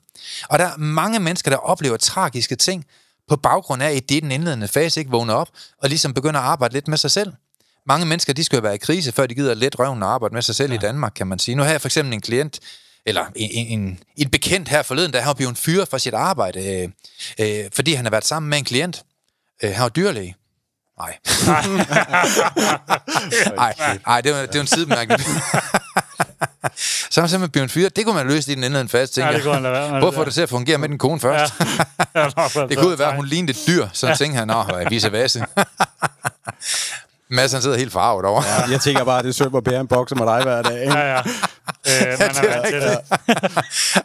Og 0.48 0.58
der 0.58 0.64
er 0.64 0.76
mange 0.76 1.18
mennesker, 1.18 1.50
der 1.50 1.58
oplever 1.58 1.96
tragiske 1.96 2.56
ting 2.56 2.84
på 3.28 3.36
baggrund 3.36 3.82
af, 3.82 3.90
at 3.90 4.08
det 4.08 4.14
i 4.14 4.20
den 4.20 4.30
indledende 4.30 4.68
fase 4.68 5.00
ikke 5.00 5.10
vågner 5.10 5.34
op, 5.34 5.48
og 5.82 5.88
ligesom 5.88 6.14
begynder 6.14 6.40
at 6.40 6.46
arbejde 6.46 6.74
lidt 6.74 6.88
med 6.88 6.98
sig 6.98 7.10
selv. 7.10 7.32
Mange 7.90 8.06
mennesker, 8.06 8.32
de 8.32 8.44
skal 8.44 8.56
jo 8.56 8.62
være 8.62 8.74
i 8.74 8.78
krise, 8.78 9.12
før 9.12 9.26
de 9.26 9.34
gider 9.34 9.54
let 9.54 9.78
røven 9.78 10.02
og 10.02 10.12
arbejde 10.12 10.34
med 10.34 10.42
sig 10.42 10.54
selv 10.54 10.72
ja. 10.72 10.78
i 10.78 10.80
Danmark, 10.80 11.12
kan 11.16 11.26
man 11.26 11.38
sige. 11.38 11.54
Nu 11.54 11.62
har 11.62 11.70
jeg 11.70 11.80
for 11.80 11.88
eksempel 11.88 12.14
en 12.14 12.20
klient, 12.20 12.60
eller 13.06 13.24
en, 13.36 13.50
en, 13.50 13.80
en, 13.80 13.98
en 14.16 14.30
bekendt 14.30 14.68
her 14.68 14.82
forleden, 14.82 15.12
der 15.12 15.20
har 15.20 15.34
blevet 15.34 15.58
fyret 15.58 15.88
fra 15.88 15.98
sit 15.98 16.14
arbejde, 16.14 16.92
øh, 17.38 17.38
øh, 17.38 17.70
fordi 17.72 17.94
han 17.94 18.04
har 18.04 18.10
været 18.10 18.26
sammen 18.26 18.50
med 18.50 18.58
en 18.58 18.64
klient. 18.64 19.02
Øh, 19.62 19.70
han 19.70 19.82
var 19.82 19.88
dyrlæge. 19.88 20.36
Nej. 20.98 21.16
Nej, 23.56 23.74
nej, 24.06 24.20
det 24.20 24.32
var, 24.32 24.40
det 24.40 24.54
var 24.54 24.60
en 24.60 24.66
sidebemærkning. 24.66 25.20
så 27.10 27.20
er 27.20 27.22
man 27.22 27.28
simpelthen 27.28 27.50
blevet 27.50 27.70
fyret. 27.70 27.96
Det 27.96 28.04
kunne 28.04 28.14
man 28.14 28.26
løse 28.26 28.52
i 28.52 28.54
den 28.54 28.64
ende 28.64 28.76
af 28.76 28.80
en 28.80 28.88
fast, 28.88 29.14
tænker 29.14 29.30
Ja, 29.30 29.36
det 29.36 29.44
kunne 29.44 29.62
være. 29.62 29.98
Hvorfor 29.98 30.24
det 30.24 30.34
til 30.34 30.42
at 30.42 30.48
fungere 30.48 30.78
med 30.78 30.88
den 30.88 30.98
kone 30.98 31.20
først? 31.20 31.54
Ja. 32.14 32.28
Det 32.68 32.78
kunne 32.78 32.90
jo 32.90 32.96
være, 32.96 33.08
at 33.08 33.16
hun 33.16 33.26
lignede 33.26 33.50
et 33.50 33.58
dyr, 33.66 33.88
så 33.92 34.08
ja. 34.08 34.14
tænkte 34.14 34.38
han, 34.38 34.48
nå, 34.48 34.64
vice 34.90 35.12
versa. 35.12 35.44
Mads, 37.30 37.52
han 37.52 37.62
sidder 37.62 37.76
helt 37.76 37.92
farvet 37.92 38.24
over. 38.24 38.42
Ja. 38.46 38.70
Jeg 38.70 38.80
tænker 38.80 39.04
bare, 39.04 39.18
at 39.18 39.24
det 39.24 39.28
er 39.30 39.34
sødt 39.34 39.54
at 39.56 39.64
bære 39.64 39.80
en 39.80 39.86
bokser 39.86 40.16
med 40.16 40.26
dig 40.26 40.42
hver 40.42 40.62
dag. 40.62 40.80
Ikke? 40.82 40.98
Ja, 40.98 41.12
ja. 41.12 41.18
Øh, 41.18 42.18
man 42.20 42.28
er 42.30 42.54
vant 42.56 42.66
til 42.66 42.80
det. 42.80 42.98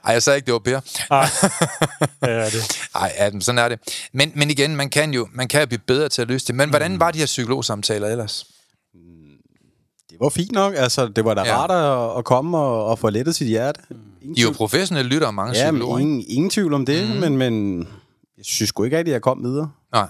Ej, 0.06 0.14
jeg 0.14 0.24
sagde 0.24 0.38
ikke, 0.38 0.46
det 0.46 0.54
var 0.54 0.60
Per. 0.60 0.80
Nej. 1.10 1.28
Ja, 2.36 2.46
det. 2.46 2.80
Nej, 2.96 3.14
ja, 3.20 3.32
men 3.32 3.42
sådan 3.42 3.60
er 3.60 3.70
det. 3.70 3.80
Men, 4.14 4.32
men 4.36 4.50
igen, 4.50 4.76
man 4.76 4.90
kan 4.90 5.14
jo 5.14 5.28
man 5.34 5.48
kan 5.48 5.60
jo 5.62 5.68
blive 5.68 5.80
bedre 5.88 6.10
til 6.10 6.22
at 6.22 6.28
løse 6.28 6.48
det. 6.48 6.56
Men 6.56 6.70
hvordan 6.70 7.00
var 7.00 7.12
de 7.12 7.20
her 7.20 7.26
psykologsamtaler 7.26 8.08
ellers? 8.08 8.46
Det 10.10 10.18
var 10.20 10.30
fint 10.30 10.52
nok. 10.52 10.74
Altså, 10.78 11.08
det 11.08 11.26
var 11.26 11.34
da 11.34 11.42
Ja. 11.42 11.48
ja. 11.48 11.58
rart 11.58 11.72
at, 12.12 12.18
at 12.18 12.26
komme 12.26 12.58
og, 12.58 12.86
og 12.86 13.00
få 13.00 13.10
lettet 13.10 13.36
sit 13.36 13.48
hjerte. 13.48 13.82
Ingen 14.22 14.36
De 14.36 14.42
er 14.42 14.46
jo 14.46 14.52
professionelle 14.52 15.10
lyttere, 15.10 15.34
mange 15.34 15.58
ja, 15.58 15.72
psykologer. 15.72 15.98
ikke? 16.00 16.10
ingen, 16.10 16.26
ingen 16.28 16.50
tvivl 16.50 16.74
om 16.74 16.86
det, 16.86 17.10
mm. 17.10 17.16
men, 17.16 17.38
men 17.38 17.80
jeg 18.38 18.46
synes 18.46 18.70
sgu 18.70 18.84
ikke 18.84 18.98
rigtigt, 18.98 19.12
at 19.14 19.16
jeg 19.16 19.22
kom 19.22 19.44
videre. 19.44 19.72
Nej. 19.94 20.08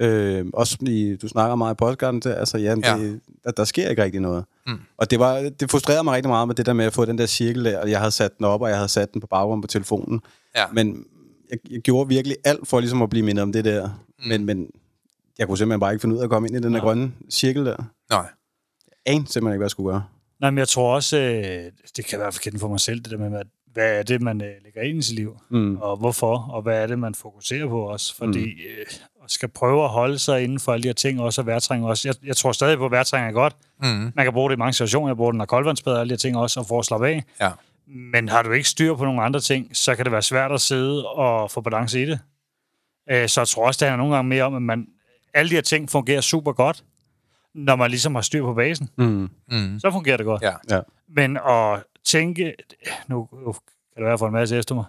Øh, 0.00 0.46
også 0.54 0.76
fordi 0.76 1.16
du 1.16 1.28
snakker 1.28 1.56
meget 1.56 1.74
i 1.74 1.76
podcasten 1.76 2.20
til, 2.20 2.28
altså 2.28 2.58
ja, 2.58 2.74
Ja. 2.84 2.98
det, 2.98 3.20
der, 3.44 3.50
der 3.50 3.64
sker 3.64 3.88
ikke 3.88 4.02
rigtig 4.02 4.20
noget. 4.20 4.44
Mm. 4.66 4.72
Og 4.96 5.10
det, 5.10 5.18
var, 5.18 5.38
det 5.60 5.70
frustrerede 5.70 6.04
mig 6.04 6.14
rigtig 6.14 6.28
meget 6.30 6.48
med 6.48 6.54
det 6.54 6.66
der 6.66 6.72
med 6.72 6.84
at 6.84 6.92
få 6.92 7.04
den 7.04 7.18
der 7.18 7.26
cirkel 7.26 7.64
der, 7.64 7.78
og 7.78 7.90
jeg 7.90 7.98
havde 7.98 8.10
sat 8.10 8.38
den 8.38 8.46
op, 8.46 8.62
og 8.62 8.68
jeg 8.68 8.76
havde 8.76 8.88
sat 8.88 9.12
den 9.12 9.20
på 9.20 9.26
baggrund 9.26 9.62
på 9.62 9.66
telefonen. 9.68 10.20
Ja. 10.56 10.64
Men 10.72 11.04
jeg, 11.50 11.58
jeg 11.70 11.80
gjorde 11.80 12.08
virkelig 12.08 12.36
alt 12.44 12.68
for 12.68 12.80
ligesom 12.80 13.02
at 13.02 13.10
blive 13.10 13.24
mindet 13.24 13.42
om 13.42 13.52
det 13.52 13.64
der. 13.64 13.88
Mm. 14.18 14.28
Men, 14.28 14.44
men 14.44 14.70
jeg 15.38 15.46
kunne 15.46 15.58
simpelthen 15.58 15.80
bare 15.80 15.92
ikke 15.92 16.00
finde 16.00 16.14
ud 16.14 16.20
af 16.20 16.24
at 16.24 16.30
komme 16.30 16.48
ind 16.48 16.56
i 16.56 16.60
den 16.60 16.74
der 16.74 16.80
grønne 16.80 17.12
cirkel 17.30 17.64
der. 17.66 17.76
Nej. 18.10 18.18
Jeg 19.06 19.14
anede 19.14 19.32
simpelthen 19.32 19.52
ikke, 19.54 19.58
hvad 19.58 19.64
jeg 19.64 19.70
skulle 19.70 19.92
gøre. 19.92 20.04
Nej, 20.40 20.50
men 20.50 20.58
jeg 20.58 20.68
tror 20.68 20.94
også, 20.94 21.18
øh, 21.18 21.72
det 21.96 22.04
kan 22.06 22.18
være 22.18 22.32
forkendt 22.32 22.60
for 22.60 22.68
mig 22.68 22.80
selv, 22.80 23.00
det 23.00 23.10
der 23.10 23.18
med, 23.18 23.28
hvad, 23.28 23.42
hvad 23.72 23.98
er 23.98 24.02
det, 24.02 24.22
man 24.22 24.40
øh, 24.42 24.48
lægger 24.64 24.80
ind 24.82 24.98
i 24.98 25.02
sit 25.02 25.14
liv, 25.16 25.36
Mm. 25.50 25.76
og 25.76 25.96
hvorfor, 25.96 26.38
og 26.52 26.62
hvad 26.62 26.82
er 26.82 26.86
det, 26.86 26.98
man 26.98 27.14
fokuserer 27.14 27.68
på 27.68 27.80
også, 27.80 28.16
fordi 28.16 28.44
øh, 28.50 28.86
og 29.15 29.15
skal 29.28 29.48
prøve 29.48 29.84
at 29.84 29.90
holde 29.90 30.18
sig 30.18 30.42
inden 30.44 30.60
for 30.60 30.72
alle 30.72 30.82
de 30.82 30.88
her 30.88 30.94
ting, 30.94 31.20
også 31.20 31.40
og 31.40 31.46
værtræng 31.46 31.86
også. 31.86 32.08
Jeg, 32.08 32.14
jeg 32.24 32.36
tror 32.36 32.52
stadig 32.52 32.78
på, 32.78 32.84
at 32.84 32.90
værtræng 32.90 33.26
er 33.28 33.32
godt. 33.32 33.56
Mm. 33.82 33.86
Man 34.14 34.24
kan 34.24 34.32
bruge 34.32 34.50
det 34.50 34.56
i 34.56 34.58
mange 34.58 34.72
situationer. 34.72 35.08
Jeg 35.08 35.16
bruger 35.16 35.32
det, 35.32 35.38
når 35.38 35.44
koldvandsbad 35.44 35.92
og 35.92 36.00
alle 36.00 36.08
de 36.08 36.12
her 36.12 36.18
ting 36.18 36.36
også, 36.36 36.60
og 36.60 36.66
for 36.66 36.78
at 36.78 36.84
slappe 36.84 37.08
af. 37.08 37.24
Ja. 37.40 37.50
Men 37.86 38.28
har 38.28 38.42
du 38.42 38.50
ikke 38.52 38.68
styr 38.68 38.94
på 38.94 39.04
nogle 39.04 39.22
andre 39.22 39.40
ting, 39.40 39.76
så 39.76 39.94
kan 39.94 40.04
det 40.04 40.12
være 40.12 40.22
svært 40.22 40.52
at 40.52 40.60
sidde 40.60 41.06
og 41.08 41.50
få 41.50 41.60
balance 41.60 42.02
i 42.02 42.06
det. 42.06 42.18
Øh, 43.10 43.28
Så 43.28 43.40
jeg 43.40 43.48
tror 43.48 43.66
også, 43.66 43.78
det 43.78 43.88
handler 43.88 44.04
nogle 44.04 44.14
gange 44.16 44.28
mere 44.28 44.44
om, 44.44 44.54
at 44.54 44.62
man, 44.62 44.86
alle 45.34 45.50
de 45.50 45.54
her 45.54 45.62
ting 45.62 45.90
fungerer 45.90 46.20
super 46.20 46.52
godt, 46.52 46.84
når 47.54 47.76
man 47.76 47.90
ligesom 47.90 48.14
har 48.14 48.22
styr 48.22 48.42
på 48.42 48.54
basen. 48.54 48.88
Mm. 48.98 49.30
Mm. 49.50 49.80
Så 49.80 49.90
fungerer 49.90 50.16
det 50.16 50.26
godt. 50.26 50.42
Ja. 50.42 50.52
Ja. 50.70 50.80
Men 51.08 51.36
at 51.36 51.82
tænke... 52.04 52.54
Nu, 53.08 53.28
kan 53.32 54.02
det 54.02 54.04
være 54.04 54.18
for 54.18 54.26
en 54.26 54.32
masse 54.32 54.56
efter 54.56 54.74
mig. 54.74 54.84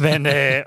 Men 0.00 0.26
øh, 0.26 0.62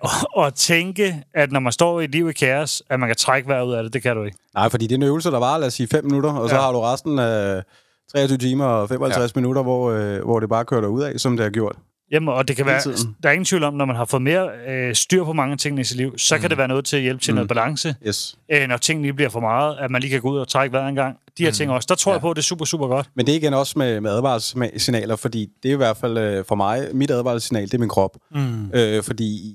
at, 0.46 0.54
tænke, 0.54 1.24
at 1.34 1.52
når 1.52 1.60
man 1.60 1.72
står 1.72 2.00
i 2.02 2.04
et 2.04 2.12
liv 2.12 2.30
i 2.30 2.34
kaos, 2.34 2.84
at 2.90 3.00
man 3.00 3.10
kan 3.10 3.16
trække 3.16 3.48
vejret 3.50 3.66
ud 3.68 3.74
af 3.74 3.84
det, 3.84 3.94
det 3.94 4.02
kan 4.04 4.16
du 4.16 4.24
ikke. 4.24 4.38
Nej, 4.54 4.70
fordi 4.70 4.88
det 4.88 4.92
er 4.92 4.98
en 4.98 5.04
øvelse, 5.04 5.32
der 5.32 5.40
var, 5.40 5.58
lad 5.58 5.68
os 5.68 5.74
sige, 5.74 5.88
5 5.88 6.06
minutter, 6.06 6.34
og 6.34 6.50
så 6.50 6.56
Ja. 6.56 6.62
har 6.62 6.72
du 6.72 6.80
resten 6.82 7.20
af 7.20 7.64
23 8.12 8.38
timer 8.38 8.66
og 8.66 8.90
55 8.90 9.32
ja. 9.36 9.40
minutter, 9.40 9.64
hvor, 9.64 9.92
øh, 9.92 10.24
hvor 10.24 10.40
det 10.40 10.50
bare 10.50 10.66
kører 10.66 10.82
dig 10.82 10.90
ud 10.90 11.02
af, 11.02 11.20
som 11.20 11.38
det 11.38 11.44
har 11.44 11.50
gjort. 11.52 11.76
Jamen, 12.12 12.30
og 12.30 12.48
det 12.48 12.56
kan 12.56 12.66
være, 12.66 12.82
der 13.24 13.30
er 13.30 13.32
ingen 13.34 13.46
tvivl 13.46 13.64
om, 13.64 13.74
når 13.74 13.86
man 13.86 13.96
har 13.96 14.06
fået 14.06 14.22
mere 14.22 14.50
øh, 14.68 14.96
styr 14.96 15.24
på 15.24 15.34
mange 15.34 15.58
ting 15.58 15.80
i 15.80 15.84
sit 15.84 15.98
liv, 15.98 16.18
så 16.18 16.36
mm. 16.36 16.42
kan 16.42 16.50
det 16.50 16.58
være 16.58 16.68
noget 16.68 16.86
til 16.86 16.96
at 16.96 17.02
hjælpe 17.02 17.24
til 17.24 17.32
mm. 17.34 17.36
noget 17.36 17.48
balance. 17.48 17.96
Yes. 18.08 18.38
Øh, 18.52 18.68
når 18.68 18.78
tingene 18.78 19.04
lige 19.08 19.14
bliver 19.14 19.30
for 19.30 19.40
meget, 19.40 19.76
at 19.80 19.92
man 19.92 20.02
lige 20.02 20.12
kan 20.12 20.22
gå 20.22 20.30
ud 20.32 20.38
og 20.40 20.48
trække 20.48 20.74
vejret 20.74 20.90
en 20.90 20.96
gang. 20.96 21.18
De 21.38 21.44
her 21.44 21.50
mm. 21.50 21.54
ting 21.54 21.72
også. 21.72 21.86
Der 21.90 21.96
tror 21.96 22.12
ja. 22.12 22.14
jeg 22.14 22.22
på, 22.22 22.30
at 22.32 22.36
det 22.36 22.42
er 22.42 22.46
super, 22.46 22.66
super 22.66 22.88
godt. 22.88 23.10
Men 23.16 23.26
det 23.26 23.32
er 23.32 23.38
igen 23.38 23.54
også 23.54 23.74
med, 23.80 24.02
med 24.02 24.12
advarselssignaler, 24.12 25.16
fordi 25.16 25.50
det 25.64 25.70
er 25.70 25.74
i 25.74 25.78
hvert 25.78 25.98
fald 25.98 26.18
øh, 26.18 26.46
for 26.48 26.56
mig, 26.56 26.88
mit 26.94 27.12
advarselssignal, 27.12 27.64
det 27.66 27.74
er 27.74 27.78
min 27.80 27.90
krop. 27.90 28.18
Mm. 28.32 28.72
Øh, 28.74 29.04
fordi 29.04 29.54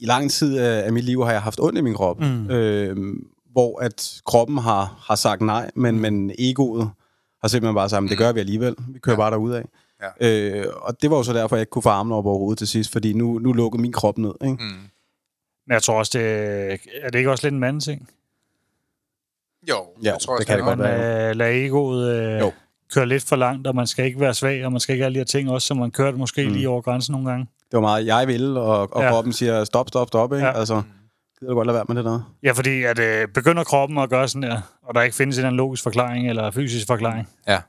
i, 0.00 0.06
lang 0.06 0.30
tid 0.30 0.58
af, 0.58 0.86
af 0.86 0.92
mit 0.92 1.04
liv 1.04 1.24
har 1.24 1.32
jeg 1.32 1.42
haft 1.42 1.60
ondt 1.60 1.78
i 1.78 1.82
min 1.82 1.94
krop, 1.94 2.20
Mm. 2.20 2.50
øh, 2.50 2.96
hvor 3.52 3.82
at 3.82 4.12
kroppen 4.26 4.58
har, 4.58 4.96
har 5.06 5.14
sagt 5.14 5.40
nej, 5.40 5.70
men, 5.76 6.00
men 6.00 6.30
egoet 6.38 6.90
har 7.42 7.48
simpelthen 7.48 7.74
bare 7.74 7.88
sagt, 7.88 8.02
"Men 8.02 8.10
det 8.10 8.18
gør 8.18 8.32
vi 8.32 8.40
alligevel. 8.40 8.74
Vi 8.88 8.98
kører 8.98 9.16
Ja. 9.16 9.20
bare 9.20 9.30
derud 9.30 9.52
af. 9.52 9.64
Ja. 10.20 10.60
Øh, 10.60 10.66
og 10.76 11.02
det 11.02 11.10
var 11.10 11.16
jo 11.16 11.22
så 11.22 11.32
derfor, 11.32 11.56
jeg 11.56 11.60
ikke 11.60 11.70
kunne 11.70 11.82
få 11.82 11.88
armene 11.88 12.14
op 12.14 12.26
over 12.26 12.38
hovedet 12.38 12.58
til 12.58 12.68
sidst, 12.68 12.92
fordi 12.92 13.12
nu, 13.12 13.38
nu 13.38 13.52
lukkede 13.52 13.82
min 13.82 13.92
krop 13.92 14.18
ned. 14.18 14.32
Ikke? 14.42 14.54
Mm. 14.54 14.64
Men 15.66 15.72
jeg 15.74 15.82
tror 15.82 15.98
også, 15.98 16.18
det 16.18 16.26
er 17.02 17.10
det 17.10 17.18
ikke 17.18 17.30
også 17.30 17.46
lidt 17.46 17.54
en 17.54 17.64
anden 17.64 17.80
ting? 17.80 18.08
Jo, 19.68 19.76
Ja, 20.02 20.10
jeg 20.12 20.20
tror 20.20 20.32
det 20.32 20.38
også, 20.38 20.46
kan 20.46 20.56
det 20.56 20.64
godt 20.64 20.78
være. 20.78 20.98
Man 21.20 21.30
øh, 21.30 21.36
lader 21.36 21.66
egoet 21.66 22.16
øh, 22.16 22.40
Jo. 22.40 22.52
køre 22.94 23.06
lidt 23.06 23.24
for 23.24 23.36
langt, 23.36 23.66
og 23.66 23.74
man 23.74 23.86
skal 23.86 24.04
ikke 24.04 24.20
være 24.20 24.34
svag, 24.34 24.64
og 24.66 24.72
man 24.72 24.80
skal 24.80 24.92
ikke 24.92 25.02
have 25.02 25.06
alle 25.06 25.14
de 25.14 25.20
her 25.20 25.24
ting 25.24 25.50
også, 25.50 25.66
som 25.66 25.76
man 25.76 25.90
kørte 25.90 26.16
måske 26.18 26.42
mm. 26.42 26.48
Mm. 26.48 26.54
lige 26.54 26.68
over 26.68 26.80
grænsen 26.82 27.12
nogle 27.12 27.30
gange. 27.30 27.46
Det 27.70 27.72
var 27.76 27.80
meget, 27.80 28.06
jeg 28.06 28.26
vil, 28.28 28.56
og, 28.56 28.94
og 28.96 29.02
Ja. 29.02 29.10
kroppen 29.10 29.32
siger, 29.32 29.64
stop, 29.64 29.88
stop, 29.88 30.08
stop. 30.08 30.32
Ikke? 30.32 30.46
Ja. 30.46 30.58
Altså, 30.58 30.82
gider 31.40 31.50
du 31.52 31.56
godt 31.56 31.66
lade 31.66 31.74
være 31.74 31.84
med 31.88 31.96
det 31.96 32.04
der? 32.04 32.34
Ja, 32.42 32.52
fordi 32.52 32.82
at 32.82 32.98
øh, 32.98 33.28
begynder 33.28 33.64
kroppen 33.64 33.98
at 33.98 34.10
gøre 34.10 34.28
sådan 34.28 34.42
der, 34.50 34.60
og 34.82 34.94
der 34.94 35.02
ikke 35.02 35.16
findes 35.16 35.36
en 35.36 35.40
eller 35.40 35.48
anden 35.48 35.56
logisk 35.56 35.82
forklaring 35.82 36.28
eller 36.28 36.50
fysisk 36.50 36.86
forklaring, 36.86 37.28
Ja. 37.48 37.60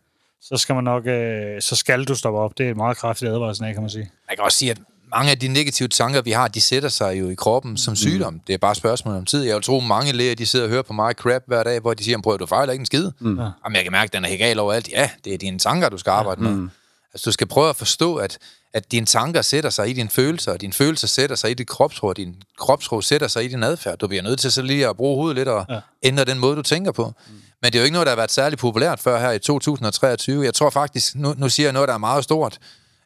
Så 0.49 0.57
skal 0.57 0.75
man 0.75 0.83
nok, 0.83 1.07
øh, 1.07 1.61
så 1.61 1.75
skal 1.75 2.03
du 2.03 2.15
stoppe 2.15 2.39
op. 2.39 2.57
Det 2.57 2.65
er 2.65 2.71
et 2.71 2.77
meget 2.77 2.97
kraftigt 2.97 3.31
advarsel, 3.31 3.73
kan 3.73 3.81
man 3.81 3.89
sige. 3.89 4.11
Man 4.29 4.35
kan 4.35 4.45
også 4.45 4.57
sige, 4.57 4.71
at 4.71 4.77
mange 5.15 5.31
af 5.31 5.39
de 5.39 5.47
negative 5.47 5.87
tanker, 5.87 6.21
vi 6.21 6.31
har, 6.31 6.47
de 6.47 6.61
sætter 6.61 6.89
sig 6.89 7.19
jo 7.19 7.29
i 7.29 7.35
kroppen 7.35 7.77
som 7.77 7.95
sygdom. 7.95 8.39
Det 8.47 8.53
er 8.53 8.57
bare 8.57 8.71
et 8.71 8.77
spørgsmål 8.77 9.15
om 9.15 9.25
tid. 9.25 9.43
Jeg 9.43 9.55
vil 9.55 9.63
tro, 9.63 9.79
mange 9.79 10.13
læger, 10.13 10.35
de 10.35 10.45
sidder 10.45 10.65
og 10.65 10.69
hører 10.69 10.81
på 10.81 10.93
mig 10.93 11.13
crap 11.13 11.41
hver 11.47 11.63
dag, 11.63 11.79
hvor 11.79 11.93
de 11.93 12.03
siger, 12.03 12.21
prøv, 12.21 12.39
du 12.39 12.45
fejler 12.45 12.73
ikke 12.73 12.81
en 12.81 12.85
skid. 12.85 13.11
Mm. 13.19 13.39
Ja. 13.39 13.43
Jamen, 13.63 13.75
jeg 13.75 13.83
kan 13.83 13.91
mærke, 13.91 14.09
at 14.09 14.13
den 14.13 14.25
er 14.25 14.29
helt 14.29 14.39
gal 14.39 14.59
overalt. 14.59 14.89
Ja, 14.89 15.09
det 15.23 15.33
er 15.33 15.37
dine 15.37 15.59
tanker, 15.59 15.89
du 15.89 15.97
skal 15.97 16.11
arbejde 16.11 16.43
med. 16.43 16.51
Mm. 16.51 16.69
Altså, 17.13 17.29
du 17.29 17.31
skal 17.31 17.47
prøve 17.47 17.69
at 17.69 17.75
forstå, 17.75 18.15
at, 18.15 18.37
at 18.75 18.91
dine 18.91 19.05
tanker 19.05 19.41
sætter 19.41 19.69
sig 19.69 19.89
i 19.89 19.93
dine 19.93 20.09
følelser, 20.09 20.51
og 20.51 20.61
dine 20.61 20.73
følelser 20.73 21.07
sætter 21.07 21.35
sig 21.35 21.51
i 21.51 21.53
dit 21.53 21.67
kropsråd, 21.67 22.09
og 22.09 22.17
din 22.17 22.35
kropsråd 22.57 23.01
sætter 23.01 23.27
sig 23.27 23.45
i 23.45 23.47
din 23.47 23.63
adfærd. 23.63 23.97
Du 23.97 24.07
bliver 24.07 24.23
nødt 24.23 24.39
til 24.39 24.51
så 24.51 24.61
lige 24.61 24.87
at 24.87 24.97
bruge 24.97 25.15
hovedet 25.15 25.35
lidt 25.35 25.47
og 25.47 25.65
Ja. 25.69 25.79
ændre 26.03 26.25
den 26.25 26.39
måde, 26.39 26.55
du 26.55 26.61
tænker 26.61 26.91
på. 26.91 27.05
Mm. 27.27 27.33
Men 27.61 27.71
det 27.71 27.75
er 27.75 27.79
jo 27.79 27.83
ikke 27.83 27.93
noget, 27.93 28.05
der 28.05 28.11
har 28.11 28.15
været 28.15 28.31
særlig 28.31 28.57
populært 28.59 28.99
før 28.99 29.19
her 29.19 29.31
i 29.31 29.39
2023. 29.39 30.45
Jeg 30.45 30.53
tror 30.53 30.69
faktisk, 30.69 31.15
nu, 31.15 31.33
nu 31.37 31.49
siger 31.49 31.67
jeg 31.67 31.73
noget, 31.73 31.87
der 31.87 31.93
er 31.93 31.97
meget 31.97 32.23
stort, 32.23 32.57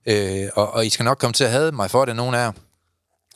øh, 0.06 0.48
og, 0.56 0.74
og 0.74 0.86
I 0.86 0.90
skal 0.90 1.04
nok 1.04 1.18
komme 1.18 1.34
til 1.34 1.44
at 1.44 1.52
have 1.52 1.72
mig 1.72 1.92
for 1.92 2.06
det, 2.06 2.16
nogen 2.16 2.36
af 2.36 2.40
jer. 2.40 2.52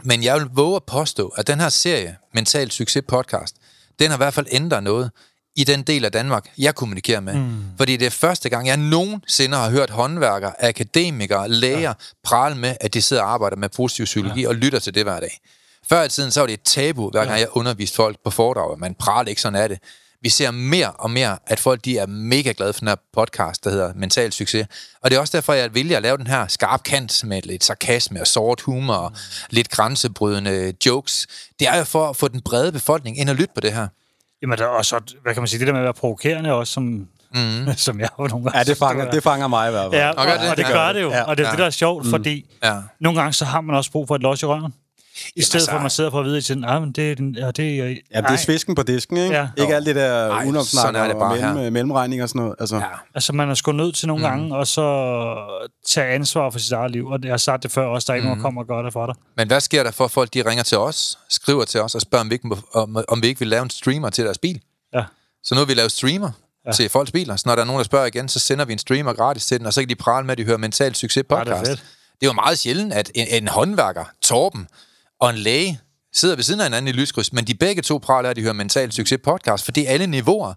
Men 0.04 0.24
jeg 0.24 0.40
vil 0.40 0.48
våge 0.54 0.76
at 0.76 0.84
påstå, 0.84 1.28
at 1.28 1.48
den 1.48 1.60
her 1.60 1.70
serie, 1.70 2.18
Mental 2.34 2.72
Succes 2.72 3.04
Podcast, 3.08 3.56
den 4.00 4.10
har 4.10 4.18
i 4.18 4.18
hvert 4.18 4.34
fald 4.34 4.48
ændret 4.52 4.84
noget 4.84 5.12
i 5.56 5.64
den 5.64 5.84
del 5.84 6.06
af 6.06 6.12
Danmark, 6.12 6.52
jeg 6.58 6.76
kommunikerer 6.76 7.20
med. 7.20 7.34
Mm. 7.34 7.64
Fordi 7.78 7.98
det 7.98 8.06
er 8.06 8.10
første 8.10 8.50
gang, 8.50 8.68
jeg 8.68 8.78
nogensinde 8.78 9.58
har 9.58 9.70
hørt 9.70 9.90
håndværkere, 9.90 10.64
akademikere, 10.64 11.50
læger 11.50 11.80
ja. 11.80 11.94
prale 12.24 12.56
med, 12.56 12.76
at 12.82 12.94
de 12.94 13.02
sidder 13.02 13.24
og 13.24 13.34
arbejder 13.34 13.58
med 13.58 13.70
positiv 13.70 14.06
psykologi 14.06 14.42
ja. 14.42 14.48
og 14.48 14.56
lytter 14.56 14.80
til 14.80 14.96
det 14.96 15.04
hver 15.04 15.20
dag. 15.20 15.40
Før 15.90 16.04
i 16.04 16.10
tiden, 16.10 16.32
så 16.32 16.40
var 16.40 16.48
det 16.48 16.54
et 16.54 16.62
tabu, 16.62 17.10
hver 17.10 17.26
gang 17.26 17.40
jeg 17.40 17.48
underviste 17.52 17.96
folk 17.96 18.18
på 18.24 18.30
foredrag, 18.30 18.80
man 18.80 18.96
praler 18.96 19.30
ikke 19.30 19.42
sådan 19.42 19.60
af 19.60 19.70
det. 19.70 19.80
Vi 20.22 20.30
ser 20.30 20.52
mere 20.52 20.92
og 20.92 21.12
mere, 21.12 21.38
at 21.48 21.60
folk 21.60 21.86
de 21.86 21.98
er 21.98 22.06
mega 22.06 22.54
glade 22.58 22.74
for 22.74 22.80
den 22.80 22.88
her 22.88 22.96
podcast, 23.14 23.64
der 23.64 23.70
hedder 23.70 23.94
Mental 23.96 24.32
Succes. 24.32 24.68
Og 25.02 25.12
det 25.12 25.18
er 25.18 25.20
også 25.20 25.38
derfor, 25.38 25.54
jeg 25.54 25.74
vælger 25.74 25.98
at 25.98 26.04
lave 26.04 26.18
den 26.18 26.28
her 26.28 26.48
skarp 26.48 26.84
kant 26.84 27.24
med 27.24 27.42
lidt 27.42 27.64
sarkasme 27.64 28.22
og 28.22 28.28
sort 28.28 28.62
humor 28.62 28.94
og 28.94 29.12
lidt 29.50 29.70
grænsebrydende 29.70 30.74
jokes. 30.86 31.28
Det 31.60 31.68
er 31.68 31.78
jo 31.78 31.84
for 31.84 32.10
at 32.10 32.16
få 32.16 32.28
den 32.28 32.42
brede 32.42 32.72
befolkning 32.72 33.20
ind 33.20 33.30
og 33.30 33.36
lytte 33.36 33.54
på 33.56 33.62
det 33.62 33.74
her. 33.74 33.88
Jamen, 34.44 34.58
der 34.58 34.64
er 34.64 34.68
også, 34.70 35.00
hvad 35.24 35.34
kan 35.34 35.42
man 35.42 35.48
sige, 35.48 35.60
det 35.60 35.68
der 35.68 35.74
med 35.74 35.80
at 35.82 35.84
være 35.84 35.94
provokerende 35.94 36.54
også, 36.54 36.74
som, 36.74 36.84
mm. 36.84 37.08
som 37.78 38.00
jeg 38.00 38.10
jo 38.20 38.28
nogle 38.28 38.44
gange 38.46 38.58
Ja, 38.58 38.64
det 38.64 38.78
fanger, 38.78 39.06
er. 39.06 39.12
det 39.12 39.24
fanger 39.24 39.48
mig 39.48 39.68
i 39.68 39.72
hvert 39.72 39.92
fald. 39.92 40.02
Ja, 40.02 40.10
Og 40.10 40.16
og, 40.18 40.24
og, 40.34 40.40
det? 40.40 40.50
og 40.52 40.58
det 40.58 40.66
gør 40.66 40.94
det 40.94 41.02
jo. 41.02 41.10
Ja. 41.10 41.24
Og 41.24 41.38
det 41.38 41.44
er 41.44 41.48
Ja. 41.48 41.52
det, 41.52 41.60
der 41.60 41.66
er 41.66 41.70
sjovt, 41.70 42.08
fordi 42.10 42.46
Ja. 42.64 42.76
nogle 43.00 43.20
gange 43.20 43.34
så 43.34 43.46
har 43.46 43.62
man 43.62 43.76
også 43.76 43.92
brug 43.92 44.08
for 44.08 44.16
et 44.16 44.22
los 44.22 44.42
i 44.42 44.46
røven. 44.46 44.74
I 45.36 45.42
stedet 45.42 45.56
altså- 45.56 45.72
for, 45.72 45.76
at 45.76 45.82
man 45.82 45.90
sidder 45.90 46.10
på 46.10 46.20
at 46.20 46.26
vide 46.26 46.42
til, 46.42 46.58
nej, 46.58 46.80
men 46.80 46.92
det 46.92 47.12
er 47.12 47.16
den, 47.16 47.36
ja, 47.36 47.52
det 47.52 47.80
er... 47.80 47.86
Ja, 47.86 48.22
det 48.22 48.30
er 48.30 48.36
svisken 48.36 48.76
på 48.76 48.84
disken, 48.84 49.18
ikke? 49.18 49.36
Ja. 49.36 49.48
Ikke 49.58 49.76
alt 49.76 49.86
det 49.86 49.96
der 49.96 50.44
udenomsnak 50.46 50.96
er 50.96 51.14
og 51.14 51.20
bare 51.20 51.36
mellem, 51.36 51.58
her. 51.58 51.70
mellemregning 51.70 52.24
og 52.24 52.30
sådan 52.30 52.42
noget. 52.42 52.56
Altså, 52.60 52.76
Ja. 52.76 52.84
Altså, 53.16 53.34
man 53.34 53.50
er 53.50 53.54
sgu 53.54 53.72
nødt 53.72 53.96
til 53.96 54.08
nogle 54.08 54.24
mm. 54.24 54.30
gange, 54.30 54.56
og 54.56 54.68
så 54.68 54.84
tage 55.88 56.08
ansvar 56.08 56.50
for 56.50 56.60
sit 56.60 56.72
eget 56.72 56.92
liv. 56.92 57.08
Og 57.08 57.20
jeg 57.24 57.32
har 57.32 57.38
sagt 57.38 57.64
det 57.64 57.72
før 57.72 57.86
også, 57.86 58.06
der 58.06 58.14
er 58.14 58.16
ikke 58.16 58.34
mm. 58.36 58.42
kommer 58.42 58.62
og 58.62 58.68
gør 58.68 58.82
det 58.82 58.94
for 58.94 59.06
dig. 59.06 59.16
Men 59.38 59.48
hvad 59.48 59.62
sker 59.62 59.84
der 59.84 59.92
for, 59.92 60.06
at 60.06 60.12
folk 60.12 60.34
de 60.34 60.50
ringer 60.50 60.64
til 60.64 60.78
os, 60.78 61.18
skriver 61.30 61.66
til 61.66 61.82
os 61.82 61.96
og 61.96 62.02
spørger, 62.02 62.24
om 62.24 62.30
vi 62.30 62.36
ikke, 62.36 62.50
om, 62.74 62.98
om 63.08 63.22
vi 63.22 63.28
ikke 63.28 63.40
vil 63.40 63.48
lave 63.48 63.64
en 63.64 63.70
streamer 63.70 64.10
til 64.10 64.26
deres 64.26 64.38
bil? 64.38 64.62
Ja. 64.94 65.04
Så 65.44 65.56
nu 65.56 65.60
har 65.60 65.66
vi 65.66 65.74
lavet 65.74 65.92
streamer 65.92 66.32
ja. 66.66 66.72
til 66.72 66.90
folks 66.90 67.12
biler. 67.12 67.36
Så 67.36 67.44
når 67.46 67.56
der 67.56 67.62
er 67.62 67.66
nogen, 67.66 67.78
der 67.80 67.84
spørger 67.84 68.06
igen, 68.06 68.30
så 68.30 68.40
sender 68.40 68.66
vi 68.66 68.74
en 68.74 68.80
streamer 68.80 69.14
gratis 69.14 69.46
til 69.46 69.60
den, 69.60 69.68
og 69.68 69.74
så 69.74 69.82
kan 69.82 69.90
de 69.90 69.96
prale 69.96 70.26
med, 70.26 70.32
at 70.32 70.38
de 70.38 70.44
hører 70.44 70.58
Mental 70.58 70.96
Succes 70.96 71.16
Ja, 71.18 71.22
det 71.22 71.32
er 71.32 71.38
podcast. 71.56 71.70
fedt. 71.72 71.80
det 72.20 72.26
er 72.26 72.30
jo 72.30 72.34
meget 72.34 72.60
sjældent, 72.60 72.94
at 72.94 73.12
en, 73.16 73.28
en 73.30 73.48
håndværker, 73.48 74.04
Torben, 74.22 74.68
og 75.24 75.30
en 75.30 75.38
læge 75.38 75.80
sidder 76.14 76.36
ved 76.36 76.44
siden 76.44 76.60
af 76.60 76.66
hinanden 76.66 76.88
i 76.88 76.92
lyskryds, 76.92 77.34
men 77.34 77.48
de 77.48 77.56
begge 77.56 77.82
to 77.82 77.98
praler, 77.98 78.30
at 78.30 78.36
de 78.36 78.42
hører 78.42 78.54
Mental 78.54 78.92
Succes 78.92 79.20
podcast, 79.24 79.66
fordi 79.66 79.86
alle 79.86 80.08
niveauer, 80.08 80.54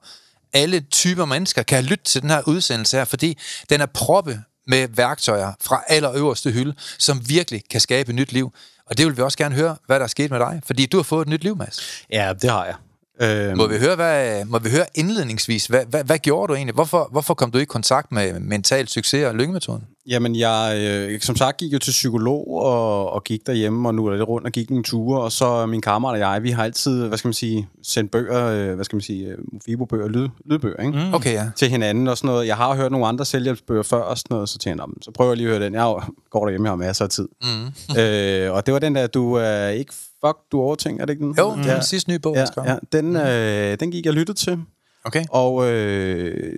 alle 0.53 0.81
typer 0.81 1.25
mennesker 1.25 1.63
kan 1.63 1.85
lytte 1.85 2.05
til 2.05 2.23
den 2.23 2.31
her 2.31 2.43
udsendelse 2.47 2.97
her, 2.97 3.05
fordi 3.05 3.39
den 3.71 3.81
er 3.81 3.87
proppe 3.87 4.43
med 4.67 4.89
værktøjer 4.89 5.53
fra 5.61 5.83
allerøverste 5.89 6.51
hylde, 6.51 6.75
som 6.99 7.29
virkelig 7.29 7.63
kan 7.71 7.81
skabe 7.81 8.09
et 8.09 8.15
nyt 8.15 8.33
liv. 8.33 8.53
Og 8.87 8.99
det 8.99 9.07
vil 9.07 9.17
vi 9.17 9.23
også 9.23 9.39
gerne 9.39 9.55
høre, 9.55 9.77
hvad 9.87 9.99
der 9.99 10.05
er 10.05 10.09
sket 10.09 10.31
med 10.31 10.39
dig, 10.39 10.61
fordi 10.67 10.87
du 10.87 10.97
har 10.97 11.05
fået 11.05 11.23
et 11.23 11.29
nyt 11.29 11.43
liv, 11.43 11.57
Mads. 11.57 12.05
Ja, 12.13 12.33
det 12.43 12.51
har 12.51 12.65
jeg. 12.65 12.75
Øhm, 13.23 13.57
Må 13.57 13.67
vi 13.67 13.79
høre, 13.79 13.97
hvad, 13.97 14.45
må 14.45 14.59
vi 14.59 14.71
høre 14.71 14.85
indledningsvis, 14.95 15.67
hvad, 15.67 15.81
hvad, 15.89 16.05
hvad 16.05 16.19
gjorde 16.19 16.49
du 16.51 16.55
egentlig? 16.55 16.75
Hvorfor, 16.75 17.09
hvorfor 17.13 17.35
kom 17.35 17.51
du 17.51 17.59
i 17.59 17.65
kontakt 17.65 18.13
med 18.13 18.41
mental 18.41 18.89
succes 18.89 19.25
og 19.27 19.35
lyngemetoden? 19.35 19.83
Jamen, 20.09 20.37
jeg 20.37 20.79
øh, 21.11 21.21
som 21.21 21.37
sagt 21.37 21.57
gik 21.57 21.73
jo 21.73 21.79
til 21.79 21.91
psykolog 21.91 22.49
og, 22.63 23.11
og 23.13 23.25
gik 23.25 23.47
derhjemme, 23.47 23.89
og 23.89 23.95
nu 23.95 24.07
er 24.07 24.17
det 24.17 24.29
rundt 24.29 24.47
og 24.47 24.53
gik 24.53 24.71
nogle 24.71 24.85
ture, 24.85 25.21
og 25.23 25.33
så 25.33 25.67
min 25.67 25.81
kammerat 25.81 26.13
og 26.13 26.19
jeg, 26.19 26.43
vi 26.43 26.51
har 26.51 26.65
altid, 26.65 27.07
hvad 27.09 27.19
skal 27.19 27.29
man 27.29 27.33
sige, 27.35 27.69
sendt 27.83 28.11
bøger, 28.11 28.47
øh, 28.47 28.75
hvad 28.75 28.85
skal 28.85 28.97
man 28.97 29.01
sige, 29.03 29.27
øh, 29.29 29.39
Mofibo-bøger, 29.53 30.09
lyd, 30.09 30.29
lydbøger, 30.45 30.83
ikke? 30.87 30.99
Mm. 30.99 31.15
Okay, 31.15 31.33
ja. 31.33 31.51
til 31.57 31.69
hinanden 31.71 32.09
og 32.09 32.17
sådan 32.19 32.29
noget. 32.29 32.47
Jeg 32.47 32.57
har 32.57 32.75
hørt 32.75 32.93
nogle 32.93 33.07
andre 33.07 33.25
selvhjælpsbøger 33.25 33.83
før 33.83 34.01
og 34.01 34.19
sådan 34.19 34.35
noget, 34.35 34.49
så 34.49 34.59
tænkte 34.59 34.69
jeg, 34.69 34.77
"Nå, 34.77 34.87
men 34.87 35.03
så 35.03 35.11
prøver 35.11 35.31
jeg 35.31 35.37
lige 35.37 35.49
at 35.49 35.55
høre 35.57 35.65
den. 35.67 35.75
Jeg 35.75 35.95
går 36.31 36.45
derhjemme, 36.45 36.67
jeg 36.67 36.71
har 36.73 36.77
masser 36.77 37.05
af 37.05 37.11
tid. 37.11 37.29
Mm. 37.43 37.99
øh, 38.01 38.53
og 38.53 38.67
det 38.67 38.75
var 38.75 38.81
den 38.81 38.95
der, 38.95 39.07
du 39.07 39.33
er 39.35 39.69
ikke 39.69 39.93
fuck, 40.27 40.37
du 40.53 40.61
overtænker, 40.61 41.03
er 41.03 41.07
det 41.07 41.13
ikke 41.13 41.25
den? 41.25 41.35
Jo, 41.39 41.57
det 41.57 41.67
er 41.67 41.75
den 41.75 41.83
sidste 41.83 42.11
nye 42.11 42.19
bog, 42.19 42.35
ja, 42.37 42.45
ja, 42.65 42.77
den, 42.93 43.17
øh, 43.17 43.77
den 43.81 43.91
gik 43.91 44.05
jeg 44.07 44.13
lyttet 44.13 44.37
til, 44.37 44.59
Okay. 45.05 45.25
og 45.31 45.67
øh, 45.73 46.53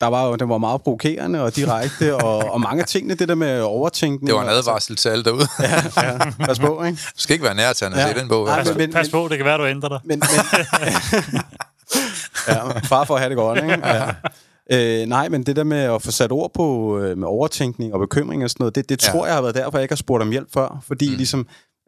der 0.00 0.06
var 0.06 0.26
jo, 0.28 0.36
den 0.36 0.48
var 0.48 0.58
meget 0.58 0.82
provokerende 0.82 1.42
og 1.42 1.56
direkte, 1.56 2.14
og, 2.24 2.36
og 2.38 2.60
mange 2.60 2.82
af 2.82 2.86
tingene, 2.88 3.14
det 3.14 3.28
der 3.28 3.34
med 3.34 3.60
overtænkning. 3.60 4.26
Det 4.26 4.34
var 4.34 4.42
en 4.42 4.48
advarsel 4.48 4.96
til 4.96 5.08
alle 5.08 5.24
derude. 5.24 5.46
Ja, 5.60 6.30
pas 6.46 6.58
på, 6.58 6.82
ikke? 6.84 6.98
Du 7.16 7.20
skal 7.22 7.34
ikke 7.34 7.44
være 7.44 7.54
nærtagende 7.54 7.98
at 8.02 8.08
Ja. 8.08 8.12
se 8.14 8.20
den 8.20 8.28
bog. 8.28 8.46
i 8.46 8.48
Ej, 8.50 8.54
hvert 8.56 8.66
fald. 8.66 8.76
men- 8.78 8.92
Pas 8.92 9.08
på, 9.08 9.26
det 9.30 9.36
kan 9.36 9.46
være, 9.46 9.58
du 9.58 9.66
ændrer 9.66 9.88
dig. 9.88 9.98
Men, 10.04 10.18
men 10.18 10.28
ja, 12.48 12.78
far 12.78 13.04
for 13.04 13.14
at 13.14 13.20
have 13.20 13.28
det 13.28 13.36
godt, 13.36 13.58
ikke? 13.62 13.88
Ja. 13.88 14.10
Øh, 14.72 15.06
nej, 15.06 15.28
men 15.28 15.42
det 15.42 15.56
der 15.56 15.64
med 15.64 15.78
at 15.78 16.02
få 16.02 16.10
sat 16.10 16.32
ord 16.32 16.50
på 16.54 16.98
øh, 16.98 17.18
med 17.18 17.28
overtænkning 17.28 17.94
og 17.94 18.00
bekymring 18.00 18.44
og 18.44 18.50
sådan 18.50 18.62
noget, 18.62 18.74
det, 18.74 18.88
det 18.88 19.06
Ja. 19.06 19.12
tror 19.12 19.26
jeg 19.26 19.34
har 19.34 19.42
været 19.42 19.54
derfor, 19.54 19.78
jeg 19.78 19.82
ikke 19.82 19.92
har 19.92 19.96
spurgt 19.96 20.22
om 20.22 20.30
hjælp 20.30 20.48
før. 20.54 20.82
Fordi 20.86 21.08
mm. 21.10 21.16
ligesom, 21.16 21.46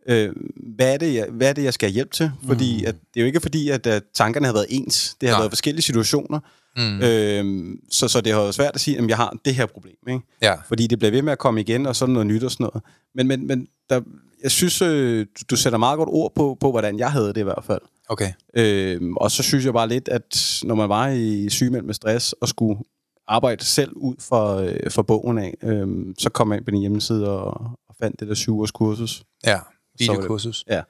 øh, 0.09 0.33
hvad, 0.77 0.95
er 0.95 0.97
det, 0.97 1.15
jeg, 1.15 1.27
hvad 1.31 1.49
er 1.49 1.53
det, 1.53 1.65
jeg 1.65 1.75
skal 1.75 1.91
hjælp 1.91 2.11
til? 2.11 2.31
Fordi 2.47 2.79
mm. 2.81 2.89
at, 2.89 2.95
det 2.95 3.17
er 3.17 3.21
jo 3.21 3.27
ikke 3.27 3.41
fordi, 3.41 3.69
at, 3.69 3.87
at 3.87 4.03
tankerne 4.15 4.47
har 4.47 4.53
været 4.53 4.67
ens. 4.69 5.17
Det 5.21 5.29
har 5.29 5.37
Nej. 5.37 5.41
været 5.41 5.51
forskellige 5.51 5.83
situationer. 5.83 6.41
Mm. 6.77 7.03
Øh, 7.03 7.77
så, 7.91 8.09
så 8.09 8.21
det 8.21 8.33
har 8.33 8.41
været 8.41 8.55
svært 8.55 8.75
at 8.75 8.81
sige, 8.81 8.99
at 8.99 9.09
jeg 9.09 9.17
har 9.17 9.37
det 9.45 9.55
her 9.55 9.67
problem. 9.67 9.97
Ikke? 10.09 10.21
Ja. 10.43 10.55
Fordi 10.69 10.87
det 10.87 10.99
bliver 10.99 11.11
ved 11.11 11.23
med 11.23 11.33
at 11.33 11.39
komme 11.39 11.61
igen, 11.61 11.87
og 11.87 11.97
så 11.97 12.07
der 12.07 12.13
noget 12.13 12.27
nyt 12.27 12.45
og 12.45 12.51
sådan 12.51 12.65
noget. 12.65 12.83
Men, 13.15 13.29
men, 13.29 13.47
men 13.47 13.67
der, 13.91 14.01
jeg 14.43 14.51
synes, 14.51 14.83
øh, 14.83 15.27
du, 15.41 15.43
du 15.51 15.57
sætter 15.57 15.79
meget 15.79 15.99
godt 15.99 16.09
ord 16.13 16.35
på, 16.35 16.57
på, 16.61 16.71
hvordan 16.71 16.99
jeg 16.99 17.13
havde 17.13 17.29
det 17.29 17.39
i 17.39 17.43
hvert 17.43 17.65
fald. 17.67 17.81
Okay. 18.09 18.33
Øhm, 18.57 19.17
og 19.17 19.31
så 19.31 19.43
synes 19.43 19.65
jeg 19.65 19.73
bare 19.73 19.89
lidt, 19.89 20.09
at 20.09 20.61
når 20.65 20.75
man 20.75 20.89
var 20.89 21.09
i 21.09 21.49
sygemeldt 21.51 21.87
med 21.87 21.95
stress 21.95 22.33
og 22.33 22.49
skulle 22.49 22.81
arbejde 23.29 23.65
selv 23.65 23.93
ud 23.97 24.15
for, 24.19 24.57
øh, 24.57 24.91
for 24.91 25.03
bogen 25.03 25.39
af, 25.39 25.55
øhm, 25.63 26.15
så 26.19 26.31
kom 26.31 26.51
jeg 26.51 26.57
ind 26.57 26.65
på 26.65 26.71
din 26.71 26.81
hjemmeside 26.81 27.31
og, 27.31 27.71
og 27.89 27.95
fandt 28.03 28.21
det 28.21 28.29
der 28.29 28.35
syv 28.35 28.61
års 28.61 28.71
kursus. 28.71 29.23
Ja. 29.47 29.59
Var 30.01 30.07
det- 30.07 30.17
Videokursus. 30.17 30.65
Ja, 30.69 30.83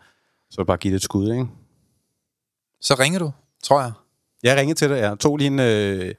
så 0.51 0.57
var 0.57 0.63
det 0.65 0.67
bare 0.67 0.77
give 0.77 0.91
det 0.93 0.97
et 0.97 1.03
skud, 1.03 1.33
ikke? 1.33 1.47
Så 2.81 2.95
ringer 2.95 3.19
du, 3.19 3.33
tror 3.65 3.81
jeg. 3.81 3.93
Jeg 4.43 4.57
ringede 4.57 4.79
til 4.79 4.89
dig, 4.91 4.99
jeg 4.99 5.19
tog 5.19 5.37
lige 5.37 5.47
en... 5.47 5.59
Øh, 5.61 6.15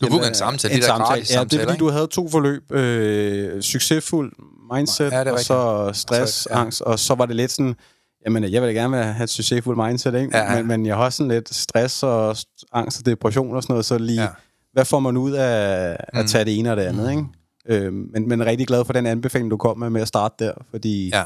Du 0.00 0.06
en, 0.06 0.10
bookede 0.10 0.26
en 0.28 0.32
øh, 0.32 0.36
samtale, 0.36 0.74
de 0.74 0.80
der 0.80 0.98
gratis 0.98 1.34
Ja, 1.34 1.44
det 1.44 1.52
er 1.54 1.58
fordi, 1.58 1.72
ikke? 1.72 1.84
du 1.84 1.90
havde 1.90 2.06
to 2.06 2.28
forløb. 2.28 2.72
Øh, 2.72 3.62
succesfuld 3.62 4.32
mindset, 4.74 5.12
Ja, 5.12 5.24
det 5.24 5.32
og 5.32 5.40
så 5.40 5.90
stress, 5.94 6.32
Så, 6.32 6.48
ja. 6.52 6.60
angst, 6.60 6.82
og 6.82 6.98
så 6.98 7.14
var 7.14 7.26
det 7.26 7.36
lidt 7.36 7.50
sådan... 7.50 7.74
Jamen, 8.24 8.52
jeg 8.52 8.62
vil 8.62 8.68
da 8.68 8.72
gerne 8.80 9.02
have 9.04 9.24
et 9.24 9.30
succesfuldt 9.30 9.86
mindset, 9.86 10.14
ikke? 10.14 10.36
Ja, 10.38 10.52
ja. 10.52 10.56
Men, 10.56 10.66
men 10.66 10.86
jeg 10.86 10.96
har 10.96 11.04
også 11.04 11.16
sådan 11.16 11.30
lidt 11.30 11.54
stress 11.54 12.02
og 12.02 12.30
st- 12.30 12.62
angst 12.72 12.98
og 13.00 13.06
depression 13.06 13.56
og 13.56 13.62
sådan 13.62 13.72
noget, 13.72 13.84
så 13.84 13.98
lige... 13.98 14.20
Ja. 14.20 14.22
Ja. 14.22 14.28
Hvad 14.72 14.84
får 14.84 15.00
man 15.00 15.16
ud 15.16 15.32
af 15.32 15.96
at 16.08 16.22
Mm. 16.22 16.26
tage 16.26 16.44
det 16.44 16.58
ene 16.58 16.70
og 16.70 16.76
det 16.76 16.82
andet, 16.82 17.10
ikke? 17.10 17.24
Øhm, 17.66 18.10
men, 18.12 18.28
men 18.28 18.46
rigtig 18.46 18.66
glad 18.66 18.84
for 18.84 18.92
den 18.92 19.06
anbefaling, 19.06 19.50
du 19.50 19.56
kom 19.56 19.78
med 19.78 19.90
med 19.90 20.00
at 20.02 20.08
starte 20.08 20.44
der, 20.44 20.52
fordi 20.70 21.08
Ja. 21.08 21.24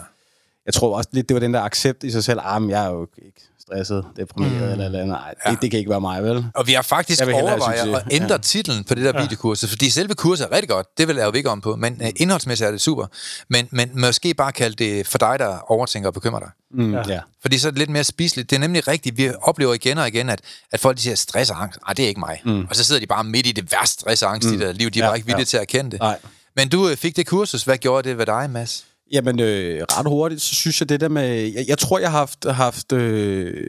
Jeg 0.67 0.75
tror 0.75 0.97
også 0.97 1.09
lidt, 1.13 1.29
det 1.29 1.35
var 1.35 1.41
den 1.41 1.55
der 1.55 1.61
accept 1.61 2.05
i 2.05 2.11
sig 2.11 2.25
selv. 2.25 2.41
Ah, 2.43 2.63
men 2.63 2.71
jeg 2.71 2.85
er 2.87 2.91
jo 2.91 3.07
ikke 3.27 3.41
stresset, 3.61 4.05
deprimeret 4.17 4.53
mm. 4.63 4.71
eller 4.73 4.85
eller 4.85 4.99
andet. 5.01 5.09
Nej, 5.09 5.35
Ja. 5.47 5.51
det, 5.51 5.63
det 5.63 5.71
kan 5.71 5.79
ikke 5.79 5.91
være 5.91 6.01
mig, 6.01 6.23
vel? 6.25 6.47
Og 6.55 6.67
vi 6.67 6.73
har 6.73 6.83
faktisk 6.83 7.23
overvejet 7.23 7.95
at 7.95 8.03
ændre 8.11 8.35
Ja. 8.35 8.39
titlen 8.39 8.85
på 8.85 8.95
det 8.95 9.05
der 9.05 9.21
videokursus, 9.23 9.71
fordi 9.71 9.91
selve 9.91 10.15
kurset 10.15 10.47
er 10.47 10.53
rigtig 10.53 10.69
godt, 10.69 10.87
det 10.99 11.09
vil 11.09 11.17
jeg 11.17 11.27
jo 11.27 11.33
ikke 11.33 11.51
om 11.51 11.61
på, 11.61 11.77
men 11.77 12.01
uh, 12.03 12.09
indholdsmæssigt 12.17 12.67
er 12.67 12.71
det 12.71 12.81
super. 12.81 13.07
Men, 13.49 13.69
men 13.71 13.91
måske 14.01 14.35
bare 14.35 14.53
kalde 14.53 14.85
det 14.85 15.07
for 15.07 15.19
dig, 15.19 15.39
der 15.39 15.59
overtænker 15.71 16.09
og 16.09 16.15
bekymrer 16.15 16.41
dig. 16.41 16.51
Mm, 16.71 16.95
Ja. 16.95 17.03
ja. 17.09 17.21
Fordi 17.43 17.59
så 17.59 17.69
er 17.69 17.71
det 17.71 17.79
lidt 17.79 17.91
mere 17.91 18.05
spiseligt. 18.05 18.51
Det 18.51 18.57
er 18.57 18.61
nemlig 18.61 18.89
rigtigt, 18.89 19.17
vi 19.17 19.31
oplever 19.43 19.75
igen 19.75 19.99
og 19.99 20.09
igen, 20.09 20.29
at, 20.29 20.41
at 20.73 20.81
folk 20.81 20.97
de 20.97 21.03
siger 21.03 21.15
stress 21.15 21.51
og 21.51 21.63
angst. 21.63 21.79
Nej, 21.87 21.95
det 21.95 22.03
er 22.05 22.09
ikke 22.09 22.21
mig. 22.21 22.41
Mm. 22.45 22.67
Og 22.71 22.77
så 22.77 22.85
sidder 22.85 23.01
de 23.01 23.07
bare 23.07 23.25
midt 23.25 23.47
i 23.47 23.53
det 23.53 23.73
værste 23.73 24.01
stress 24.01 24.23
og 24.23 24.31
angst 24.33 24.49
mm. 24.49 24.55
i 24.55 24.59
deres 24.59 24.77
liv. 24.77 24.91
De 24.91 24.99
er 25.01 25.05
Ja, 25.05 25.09
bare 25.11 25.17
ikke 25.17 25.27
villige 25.27 25.41
ja. 25.41 25.45
til 25.45 25.57
at 25.57 25.61
erkende 25.61 25.91
det. 25.91 26.01
Nej. 26.01 26.19
Men 26.57 26.69
du 26.69 26.89
øh, 26.89 26.97
fik 26.97 27.17
det 27.17 27.27
kursus. 27.27 27.63
Hvad 27.65 27.77
gjorde 27.79 28.09
det 28.09 28.19
ved 28.19 28.27
dig, 28.27 28.51
Mads? 28.51 28.85
Jamen, 29.13 29.41
øh, 29.41 29.81
ret 29.83 30.07
hurtigt, 30.07 30.43
så 30.43 30.55
synes 30.55 30.81
jeg 30.81 30.89
det 30.89 31.01
der 31.01 31.09
med... 31.09 31.29
Jeg, 31.29 31.65
jeg 31.69 31.79
tror, 31.79 31.99
jeg 31.99 32.11
har 32.11 32.19
haft, 32.19 32.47
haft, 32.51 32.93
øh, 32.93 33.67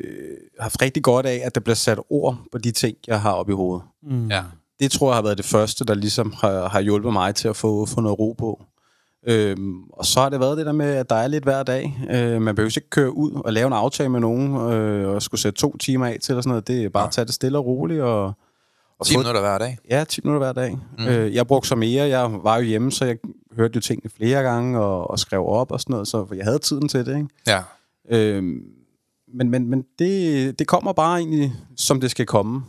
haft 0.59 0.81
rigtig 0.81 1.03
godt 1.03 1.25
af, 1.25 1.41
at 1.43 1.55
der 1.55 1.61
bliver 1.61 1.75
sat 1.75 1.99
ord 2.09 2.37
på 2.51 2.57
de 2.57 2.71
ting, 2.71 2.97
jeg 3.07 3.21
har 3.21 3.31
oppe 3.31 3.51
i 3.51 3.55
hovedet. 3.55 3.83
Mm. 4.03 4.27
Ja. 4.31 4.43
Det 4.79 4.91
tror 4.91 5.09
jeg 5.09 5.15
har 5.15 5.21
været 5.21 5.37
det 5.37 5.45
første, 5.45 5.85
der 5.85 5.93
ligesom 5.93 6.33
har, 6.41 6.69
har 6.69 6.81
hjulpet 6.81 7.13
mig 7.13 7.35
til 7.35 7.47
at 7.47 7.55
få, 7.55 7.85
få 7.85 8.01
noget 8.01 8.19
ro 8.19 8.35
på. 8.37 8.63
Øhm, 9.27 9.83
og 9.83 10.05
så 10.05 10.19
har 10.19 10.29
det 10.29 10.39
været 10.39 10.57
det 10.57 10.65
der 10.65 10.71
med, 10.71 10.85
at 10.95 11.09
der 11.09 11.15
er 11.15 11.27
lidt 11.27 11.43
hver 11.43 11.63
dag. 11.63 11.97
Øh, 12.11 12.41
man 12.41 12.55
behøver 12.55 12.77
ikke 12.77 12.89
køre 12.89 13.15
ud 13.17 13.31
og 13.45 13.53
lave 13.53 13.67
en 13.67 13.73
aftale 13.73 14.09
med 14.09 14.19
nogen, 14.19 14.55
øh, 14.73 15.09
og 15.09 15.21
skulle 15.21 15.41
sætte 15.41 15.59
to 15.59 15.77
timer 15.77 16.05
af 16.05 16.17
til 16.21 16.31
eller 16.31 16.41
sådan 16.41 16.49
noget. 16.49 16.67
Det 16.67 16.83
er 16.83 16.89
bare 16.89 17.05
at 17.07 17.11
tage 17.11 17.25
det 17.25 17.33
stille 17.33 17.57
og 17.57 17.65
roligt. 17.65 18.01
Og, 18.01 18.25
og 18.99 19.05
10 19.05 19.13
få- 19.13 19.19
minutter 19.19 19.41
hver 19.41 19.57
dag. 19.57 19.77
Ja, 19.89 20.03
10 20.09 20.21
minutter 20.23 20.45
hver 20.51 20.63
dag. 20.63 20.77
Mm. 20.97 21.07
Øh, 21.07 21.35
jeg 21.35 21.47
brugte 21.47 21.67
så 21.69 21.75
mere. 21.75 22.03
Jeg 22.07 22.31
var 22.43 22.57
jo 22.57 22.63
hjemme, 22.63 22.91
så 22.91 23.05
jeg 23.05 23.17
hørte 23.55 23.75
jo 23.75 23.81
tingene 23.81 24.09
flere 24.17 24.41
gange 24.43 24.79
og, 24.79 25.09
og 25.11 25.19
skrev 25.19 25.45
op 25.45 25.71
og 25.71 25.79
sådan 25.79 25.93
noget, 25.93 26.07
så 26.07 26.27
jeg 26.35 26.45
havde 26.45 26.59
tiden 26.59 26.87
til 26.87 27.05
det. 27.05 27.15
Ikke? 27.15 27.27
Ja. 27.47 27.61
Øhm, 28.09 28.61
men 29.33 29.49
men, 29.49 29.69
men 29.69 29.85
det, 29.99 30.59
det 30.59 30.67
kommer 30.67 30.93
bare 30.93 31.17
egentlig, 31.17 31.53
som 31.77 32.01
det 32.01 32.11
skal 32.11 32.25
komme. 32.25 32.63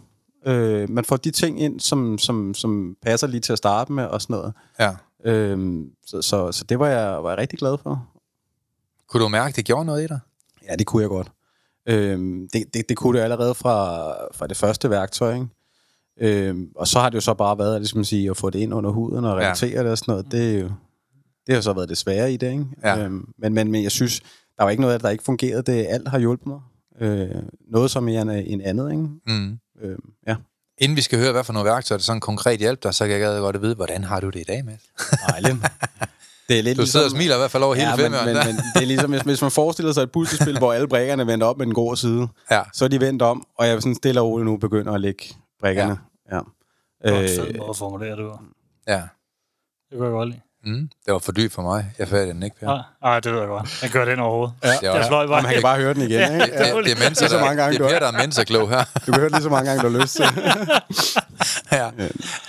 Øh, 0.46 0.90
man 0.90 1.04
får 1.04 1.16
de 1.16 1.30
ting 1.30 1.60
ind, 1.60 1.80
som, 1.80 2.18
som, 2.18 2.54
som 2.54 2.96
passer 3.02 3.26
lige 3.26 3.40
til 3.40 3.52
at 3.52 3.58
starte 3.58 3.92
med 3.92 4.04
og 4.04 4.22
sådan 4.22 4.34
noget. 4.34 4.54
ja. 4.80 4.92
Øhm, 5.24 5.90
så, 6.06 6.22
så, 6.22 6.52
så 6.52 6.64
det 6.64 6.78
var 6.78 6.88
jeg, 6.88 7.24
var 7.24 7.30
jeg 7.30 7.38
rigtig 7.38 7.58
glad 7.58 7.76
for. 7.82 8.08
Kunne 9.08 9.22
du 9.22 9.28
mærke, 9.28 9.56
det 9.56 9.64
gjorde 9.64 9.84
noget 9.84 10.04
i 10.04 10.06
dig? 10.06 10.20
Ja, 10.68 10.76
det 10.76 10.86
kunne 10.86 11.02
jeg 11.02 11.08
godt. 11.08 11.32
Øhm, 11.88 12.48
det, 12.52 12.74
det, 12.74 12.88
det 12.88 12.96
kunne 12.96 13.18
det 13.18 13.24
allerede 13.24 13.54
fra, 13.54 14.10
fra 14.34 14.46
det 14.46 14.56
første 14.56 14.90
værktøj, 14.90 15.34
ikke? 15.34 15.46
Øhm, 16.20 16.68
og 16.76 16.88
så 16.88 17.00
har 17.00 17.08
det 17.08 17.14
jo 17.16 17.20
så 17.20 17.34
bare 17.34 17.58
været 17.58 17.80
ligesom 17.80 18.00
at, 18.00 18.06
sige, 18.06 18.30
at 18.30 18.36
få 18.36 18.50
det 18.50 18.58
ind 18.58 18.74
under 18.74 18.90
huden 18.90 19.24
og 19.24 19.38
Ja. 19.40 19.44
relatere 19.46 19.82
det 19.82 19.90
og 19.90 19.98
sådan 19.98 20.12
noget. 20.12 20.32
Det, 20.32 20.54
er 20.56 20.60
jo, 20.60 20.70
det 21.46 21.54
har 21.54 21.62
så 21.62 21.72
været 21.72 21.88
det 21.88 21.98
svære 21.98 22.32
i 22.32 22.36
det, 22.36 22.50
ikke? 22.52 22.66
Ja. 22.84 22.98
Øhm, 23.04 23.24
men, 23.38 23.54
men, 23.54 23.70
men 23.70 23.82
jeg 23.82 23.90
synes, 23.90 24.20
der 24.58 24.62
var 24.64 24.70
ikke 24.70 24.80
noget 24.80 24.94
af 24.94 24.98
det, 25.00 25.04
der 25.04 25.10
ikke 25.10 25.24
fungerede. 25.24 25.62
Det 25.62 25.86
alt 25.88 26.08
har 26.08 26.18
hjulpet 26.18 26.46
mig. 26.46 26.60
Øh, 27.00 27.28
noget 27.72 27.90
som 27.90 28.02
mere 28.02 28.44
end 28.46 28.62
andet, 28.64 28.90
ikke? 28.90 29.02
Mm. 29.26 29.58
Øhm, 29.82 30.00
ja, 30.28 30.36
Inden 30.78 30.96
vi 30.96 31.02
skal 31.02 31.18
høre, 31.18 31.32
hvad 31.32 31.44
for 31.44 31.52
nogle 31.52 31.70
værktøjer, 31.70 31.98
der 31.98 32.02
sådan 32.02 32.20
konkret 32.20 32.58
hjælp 32.60 32.82
dig, 32.82 32.94
så 32.94 33.04
kan 33.04 33.12
jeg 33.12 33.20
gad 33.20 33.40
godt 33.40 33.56
at 33.56 33.62
vide, 33.62 33.74
hvordan 33.74 34.04
har 34.04 34.20
du 34.20 34.30
det 34.30 34.40
i 34.40 34.44
dag, 34.44 34.64
Mads? 34.64 34.80
dejligt. 35.28 35.56
det 36.48 36.58
er 36.58 36.62
lidt 36.62 36.78
Du 36.78 36.86
sidder 36.86 37.06
og 37.06 37.10
smiler 37.10 37.34
i 37.34 37.38
hvert 37.38 37.50
fald 37.50 37.62
over 37.62 37.74
hele 37.74 37.88
ja, 37.90 37.96
men, 37.96 38.04
femmeren. 38.04 38.26
men, 38.26 38.36
der. 38.36 38.44
men, 38.46 38.56
det 38.74 38.82
er 38.82 38.86
ligesom, 38.86 39.10
hvis, 39.10 39.22
hvis 39.22 39.42
man 39.42 39.50
forestiller 39.50 39.92
sig 39.92 40.02
et 40.02 40.10
puslespil, 40.12 40.58
hvor 40.62 40.72
alle 40.72 40.88
brækkerne 40.88 41.26
vender 41.26 41.46
op 41.46 41.58
med 41.58 41.66
den 41.66 41.74
grå 41.74 41.94
side, 41.96 42.28
Ja. 42.50 42.62
så 42.72 42.84
er 42.84 42.88
de 42.88 43.00
vendt 43.00 43.22
om, 43.22 43.46
og 43.58 43.66
jeg 43.68 43.82
sådan 43.82 43.94
stille 43.94 44.20
og 44.20 44.26
roligt 44.28 44.46
nu 44.46 44.56
begynder 44.56 44.92
at 44.92 45.00
lægge 45.00 45.24
brækkerne. 45.64 45.98
Ja. 46.32 46.40
Det 47.04 47.12
var 47.12 47.18
en 47.18 47.22
Øh, 47.24 47.28
fed 47.28 47.54
måde 47.58 47.70
at 47.70 47.76
formulere 47.76 48.16
det 48.16 48.24
var. 48.24 48.42
ja. 48.88 49.02
Det 49.90 49.98
kunne 49.98 50.04
jeg 50.08 50.12
godt 50.12 50.28
lide. 50.28 50.40
Mm. 50.66 50.88
Det 51.06 51.12
var 51.12 51.18
for 51.18 51.32
dybt 51.32 51.52
for 51.52 51.62
mig. 51.62 51.92
Jeg 51.98 52.08
fattede 52.08 52.32
den 52.34 52.42
ikke, 52.42 52.56
Per. 52.60 52.66
Nej, 52.66 52.82
ah, 53.02 53.22
det 53.22 53.32
ved 53.32 53.38
jeg 53.38 53.48
godt. 53.48 53.78
Den 53.82 53.90
gør 53.90 54.04
den 54.04 54.18
overhovedet. 54.18 54.54
Ja. 54.64 54.68
Det 54.68 54.82
er 54.88 54.94
Jeg 54.96 55.04
fløj 55.08 55.26
bare. 55.26 55.42
man 55.42 55.52
kan 55.52 55.62
bare 55.62 55.76
høre 55.80 55.94
den 55.94 56.02
igen, 56.02 56.10
ikke? 56.32 56.44
Det, 56.44 56.74
det, 56.74 56.84
det 56.84 56.92
er 56.92 56.98
mennesker, 57.04 57.28
så 57.28 57.38
mange 57.38 57.56
der, 57.56 57.62
gange, 57.62 57.78
det 57.78 57.84
er 57.84 57.88
du 57.88 57.92
Per, 57.92 57.98
der 57.98 58.06
er 58.06 58.12
menneskerklog 58.18 58.68
her. 58.68 58.84
Du 59.06 59.12
kan 59.12 59.14
høre 59.14 59.24
det 59.24 59.32
lige 59.32 59.42
så 59.42 59.48
mange 59.48 59.70
gange, 59.70 59.82
du 59.88 59.88
har 59.92 60.00
lyst 60.02 60.14
til. 60.16 60.24
ja. 61.78 61.90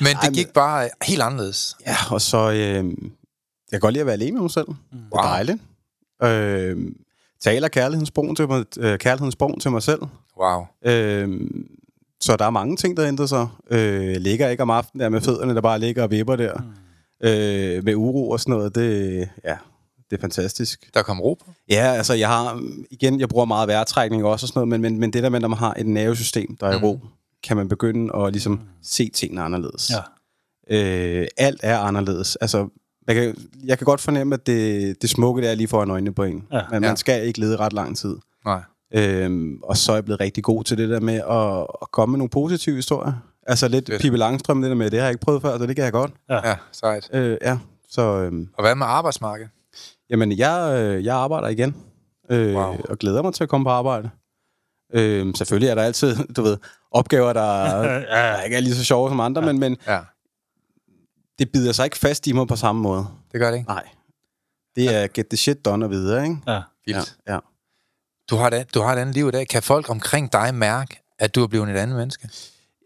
Men 0.01 0.16
det 0.22 0.34
gik 0.34 0.53
bare 0.53 0.89
helt 1.03 1.22
anderledes. 1.22 1.76
ja, 1.88 1.95
og 2.11 2.22
så... 2.22 2.51
Øh, 2.51 2.55
jeg 2.55 2.84
kan 3.72 3.80
godt 3.80 3.93
lide 3.93 4.01
at 4.01 4.05
være 4.05 4.13
alene 4.13 4.32
med 4.32 4.41
mig 4.41 4.51
selv. 4.51 4.68
Det 4.68 4.99
er 5.13 5.22
dejligt. 5.22 5.57
Øh, 6.24 6.78
taler 7.41 7.68
kærlighedens 7.68 8.07
sprog 8.07 8.38
til 8.38 8.47
mig, 8.47 8.66
øh, 8.80 8.99
kærlighedens 8.99 9.34
sprog 9.34 9.57
til 9.61 9.72
mig 9.72 9.84
selv. 9.84 10.01
Wow. 10.39 10.66
Øh, 10.86 11.41
så 12.26 12.36
der 12.36 12.45
er 12.45 12.49
mange 12.49 12.76
ting, 12.78 12.97
der 12.97 13.07
ændrer 13.07 13.26
sig. 13.26 13.47
Øh, 13.71 14.15
ligger 14.15 14.49
ikke 14.49 14.63
om 14.63 14.69
aftenen 14.69 15.01
der 15.03 15.09
med 15.09 15.21
fødderne, 15.21 15.55
der 15.55 15.61
bare 15.61 15.80
ligger 15.80 16.03
og 16.03 16.11
vipper 16.11 16.36
der. 16.36 16.53
Mm. 16.57 17.28
Øh, 17.28 17.84
med 17.84 17.95
uro 17.95 18.30
og 18.30 18.39
sådan 18.39 18.51
noget. 18.55 18.76
Det, 18.76 19.17
ja, 19.43 19.55
det 20.09 20.17
er 20.17 20.21
fantastisk. 20.21 20.89
Der 20.93 21.01
kom 21.01 21.21
ro 21.21 21.34
på. 21.34 21.51
Ja, 21.69 21.93
altså 21.93 22.13
jeg 22.13 22.28
har, 22.28 22.61
igen, 22.91 23.19
jeg 23.19 23.30
bruger 23.30 23.45
meget 23.45 23.67
vejrtrækning 23.67 24.26
også 24.26 24.43
og 24.43 24.47
sådan 24.47 24.59
noget, 24.59 24.67
men, 24.69 24.82
men, 24.82 24.99
men 24.99 25.13
det 25.13 25.23
der 25.23 25.30
med, 25.30 25.39
når 25.39 25.47
man 25.47 25.57
har 25.57 25.73
et 25.78 25.86
nervesystem, 25.86 26.57
der 26.59 26.67
er 26.67 26.80
i 26.80 26.84
ro, 26.84 26.99
kan 27.43 27.57
man 27.57 27.69
begynde 27.69 28.15
at 28.15 28.32
ligesom 28.32 28.59
se 28.84 29.09
tingene 29.09 29.41
anderledes. 29.41 29.91
Ja. 30.69 30.82
Øh, 31.21 31.28
alt 31.38 31.59
er 31.63 31.80
anderledes. 31.80 32.36
Altså, 32.36 32.67
jeg 33.07 33.15
kan, 33.15 33.36
jeg 33.65 33.78
kan 33.78 33.86
godt 33.86 34.01
fornemme, 34.01 34.34
at 34.36 34.47
det, 34.47 35.01
det 35.01 35.09
smukke 35.09 35.41
det 35.41 35.49
er 35.51 35.55
lige 35.55 35.67
foran 35.67 35.89
øjnene 35.91 36.13
på 36.13 36.23
en. 36.23 36.43
Ja. 36.51 36.61
Men 36.71 36.84
Ja. 36.84 36.89
man 36.89 36.97
skal 36.97 37.28
ikke 37.28 37.39
lede 37.39 37.55
ret 37.57 37.73
lang 37.73 37.97
tid. 37.97 38.15
Nej. 38.45 38.61
Øhm, 38.93 39.59
og 39.63 39.77
så 39.77 39.91
er 39.91 39.95
jeg 39.95 40.05
blevet 40.05 40.19
rigtig 40.19 40.43
god 40.43 40.63
til 40.63 40.77
det 40.77 40.89
der 40.89 40.99
med 40.99 41.13
at, 41.13 41.67
at 41.81 41.91
komme 41.91 42.11
med 42.11 42.17
nogle 42.17 42.29
positive 42.29 42.75
historier. 42.75 43.13
Altså 43.47 43.67
lidt 43.67 43.89
Fedt. 43.89 44.01
Pippi 44.01 44.17
Langstrøm, 44.17 44.61
det 44.61 44.69
der 44.69 44.75
med, 44.75 44.91
det 44.91 44.99
har 44.99 45.05
jeg 45.05 45.11
ikke 45.13 45.25
prøvet 45.25 45.41
før, 45.41 45.57
så 45.57 45.65
det 45.65 45.75
kan 45.75 45.86
jeg 45.86 45.91
godt. 45.91 46.11
Ja, 46.29 46.55
sejt. 46.71 47.09
Øh, 47.13 47.38
ja, 47.41 47.57
så 47.89 48.01
øhm, 48.01 48.49
Og 48.57 48.63
hvad 48.63 48.75
med 48.75 48.86
arbejdsmarkedet? 48.86 49.51
jamen, 50.09 50.31
jeg, 50.31 50.81
øh, 50.81 51.05
jeg 51.05 51.15
arbejder 51.15 51.47
igen. 51.47 51.75
Øh, 52.31 52.55
Wow. 52.55 52.75
Og 52.89 52.97
glæder 52.99 53.21
mig 53.21 53.33
til 53.33 53.43
at 53.43 53.49
komme 53.49 53.65
på 53.65 53.69
arbejde. 53.69 54.09
Øh, 54.93 55.33
selvfølgelig 55.36 55.69
er 55.69 55.75
der 55.75 55.83
altid, 55.83 56.15
du 56.15 56.41
ved, 56.41 56.57
opgaver, 56.91 57.33
der, 57.33 57.81
der 58.13 58.41
ikke 58.41 58.55
er 58.57 58.61
lige 58.61 58.75
så 58.75 58.83
sjove 58.83 59.09
som 59.09 59.19
andre, 59.19 59.41
ja. 59.41 59.45
men, 59.51 59.59
men 59.59 59.77
Ja, 59.88 59.99
det 61.39 61.51
bider 61.51 61.71
sig 61.71 61.86
ikke 61.86 61.97
fast 61.97 62.27
i 62.27 62.31
mig 62.33 62.47
på 62.47 62.55
samme 62.55 62.81
måde. 62.81 63.05
det 63.31 63.39
gør 63.39 63.49
det 63.51 63.57
ikke. 63.57 63.69
Nej. 63.69 63.83
Det 64.75 64.95
er 64.95 65.07
get 65.07 65.27
the 65.27 65.38
shit 65.38 65.65
done 65.65 65.86
og 65.86 65.91
videre, 65.91 66.23
ikke? 66.23 66.38
Ja. 66.47 66.61
Vildt. 66.86 67.17
Ja, 67.27 67.33
ja. 67.33 67.39
Du, 68.30 68.36
har 68.36 68.49
et, 68.49 68.73
du 68.73 68.82
har 68.82 68.93
et 68.93 68.99
andet 68.99 69.15
liv 69.15 69.28
i 69.28 69.32
dag. 69.32 69.47
Kan 69.47 69.63
folk 69.63 69.89
omkring 69.89 70.34
dig 70.34 70.55
mærke, 70.55 71.01
at 71.19 71.36
du 71.36 71.43
er 71.43 71.47
blevet 71.47 71.69
et 71.69 71.76
andet 71.76 71.97
menneske? 71.97 72.30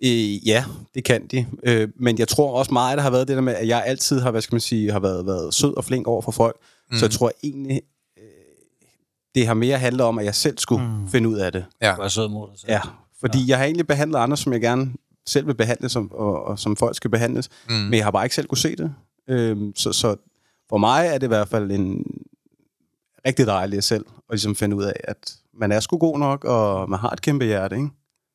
Øh, 0.03 0.47
ja, 0.47 0.65
det 0.95 1.03
kan 1.03 1.27
de. 1.27 1.45
Øh, 1.63 1.89
men 1.95 2.19
jeg 2.19 2.27
tror 2.27 2.57
også 2.59 2.73
meget, 2.73 2.91
at 2.91 2.97
der 2.97 3.03
har 3.03 3.09
været 3.09 3.27
det 3.27 3.35
der 3.35 3.41
med, 3.41 3.55
at 3.55 3.67
jeg 3.67 3.83
altid 3.85 4.19
har, 4.19 4.31
hvad 4.31 4.41
skal 4.41 4.55
man 4.55 4.61
sige, 4.61 4.91
har 4.91 4.99
været, 4.99 5.25
været 5.25 5.53
sød 5.53 5.77
og 5.77 5.85
flink 5.85 6.07
over 6.07 6.21
for 6.21 6.31
folk. 6.31 6.55
Mm. 6.91 6.97
Så 6.97 7.05
jeg 7.05 7.11
tror 7.11 7.31
egentlig, 7.43 7.81
øh, 8.17 8.23
det 9.35 9.47
har 9.47 9.53
mere 9.53 9.77
handlet 9.77 10.01
om, 10.01 10.19
at 10.19 10.25
jeg 10.25 10.35
selv 10.35 10.57
skulle 10.57 10.85
mm. 10.85 11.09
finde 11.09 11.29
ud 11.29 11.37
af 11.37 11.51
det. 11.51 11.65
Ja. 11.81 11.95
Vær 11.95 12.07
sød 12.07 12.27
mod 12.27 12.49
dig 12.51 12.59
selv. 12.59 12.71
Ja, 12.71 12.81
fordi 13.19 13.39
ja. 13.39 13.45
jeg 13.47 13.57
har 13.57 13.65
egentlig 13.65 13.87
behandlet 13.87 14.19
andre, 14.19 14.37
som 14.37 14.53
jeg 14.53 14.61
gerne 14.61 14.93
selv 15.27 15.47
vil 15.47 15.55
behandle, 15.55 15.89
som, 15.89 16.11
og, 16.11 16.43
og 16.43 16.59
som 16.59 16.75
folk 16.75 16.95
skal 16.95 17.09
behandles. 17.09 17.49
Mm. 17.69 17.75
Men 17.75 17.93
jeg 17.93 18.03
har 18.03 18.11
bare 18.11 18.25
ikke 18.25 18.35
selv 18.35 18.47
kunne 18.47 18.57
se 18.57 18.75
det. 18.75 18.93
Øhm, 19.29 19.75
så, 19.75 19.93
så 19.93 20.15
for 20.69 20.77
mig 20.77 21.07
er 21.07 21.17
det 21.17 21.23
i 21.23 21.27
hvert 21.27 21.47
fald 21.47 21.71
en 21.71 22.03
rigtig 23.25 23.45
dejligt 23.47 23.83
selv 23.83 24.05
at 24.07 24.33
ligesom 24.33 24.55
finde 24.55 24.75
ud 24.75 24.83
af, 24.83 24.93
at 25.03 25.33
man 25.53 25.71
er 25.71 25.79
sgu 25.79 25.97
god 25.97 26.19
nok, 26.19 26.45
og 26.45 26.89
man 26.89 26.99
har 26.99 27.09
et 27.09 27.21
kæmpe 27.21 27.45
hjerte, 27.45 27.75
ikke? 27.75 27.89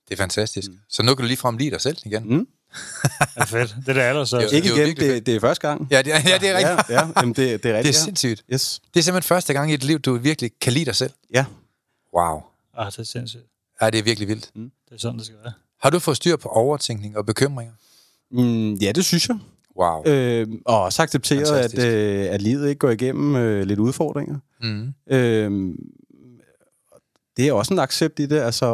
Det 0.09 0.15
er 0.15 0.17
fantastisk. 0.17 0.71
Mm. 0.71 0.79
Så 0.89 1.03
nu 1.03 1.15
kan 1.15 1.23
du 1.23 1.27
ligefrem 1.27 1.57
lide 1.57 1.71
dig 1.71 1.81
selv 1.81 1.97
igen. 2.05 2.23
Mm. 2.29 2.47
er 3.37 3.45
fedt. 3.45 3.77
Det 3.81 3.89
er 3.89 3.93
det 3.93 4.01
aller 4.01 4.25
så. 4.25 4.37
Jo. 4.37 4.43
Ikke 4.43 4.69
det 4.69 4.77
igen, 4.77 4.87
virkelig 4.87 5.09
det, 5.09 5.27
det 5.27 5.37
er 5.37 5.41
første 5.41 5.69
gang. 5.69 5.89
Ja, 5.91 6.03
det 6.03 6.15
er, 6.15 6.21
ja, 6.27 6.39
det 6.39 6.49
er 6.49 6.57
rigtigt. 6.57 6.91
Ja, 6.91 7.01
ja 7.01 7.09
jamen 7.17 7.35
det, 7.35 7.37
det 7.37 7.53
er 7.53 7.57
Det 7.63 7.71
er 7.71 7.79
rigtigt. 7.79 7.97
sindssygt. 7.97 8.45
ja. 8.49 8.55
Yes. 8.55 8.81
Det 8.95 9.01
er 9.01 9.05
simpelthen 9.05 9.29
første 9.29 9.53
gang 9.53 9.71
i 9.71 9.73
dit 9.73 9.85
liv, 9.85 9.99
du 9.99 10.19
virkelig 10.19 10.51
kan 10.61 10.73
lide 10.73 10.85
dig 10.85 10.95
selv. 10.95 11.11
Ja. 11.35 11.45
Wow. 12.17 12.43
Ah, 12.77 12.87
det 12.93 12.99
er 12.99 13.03
sindssygt. 13.03 13.45
Ja, 13.83 13.91
det 13.91 13.99
er 13.99 14.03
virkelig 14.03 14.29
vildt. 14.29 14.51
Det 14.55 14.71
er 14.93 14.99
sådan, 14.99 15.19
det 15.19 15.27
skal 15.27 15.39
være. 15.45 15.53
Har 15.81 15.91
du 15.91 15.99
fået 15.99 16.17
styr 16.17 16.37
på 16.37 16.49
overtænkning 16.49 17.17
og 17.17 17.27
bekymringer? 17.27 17.73
Mm, 18.31 18.75
ja, 18.75 18.93
det 18.93 19.05
synes 19.05 19.29
jeg. 19.29 19.39
Wow. 19.77 20.05
Øh, 20.07 20.47
og 20.67 20.83
også 20.83 21.03
accepteret, 21.03 21.59
at, 21.59 21.85
øh, 21.85 22.27
at 22.31 22.43
livet 22.43 22.69
ikke 22.69 22.79
går 22.79 22.91
igennem 22.91 23.37
øh, 23.37 23.67
lidt 23.67 23.79
udfordringer. 23.79 24.39
Mm. 24.65 24.95
Øh, 25.17 25.75
det 27.37 27.49
er 27.49 27.53
også 27.53 27.75
en 27.75 27.81
accept 27.81 28.19
i 28.21 28.27
det, 28.27 28.39
altså 28.39 28.67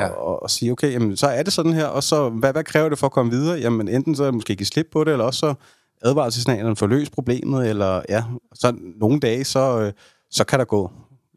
Ja. 0.00 0.04
ja. 0.06 0.32
at, 0.32 0.38
at 0.44 0.50
sige, 0.50 0.72
okay, 0.72 0.92
jamen, 0.92 1.16
så 1.16 1.26
er 1.26 1.42
det 1.42 1.52
sådan 1.52 1.72
her, 1.72 1.86
og 1.86 2.02
så 2.02 2.28
hvad, 2.28 2.52
hvad 2.52 2.64
kræver 2.64 2.88
det 2.88 2.98
for 2.98 3.06
at 3.06 3.12
komme 3.12 3.32
videre? 3.32 3.58
Jamen 3.58 3.88
enten 3.88 4.16
så 4.16 4.30
måske 4.30 4.56
give 4.56 4.66
slip 4.66 4.86
på 4.92 5.04
det, 5.04 5.12
eller 5.12 5.24
også 5.24 5.38
så 5.40 5.54
advarselssignalerne 6.02 6.76
får 6.76 6.86
løst 6.86 7.12
problemet, 7.12 7.68
eller 7.68 8.02
ja, 8.08 8.24
så 8.54 8.76
nogle 8.96 9.20
dage, 9.20 9.44
så, 9.44 9.80
øh, 9.80 9.92
så 10.30 10.44
kan 10.44 10.58
der 10.58 10.64
gå 10.64 10.90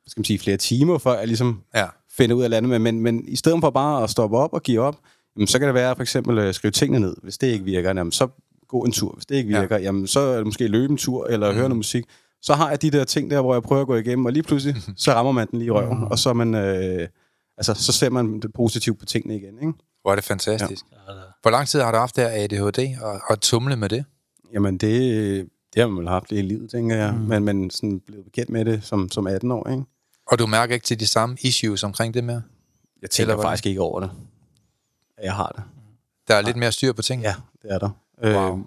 skal 0.07 0.19
man 0.19 0.25
sige, 0.25 0.39
flere 0.39 0.57
timer, 0.57 0.97
før 0.97 1.17
jeg 1.17 1.27
ligesom 1.27 1.61
Ja. 1.75 1.85
finder 2.17 2.35
ud 2.35 2.43
af 2.43 2.49
landet. 2.49 2.69
Men, 2.69 2.81
men, 2.81 2.99
men 3.01 3.27
i 3.27 3.35
stedet 3.35 3.57
for 3.61 3.69
bare 3.69 4.03
at 4.03 4.09
stoppe 4.09 4.37
op 4.37 4.53
og 4.53 4.63
give 4.63 4.81
op, 4.81 4.95
jamen, 5.35 5.47
så 5.47 5.59
kan 5.59 5.67
det 5.67 5.73
være 5.75 5.95
for 5.95 6.01
eksempel 6.03 6.39
at 6.39 6.55
skrive 6.55 6.71
tingene 6.71 6.99
ned. 6.99 7.15
Hvis 7.23 7.37
det 7.37 7.47
ikke 7.47 7.65
virker, 7.65 7.89
jamen, 7.89 8.11
så 8.11 8.27
gå 8.67 8.81
en 8.83 8.91
tur. 8.91 9.11
Hvis 9.13 9.25
det 9.25 9.35
ikke 9.35 9.49
Ja. 9.49 9.59
virker, 9.59 9.77
ja. 9.77 9.83
jamen, 9.83 10.07
så 10.07 10.19
er 10.19 10.35
det 10.37 10.45
måske 10.45 10.67
løbe 10.67 10.91
en 10.91 10.97
tur 10.97 11.27
eller 11.27 11.49
mm. 11.51 11.55
høre 11.57 11.69
noget 11.69 11.77
musik. 11.77 12.05
Så 12.41 12.53
har 12.53 12.69
jeg 12.69 12.81
de 12.81 12.91
der 12.91 13.03
ting 13.03 13.31
der, 13.31 13.41
hvor 13.41 13.53
jeg 13.53 13.63
prøver 13.63 13.81
at 13.81 13.87
gå 13.87 13.95
igennem, 13.95 14.25
og 14.25 14.31
lige 14.31 14.43
pludselig, 14.43 14.75
så 14.97 15.11
rammer 15.13 15.31
man 15.31 15.47
den 15.51 15.59
lige 15.59 15.67
i 15.67 15.71
røven, 15.71 16.03
og 16.03 16.19
så, 16.19 16.33
man, 16.33 16.55
øh, 16.55 17.07
altså, 17.57 17.73
så 17.73 17.91
ser 17.91 18.09
man 18.09 18.39
det 18.39 18.53
positive 18.53 18.95
på 18.95 19.05
tingene 19.05 19.35
igen. 19.35 19.55
Ikke? 19.61 19.73
Hvor 20.01 20.11
er 20.11 20.15
det 20.15 20.23
fantastisk. 20.23 20.85
Ja. 20.91 21.13
Hvor 21.41 21.51
lang 21.51 21.67
tid 21.67 21.81
har 21.81 21.91
du 21.91 21.97
haft 21.97 22.15
der 22.15 22.29
ADHD 22.29 23.01
og, 23.01 23.19
og 23.29 23.41
tumle 23.41 23.75
med 23.75 23.89
det? 23.89 24.05
Jamen, 24.53 24.77
det, 24.77 25.49
det 25.73 25.81
har 25.81 25.87
man 25.87 25.97
vel 25.97 26.07
haft 26.07 26.31
i 26.31 26.41
livet, 26.41 26.69
tænker 26.69 26.95
jeg. 26.95 27.13
Mm. 27.13 27.19
Men, 27.19 27.43
men 27.43 27.69
sådan 27.69 27.99
blevet 27.99 28.25
bekendt 28.25 28.49
med 28.49 28.65
det 28.65 28.83
som, 28.83 29.11
som 29.11 29.27
18 29.27 29.51
år. 29.51 29.69
Ikke? 29.69 29.83
Og 30.31 30.39
du 30.39 30.47
mærker 30.47 30.73
ikke 30.73 30.85
til 30.85 30.99
de 30.99 31.07
samme 31.07 31.37
issues 31.41 31.83
omkring 31.83 32.13
det 32.13 32.23
mere? 32.23 32.41
Jeg 33.01 33.09
tænker 33.09 33.33
Eller 33.33 33.43
faktisk 33.43 33.65
ikke 33.65 33.81
over 33.81 33.99
det. 33.99 34.11
at 35.17 35.25
Jeg 35.25 35.33
har 35.33 35.53
det. 35.55 35.63
Der 36.27 36.35
er 36.35 36.41
lidt 36.41 36.57
mere 36.57 36.71
styr 36.71 36.93
på 36.93 37.01
ting? 37.01 37.21
Ja, 37.21 37.35
det 37.61 37.71
er 37.71 37.79
der. 37.79 37.89
Wow. 38.23 38.59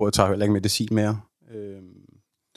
Øh, 0.00 0.04
jeg 0.06 0.12
tager 0.12 0.28
heller 0.28 0.44
ikke 0.44 0.52
medicin 0.52 0.88
mere. 0.90 1.20
Øh, 1.50 1.82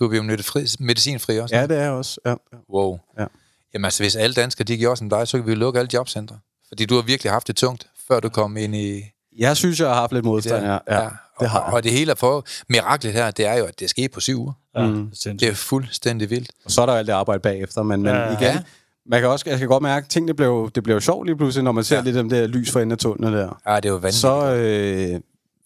Du 0.01 0.05
er 0.05 0.09
blevet 0.09 0.75
medicinfri 0.79 1.39
også? 1.39 1.55
ja, 1.55 1.67
det 1.67 1.77
er 1.77 1.81
jeg 1.81 1.91
også. 1.91 2.19
Ja, 2.25 2.29
ja. 2.29 2.57
Wow. 2.73 2.99
Ja. 3.19 3.25
Jamen 3.73 3.85
altså, 3.85 4.03
hvis 4.03 4.15
alle 4.15 4.33
danskere 4.33 4.63
de 4.65 4.77
gjorde 4.77 4.97
som 4.97 5.09
dig, 5.09 5.27
så 5.27 5.37
kan 5.37 5.45
vi 5.47 5.51
jo 5.51 5.57
lukke 5.57 5.79
alle 5.79 5.89
jobcentre. 5.93 6.39
Fordi 6.67 6.85
du 6.85 6.95
har 6.95 7.01
virkelig 7.01 7.31
haft 7.31 7.47
det 7.47 7.55
tungt, 7.55 7.87
før 8.07 8.19
du 8.19 8.29
kom 8.29 8.57
ind 8.57 8.75
i... 8.75 9.01
Jeg 9.37 9.57
synes, 9.57 9.79
jeg 9.79 9.87
har 9.87 9.95
haft 9.95 10.13
lidt 10.13 10.25
modstand, 10.25 10.65
ja. 10.65 10.71
ja, 10.71 11.09
det 11.39 11.49
har 11.49 11.59
og, 11.59 11.65
jeg. 11.67 11.73
og 11.73 11.83
det 11.83 11.91
hele 11.91 12.11
er 12.11 12.15
for... 12.15 12.45
Miraklet 12.69 13.13
her, 13.13 13.31
det 13.31 13.45
er 13.45 13.57
jo, 13.57 13.65
at 13.65 13.79
det 13.79 13.89
skete 13.89 14.09
på 14.09 14.19
syv 14.19 14.39
uger. 14.41 14.53
Ja, 14.75 14.85
Mm. 14.87 15.11
det 15.25 15.43
er 15.43 15.53
fuldstændig 15.53 16.29
vildt. 16.29 16.51
Og 16.65 16.71
så 16.71 16.81
er 16.81 16.85
der 16.85 16.93
alt 16.93 17.07
det 17.07 17.13
arbejde 17.13 17.39
bagefter, 17.39 17.83
men, 17.83 18.01
men 18.01 18.15
Ja. 18.15 18.25
igen, 18.27 18.41
Ja. 18.41 18.59
man 19.05 19.19
kan 19.21 19.29
også, 19.29 19.45
jeg 19.49 19.59
kan 19.59 19.67
godt 19.67 19.83
mærke, 19.83 20.03
at 20.05 20.09
tingene 20.09 20.33
blev, 20.33 20.71
det 20.75 20.83
blev 20.83 21.01
sjovt 21.01 21.25
lige 21.25 21.37
pludselig, 21.37 21.63
når 21.63 21.71
man 21.71 21.83
ser 21.83 21.95
Ja. 21.95 21.99
ja. 22.01 22.05
lidt 22.05 22.17
af 22.17 22.23
det 22.23 22.31
der 22.31 22.47
lys 22.47 22.71
for 22.71 22.79
enden 22.79 22.91
af 22.91 22.97
tunnelen 22.97 23.33
der. 23.33 23.61
Ja, 23.67 23.75
det 23.75 23.85
er 23.85 23.89
jo 23.89 23.95
vanvittigt. 23.95 24.15
Så, 24.21 24.53
øh, 24.55 25.19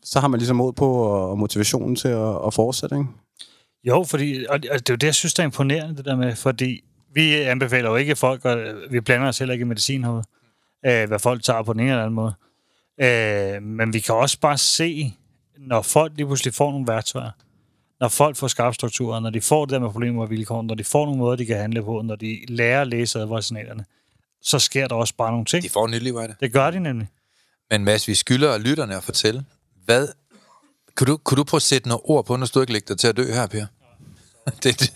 så 0.03 0.19
har 0.19 0.27
man 0.27 0.37
ligesom 0.39 0.55
mod 0.55 0.73
på 0.73 0.93
og 1.03 1.37
motivationen 1.39 1.95
til 1.95 2.07
at, 2.07 2.35
at 2.47 2.53
fortsætte, 2.53 2.95
ikke? 2.95 3.07
Jo, 3.87 4.03
fordi, 4.03 4.45
og 4.49 4.63
det 4.63 4.69
er 4.71 4.77
jo 4.89 4.95
det, 4.95 5.03
jeg 5.03 5.15
synes, 5.15 5.33
der 5.33 5.43
er 5.43 5.45
imponerende, 5.45 5.97
det 5.97 6.05
der 6.05 6.15
med, 6.15 6.35
fordi 6.35 6.83
vi 7.13 7.33
anbefaler 7.33 7.89
jo 7.89 7.95
ikke 7.95 8.15
folk, 8.15 8.45
og 8.45 8.57
vi 8.89 8.99
blander 8.99 9.27
os 9.27 9.37
heller 9.37 9.53
ikke 9.53 9.63
i 9.63 9.67
medicinhovedet, 9.67 10.25
øh, 10.85 11.07
hvad 11.07 11.19
folk 11.19 11.43
tager 11.43 11.63
på 11.63 11.73
den 11.73 11.79
ene 11.81 11.89
eller 11.89 12.03
anden 12.03 12.15
måde. 12.15 12.33
Øh, 13.01 13.63
men 13.63 13.93
vi 13.93 13.99
kan 13.99 14.15
også 14.15 14.39
bare 14.39 14.57
se, 14.57 15.13
når 15.57 15.81
folk 15.81 16.11
lige 16.15 16.25
pludselig 16.25 16.53
får 16.53 16.71
nogle 16.71 16.87
værktøjer, 16.87 17.31
når 17.99 18.07
folk 18.07 18.35
får 18.35 18.47
skarpe 18.47 18.73
strukturer, 18.73 19.19
når 19.19 19.29
de 19.29 19.41
får 19.41 19.65
det 19.65 19.73
der 19.73 19.79
med 19.79 19.89
problemer 19.89 20.21
og 20.23 20.29
vilkår, 20.29 20.61
når 20.61 20.75
de 20.75 20.83
får 20.83 21.05
nogle 21.05 21.19
måder, 21.19 21.35
de 21.35 21.45
kan 21.45 21.57
handle 21.57 21.83
på, 21.83 22.01
når 22.01 22.15
de 22.15 22.39
lærer 22.47 22.81
at 22.81 22.87
læse 22.87 23.19
advarselsignalerne, 23.19 23.85
så 24.41 24.59
sker 24.59 24.87
der 24.87 24.95
også 24.95 25.13
bare 25.17 25.31
nogle 25.31 25.45
ting. 25.45 25.63
De 25.63 25.69
får 25.69 25.87
nyt 25.87 26.03
liv 26.03 26.15
af 26.15 26.27
det. 26.27 26.37
Det 26.39 26.53
gør 26.53 26.71
de 26.71 26.79
nemlig. 26.79 27.07
Men 27.71 27.81
Men 27.81 27.85
Mads, 27.85 28.07
vi 28.07 28.15
skylder 28.15 28.57
lytterne 28.57 28.95
at 28.95 29.03
fortælle, 29.03 29.45
hvad... 29.85 30.07
Kunne 30.95 31.07
du, 31.07 31.17
kunne 31.17 31.37
du 31.37 31.43
prøve 31.43 31.57
at 31.57 31.61
sætte 31.61 31.87
nogle 31.87 32.01
ord 32.03 32.25
på, 32.25 32.35
når 32.35 32.45
du 32.45 32.61
ikke 32.61 32.73
lægger 32.73 32.87
dig 32.87 32.99
til 32.99 33.07
at 33.07 33.17
dø 33.17 33.33
her, 33.33 33.47
Per? 33.47 33.65
det, 34.63 34.79
det. 34.79 34.91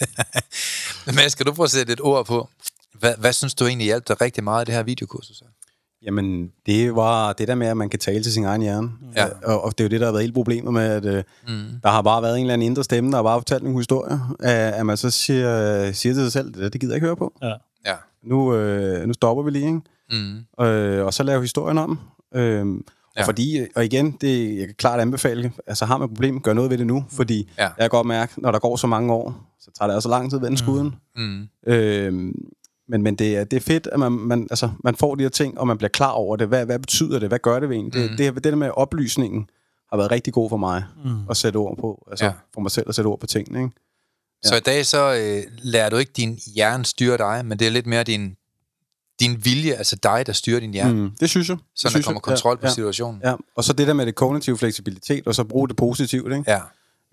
Mads, 1.16 1.36
kan 1.36 1.46
du 1.46 1.54
prøve 1.54 1.64
at 1.66 1.72
sætte 1.72 1.94
et 1.94 2.02
ord 2.02 2.26
på? 2.26 2.50
Hvad, 3.00 3.14
hvad 3.18 3.34
synes 3.34 3.54
du 3.56 3.66
egentlig 3.66 3.86
hjalp 3.86 4.08
dig 4.08 4.22
rigtig 4.22 4.44
meget 4.44 4.64
i 4.64 4.66
det 4.66 4.74
her 4.76 4.84
videokursus? 4.84 5.44
Jamen, 6.06 6.52
det 6.66 6.96
var 6.96 7.34
det 7.34 7.48
der 7.48 7.56
med, 7.56 7.68
at 7.68 7.78
man 7.78 7.90
kan 7.90 8.00
tale 8.00 8.24
til 8.24 8.34
sin 8.34 8.46
egen 8.46 8.62
hjerne. 8.62 8.92
Ja. 9.16 9.26
Og, 9.44 9.62
og 9.64 9.72
det 9.78 9.84
er 9.84 9.86
jo 9.86 9.90
det, 9.90 10.00
der 10.00 10.06
har 10.08 10.12
været 10.12 10.24
hele 10.24 10.34
problemet 10.34 10.74
med, 10.74 10.82
at 10.84 11.06
øh, 11.06 11.24
Mm. 11.48 11.64
der 11.84 11.90
har 11.90 12.02
bare 12.02 12.22
været 12.22 12.36
en 12.36 12.42
eller 12.42 12.54
anden 12.54 12.66
indre 12.66 12.84
stemme, 12.84 13.10
der 13.12 13.16
har 13.18 13.24
bare 13.24 13.40
fortalt 13.40 13.64
nogle 13.64 13.80
historier, 13.80 14.36
at, 14.40 14.74
at 14.74 14.86
man 14.86 14.98
så 14.98 15.10
siger, 15.10 15.92
siger 15.92 16.14
til 16.14 16.24
sig 16.24 16.32
selv, 16.32 16.54
det, 16.54 16.74
det 16.74 16.82
gider 16.82 16.94
jeg 16.94 16.98
ikke 16.98 17.08
høre 17.08 17.16
på. 17.16 17.34
Ja. 17.42 17.54
Ja. 17.86 17.96
Nu, 18.24 18.56
øh, 18.56 19.08
nu 19.08 19.14
stopper 19.14 19.44
vi 19.44 19.52
lige, 19.52 19.66
ikke? 19.66 19.82
Mm. 20.12 20.66
øh, 20.66 21.06
og 21.06 21.14
så 21.14 21.24
lave 21.24 21.42
historien 21.42 21.78
om. 21.78 22.00
Øhm, 22.36 22.86
Ja. 23.20 23.24
og 23.24 23.26
fordi, 23.26 23.66
og 23.76 23.86
igen, 23.86 24.12
det 24.22 24.58
jeg 24.58 24.66
kan 24.66 24.76
klart 24.78 25.00
anbefale, 25.00 25.52
altså 25.68 25.86
har 25.86 25.98
man 25.98 26.06
et 26.10 26.16
problem, 26.16 26.42
gør 26.42 26.54
noget 26.54 26.72
ved 26.72 26.78
det 26.78 26.88
nu, 26.88 27.06
fordi 27.10 27.50
Ja. 27.58 27.64
jeg 27.64 27.74
kan 27.80 27.90
godt 27.90 28.08
mærke, 28.08 28.34
når 28.42 28.52
der 28.52 28.60
går 28.60 28.76
så 28.76 28.88
mange 28.88 29.14
år, 29.14 29.56
så 29.60 29.72
tager 29.80 29.88
det 29.88 29.94
altså 29.96 30.10
lang 30.10 30.30
tid 30.30 30.38
at 30.38 30.44
vende 30.44 30.58
skuden. 30.58 30.96
Mm. 31.16 31.48
Øhm, 31.68 32.34
men, 32.88 33.02
men 33.04 33.16
det, 33.16 33.38
er, 33.38 33.44
det 33.44 33.58
er 33.58 33.62
fedt, 33.62 33.88
at 33.92 34.00
man, 34.00 34.12
man, 34.12 34.48
altså, 34.52 34.70
man 34.84 34.96
får 34.96 35.16
de 35.16 35.24
her 35.24 35.30
ting, 35.30 35.60
og 35.60 35.68
man 35.68 35.78
bliver 35.78 35.90
klar 35.90 36.12
over 36.12 36.36
det. 36.36 36.48
Hvad, 36.48 36.66
hvad 36.66 36.80
betyder 36.80 37.20
det? 37.20 37.28
Hvad 37.30 37.40
gør 37.40 37.60
det 37.60 37.70
ved 37.70 37.78
en? 37.78 37.86
Mm. 37.86 37.92
Det, 37.92 38.18
det, 38.18 38.36
det 38.36 38.44
der 38.44 38.56
med 38.56 38.70
oplysningen 38.74 39.50
har 39.90 39.98
været 39.98 40.12
rigtig 40.12 40.34
god 40.34 40.50
for 40.50 40.58
mig 40.58 40.84
Mm. 41.06 41.12
at 41.30 41.38
sætte 41.38 41.58
ord 41.58 41.78
på. 41.78 42.08
Altså 42.12 42.26
Ja. 42.26 42.30
ja. 42.32 42.36
for 42.54 42.62
mig 42.62 42.72
selv 42.72 42.86
at 42.90 42.96
sætte 42.96 43.08
ord 43.08 43.20
på 43.20 43.28
tingene. 43.28 43.60
Ikke? 43.64 43.76
Så 44.44 44.56
i 44.56 44.60
dag 44.60 44.86
så 44.86 45.14
øh, 45.14 45.44
lærer 45.62 45.90
du 45.90 45.96
ikke 45.96 46.12
din 46.18 46.40
hjerne 46.56 46.86
styre 46.86 47.18
dig, 47.18 47.46
men 47.46 47.60
det 47.60 47.68
er 47.68 47.72
lidt 47.72 47.88
mere 47.88 48.04
din, 48.04 48.36
din 49.20 49.46
vilje, 49.46 49.74
altså 49.74 49.96
dig, 50.04 50.24
der 50.28 50.34
styrer 50.34 50.60
din 50.60 50.72
hjerne. 50.74 50.94
Mm. 50.94 51.12
Det 51.20 51.30
synes 51.30 51.50
jeg. 51.50 51.58
Så 51.76 51.84
der 51.84 51.90
synes 51.90 52.06
kommer 52.06 52.18
jeg. 52.18 52.22
kontrol 52.24 52.58
på 52.58 52.68
ja, 52.68 52.74
situationen. 52.74 53.22
ja. 53.24 53.30
ja. 53.30 53.36
Og 53.56 53.64
så 53.64 53.74
det 53.74 53.88
der 53.88 53.94
med 53.94 54.06
det 54.06 54.16
kognitive 54.16 54.58
fleksibilitet, 54.58 55.28
og 55.28 55.36
så 55.36 55.44
bruge 55.44 55.68
det 55.68 55.76
positivt. 55.76 56.32
Ikke? 56.34 56.44
Ja. 56.52 56.60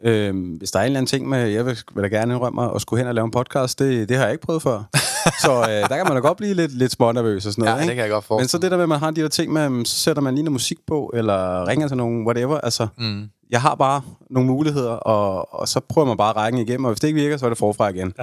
Øhm, 0.05 0.39
hvis 0.55 0.71
der 0.71 0.79
er 0.79 0.83
en 0.83 0.87
eller 0.87 0.99
anden 0.99 1.09
ting 1.09 1.29
med, 1.29 1.49
jeg 1.49 1.67
vil, 1.67 1.79
vil 1.95 2.03
da 2.03 2.09
gerne 2.09 2.35
indrømme 2.35 2.63
mig, 2.63 2.75
at 2.75 2.81
skulle 2.81 3.01
hen 3.01 3.09
og 3.09 3.15
lave 3.15 3.25
en 3.25 3.31
podcast, 3.31 3.79
det, 3.79 4.09
det 4.09 4.17
har 4.17 4.25
jeg 4.25 4.33
ikke 4.33 4.47
prøvet 4.47 4.63
før. 4.63 4.83
så 5.45 5.53
øh, 5.61 5.69
der 5.69 5.97
kan 5.97 6.05
man 6.07 6.13
da 6.13 6.19
godt 6.19 6.37
blive 6.39 6.55
lidt, 6.55 6.73
lidt 6.73 6.93
smånervøs 6.93 7.47
og 7.47 7.53
sådan 7.53 7.65
noget. 7.65 7.77
ja, 7.77 7.81
ikke? 7.83 7.89
det 7.89 7.97
kan 7.97 8.03
jeg 8.03 8.11
godt 8.11 8.25
Men 8.25 8.27
forestille 8.27 8.49
så 8.49 8.59
det 8.59 8.71
der 8.71 8.77
med, 8.77 8.83
at 8.83 8.89
man 8.89 8.99
har 8.99 9.11
de 9.11 9.21
der 9.21 9.29
ting 9.29 9.53
med, 9.53 9.85
så 9.85 9.97
sætter 9.99 10.23
man 10.23 10.35
lige 10.35 10.43
noget 10.45 10.53
musik 10.53 10.79
på, 10.87 11.11
eller 11.15 11.69
ringer 11.69 11.89
til 11.89 11.97
nogen, 11.97 12.27
whatever. 12.27 12.59
Altså, 12.61 12.87
Mm. 12.99 13.29
jeg 13.51 13.61
har 13.61 13.75
bare 13.75 14.03
nogle 14.31 14.49
muligheder, 14.49 14.91
og, 14.93 15.55
og 15.61 15.69
så 15.69 15.81
prøver 15.81 16.07
man 16.09 16.17
bare 16.17 16.31
at 16.31 16.37
række 16.37 16.61
igennem, 16.63 16.85
og 16.85 16.91
hvis 16.91 17.01
det 17.01 17.09
ikke 17.09 17.21
virker, 17.21 17.37
så 17.37 17.45
er 17.45 17.51
det 17.51 17.59
forfra 17.59 17.89
igen. 17.89 18.15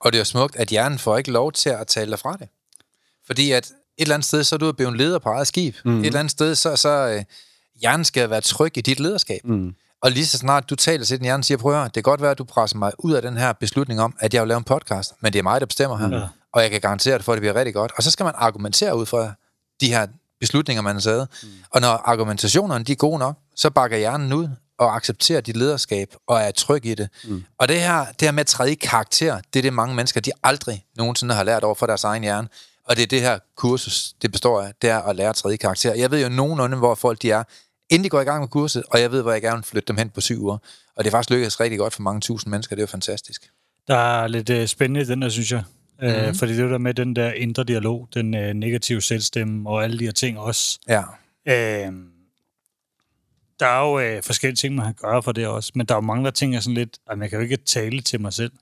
Og 0.00 0.12
det 0.12 0.14
er 0.14 0.20
jo 0.20 0.24
smukt, 0.24 0.56
at 0.56 0.68
hjernen 0.68 0.98
får 0.98 1.18
ikke 1.18 1.30
lov 1.30 1.52
til 1.52 1.70
at 1.70 1.86
tale 1.86 2.10
dig 2.10 2.18
fra 2.18 2.36
det. 2.40 2.48
Fordi 3.26 3.50
at 3.50 3.66
et 3.66 3.72
eller 3.98 4.14
andet 4.14 4.26
sted, 4.26 4.44
så 4.44 4.54
er 4.54 4.58
du 4.58 4.72
blevet 4.72 4.96
leder 4.96 5.18
på 5.18 5.28
eget 5.28 5.46
skib. 5.46 5.76
Mm. 5.84 6.00
Et 6.00 6.06
eller 6.06 6.18
andet 6.18 6.30
sted, 6.30 6.54
så, 6.54 6.76
så 6.76 6.88
øh, 6.88 7.24
hjernen 7.80 8.04
skal 8.04 8.30
være 8.30 8.40
tryg 8.40 8.78
i 8.78 8.80
dit 8.80 9.00
lederskab. 9.00 9.40
Mm. 9.44 9.74
Og 10.02 10.10
lige 10.10 10.26
så 10.26 10.38
snart 10.38 10.70
du 10.70 10.74
taler 10.74 11.04
til 11.04 11.18
den 11.18 11.24
hjerne 11.24 11.44
siger, 11.44 11.58
prøv 11.58 11.72
at 11.72 11.78
høre, 11.78 11.84
det 11.84 11.94
kan 11.94 12.02
godt 12.02 12.22
være, 12.22 12.30
at 12.30 12.38
du 12.38 12.44
presser 12.44 12.76
mig 12.76 12.92
ud 12.98 13.12
af 13.12 13.22
den 13.22 13.36
her 13.36 13.52
beslutning 13.52 14.00
om, 14.00 14.14
at 14.18 14.34
jeg 14.34 14.42
vil 14.42 14.48
lave 14.48 14.58
en 14.58 14.64
podcast, 14.64 15.12
men 15.20 15.32
det 15.32 15.38
er 15.38 15.42
mig, 15.42 15.60
der 15.60 15.66
bestemmer 15.66 15.96
her. 15.96 16.18
Ja. 16.18 16.28
Og 16.52 16.62
jeg 16.62 16.70
kan 16.70 16.80
garantere 16.80 17.16
det 17.16 17.24
for, 17.24 17.32
at 17.32 17.36
det 17.36 17.40
bliver 17.42 17.54
rigtig 17.54 17.74
godt. 17.74 17.92
Og 17.96 18.02
så 18.02 18.10
skal 18.10 18.24
man 18.24 18.34
argumentere 18.36 18.96
ud 18.96 19.06
fra 19.06 19.32
de 19.80 19.88
her 19.88 20.06
beslutninger, 20.40 20.82
man 20.82 20.94
har 20.94 21.00
taget. 21.00 21.28
Mm. 21.42 21.48
Og 21.70 21.80
når 21.80 21.88
argumentationerne 21.88 22.84
de 22.84 22.92
er 22.92 22.96
gode 22.96 23.18
nok, 23.18 23.38
så 23.56 23.70
bakker 23.70 23.96
hjernen 23.96 24.32
ud 24.32 24.48
og 24.78 24.96
accepterer 24.96 25.40
dit 25.40 25.56
lederskab 25.56 26.14
og 26.26 26.40
er 26.40 26.50
tryg 26.50 26.86
i 26.86 26.94
det. 26.94 27.08
Mm. 27.24 27.44
Og 27.58 27.68
det 27.68 27.80
her, 27.80 28.04
det 28.04 28.22
her 28.22 28.32
med 28.32 28.40
at 28.40 28.46
træde 28.46 28.72
i 28.72 28.74
karakter, 28.74 29.40
det 29.52 29.60
er 29.60 29.62
det 29.62 29.72
mange 29.72 29.94
mennesker, 29.94 30.20
de 30.20 30.30
aldrig 30.42 30.84
nogensinde 30.96 31.34
har 31.34 31.44
lært 31.44 31.64
over 31.64 31.74
for 31.74 31.86
deres 31.86 32.04
egen 32.04 32.22
hjerne. 32.22 32.48
Og 32.84 32.96
det 32.96 33.02
er 33.02 33.06
det 33.06 33.20
her 33.20 33.38
kursus, 33.56 34.12
det 34.22 34.32
består 34.32 34.62
af, 34.62 34.72
det 34.82 34.90
er 34.90 34.98
at 34.98 35.16
lære 35.16 35.32
tredje 35.32 35.56
karakter. 35.56 35.94
Jeg 35.94 36.10
ved 36.10 36.22
jo 36.22 36.28
nogenlunde, 36.28 36.76
hvor 36.76 36.94
folk 36.94 37.22
de 37.22 37.30
er, 37.30 37.42
inden 37.90 38.04
de 38.04 38.08
går 38.08 38.20
i 38.20 38.24
gang 38.24 38.40
med 38.40 38.48
kurset, 38.48 38.82
og 38.90 39.00
jeg 39.00 39.12
ved, 39.12 39.22
hvor 39.22 39.32
jeg 39.32 39.42
gerne 39.42 39.56
vil 39.56 39.64
flytte 39.64 39.86
dem 39.86 39.96
hen 39.96 40.10
på 40.10 40.20
syv 40.20 40.42
uger. 40.42 40.58
Og 40.96 41.04
det 41.04 41.06
er 41.06 41.10
faktisk 41.10 41.30
lykkedes 41.30 41.60
rigtig 41.60 41.78
godt 41.78 41.94
for 41.94 42.02
mange 42.02 42.20
tusind 42.20 42.50
mennesker, 42.50 42.76
det 42.76 42.80
er 42.80 42.82
jo 42.82 42.90
fantastisk. 42.90 43.50
Der 43.88 43.96
er 43.96 44.28
lidt 44.28 44.50
øh, 44.50 44.66
spændende 44.66 45.06
den 45.06 45.22
der, 45.22 45.28
synes 45.28 45.52
jeg. 45.52 45.62
Mm-hmm. 46.02 46.16
Øh, 46.16 46.34
fordi 46.34 46.52
det 46.52 46.64
er 46.64 46.68
der 46.68 46.78
med 46.78 46.94
den 46.94 47.16
der 47.16 47.32
indre 47.32 47.64
dialog, 47.64 48.08
den 48.14 48.34
øh, 48.34 48.54
negative 48.54 49.02
selvstemme 49.02 49.70
og 49.70 49.84
alle 49.84 49.98
de 49.98 50.04
her 50.04 50.12
ting 50.12 50.38
også. 50.38 50.78
Ja. 50.88 51.02
Øh, 51.46 51.92
der 53.60 53.66
er 53.66 53.80
jo 53.80 54.00
øh, 54.00 54.22
forskellige 54.22 54.56
ting, 54.56 54.74
man 54.74 54.84
kan 54.84 54.94
gøre 54.94 55.22
for 55.22 55.32
det 55.32 55.46
også, 55.46 55.72
men 55.74 55.86
der 55.86 55.94
er 55.94 55.96
jo 55.96 56.00
mange, 56.00 56.24
der 56.24 56.30
tænker 56.30 56.60
sådan 56.60 56.74
lidt, 56.74 56.98
at 57.10 57.18
man 57.18 57.30
kan 57.30 57.38
jo 57.38 57.42
ikke 57.42 57.56
tale 57.56 58.00
til 58.00 58.20
mig 58.20 58.32
selv. 58.32 58.52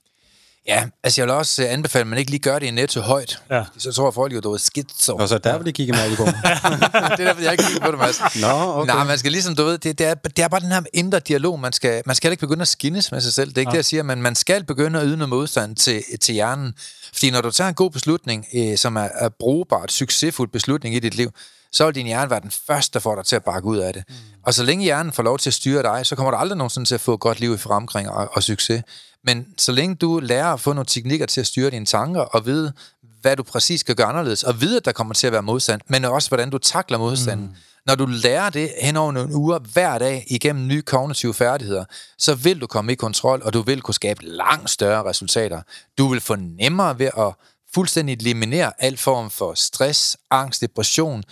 Ja, 0.67 0.85
altså 1.03 1.21
jeg 1.21 1.27
vil 1.27 1.35
også 1.35 1.63
øh, 1.63 1.73
anbefale, 1.73 2.01
at 2.01 2.07
man 2.07 2.19
ikke 2.19 2.31
lige 2.31 2.41
gør 2.41 2.59
det 2.59 2.65
i 2.65 2.71
netto 2.71 3.01
højt. 3.01 3.41
Ja. 3.51 3.63
Så 3.77 3.91
tror 3.91 4.07
jeg, 4.07 4.13
folk 4.13 4.33
jo, 4.33 4.39
du 4.39 4.53
er 4.53 4.57
skidt 4.57 5.01
så. 5.01 5.11
Og 5.11 5.29
så 5.29 5.37
der 5.37 5.57
vil 5.57 5.65
de 5.65 5.71
kigge 5.71 5.93
med 5.93 6.11
i 6.11 6.15
går. 6.15 6.25
det 6.25 6.35
er 6.43 7.15
derfor, 7.15 7.41
jeg 7.41 7.51
ikke 7.51 7.63
kigger 7.63 7.85
på 7.85 7.91
det, 7.91 7.99
Mads. 7.99 8.41
Nå, 8.41 8.47
okay. 8.47 8.93
Nej, 8.93 9.03
man 9.03 9.17
skal 9.17 9.31
ligesom, 9.31 9.55
du 9.55 9.63
ved, 9.63 9.77
det, 9.77 9.99
det, 9.99 10.07
er, 10.07 10.13
det 10.13 10.39
er 10.39 10.47
bare 10.47 10.59
den 10.59 10.71
her 10.71 10.81
indre 10.93 11.19
dialog. 11.19 11.59
Man 11.59 11.73
skal, 11.73 12.03
man 12.05 12.15
skal 12.15 12.31
ikke 12.31 12.41
begynde 12.41 12.61
at 12.61 12.67
skinnes 12.67 13.11
med 13.11 13.21
sig 13.21 13.33
selv. 13.33 13.49
Det 13.49 13.57
er 13.57 13.61
ikke 13.61 13.69
ja. 13.69 13.71
det, 13.71 13.77
jeg 13.77 13.85
siger, 13.85 14.03
men 14.03 14.21
man 14.21 14.35
skal 14.35 14.63
begynde 14.63 14.99
at 14.99 15.05
yde 15.07 15.17
noget 15.17 15.29
modstand 15.29 15.75
til, 15.75 16.03
til 16.21 16.33
hjernen. 16.33 16.73
Fordi 17.13 17.31
når 17.31 17.41
du 17.41 17.51
tager 17.51 17.67
en 17.67 17.75
god 17.75 17.91
beslutning, 17.91 18.45
øh, 18.53 18.77
som 18.77 18.95
er, 18.95 19.09
er 19.15 19.29
brugbart, 19.39 19.91
succesfuld 19.91 20.49
beslutning 20.49 20.95
i 20.95 20.99
dit 20.99 21.15
liv, 21.15 21.31
så 21.71 21.85
vil 21.85 21.95
din 21.95 22.05
hjerne 22.05 22.29
være 22.29 22.39
den 22.39 22.51
første, 22.67 22.93
der 22.93 22.99
får 22.99 23.15
dig 23.15 23.25
til 23.25 23.35
at 23.35 23.43
bakke 23.43 23.67
ud 23.67 23.77
af 23.77 23.93
det. 23.93 24.03
Mm. 24.09 24.15
Og 24.45 24.53
så 24.53 24.63
længe 24.63 24.83
hjernen 24.83 25.13
får 25.13 25.23
lov 25.23 25.37
til 25.37 25.49
at 25.49 25.53
styre 25.53 25.83
dig, 25.83 26.05
så 26.05 26.15
kommer 26.15 26.31
du 26.31 26.37
aldrig 26.37 26.57
nogensinde 26.57 26.87
til 26.87 26.95
at 26.95 27.01
få 27.01 27.13
et 27.13 27.19
godt 27.19 27.39
liv 27.39 27.53
i 27.53 27.57
fremkring 27.57 28.09
og, 28.09 28.29
og 28.33 28.43
succes. 28.43 28.83
Men 29.23 29.47
så 29.57 29.71
længe 29.71 29.95
du 29.95 30.19
lærer 30.19 30.53
at 30.53 30.59
få 30.59 30.73
nogle 30.73 30.85
teknikker 30.85 31.25
til 31.25 31.41
at 31.41 31.47
styre 31.47 31.69
dine 31.69 31.85
tanker 31.85 32.21
og 32.21 32.45
vide, 32.45 32.73
hvad 33.21 33.35
du 33.35 33.43
præcis 33.43 33.79
skal 33.79 33.95
gøre 33.95 34.07
anderledes, 34.07 34.43
og 34.43 34.61
vide, 34.61 34.77
at 34.77 34.85
der 34.85 34.91
kommer 34.91 35.13
til 35.13 35.27
at 35.27 35.33
være 35.33 35.41
modstand, 35.41 35.81
men 35.87 36.05
også, 36.05 36.29
hvordan 36.29 36.49
du 36.49 36.57
takler 36.57 36.97
modstanden. 36.97 37.45
Mm. 37.45 37.55
Når 37.85 37.95
du 37.95 38.05
lærer 38.05 38.49
det 38.49 38.71
hen 38.81 38.97
over 38.97 39.11
nogle 39.11 39.35
uger 39.35 39.59
hver 39.59 39.97
dag 39.97 40.25
igennem 40.27 40.67
nye 40.67 40.81
kognitive 40.81 41.33
færdigheder, 41.33 41.85
så 42.17 42.35
vil 42.35 42.61
du 42.61 42.67
komme 42.67 42.91
i 42.91 42.95
kontrol, 42.95 43.41
og 43.45 43.53
du 43.53 43.61
vil 43.61 43.81
kunne 43.81 43.93
skabe 43.93 44.25
langt 44.25 44.69
større 44.69 45.09
resultater. 45.09 45.61
Du 45.97 46.07
vil 46.07 46.21
få 46.21 46.35
nemmere 46.35 46.99
ved 46.99 47.09
at 47.17 47.33
fuldstændig 47.73 48.13
eliminere 48.13 48.71
al 48.79 48.97
form 48.97 49.29
for 49.29 49.53
stress, 49.53 50.17
angst, 50.31 50.61
depression, 50.61 51.23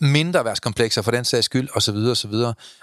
mindre 0.00 0.44
værtskomplekser 0.44 1.02
for 1.02 1.10
den 1.10 1.24
sags 1.24 1.44
skyld, 1.44 1.68
osv. 1.74 1.96
osv. 1.96 2.34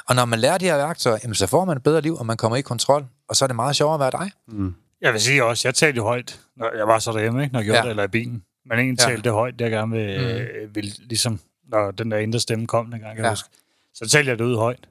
Og 0.08 0.16
når 0.16 0.26
man 0.26 0.40
lærer 0.40 0.58
de 0.58 0.66
her 0.66 0.78
værktøjer, 0.78 1.18
jamen, 1.24 1.36
så 1.36 1.48
får 1.48 1.66
man 1.66 1.78
et 1.78 1.84
bedre 1.84 2.02
liv, 2.02 2.18
og 2.18 2.26
man 2.26 2.38
kommer 2.38 2.58
i 2.58 2.62
kontrol, 2.62 3.06
og 3.32 3.36
så 3.36 3.46
er 3.46 3.48
det 3.48 3.56
meget 3.56 3.76
sjovere 3.76 3.94
at 3.94 4.00
være 4.00 4.24
dig. 4.24 4.32
Mm. 4.48 4.76
Jeg 5.02 5.14
vil 5.14 5.22
sige 5.22 5.44
også, 5.44 5.68
jeg 5.68 5.76
talte 5.76 5.98
jo 5.98 6.04
højt, 6.04 6.40
når 6.58 6.78
jeg 6.78 6.88
var 6.88 7.00
så 7.00 7.12
derhjemme, 7.12 7.44
ikke? 7.44 7.54
når 7.54 7.60
jeg 7.60 7.66
gjorde 7.66 7.80
ja. 7.80 7.84
det, 7.84 7.90
eller 7.90 8.04
i 8.04 8.08
bilen. 8.08 8.44
Men 8.66 8.80
egentlig 8.80 9.00
ja. 9.02 9.08
talte 9.08 9.24
det 9.24 9.32
højt, 9.32 9.60
det 9.60 9.66
jeg 9.66 9.72
gerne 9.72 9.92
vil, 9.92 10.20
mm. 10.64 10.76
vil, 10.76 10.96
ligesom, 11.00 11.40
når 11.70 11.92
den 11.92 12.12
der 12.12 12.18
indre 12.18 12.40
stemme 12.40 12.68
kom 12.68 12.92
dengang, 12.92 13.16
kan 13.16 13.26
ja. 13.26 13.32
huske. 13.32 13.50
Så 13.94 14.10
talte 14.10 14.30
jeg 14.30 14.40
det 14.40 14.46
ud 14.46 14.56
højt. 14.56 14.88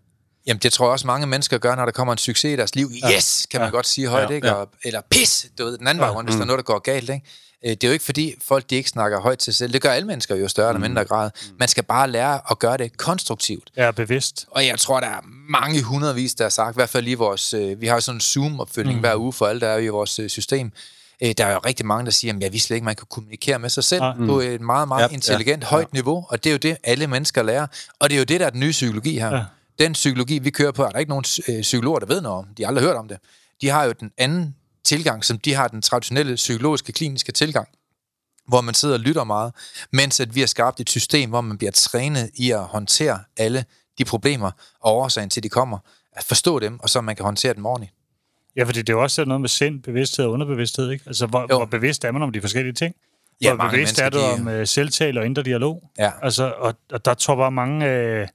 Jamen, 0.46 0.60
det 0.62 0.72
tror 0.72 0.86
jeg 0.86 0.92
også 0.92 1.06
mange 1.06 1.26
mennesker 1.26 1.58
gør, 1.58 1.74
når 1.74 1.84
der 1.84 1.92
kommer 1.92 2.12
en 2.12 2.18
succes 2.18 2.52
i 2.52 2.56
deres 2.56 2.74
liv. 2.74 2.90
Yes, 3.16 3.46
kan 3.50 3.60
man 3.60 3.66
ja. 3.66 3.70
godt 3.70 3.86
sige 3.86 4.08
højt, 4.08 4.30
ja. 4.30 4.34
ikke? 4.34 4.56
Og, 4.56 4.70
eller 4.84 5.00
pis, 5.10 5.46
du 5.58 5.64
ved, 5.64 5.78
den 5.78 5.86
anden 5.86 6.02
ja. 6.02 6.06
vej 6.06 6.14
rundt, 6.14 6.28
hvis 6.28 6.34
mm. 6.34 6.38
der 6.38 6.44
er 6.44 6.46
noget, 6.46 6.58
der 6.58 6.72
går 6.72 6.78
galt, 6.78 7.10
ikke? 7.10 7.26
Øh, 7.64 7.70
det 7.70 7.84
er 7.84 7.88
jo 7.88 7.92
ikke 7.92 8.04
fordi 8.04 8.34
folk 8.44 8.70
de 8.70 8.76
ikke 8.76 8.88
snakker 8.88 9.20
højt 9.20 9.38
til 9.38 9.52
sig 9.54 9.58
selv. 9.58 9.72
Det 9.72 9.82
gør 9.82 9.90
alle 9.90 10.06
mennesker 10.06 10.36
jo 10.36 10.48
større 10.48 10.68
eller 10.68 10.78
mm. 10.78 10.82
mindre 10.82 11.04
grad. 11.04 11.30
Man 11.58 11.68
skal 11.68 11.84
bare 11.84 12.10
lære 12.10 12.40
at 12.50 12.58
gøre 12.58 12.76
det 12.76 12.96
konstruktivt. 12.96 13.70
Ja, 13.76 13.90
bevidst. 13.90 14.46
Og 14.50 14.66
jeg 14.66 14.78
tror, 14.78 15.00
der 15.00 15.06
er 15.06 15.20
mange 15.48 15.82
hundredvis, 15.82 16.34
der 16.34 16.44
har 16.44 16.50
sagt, 16.50 16.74
i 16.74 16.76
hvert 16.76 16.88
fald 16.88 17.08
i 17.08 17.14
vores... 17.14 17.54
Øh, 17.54 17.80
vi 17.80 17.86
har 17.86 18.00
sådan 18.00 18.16
en 18.16 18.20
Zoom-opfølgning 18.20 18.96
mm. 18.96 19.00
hver 19.00 19.16
uge 19.16 19.32
for 19.32 19.46
alle, 19.46 19.60
der 19.60 19.68
er 19.68 19.78
i 19.78 19.88
vores 19.88 20.18
øh, 20.18 20.28
system. 20.28 20.72
Der 21.38 21.46
er 21.46 21.52
jo 21.52 21.58
rigtig 21.58 21.86
mange, 21.86 22.04
der 22.04 22.10
siger, 22.10 22.34
at 22.34 22.42
jeg 22.42 22.52
vidste 22.52 22.66
slet 22.66 22.74
ikke, 22.74 22.84
man 22.84 22.96
kan 22.96 23.06
kommunikere 23.10 23.58
med 23.58 23.70
sig 23.70 23.84
selv 23.84 24.02
mm. 24.18 24.26
på 24.26 24.40
et 24.40 24.60
meget, 24.60 24.88
meget 24.88 25.08
ja, 25.08 25.14
intelligent, 25.14 25.62
ja, 25.62 25.68
højt 25.68 25.88
ja. 25.92 25.96
niveau. 25.96 26.26
Og 26.28 26.44
det 26.44 26.50
er 26.50 26.54
jo 26.54 26.58
det, 26.58 26.76
alle 26.84 27.06
mennesker 27.06 27.42
lærer. 27.42 27.66
Og 27.98 28.10
det 28.10 28.16
er 28.16 28.18
jo 28.18 28.24
det, 28.24 28.40
der 28.40 28.46
er 28.46 28.50
den 28.50 28.60
nye 28.60 28.70
psykologi 28.70 29.18
her. 29.18 29.36
Ja. 29.36 29.44
Den 29.78 29.92
psykologi, 29.92 30.38
vi 30.38 30.50
kører 30.50 30.72
på, 30.72 30.84
er 30.84 30.88
der 30.88 30.98
ikke 30.98 31.10
nogen 31.10 31.24
psykologer, 31.60 31.98
der 31.98 32.06
ved 32.06 32.20
noget 32.20 32.38
om. 32.38 32.46
De 32.56 32.62
har 32.62 32.68
aldrig 32.68 32.84
hørt 32.84 32.96
om 32.96 33.08
det. 33.08 33.16
De 33.60 33.68
har 33.68 33.84
jo 33.84 33.92
den 34.00 34.10
anden 34.18 34.54
tilgang, 34.84 35.24
som 35.24 35.38
de 35.38 35.54
har 35.54 35.68
den 35.68 35.82
traditionelle 35.82 36.34
psykologiske, 36.34 36.92
kliniske 36.92 37.32
tilgang, 37.32 37.68
hvor 38.48 38.60
man 38.60 38.74
sidder 38.74 38.94
og 38.94 39.00
lytter 39.00 39.24
meget, 39.24 39.52
mens 39.92 40.20
at 40.20 40.34
vi 40.34 40.40
har 40.40 40.46
skabt 40.46 40.80
et 40.80 40.90
system, 40.90 41.30
hvor 41.30 41.40
man 41.40 41.58
bliver 41.58 41.70
trænet 41.70 42.30
i 42.34 42.50
at 42.50 42.64
håndtere 42.64 43.18
alle 43.36 43.64
de 43.98 44.04
problemer 44.04 44.50
og 44.80 44.96
årsagen 44.96 45.30
til, 45.30 45.42
de 45.42 45.48
kommer, 45.48 45.78
at 46.12 46.24
forstå 46.24 46.58
dem, 46.58 46.80
og 46.80 46.88
så 46.88 47.00
man 47.00 47.16
kan 47.16 47.24
håndtere 47.24 47.54
dem 47.54 47.66
ordentligt. 47.66 47.94
Ja, 48.56 48.64
fordi 48.64 48.78
det 48.78 48.88
er 48.88 48.92
jo 48.92 49.02
også 49.02 49.24
noget 49.24 49.40
med 49.40 49.48
sind, 49.48 49.82
bevidsthed 49.82 50.24
og 50.24 50.32
underbevidsthed, 50.32 50.90
ikke? 50.90 51.04
Altså, 51.06 51.26
hvor, 51.26 51.46
hvor 51.46 51.64
bevidst 51.64 52.04
er 52.04 52.12
man 52.12 52.22
om 52.22 52.32
de 52.32 52.40
forskellige 52.40 52.74
ting? 52.74 52.94
Hvor 53.40 53.64
ja, 53.64 53.70
bevidst 53.70 53.98
er 53.98 54.10
du 54.10 54.18
om 54.18 54.46
uh, 54.46 54.64
selvtale 54.64 55.20
og 55.20 55.26
indre 55.26 55.42
dialog? 55.42 55.90
Ja. 55.98 56.10
Altså, 56.22 56.52
og, 56.58 56.74
og 56.92 57.04
der 57.04 57.14
tror 57.14 57.36
bare 57.36 57.50
mange... 57.50 57.86
Uh, 57.86 58.28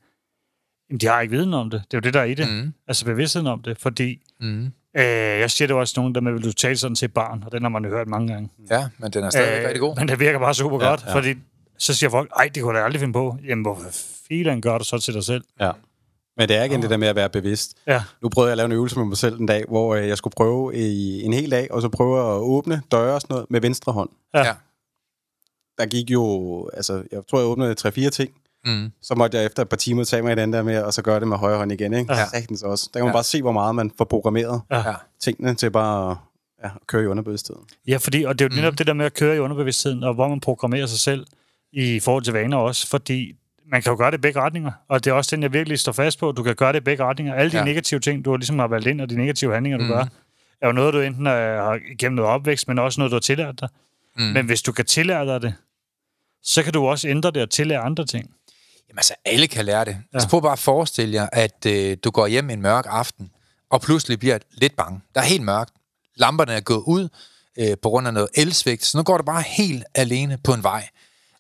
jamen, 0.90 1.00
de 1.02 1.06
har 1.08 1.22
ikke 1.22 1.32
viden 1.32 1.54
om 1.54 1.70
det. 1.70 1.84
Det 1.92 1.94
er 1.94 1.98
jo 1.98 2.02
det, 2.02 2.14
der 2.14 2.20
er 2.20 2.24
i 2.24 2.34
det. 2.34 2.50
Mm. 2.50 2.74
Altså 2.88 3.06
bevidstheden 3.06 3.48
om 3.48 3.62
det, 3.62 3.78
fordi... 3.80 4.22
Mm 4.40 4.72
Øh, 4.98 5.04
jeg 5.40 5.52
siger 5.52 5.68
det 5.68 5.76
også 5.76 5.94
nogen, 5.98 6.16
der 6.16 6.22
med, 6.22 6.32
vil 6.32 6.44
du 6.44 6.52
tale 6.52 6.78
sådan 6.78 6.96
til 6.96 7.08
barn, 7.08 7.44
og 7.46 7.52
den 7.52 7.62
har 7.62 7.70
man 7.70 7.84
jo 7.84 7.90
hørt 7.90 8.08
mange 8.08 8.34
gange. 8.34 8.50
Ja, 8.72 8.88
men 8.98 9.12
den 9.12 9.24
er 9.24 9.30
stadig 9.30 9.60
øh, 9.60 9.66
rigtig 9.66 9.80
god. 9.80 9.96
Men 9.96 10.08
det 10.08 10.20
virker 10.20 10.40
bare 10.40 10.54
super 10.54 10.84
ja, 10.84 10.90
godt, 10.90 11.04
ja. 11.08 11.16
fordi 11.16 11.34
så 11.78 11.94
siger 11.94 12.10
folk, 12.10 12.32
ej, 12.36 12.50
det 12.56 12.64
kunne 12.64 12.78
jeg 12.78 12.86
aldrig 12.86 13.00
finde 13.00 13.14
på. 13.14 13.38
Jamen, 13.48 13.66
hvorfor 13.66 13.90
filen 14.28 14.62
gør 14.62 14.78
du 14.78 14.84
så 14.84 15.00
til 15.00 15.14
dig 15.14 15.24
selv? 15.24 15.44
Ja. 15.60 15.72
Men 16.38 16.50
det 16.50 16.58
er 16.58 16.64
igen 16.64 16.78
oh. 16.78 16.82
det 16.82 16.90
der 16.90 16.98
med 16.98 17.08
at 17.08 17.16
være 17.16 17.30
bevidst. 17.30 17.78
Ja. 17.88 18.04
Nu 18.22 18.30
prøvede 18.30 18.50
jeg 18.50 18.52
at 18.54 18.58
lave 18.58 18.66
en 18.66 18.72
øvelse 18.72 19.00
med 19.00 19.06
mig 19.06 19.18
selv 19.18 19.40
en 19.40 19.46
dag, 19.46 19.64
hvor 19.68 19.96
øh, 19.96 20.08
jeg 20.08 20.18
skulle 20.18 20.34
prøve 20.38 20.76
i 20.76 21.22
en 21.22 21.34
hel 21.34 21.52
dag, 21.52 21.72
og 21.72 21.82
så 21.82 21.90
prøve 21.90 22.20
at 22.20 22.40
åbne 22.40 22.82
døre 22.92 23.14
og 23.14 23.22
sådan 23.22 23.34
noget 23.34 23.46
med 23.50 23.62
venstre 23.62 23.94
hånd. 23.94 24.10
Ja. 24.34 24.46
ja. 24.46 24.54
Der 25.78 25.86
gik 25.86 26.12
jo, 26.12 26.70
altså, 26.74 27.04
jeg 27.12 27.22
tror, 27.30 27.40
jeg 27.40 27.48
åbnede 27.48 27.74
tre-fire 27.74 28.10
ting, 28.10 28.32
Mm. 28.66 28.92
Så 29.02 29.16
måtte 29.16 29.38
jeg 29.38 29.46
efter 29.46 29.62
et 29.62 29.70
par 29.70 29.78
timer 29.78 30.04
tage 30.04 30.22
mig 30.22 30.32
i 30.32 30.36
den 30.36 30.54
der 30.54 30.64
med, 30.64 30.84
og 30.84 30.94
så 30.94 31.02
gøre 31.02 31.20
det 31.20 31.28
med 31.28 31.38
højre 31.38 31.58
hånd 31.58 31.72
igen. 31.72 31.94
Ikke? 31.94 32.14
Ja. 32.14 32.26
Sagtens 32.26 32.64
også. 32.64 32.90
Der 32.94 33.00
kan 33.00 33.06
man 33.06 33.12
ja. 33.12 33.16
bare 33.16 33.24
se, 33.24 33.42
hvor 33.42 33.52
meget 33.52 33.76
man 33.76 33.92
får 33.98 34.06
programmeret 34.06 34.62
ja. 34.72 34.84
tingene 35.22 35.56
til 35.56 35.72
bare 35.72 36.12
at 36.12 36.18
ja, 36.64 36.70
køre 36.88 37.04
i 37.04 37.06
underbevidstheden. 37.06 37.62
Ja, 37.88 37.98
fordi, 37.98 38.24
og 38.24 38.40
det 38.40 38.46
er 38.46 38.50
jo 38.50 38.56
netop 38.56 38.74
mm. 38.74 38.78
det 38.78 38.88
der 38.88 38.94
med 38.94 39.06
at 39.06 39.14
køre 39.14 39.36
i 39.36 39.40
underbevidstheden, 39.40 40.04
og 40.04 40.14
hvor 40.14 40.28
man 40.28 40.40
programmerer 40.40 40.86
sig 40.86 41.00
selv 41.00 41.26
i 41.74 42.00
forhold 42.00 42.24
til 42.24 42.34
vaner 42.34 42.58
også, 42.58 42.88
fordi 42.88 43.36
man 43.72 43.82
kan 43.82 43.92
jo 43.92 43.98
gøre 43.98 44.12
det 44.12 44.18
i 44.18 44.22
begge 44.22 44.40
retninger, 44.40 44.72
og 44.88 45.04
det 45.04 45.12
er 45.12 45.16
også 45.16 45.36
den, 45.36 45.44
jeg 45.44 45.54
virkelig 45.54 45.80
står 45.80 45.92
fast 45.92 46.20
på. 46.20 46.32
Du 46.32 46.44
kan 46.44 46.56
gøre 46.56 46.74
det 46.74 46.80
i 46.80 46.84
begge 46.84 47.04
retninger. 47.04 47.34
Alle 47.34 47.52
de 47.52 47.58
ja. 47.58 47.64
negative 47.64 48.00
ting, 48.00 48.26
du 48.26 48.30
har 48.30 48.38
ligesom 48.38 48.60
har 48.60 48.68
valgt 48.68 48.88
ind, 48.88 49.02
og 49.02 49.10
de 49.10 49.18
negative 49.18 49.54
handlinger, 49.54 49.78
du 49.78 49.84
mm. 49.84 49.90
gør, 49.90 50.06
er 50.62 50.68
jo 50.68 50.72
noget, 50.72 50.94
du 50.94 51.00
enten 51.00 51.26
har 51.26 51.80
igennem 51.92 52.16
noget 52.16 52.32
opvækst, 52.32 52.68
men 52.68 52.80
også 52.80 53.00
noget, 53.00 53.12
du 53.12 53.16
har 53.16 53.22
tillært 53.22 53.60
dig. 53.60 53.70
Mm. 54.18 54.24
Men 54.24 54.46
hvis 54.46 54.62
du 54.62 54.72
kan 54.72 54.86
tillære 54.86 55.26
dig 55.26 55.42
det, 55.42 55.54
så 56.44 56.64
kan 56.64 56.74
du 56.74 56.86
også 56.86 57.08
ændre 57.08 57.32
det 57.32 57.42
og 57.42 57.50
tillære 57.50 57.80
andre 57.80 58.06
ting. 58.06 58.32
Jamen 58.90 59.00
altså, 59.00 59.14
alle 59.26 59.48
kan 59.48 59.66
lære 59.66 59.86
det. 59.86 59.92
Ja. 59.92 59.98
Altså 60.14 60.30
prøv 60.30 60.42
bare 60.42 60.52
at 60.52 60.60
forestille 60.60 61.14
jer, 61.14 61.28
at 61.32 61.66
øh, 61.66 61.98
du 62.04 62.12
går 62.12 62.28
hjem 62.28 62.50
en 62.50 62.62
mørk 62.62 62.86
aften, 62.90 63.32
og 63.70 63.82
pludselig 63.82 64.20
bliver 64.20 64.38
lidt 64.52 64.76
bange. 64.76 65.02
Der 65.16 65.22
er 65.22 65.26
helt 65.26 65.44
mørkt. 65.44 65.74
Lamperne 66.16 66.54
er 66.54 66.62
gået 66.62 66.84
ud 66.88 67.10
øh, 67.60 67.78
på 67.82 67.90
grund 67.90 68.08
af 68.08 68.14
noget 68.14 68.30
elsvigt, 68.36 68.86
så 68.86 68.98
nu 68.98 69.04
går 69.04 69.18
du 69.18 69.24
bare 69.24 69.42
helt 69.42 69.84
alene 69.96 70.38
på 70.44 70.54
en 70.54 70.64
vej. 70.64 70.88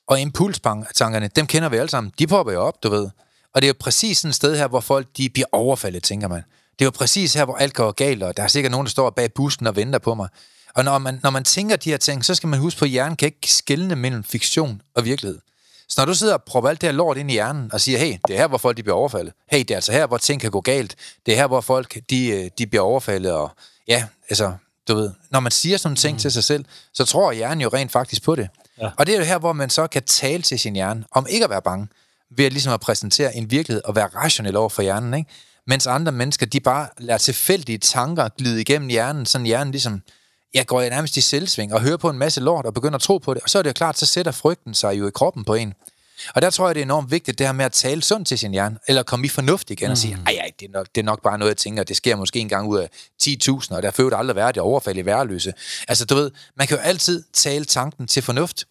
Og 0.07 0.19
impulstankerne, 0.19 1.29
dem 1.35 1.47
kender 1.47 1.69
vi 1.69 1.77
alle 1.77 1.89
sammen. 1.89 2.13
De 2.19 2.27
popper 2.27 2.53
jo 2.53 2.61
op, 2.61 2.83
du 2.83 2.89
ved. 2.89 3.09
Og 3.53 3.61
det 3.61 3.63
er 3.63 3.69
jo 3.69 3.75
præcis 3.79 4.17
sådan 4.17 4.29
et 4.29 4.35
sted 4.35 4.57
her, 4.57 4.67
hvor 4.67 4.79
folk 4.79 5.07
de 5.17 5.29
bliver 5.29 5.47
overfaldet, 5.51 6.03
tænker 6.03 6.27
man. 6.27 6.43
Det 6.79 6.81
er 6.81 6.85
jo 6.85 6.91
præcis 6.91 7.33
her, 7.33 7.45
hvor 7.45 7.55
alt 7.55 7.73
går 7.73 7.91
galt, 7.91 8.23
og 8.23 8.37
der 8.37 8.43
er 8.43 8.47
sikkert 8.47 8.71
nogen, 8.71 8.85
der 8.85 8.89
står 8.89 9.09
bag 9.09 9.33
busken 9.33 9.67
og 9.67 9.75
venter 9.75 9.99
på 9.99 10.15
mig. 10.15 10.29
Og 10.75 10.83
når 10.83 10.97
man, 10.97 11.19
når 11.23 11.29
man 11.29 11.43
tænker 11.43 11.75
de 11.75 11.89
her 11.89 11.97
ting, 11.97 12.25
så 12.25 12.35
skal 12.35 12.49
man 12.49 12.59
huske 12.59 12.79
på, 12.79 12.85
at 12.85 12.91
hjernen 12.91 13.15
kan 13.15 13.25
ikke 13.25 13.53
skelne 13.53 13.95
mellem 13.95 14.23
fiktion 14.23 14.81
og 14.95 15.05
virkelighed. 15.05 15.39
Så 15.89 16.01
når 16.01 16.05
du 16.05 16.13
sidder 16.13 16.33
og 16.33 16.43
prøver 16.43 16.69
alt 16.69 16.81
det 16.81 16.89
her 16.89 16.93
lort 16.93 17.17
ind 17.17 17.31
i 17.31 17.33
hjernen 17.33 17.73
og 17.73 17.81
siger, 17.81 17.97
hey, 17.97 18.17
det 18.27 18.35
er 18.35 18.37
her, 18.37 18.47
hvor 18.47 18.57
folk 18.57 18.77
de 18.77 18.83
bliver 18.83 18.95
overfaldet. 18.95 19.33
Hey, 19.51 19.59
det 19.59 19.71
er 19.71 19.75
altså 19.75 19.91
her, 19.91 20.07
hvor 20.07 20.17
ting 20.17 20.41
kan 20.41 20.51
gå 20.51 20.61
galt. 20.61 20.95
Det 21.25 21.31
er 21.31 21.37
her, 21.37 21.47
hvor 21.47 21.61
folk 21.61 21.97
de, 22.09 22.27
øh, 22.27 22.49
de 22.57 22.67
bliver 22.67 22.83
overfaldet. 22.83 23.31
Og 23.31 23.51
ja, 23.87 24.05
altså, 24.29 24.53
du 24.87 24.95
ved, 24.95 25.11
når 25.31 25.39
man 25.39 25.51
siger 25.51 25.77
sådan 25.77 25.89
nogle 25.89 25.97
ting 25.97 26.15
mm. 26.15 26.19
til 26.19 26.31
sig 26.31 26.43
selv, 26.43 26.65
så 26.93 27.05
tror 27.05 27.31
hjernen 27.31 27.61
jo 27.61 27.69
rent 27.73 27.91
faktisk 27.91 28.23
på 28.23 28.35
det. 28.35 28.49
Ja. 28.81 28.89
Og 28.97 29.05
det 29.05 29.15
er 29.15 29.19
jo 29.19 29.25
her, 29.25 29.39
hvor 29.39 29.53
man 29.53 29.69
så 29.69 29.87
kan 29.87 30.03
tale 30.03 30.43
til 30.43 30.59
sin 30.59 30.73
hjerne 30.73 31.03
om 31.11 31.27
ikke 31.29 31.43
at 31.43 31.49
være 31.49 31.61
bange, 31.61 31.87
ved 32.37 32.45
at 32.45 32.51
ligesom 32.51 32.73
at 32.73 32.79
præsentere 32.79 33.35
en 33.35 33.51
virkelighed 33.51 33.83
og 33.85 33.95
være 33.95 34.07
rationel 34.07 34.55
over 34.55 34.69
for 34.69 34.81
hjernen, 34.81 35.13
ikke? 35.13 35.29
Mens 35.67 35.87
andre 35.87 36.11
mennesker, 36.11 36.45
de 36.45 36.59
bare 36.59 36.87
lader 36.97 37.17
tilfældige 37.17 37.77
tanker 37.77 38.29
glide 38.37 38.61
igennem 38.61 38.89
hjernen, 38.89 39.25
sådan 39.25 39.47
hjernen 39.47 39.71
ligesom, 39.71 40.01
jeg 40.55 40.65
går 40.65 40.81
nærmest 40.81 41.17
i 41.17 41.21
selvsving 41.21 41.73
og 41.73 41.81
hører 41.81 41.97
på 41.97 42.09
en 42.09 42.17
masse 42.17 42.41
lort 42.41 42.65
og 42.65 42.73
begynder 42.73 42.95
at 42.95 43.01
tro 43.01 43.17
på 43.17 43.33
det, 43.33 43.43
og 43.43 43.49
så 43.49 43.57
er 43.57 43.61
det 43.61 43.69
jo 43.69 43.73
klart, 43.73 43.97
så 43.97 44.05
sætter 44.05 44.31
frygten 44.31 44.73
sig 44.73 44.99
jo 44.99 45.07
i 45.07 45.11
kroppen 45.11 45.43
på 45.43 45.53
en. 45.53 45.73
Og 46.35 46.41
der 46.41 46.49
tror 46.49 46.67
jeg, 46.67 46.75
det 46.75 46.81
er 46.81 46.85
enormt 46.85 47.11
vigtigt, 47.11 47.39
det 47.39 47.47
her 47.47 47.53
med 47.53 47.65
at 47.65 47.71
tale 47.71 48.03
sundt 48.03 48.27
til 48.27 48.39
sin 48.39 48.51
hjerne, 48.51 48.77
eller 48.87 49.03
komme 49.03 49.25
i 49.25 49.29
fornuft 49.29 49.69
igen 49.69 49.87
mm. 49.87 49.91
og 49.91 49.97
sige, 49.97 50.15
mm. 50.15 50.23
ej, 50.27 50.33
ej 50.33 50.51
det, 50.59 50.65
er 50.65 50.71
nok, 50.71 50.87
det 50.95 51.01
er 51.01 51.05
nok 51.05 51.21
bare 51.21 51.37
noget, 51.37 51.49
jeg 51.49 51.57
tænker, 51.57 51.83
det 51.83 51.97
sker 51.97 52.15
måske 52.15 52.39
en 52.39 52.49
gang 52.49 52.67
ud 52.67 52.77
af 52.77 52.89
10.000, 53.23 53.75
og 53.75 53.83
der 53.83 53.91
født 53.91 54.13
aldrig 54.13 54.35
været 54.35 54.55
det 54.55 54.63
overfald 54.63 54.97
i 54.97 55.05
værløse. 55.05 55.53
Altså, 55.87 56.05
du 56.05 56.15
ved, 56.15 56.31
man 56.55 56.67
kan 56.67 56.77
jo 56.77 56.83
altid 56.83 57.23
tale 57.33 57.65
tanken 57.65 58.07
til 58.07 58.23
fornuft, 58.23 58.65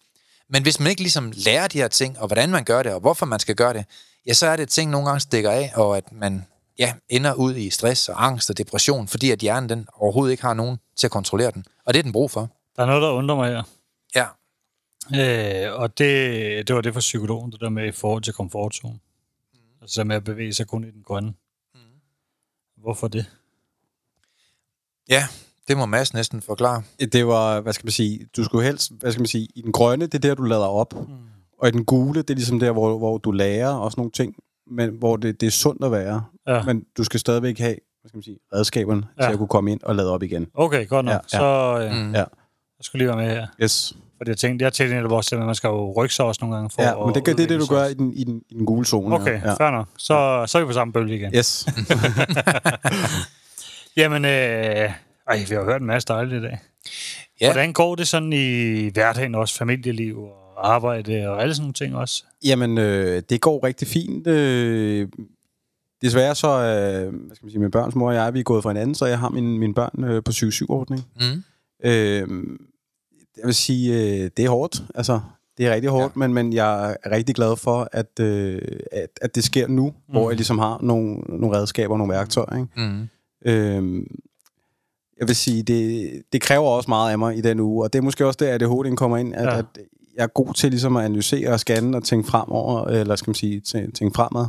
men 0.49 0.63
hvis 0.63 0.79
man 0.79 0.89
ikke 0.89 1.01
ligesom 1.01 1.33
lærer 1.35 1.67
de 1.67 1.77
her 1.77 1.87
ting, 1.87 2.19
og 2.19 2.27
hvordan 2.27 2.49
man 2.49 2.63
gør 2.63 2.83
det, 2.83 2.93
og 2.93 2.99
hvorfor 2.99 3.25
man 3.25 3.39
skal 3.39 3.55
gøre 3.55 3.73
det, 3.73 3.85
ja, 4.27 4.33
så 4.33 4.47
er 4.47 4.55
det 4.55 4.69
ting, 4.69 4.91
nogle 4.91 5.07
gange 5.07 5.19
stikker 5.19 5.51
af, 5.51 5.71
og 5.75 5.97
at 5.97 6.11
man 6.11 6.45
ja, 6.79 6.93
ender 7.09 7.33
ud 7.33 7.55
i 7.55 7.69
stress 7.69 8.09
og 8.09 8.25
angst 8.25 8.49
og 8.49 8.57
depression, 8.57 9.07
fordi 9.07 9.31
at 9.31 9.39
hjernen 9.39 9.69
den 9.69 9.87
overhovedet 9.93 10.31
ikke 10.31 10.43
har 10.43 10.53
nogen 10.53 10.77
til 10.97 11.07
at 11.07 11.11
kontrollere 11.11 11.51
den. 11.51 11.65
Og 11.85 11.93
det 11.93 11.99
er 11.99 12.03
den 12.03 12.11
brug 12.11 12.31
for. 12.31 12.51
Der 12.75 12.81
er 12.81 12.85
noget, 12.85 13.01
der 13.01 13.11
undrer 13.11 13.35
mig 13.35 13.49
her. 13.49 13.63
Ja. 14.15 14.25
Øh, 15.13 15.79
og 15.79 15.97
det, 15.97 16.67
det 16.67 16.75
var 16.75 16.81
det 16.81 16.93
for 16.93 16.99
psykologen, 16.99 17.51
det 17.51 17.61
der 17.61 17.69
med 17.69 17.87
i 17.87 17.91
forhold 17.91 18.23
til 18.23 18.33
komfortzone. 18.33 18.93
Mm. 19.53 19.59
Altså 19.81 20.03
med 20.03 20.15
at 20.15 20.23
bevæge 20.23 20.53
sig 20.53 20.67
kun 20.67 20.83
i 20.83 20.91
den 20.91 21.03
grønne. 21.03 21.33
Mm. 21.73 21.79
Hvorfor 22.77 23.07
det? 23.07 23.25
Ja, 25.09 25.27
det 25.67 25.77
må 25.77 25.85
Mads 25.85 26.13
næsten 26.13 26.41
forklare. 26.41 26.83
Det 26.99 27.27
var, 27.27 27.61
hvad 27.61 27.73
skal 27.73 27.85
man 27.85 27.91
sige, 27.91 28.27
du 28.37 28.43
skulle 28.43 28.65
helst, 28.65 28.91
hvad 28.99 29.11
skal 29.11 29.21
man 29.21 29.27
sige, 29.27 29.47
i 29.55 29.61
den 29.61 29.71
grønne, 29.71 30.05
det 30.05 30.15
er 30.15 30.19
der, 30.19 30.35
du 30.35 30.43
lader 30.43 30.67
op. 30.67 30.93
Mm. 30.93 31.15
Og 31.59 31.67
i 31.67 31.71
den 31.71 31.85
gule, 31.85 32.21
det 32.21 32.29
er 32.29 32.35
ligesom 32.35 32.59
der, 32.59 32.71
hvor, 32.71 32.97
hvor 32.97 33.17
du 33.17 33.31
lærer 33.31 33.69
og 33.69 33.91
sådan 33.91 33.99
nogle 33.99 34.11
ting, 34.11 34.35
men 34.67 34.89
hvor 34.89 35.17
det, 35.17 35.41
det 35.41 35.47
er 35.47 35.51
sundt 35.51 35.83
at 35.83 35.91
være. 35.91 36.25
Ja. 36.47 36.63
Men 36.63 36.85
du 36.97 37.03
skal 37.03 37.19
stadigvæk 37.19 37.59
have, 37.59 37.75
hvad 38.05 38.09
skal 38.09 38.17
man 38.17 38.23
sige, 38.23 38.37
redskaberne 38.53 39.03
ja. 39.17 39.23
Ja. 39.23 39.27
til 39.29 39.33
at 39.33 39.37
kunne 39.37 39.47
komme 39.47 39.71
ind 39.71 39.79
og 39.83 39.95
lade 39.95 40.11
op 40.13 40.23
igen. 40.23 40.47
Okay, 40.53 40.87
godt 40.87 41.05
nok. 41.05 41.21
Ja, 41.33 41.43
Ja, 41.43 41.77
ja. 41.77 41.83
ja. 41.83 41.89
Så 41.89 41.95
øh, 41.95 42.05
Mm. 42.05 42.11
Ja. 42.13 42.17
jeg 42.17 42.25
skulle 42.81 42.99
lige 42.99 43.07
være 43.17 43.25
med 43.27 43.35
her. 43.35 43.47
Yes. 43.63 43.93
Fordi 44.17 44.29
jeg 44.29 44.37
tænkte, 44.37 44.65
jeg 44.65 44.73
tænkte 44.73 44.95
netop 44.95 45.11
også, 45.11 45.35
at 45.35 45.45
man 45.45 45.55
skal 45.55 45.67
jo 45.67 45.93
rykke 45.97 46.15
sig 46.15 46.25
også 46.25 46.39
nogle 46.41 46.55
gange 46.55 46.69
for 46.69 46.81
Ja, 46.81 47.05
men 47.05 47.15
det, 47.15 47.23
gør, 47.25 47.33
det 47.33 47.43
er 47.43 47.47
det, 47.47 47.59
du 47.59 47.65
gør 47.65 47.85
i 47.85 47.93
den, 47.93 48.13
i 48.13 48.23
den, 48.23 48.41
i 48.49 48.53
den 48.53 48.65
gule 48.65 48.85
zone. 48.85 49.15
Okay, 49.15 49.41
ja. 49.41 49.49
ja. 49.49 49.53
fair 49.53 49.71
nok. 49.71 49.87
Så, 49.97 50.43
så 50.47 50.57
er 50.57 50.61
vi 50.61 50.65
på 50.65 50.73
samme 50.73 50.93
bølge 50.93 51.15
igen. 51.15 51.31
Yes. 51.35 51.67
Jamen, 53.97 54.25
øh, 54.25 54.31
ej, 55.27 55.45
vi 55.49 55.55
har 55.55 55.63
hørt 55.63 55.81
en 55.81 55.87
masse 55.87 56.07
dejligt 56.07 56.39
i 56.39 56.41
dag. 56.41 56.59
Ja. 57.41 57.45
Ja. 57.45 57.51
Hvordan 57.53 57.73
går 57.73 57.95
det 57.95 58.07
sådan 58.07 58.33
i 58.33 58.89
hverdagen 58.89 59.35
også, 59.35 59.55
familieliv 59.57 60.17
og 60.19 60.73
arbejde 60.75 61.29
og 61.29 61.41
alle 61.41 61.55
sådan 61.55 61.63
nogle 61.63 61.73
ting 61.73 61.95
også? 61.95 62.23
Jamen, 62.45 62.77
øh, 62.77 63.23
det 63.29 63.41
går 63.41 63.63
rigtig 63.65 63.87
fint. 63.87 64.27
Øh, 64.27 65.07
desværre 66.05 66.35
så, 66.35 66.47
øh, 66.47 67.25
hvad 67.25 67.35
skal 67.35 67.45
man 67.45 67.51
sige, 67.51 67.59
min 67.59 67.71
børns 67.71 67.95
mor 67.95 68.07
og 68.07 68.15
jeg, 68.15 68.33
vi 68.33 68.39
er 68.39 68.43
gået 68.43 68.63
fra 68.63 68.69
hinanden, 68.69 68.95
så 68.95 69.05
jeg 69.05 69.19
har 69.19 69.29
mine, 69.29 69.59
mine 69.59 69.73
børn 69.73 70.03
øh, 70.03 70.23
på 70.23 70.31
7-7-ordning. 70.31 71.05
Mm. 71.15 71.43
Øh, 71.83 72.27
jeg 73.37 73.45
vil 73.45 73.55
sige, 73.55 73.93
øh, 73.93 74.29
det 74.37 74.45
er 74.45 74.49
hårdt. 74.49 74.83
Altså, 74.95 75.19
det 75.57 75.65
er 75.65 75.73
rigtig 75.73 75.89
hårdt, 75.89 76.15
ja. 76.15 76.19
men, 76.19 76.33
men 76.33 76.53
jeg 76.53 76.97
er 77.03 77.11
rigtig 77.11 77.35
glad 77.35 77.57
for, 77.57 77.89
at, 77.91 78.19
øh, 78.19 78.61
at, 78.91 79.09
at 79.21 79.35
det 79.35 79.43
sker 79.43 79.67
nu, 79.67 79.87
mm. 79.87 79.93
hvor 80.07 80.29
jeg 80.29 80.35
ligesom 80.35 80.59
har 80.59 80.79
nogle, 80.81 81.13
nogle 81.13 81.57
redskaber, 81.57 81.97
nogle 81.97 82.13
værktøjer. 82.13 82.55
Ikke? 82.55 82.69
Mm. 82.75 83.07
Øh, 83.45 84.05
jeg 85.19 85.27
vil 85.27 85.35
sige, 85.35 85.63
det, 85.63 86.11
det 86.33 86.41
kræver 86.41 86.67
også 86.67 86.89
meget 86.89 87.11
af 87.11 87.19
mig 87.19 87.37
i 87.37 87.41
den 87.41 87.59
uge, 87.59 87.83
og 87.83 87.93
det 87.93 87.99
er 87.99 88.03
måske 88.03 88.25
også 88.25 88.37
der, 88.41 88.53
at 88.53 88.63
ADHD'en 88.63 88.95
kommer 88.95 89.17
ind, 89.17 89.35
at, 89.35 89.43
ja. 89.43 89.57
At 89.57 89.65
jeg 90.15 90.23
er 90.23 90.27
god 90.27 90.53
til 90.53 90.69
ligesom 90.69 90.95
at 90.97 91.05
analysere 91.05 91.49
og 91.49 91.59
scanne 91.59 91.97
og 91.97 92.03
tænke 92.03 92.27
fremover, 92.27 92.85
eller 92.85 93.15
skal 93.15 93.29
man 93.29 93.35
sige, 93.35 93.61
tæ- 93.67 93.91
tænke 93.91 94.15
fremad. 94.15 94.45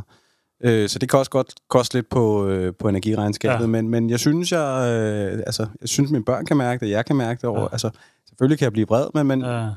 Øh, 0.63 0.89
så 0.89 0.99
det 0.99 1.09
kan 1.09 1.19
også 1.19 1.31
godt 1.31 1.53
koste 1.69 1.95
lidt 1.95 2.09
på, 2.09 2.47
øh, 2.47 2.73
på 2.79 2.89
energiregnskabet, 2.89 3.61
ja. 3.61 3.67
Men, 3.67 3.89
men 3.89 4.09
jeg 4.09 4.19
synes, 4.19 4.51
jeg, 4.51 4.59
øh, 4.59 5.39
altså, 5.45 5.67
jeg 5.81 5.89
synes, 5.89 6.11
mine 6.11 6.25
børn 6.25 6.45
kan 6.45 6.57
mærke 6.57 6.85
det, 6.85 6.91
jeg 6.91 7.05
kan 7.05 7.15
mærke 7.15 7.41
det 7.41 7.49
over. 7.49 7.61
Ja. 7.61 7.67
Altså, 7.71 7.89
selvfølgelig 8.27 8.59
kan 8.59 8.63
jeg 8.63 8.71
blive 8.71 8.87
vred, 8.87 9.07
men, 9.13 9.27
men 9.27 9.41
ja. 9.41 9.69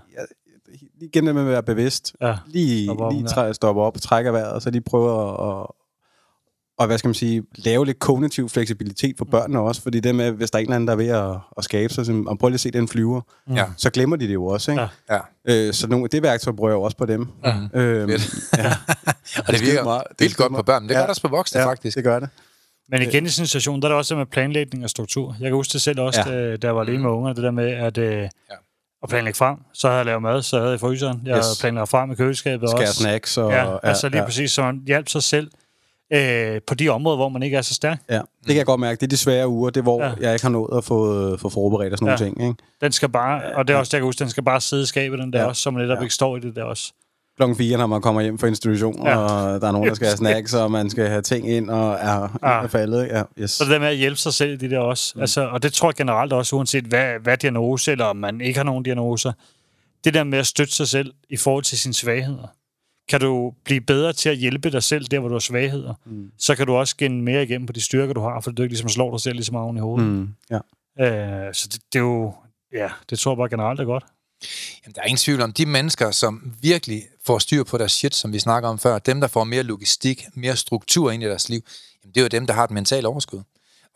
Lige 1.01 1.11
igen 1.15 1.27
det 1.27 1.35
med 1.35 1.43
at 1.43 1.49
være 1.49 1.63
bevidst. 1.63 2.15
ja. 2.21 2.37
Lige, 2.47 2.87
Stoppe 2.87 3.05
op, 3.05 3.13
lige 3.13 3.27
træ, 3.27 3.53
stoppe 3.53 3.83
op 3.83 3.97
og 3.97 4.03
trække 4.03 4.33
vejret, 4.33 4.53
og 4.53 4.63
så 4.63 4.71
lige 4.71 4.83
prøve 4.83 5.29
at, 5.29 5.49
at 5.49 5.67
og 6.81 6.87
hvad 6.87 6.99
skal 6.99 7.09
man 7.09 7.15
sige, 7.15 7.43
lave 7.57 7.87
lidt 7.87 7.99
kognitiv 7.99 8.49
fleksibilitet 8.49 9.19
for 9.19 9.25
børnene 9.25 9.61
også, 9.61 9.83
fordi 9.83 10.01
det 10.01 10.15
med, 10.15 10.31
hvis 10.31 10.51
der 10.51 10.59
er 10.59 10.61
en 10.61 10.67
eller 10.67 10.77
anden, 10.77 10.87
der 10.89 10.93
er 10.93 10.97
ved 10.97 11.09
at, 11.09 11.37
at 11.59 11.65
skabe 11.65 11.93
sig, 11.95 12.07
så, 12.07 12.25
og 12.27 12.39
prøv 12.39 12.49
lige 12.49 12.55
at 12.55 12.61
se 12.61 12.71
den 12.71 12.89
flyver, 12.89 13.21
Ja. 13.55 13.65
så 13.77 13.91
glemmer 13.91 14.17
de 14.17 14.27
det 14.29 14.35
jo 14.35 14.47
også, 14.47 14.71
ikke? 14.71 14.83
Ja. 15.11 15.19
Ja. 15.49 15.67
Øh, 15.69 15.73
så 15.75 15.89
nogle, 15.89 16.09
det 16.09 16.23
værktøj 16.23 16.53
bruger 16.53 16.71
jeg 16.71 16.75
jo 16.77 16.83
også 16.83 16.97
på 16.97 17.07
dem. 17.07 17.21
Mm. 17.21 17.81
Øhm, 17.81 18.11
ja, 18.11 18.73
Og 19.47 19.53
det 19.53 19.61
virker 19.63 19.85
meget- 19.85 20.03
det 20.09 20.15
er 20.19 20.25
vildt 20.25 20.37
godt 20.37 20.53
på 20.55 20.63
børn. 20.63 20.83
Det 20.83 20.91
gør 20.91 20.97
Ja. 20.97 21.01
det 21.03 21.09
også 21.11 21.23
på 21.23 21.29
voksne, 21.29 21.61
ja, 21.61 21.67
faktisk. 21.67 21.97
det 21.97 22.05
gør 22.05 22.19
det. 22.21 22.29
Men 22.89 23.03
igen 23.03 23.27
i 23.27 23.29
sådan 23.29 23.43
en 23.43 23.47
situation, 23.47 23.83
der 23.83 23.89
er 23.89 23.93
det 23.93 23.97
også 23.99 24.15
det 24.15 24.19
med 24.19 24.27
planlægning 24.27 24.85
og 24.85 24.91
struktur. 24.91 25.37
Jeg 25.41 25.47
kan 25.49 25.55
huske 25.55 25.73
det 25.73 25.81
selv 25.81 26.01
også, 26.01 26.21
Ja. 26.27 26.33
ja. 26.51 26.57
da 26.57 26.67
jeg 26.67 26.77
var 26.77 26.83
alene 26.83 27.03
med 27.03 27.11
unger, 27.11 27.33
det 27.33 27.43
der 27.45 27.51
med 27.51 27.71
at, 27.73 27.99
øh, 27.99 28.13
Ja. 28.13 28.29
at 29.03 29.09
planlægge 29.09 29.37
frem. 29.37 29.57
Så 29.75 29.87
havde 29.89 29.99
jeg 29.99 30.07
lavet 30.07 30.23
mad, 30.23 30.43
så 30.43 30.57
havde 30.57 30.71
jeg 30.71 30.77
i 30.77 30.79
fryseren. 30.79 31.23
Jeg 31.25 31.39
Yes. 31.39 31.45
planlagde 31.61 31.87
frem 31.87 32.11
i 32.11 32.15
køleskabet 32.15 32.71
Skære 32.71 32.83
også. 32.83 32.95
snacks 32.95 33.37
og... 33.39 33.51
Ja, 33.51 33.77
altså 33.83 34.09
lige 34.09 34.19
ja. 34.21 34.25
præcis, 34.25 34.53
så 34.53 34.63
man 34.63 34.83
hjalp 34.87 35.09
sig 35.09 35.23
selv 35.23 35.51
øh, 36.13 36.61
på 36.67 36.75
de 36.75 36.89
områder, 36.89 37.17
hvor 37.17 37.29
man 37.29 37.43
ikke 37.43 37.57
er 37.57 37.63
så 37.63 37.75
stærk. 37.75 37.99
Ja, 38.11 38.15
det 38.19 38.47
kan 38.47 38.57
jeg 38.57 38.67
godt 38.67 38.81
mærke. 38.81 38.97
Det 39.01 39.03
er 39.07 39.09
de 39.09 39.17
svære 39.17 39.49
uger, 39.49 39.71
det 39.71 39.81
er, 39.81 39.83
hvor 39.83 40.03
ja. 40.05 40.13
Jeg 40.21 40.33
ikke 40.33 40.45
har 40.45 40.51
nået 40.51 40.77
at 40.79 40.85
få, 40.85 41.37
få 41.37 41.49
forberedt 41.49 41.93
og 41.93 41.99
sådan 41.99 42.07
nogle 42.07 42.25
Ja. 42.25 42.31
ting. 42.31 42.41
Ikke? 42.49 42.55
Den 42.81 42.93
skal 42.93 43.09
bare, 43.09 43.43
og 43.55 43.69
det 43.69 43.75
er 43.75 43.79
også, 43.79 43.97
jeg 43.97 44.01
kan 44.01 44.05
huske, 44.07 44.19
den 44.19 44.31
skal 44.31 44.43
bare 44.43 44.61
sidde 44.61 44.83
i 44.83 44.87
skabet, 44.87 45.19
den 45.19 45.33
der 45.33 45.41
Ja. 45.41 45.47
også, 45.47 45.63
så 45.63 45.71
man 45.71 45.83
netop 45.83 45.99
Ja. 45.99 46.03
ikke 46.03 46.15
står 46.15 46.37
i 46.37 46.41
det 46.41 46.57
der 46.57 46.65
også. 46.65 46.93
Klokken 47.37 47.57
4, 47.57 47.79
når 47.79 47.87
man 47.87 48.03
kommer 48.03 48.21
hjem 48.21 48.39
fra 48.39 48.47
institution, 48.47 49.07
ja. 49.07 49.17
Og 49.17 49.61
der 49.61 49.69
er 49.69 49.73
nogen, 49.73 49.89
der 49.89 49.95
skal 49.95 50.07
have 50.07 50.17
snacks, 50.27 50.55
og 50.55 50.71
man 50.71 50.91
skal 50.91 51.09
have 51.09 51.23
ting 51.23 51.51
ind, 51.51 51.71
og 51.71 51.93
er, 52.01 52.39
Ja. 52.43 52.63
er 52.65 52.67
faldet. 52.69 53.07
Ja, 53.09 53.23
yes. 53.39 53.51
Så 53.51 53.65
det 53.65 53.71
der 53.73 53.79
med 53.79 53.89
at 53.89 53.97
hjælpe 53.97 54.17
sig 54.17 54.35
selv 54.35 54.53
i 54.53 54.57
det 54.57 54.71
der 54.71 54.79
også. 54.79 55.13
Mm. 55.15 55.21
Altså, 55.21 55.49
og 55.49 55.63
det 55.63 55.73
tror 55.73 55.89
jeg 55.89 55.95
generelt 55.95 56.33
også, 56.33 56.57
uanset 56.57 56.85
hvad, 56.85 57.13
hvad 57.23 57.37
diagnose, 57.37 57.93
eller 57.93 58.05
om 58.05 58.17
man 58.17 58.41
ikke 58.41 58.59
har 58.59 58.65
nogen 58.65 58.83
diagnoser. 58.85 59.33
Det 60.05 60.15
der 60.15 60.25
med 60.25 60.39
at 60.39 60.47
støtte 60.47 60.73
sig 60.75 60.89
selv 60.89 61.13
i 61.31 61.37
forhold 61.37 61.65
til 61.65 61.79
sine 61.79 61.95
svagheder. 61.95 62.47
Kan 63.11 63.21
du 63.21 63.53
blive 63.65 63.81
bedre 63.81 64.13
til 64.13 64.29
at 64.29 64.37
hjælpe 64.37 64.71
dig 64.71 64.83
selv 64.83 65.05
der, 65.05 65.19
hvor 65.19 65.29
du 65.29 65.35
har 65.35 65.41
svagheder, 65.41 65.95
mm. 66.07 66.31
så 66.39 66.55
kan 66.55 66.67
du 66.67 66.75
også 66.75 66.91
skinne 66.91 67.23
mere 67.23 67.43
igennem 67.43 67.67
på 67.67 67.73
de 67.73 67.81
styrker, 67.81 68.15
du 68.15 68.21
har, 68.21 68.41
for 68.41 68.51
du 68.51 68.63
ikke 68.63 68.73
ligesom 68.73 68.89
slår 68.89 69.11
dig 69.11 69.21
selv 69.21 69.35
ligesom 69.35 69.57
oven 69.57 69.77
i 69.77 69.81
hovedet. 69.81 70.09
Mm, 70.09 70.29
ja. 70.51 70.59
Øh, 71.47 71.55
så 71.55 71.69
det, 71.73 71.81
det 71.93 71.99
er 71.99 72.03
jo, 72.03 72.35
ja, 72.73 72.89
det 73.11 73.19
tror 73.19 73.33
jeg 73.33 73.37
bare 73.37 73.49
generelt 73.49 73.81
er 73.81 73.85
godt. 73.85 74.05
Jamen, 74.85 74.95
der 74.95 75.01
er 75.01 75.07
ingen 75.07 75.17
tvivl 75.17 75.43
om, 75.43 75.53
de 75.53 75.67
mennesker, 75.67 76.11
som 76.11 76.53
virkelig 76.63 77.03
får 77.27 77.39
styr 77.39 77.65
på 77.65 77.79
deres 77.79 77.93
shit, 77.93 78.15
som 78.15 78.33
vi 78.33 78.39
snakker 78.39 78.69
om 78.69 78.79
før, 78.79 78.99
dem, 78.99 79.21
der 79.21 79.29
får 79.29 79.45
mere 79.45 79.63
logistik, 79.63 80.27
mere 80.35 80.57
struktur 80.57 81.11
ind 81.11 81.23
i 81.23 81.27
deres 81.27 81.49
liv, 81.49 81.61
jamen, 82.05 82.15
det 82.15 82.21
er 82.21 82.25
jo 82.25 82.29
dem, 82.29 82.47
der 82.47 82.55
har 82.55 82.65
et 82.65 82.71
mentalt 82.71 83.07
overskud. 83.07 83.43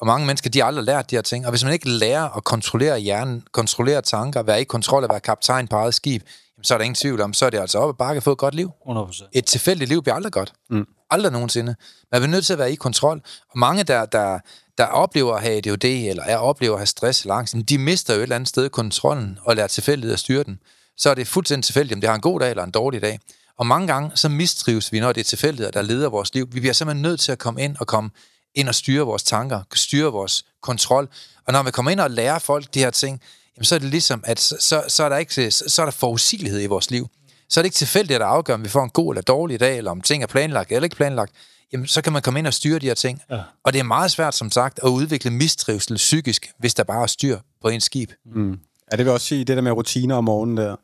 Og 0.00 0.06
mange 0.06 0.26
mennesker, 0.26 0.50
de 0.50 0.58
har 0.58 0.66
aldrig 0.66 0.84
lært 0.84 1.10
de 1.10 1.16
her 1.16 1.22
ting. 1.22 1.46
Og 1.46 1.52
hvis 1.52 1.64
man 1.64 1.72
ikke 1.72 1.88
lærer 1.88 2.36
at 2.36 2.44
kontrollere 2.44 2.98
hjernen, 2.98 3.44
kontrollere 3.52 4.02
tanker, 4.02 4.42
være 4.42 4.60
i 4.60 4.64
kontrol 4.64 5.02
og 5.02 5.10
være 5.10 5.20
kaptajn 5.20 5.68
på 5.68 5.76
eget 5.76 5.94
skib, 5.94 6.22
så 6.64 6.74
er 6.74 6.78
der 6.78 6.84
ingen 6.84 6.94
tvivl 6.94 7.20
om, 7.20 7.32
så 7.32 7.46
er 7.46 7.50
det 7.50 7.58
altså 7.58 7.78
op 7.78 7.88
ad 7.88 7.94
bakke 7.94 8.16
at 8.16 8.22
få 8.22 8.32
et 8.32 8.38
godt 8.38 8.54
liv. 8.54 8.70
100%. 8.88 9.28
Et 9.32 9.46
tilfældigt 9.46 9.88
liv 9.88 10.02
bliver 10.02 10.14
aldrig 10.14 10.32
godt. 10.32 10.52
Mm. 10.70 10.86
Aldrig 11.10 11.32
nogensinde. 11.32 11.74
Man 12.12 12.22
er 12.22 12.26
nødt 12.26 12.46
til 12.46 12.52
at 12.52 12.58
være 12.58 12.72
i 12.72 12.74
kontrol. 12.74 13.22
Og 13.50 13.58
mange, 13.58 13.84
der, 13.84 14.06
der, 14.06 14.38
der 14.78 14.86
oplever 14.86 15.34
at 15.34 15.42
have 15.42 15.56
ADHD, 15.56 15.84
eller 15.84 16.22
er 16.22 16.36
oplever 16.36 16.74
at 16.74 16.80
have 16.80 16.86
stress 16.86 17.22
eller 17.22 17.34
angst, 17.34 17.56
de 17.68 17.78
mister 17.78 18.14
jo 18.14 18.18
et 18.18 18.22
eller 18.22 18.36
andet 18.36 18.48
sted 18.48 18.70
kontrollen 18.70 19.38
og 19.42 19.56
lærer 19.56 19.66
tilfældigt 19.66 20.12
at 20.12 20.18
styre 20.18 20.42
den. 20.42 20.58
Så 20.96 21.10
er 21.10 21.14
det 21.14 21.28
fuldstændig 21.28 21.64
tilfældigt, 21.64 21.96
om 21.96 22.00
det 22.00 22.08
har 22.08 22.14
en 22.14 22.20
god 22.20 22.40
dag 22.40 22.50
eller 22.50 22.64
en 22.64 22.70
dårlig 22.70 23.02
dag. 23.02 23.18
Og 23.58 23.66
mange 23.66 23.86
gange, 23.86 24.10
så 24.14 24.28
mistrives 24.28 24.92
vi, 24.92 25.00
når 25.00 25.12
det 25.12 25.20
er 25.20 25.24
tilfældigheder, 25.24 25.70
der 25.70 25.82
leder 25.82 26.08
vores 26.08 26.34
liv. 26.34 26.48
Vi 26.52 26.60
bliver 26.60 26.72
simpelthen 26.72 27.02
nødt 27.02 27.20
til 27.20 27.32
at 27.32 27.38
komme 27.38 27.62
ind 27.62 27.76
og 27.80 27.86
komme 27.86 28.10
ind 28.54 28.68
og 28.68 28.74
styre 28.74 29.06
vores 29.06 29.22
tanker, 29.22 29.62
styre 29.74 30.12
vores 30.12 30.44
kontrol. 30.62 31.08
Og 31.46 31.52
når 31.52 31.62
vi 31.62 31.70
kommer 31.70 31.90
ind 31.90 32.00
og 32.00 32.10
lærer 32.10 32.38
folk 32.38 32.74
de 32.74 32.78
her 32.78 32.90
ting, 32.90 33.20
jamen 33.56 33.64
så 33.64 33.74
er 33.74 33.78
det 33.78 33.88
ligesom, 33.88 34.20
at 34.26 34.40
så, 34.40 34.56
så, 34.60 34.84
så, 34.88 35.04
er, 35.04 35.08
der 35.08 35.16
ikke, 35.16 35.50
så, 35.50 35.82
er 35.82 35.86
der 35.86 35.92
forudsigelighed 35.92 36.62
i 36.62 36.66
vores 36.66 36.90
liv. 36.90 37.08
Så 37.48 37.60
er 37.60 37.62
det 37.62 37.66
ikke 37.66 37.74
tilfældigt, 37.74 38.14
at 38.14 38.20
der 38.20 38.26
afgør, 38.26 38.54
om 38.54 38.64
vi 38.64 38.68
får 38.68 38.84
en 38.84 38.90
god 38.90 39.12
eller 39.14 39.22
dårlig 39.22 39.60
dag, 39.60 39.78
eller 39.78 39.90
om 39.90 40.00
ting 40.00 40.22
er 40.22 40.26
planlagt 40.26 40.72
eller 40.72 40.84
ikke 40.84 40.96
planlagt. 40.96 41.32
Jamen, 41.72 41.86
så 41.86 42.02
kan 42.02 42.12
man 42.12 42.22
komme 42.22 42.38
ind 42.38 42.46
og 42.46 42.54
styre 42.54 42.78
de 42.78 42.86
her 42.86 42.94
ting. 42.94 43.22
Ja. 43.30 43.40
Og 43.64 43.72
det 43.72 43.78
er 43.78 43.82
meget 43.82 44.10
svært, 44.10 44.34
som 44.34 44.50
sagt, 44.50 44.80
at 44.82 44.88
udvikle 44.88 45.30
mistrivsel 45.30 45.96
psykisk, 45.96 46.52
hvis 46.58 46.74
der 46.74 46.84
bare 46.84 47.02
er 47.02 47.06
styr 47.06 47.38
på 47.62 47.68
ens 47.68 47.84
skib. 47.84 48.10
Mm. 48.34 48.58
Ja, 48.92 48.96
det 48.96 49.04
vil 49.06 49.12
også 49.12 49.26
sige, 49.26 49.44
det 49.44 49.56
der 49.56 49.62
med 49.62 49.72
rutiner 49.72 50.14
om 50.16 50.24
morgenen 50.24 50.56
der. 50.56 50.76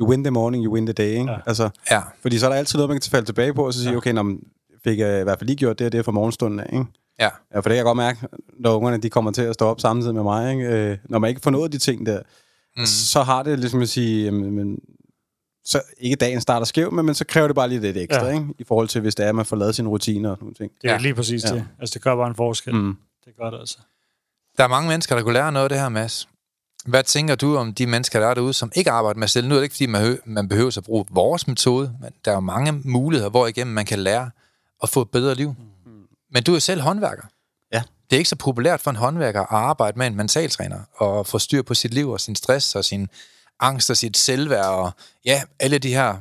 You 0.00 0.08
win 0.08 0.24
the 0.24 0.30
morning, 0.30 0.64
you 0.64 0.74
win 0.74 0.86
the 0.86 0.92
day, 0.92 1.08
ikke? 1.18 1.30
Ja. 1.30 1.38
Altså, 1.46 1.70
Ja. 1.90 2.00
fordi 2.22 2.38
så 2.38 2.46
er 2.46 2.50
der 2.50 2.56
altid 2.56 2.78
noget, 2.78 2.88
man 2.90 3.00
kan 3.00 3.10
falde 3.10 3.26
tilbage 3.26 3.54
på, 3.54 3.66
og 3.66 3.74
så 3.74 3.80
sige, 3.80 3.90
ja. 3.90 3.96
okay, 3.96 4.12
når 4.12 4.22
man 4.22 4.38
fik 4.84 4.98
jeg 4.98 5.20
i 5.20 5.22
hvert 5.22 5.38
fald 5.38 5.46
lige 5.46 5.56
gjort 5.56 5.78
det, 5.78 5.86
og 5.86 5.92
det 5.92 6.04
fra 6.04 6.12
morgenstunden 6.12 6.60
af, 6.60 6.66
ikke? 6.72 6.84
Ja. 7.20 7.24
Ja, 7.24 7.56
for 7.56 7.62
det 7.62 7.70
kan 7.70 7.76
jeg 7.76 7.84
godt 7.84 7.96
mærke, 7.96 8.18
når 8.60 8.76
ungerne 8.76 8.98
de 8.98 9.10
kommer 9.10 9.30
til 9.30 9.42
at 9.42 9.54
stå 9.54 9.66
op 9.66 9.80
samtidig 9.80 10.14
med 10.14 10.22
mig. 10.22 10.52
Ikke? 10.52 10.64
Øh, 10.68 10.98
når 11.04 11.18
man 11.18 11.28
ikke 11.28 11.40
får 11.40 11.50
noget 11.50 11.64
af 11.64 11.70
de 11.70 11.78
ting 11.78 12.06
der, 12.06 12.22
mm. 12.76 12.86
så 12.86 13.22
har 13.22 13.42
det 13.42 13.58
ligesom 13.58 13.82
at 13.82 13.88
sige, 13.88 14.24
jamen, 14.24 14.50
men, 14.50 14.78
så 15.64 15.82
ikke 15.98 16.16
dagen 16.16 16.40
starter 16.40 16.66
skævt, 16.66 16.92
men, 16.92 17.06
men 17.06 17.14
så 17.14 17.24
kræver 17.24 17.46
det 17.48 17.54
bare 17.56 17.68
lige 17.68 17.80
lidt 17.80 17.96
ekstra, 17.96 18.26
ja. 18.26 18.32
Ikke? 18.34 18.46
i 18.58 18.64
forhold 18.64 18.88
til, 18.88 19.00
hvis 19.00 19.14
det 19.14 19.24
er, 19.24 19.28
at 19.28 19.34
man 19.34 19.46
får 19.46 19.56
lavet 19.56 19.74
sine 19.74 19.88
rutiner 19.88 20.30
og 20.30 20.36
sådan 20.36 20.44
nogle 20.44 20.54
ting. 20.54 20.72
Det 20.82 20.88
er 20.90 20.92
Ja. 20.92 20.98
lige 20.98 21.14
præcis 21.14 21.44
Ja. 21.44 21.54
det. 21.54 21.66
Altså, 21.80 21.94
det 21.94 22.02
gør 22.02 22.16
bare 22.16 22.28
en 22.28 22.34
forskel. 22.34 22.74
Mm. 22.74 22.96
Det 23.24 23.36
gør 23.36 23.50
det 23.50 23.58
altså. 23.58 23.78
Der 24.56 24.64
er 24.64 24.68
mange 24.68 24.88
mennesker, 24.88 25.16
der 25.16 25.22
kunne 25.22 25.34
lære 25.34 25.52
noget 25.52 25.64
af 25.64 25.68
det 25.68 25.78
her, 25.78 25.88
Mads. 25.88 26.28
Hvad 26.86 27.02
tænker 27.02 27.34
du 27.34 27.56
om 27.56 27.74
de 27.74 27.86
mennesker, 27.86 28.20
der 28.20 28.26
er 28.26 28.34
derude, 28.34 28.52
som 28.52 28.72
ikke 28.74 28.90
arbejder 28.90 29.18
med 29.20 29.28
selv? 29.28 29.48
Nu 29.48 29.54
er 29.54 29.58
det 29.58 29.64
ikke, 29.64 29.74
fordi 29.74 29.86
man, 29.86 30.18
man 30.24 30.48
behøver 30.48 30.78
at 30.78 30.84
bruge 30.84 31.04
vores 31.10 31.46
metode, 31.48 31.96
men 32.00 32.10
der 32.24 32.30
er 32.30 32.34
jo 32.34 32.40
mange 32.40 32.72
muligheder, 32.84 33.30
hvor 33.30 33.46
igennem 33.46 33.74
man 33.74 33.86
kan 33.86 33.98
lære 33.98 34.30
at 34.82 34.88
få 34.88 35.02
et 35.02 35.10
bedre 35.10 35.34
liv. 35.34 35.54
Men 36.34 36.42
du 36.42 36.54
er 36.54 36.58
selv 36.58 36.80
håndværker. 36.80 37.22
Ja. 37.72 37.82
Det 38.10 38.16
er 38.16 38.18
ikke 38.18 38.30
så 38.30 38.36
populært 38.36 38.80
for 38.80 38.90
en 38.90 38.96
håndværker 38.96 39.40
at 39.40 39.46
arbejde 39.50 39.98
med 39.98 40.06
en 40.06 40.16
mentaltræner 40.16 40.80
og 40.96 41.26
få 41.26 41.38
styr 41.38 41.62
på 41.62 41.74
sit 41.74 41.94
liv 41.94 42.10
og 42.10 42.20
sin 42.20 42.36
stress 42.36 42.74
og 42.74 42.84
sin 42.84 43.08
angst 43.60 43.90
og 43.90 43.96
sit 43.96 44.16
selvværd 44.16 44.64
og 44.64 44.90
ja, 45.24 45.42
alle 45.60 45.78
de 45.78 45.94
her 45.94 46.16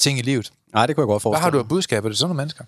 ting 0.00 0.18
i 0.18 0.22
livet. 0.22 0.52
Nej, 0.74 0.86
det 0.86 0.96
kunne 0.96 1.02
jeg 1.02 1.06
godt 1.06 1.14
Hvad 1.14 1.20
forestille 1.20 1.42
har 1.42 1.50
du 1.50 1.58
af 1.58 1.68
budskaber 1.68 2.08
til 2.08 2.18
sådan 2.18 2.28
nogle 2.28 2.36
mennesker? 2.36 2.64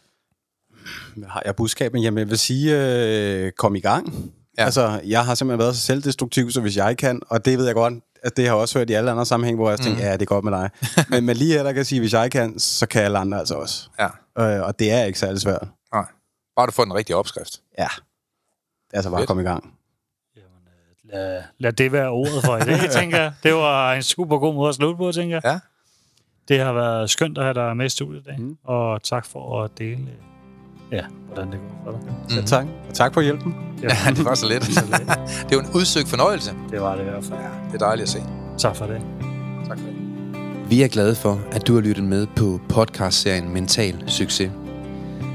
Hvad 1.16 1.28
har 1.28 1.42
jeg 1.44 1.56
budskabet? 1.56 2.02
Jamen, 2.02 2.18
jeg 2.18 2.30
vil 2.30 2.38
sige, 2.38 2.76
øh, 2.76 3.52
kom 3.52 3.74
i 3.74 3.80
gang. 3.80 4.32
Ja. 4.58 4.64
Altså, 4.64 5.00
jeg 5.04 5.24
har 5.24 5.34
simpelthen 5.34 5.58
været 5.58 5.76
så 5.76 5.82
selvdestruktiv, 5.82 6.50
så 6.50 6.60
hvis 6.60 6.76
jeg 6.76 6.96
kan, 6.96 7.20
og 7.28 7.44
det 7.44 7.58
ved 7.58 7.66
jeg 7.66 7.74
godt, 7.74 7.94
at 8.22 8.36
det 8.36 8.44
har 8.44 8.54
jeg 8.54 8.60
også 8.60 8.78
hørt 8.78 8.90
i 8.90 8.92
alle 8.92 9.10
andre 9.10 9.26
sammenhæng, 9.26 9.58
hvor 9.58 9.70
jeg 9.70 9.80
tænker, 9.80 10.06
ja, 10.06 10.12
det 10.12 10.22
er 10.22 10.26
godt 10.26 10.44
med 10.44 10.52
dig. 10.52 10.70
men, 11.10 11.24
men 11.24 11.36
lige 11.36 11.52
her, 11.52 11.62
der 11.62 11.72
kan 11.72 11.76
jeg 11.76 11.86
sige, 11.86 12.00
hvis 12.00 12.12
jeg 12.12 12.30
kan, 12.30 12.58
så 12.58 12.86
kan 12.86 13.02
alle 13.02 13.18
andre 13.18 13.38
altså 13.38 13.54
også. 13.54 13.88
Ja, 13.98 14.08
Øh, 14.38 14.62
og 14.62 14.78
det 14.78 14.92
er 14.92 15.04
ikke 15.04 15.18
særlig 15.18 15.40
svært. 15.40 15.68
nej. 15.92 16.04
Bare 16.56 16.66
du 16.66 16.72
får 16.72 16.84
den 16.84 16.94
rigtige 16.94 17.16
opskrift. 17.16 17.60
Ja. 17.78 17.88
Det 18.86 18.92
er 18.92 18.96
altså 18.96 19.10
bare 19.10 19.20
at 19.22 19.28
komme 19.28 19.42
i 19.42 19.46
gang. 19.46 19.74
Lad, 21.12 21.42
lad 21.58 21.72
det 21.72 21.92
være 21.92 22.08
ordet 22.08 22.44
for 22.44 22.56
i 22.56 22.60
dag, 22.60 22.90
tænker 23.00 23.18
jeg. 23.18 23.32
Det 23.42 23.54
var 23.54 23.92
en 23.92 24.02
super 24.02 24.38
god 24.38 24.54
måde 24.54 24.68
at 24.68 24.74
slutte 24.74 24.96
på, 24.96 25.12
tænker 25.12 25.36
jeg. 25.36 25.42
Ja. 25.44 25.58
Det 26.48 26.60
har 26.60 26.72
været 26.72 27.10
skønt 27.10 27.38
at 27.38 27.44
have 27.44 27.54
dig 27.54 27.76
med 27.76 27.86
i 27.86 27.88
studiet 27.88 28.20
i 28.20 28.24
dag, 28.24 28.40
mm. 28.40 28.56
og 28.64 29.02
tak 29.02 29.26
for 29.26 29.62
at 29.62 29.70
dele, 29.78 29.98
ja, 30.92 31.04
hvordan 31.26 31.52
det 31.52 31.60
går 31.84 31.92
for 31.92 31.98
dig. 31.98 32.14
Mm. 32.30 32.36
Ja, 32.36 32.42
tak. 32.42 32.66
Og 32.88 32.94
tak 32.94 33.14
for 33.14 33.20
hjælpen. 33.20 33.54
Ja, 33.82 33.88
det 34.16 34.24
var 34.24 34.34
så 34.34 34.46
let. 34.46 34.62
det 35.48 35.56
var 35.56 35.62
en 35.68 35.70
udsøgt 35.74 36.08
fornøjelse. 36.08 36.54
Det 36.70 36.80
var 36.80 36.94
det 36.94 37.00
i 37.00 37.04
hvert 37.04 37.24
fald. 37.24 37.38
Ja, 37.40 37.48
det 37.66 37.74
er 37.74 37.86
dejligt 37.86 38.02
at 38.02 38.08
se. 38.08 38.22
Tak 38.58 38.76
for 38.76 38.86
det. 38.86 39.02
Tak 39.68 39.78
for 39.78 39.86
det. 39.86 39.96
Vi 40.70 40.82
er 40.82 40.88
glade 40.88 41.14
for, 41.14 41.40
at 41.52 41.66
du 41.66 41.74
har 41.74 41.80
lyttet 41.80 42.04
med 42.04 42.26
på 42.36 42.60
podcastserien 42.68 43.52
Mental 43.52 44.10
Succes. 44.10 44.50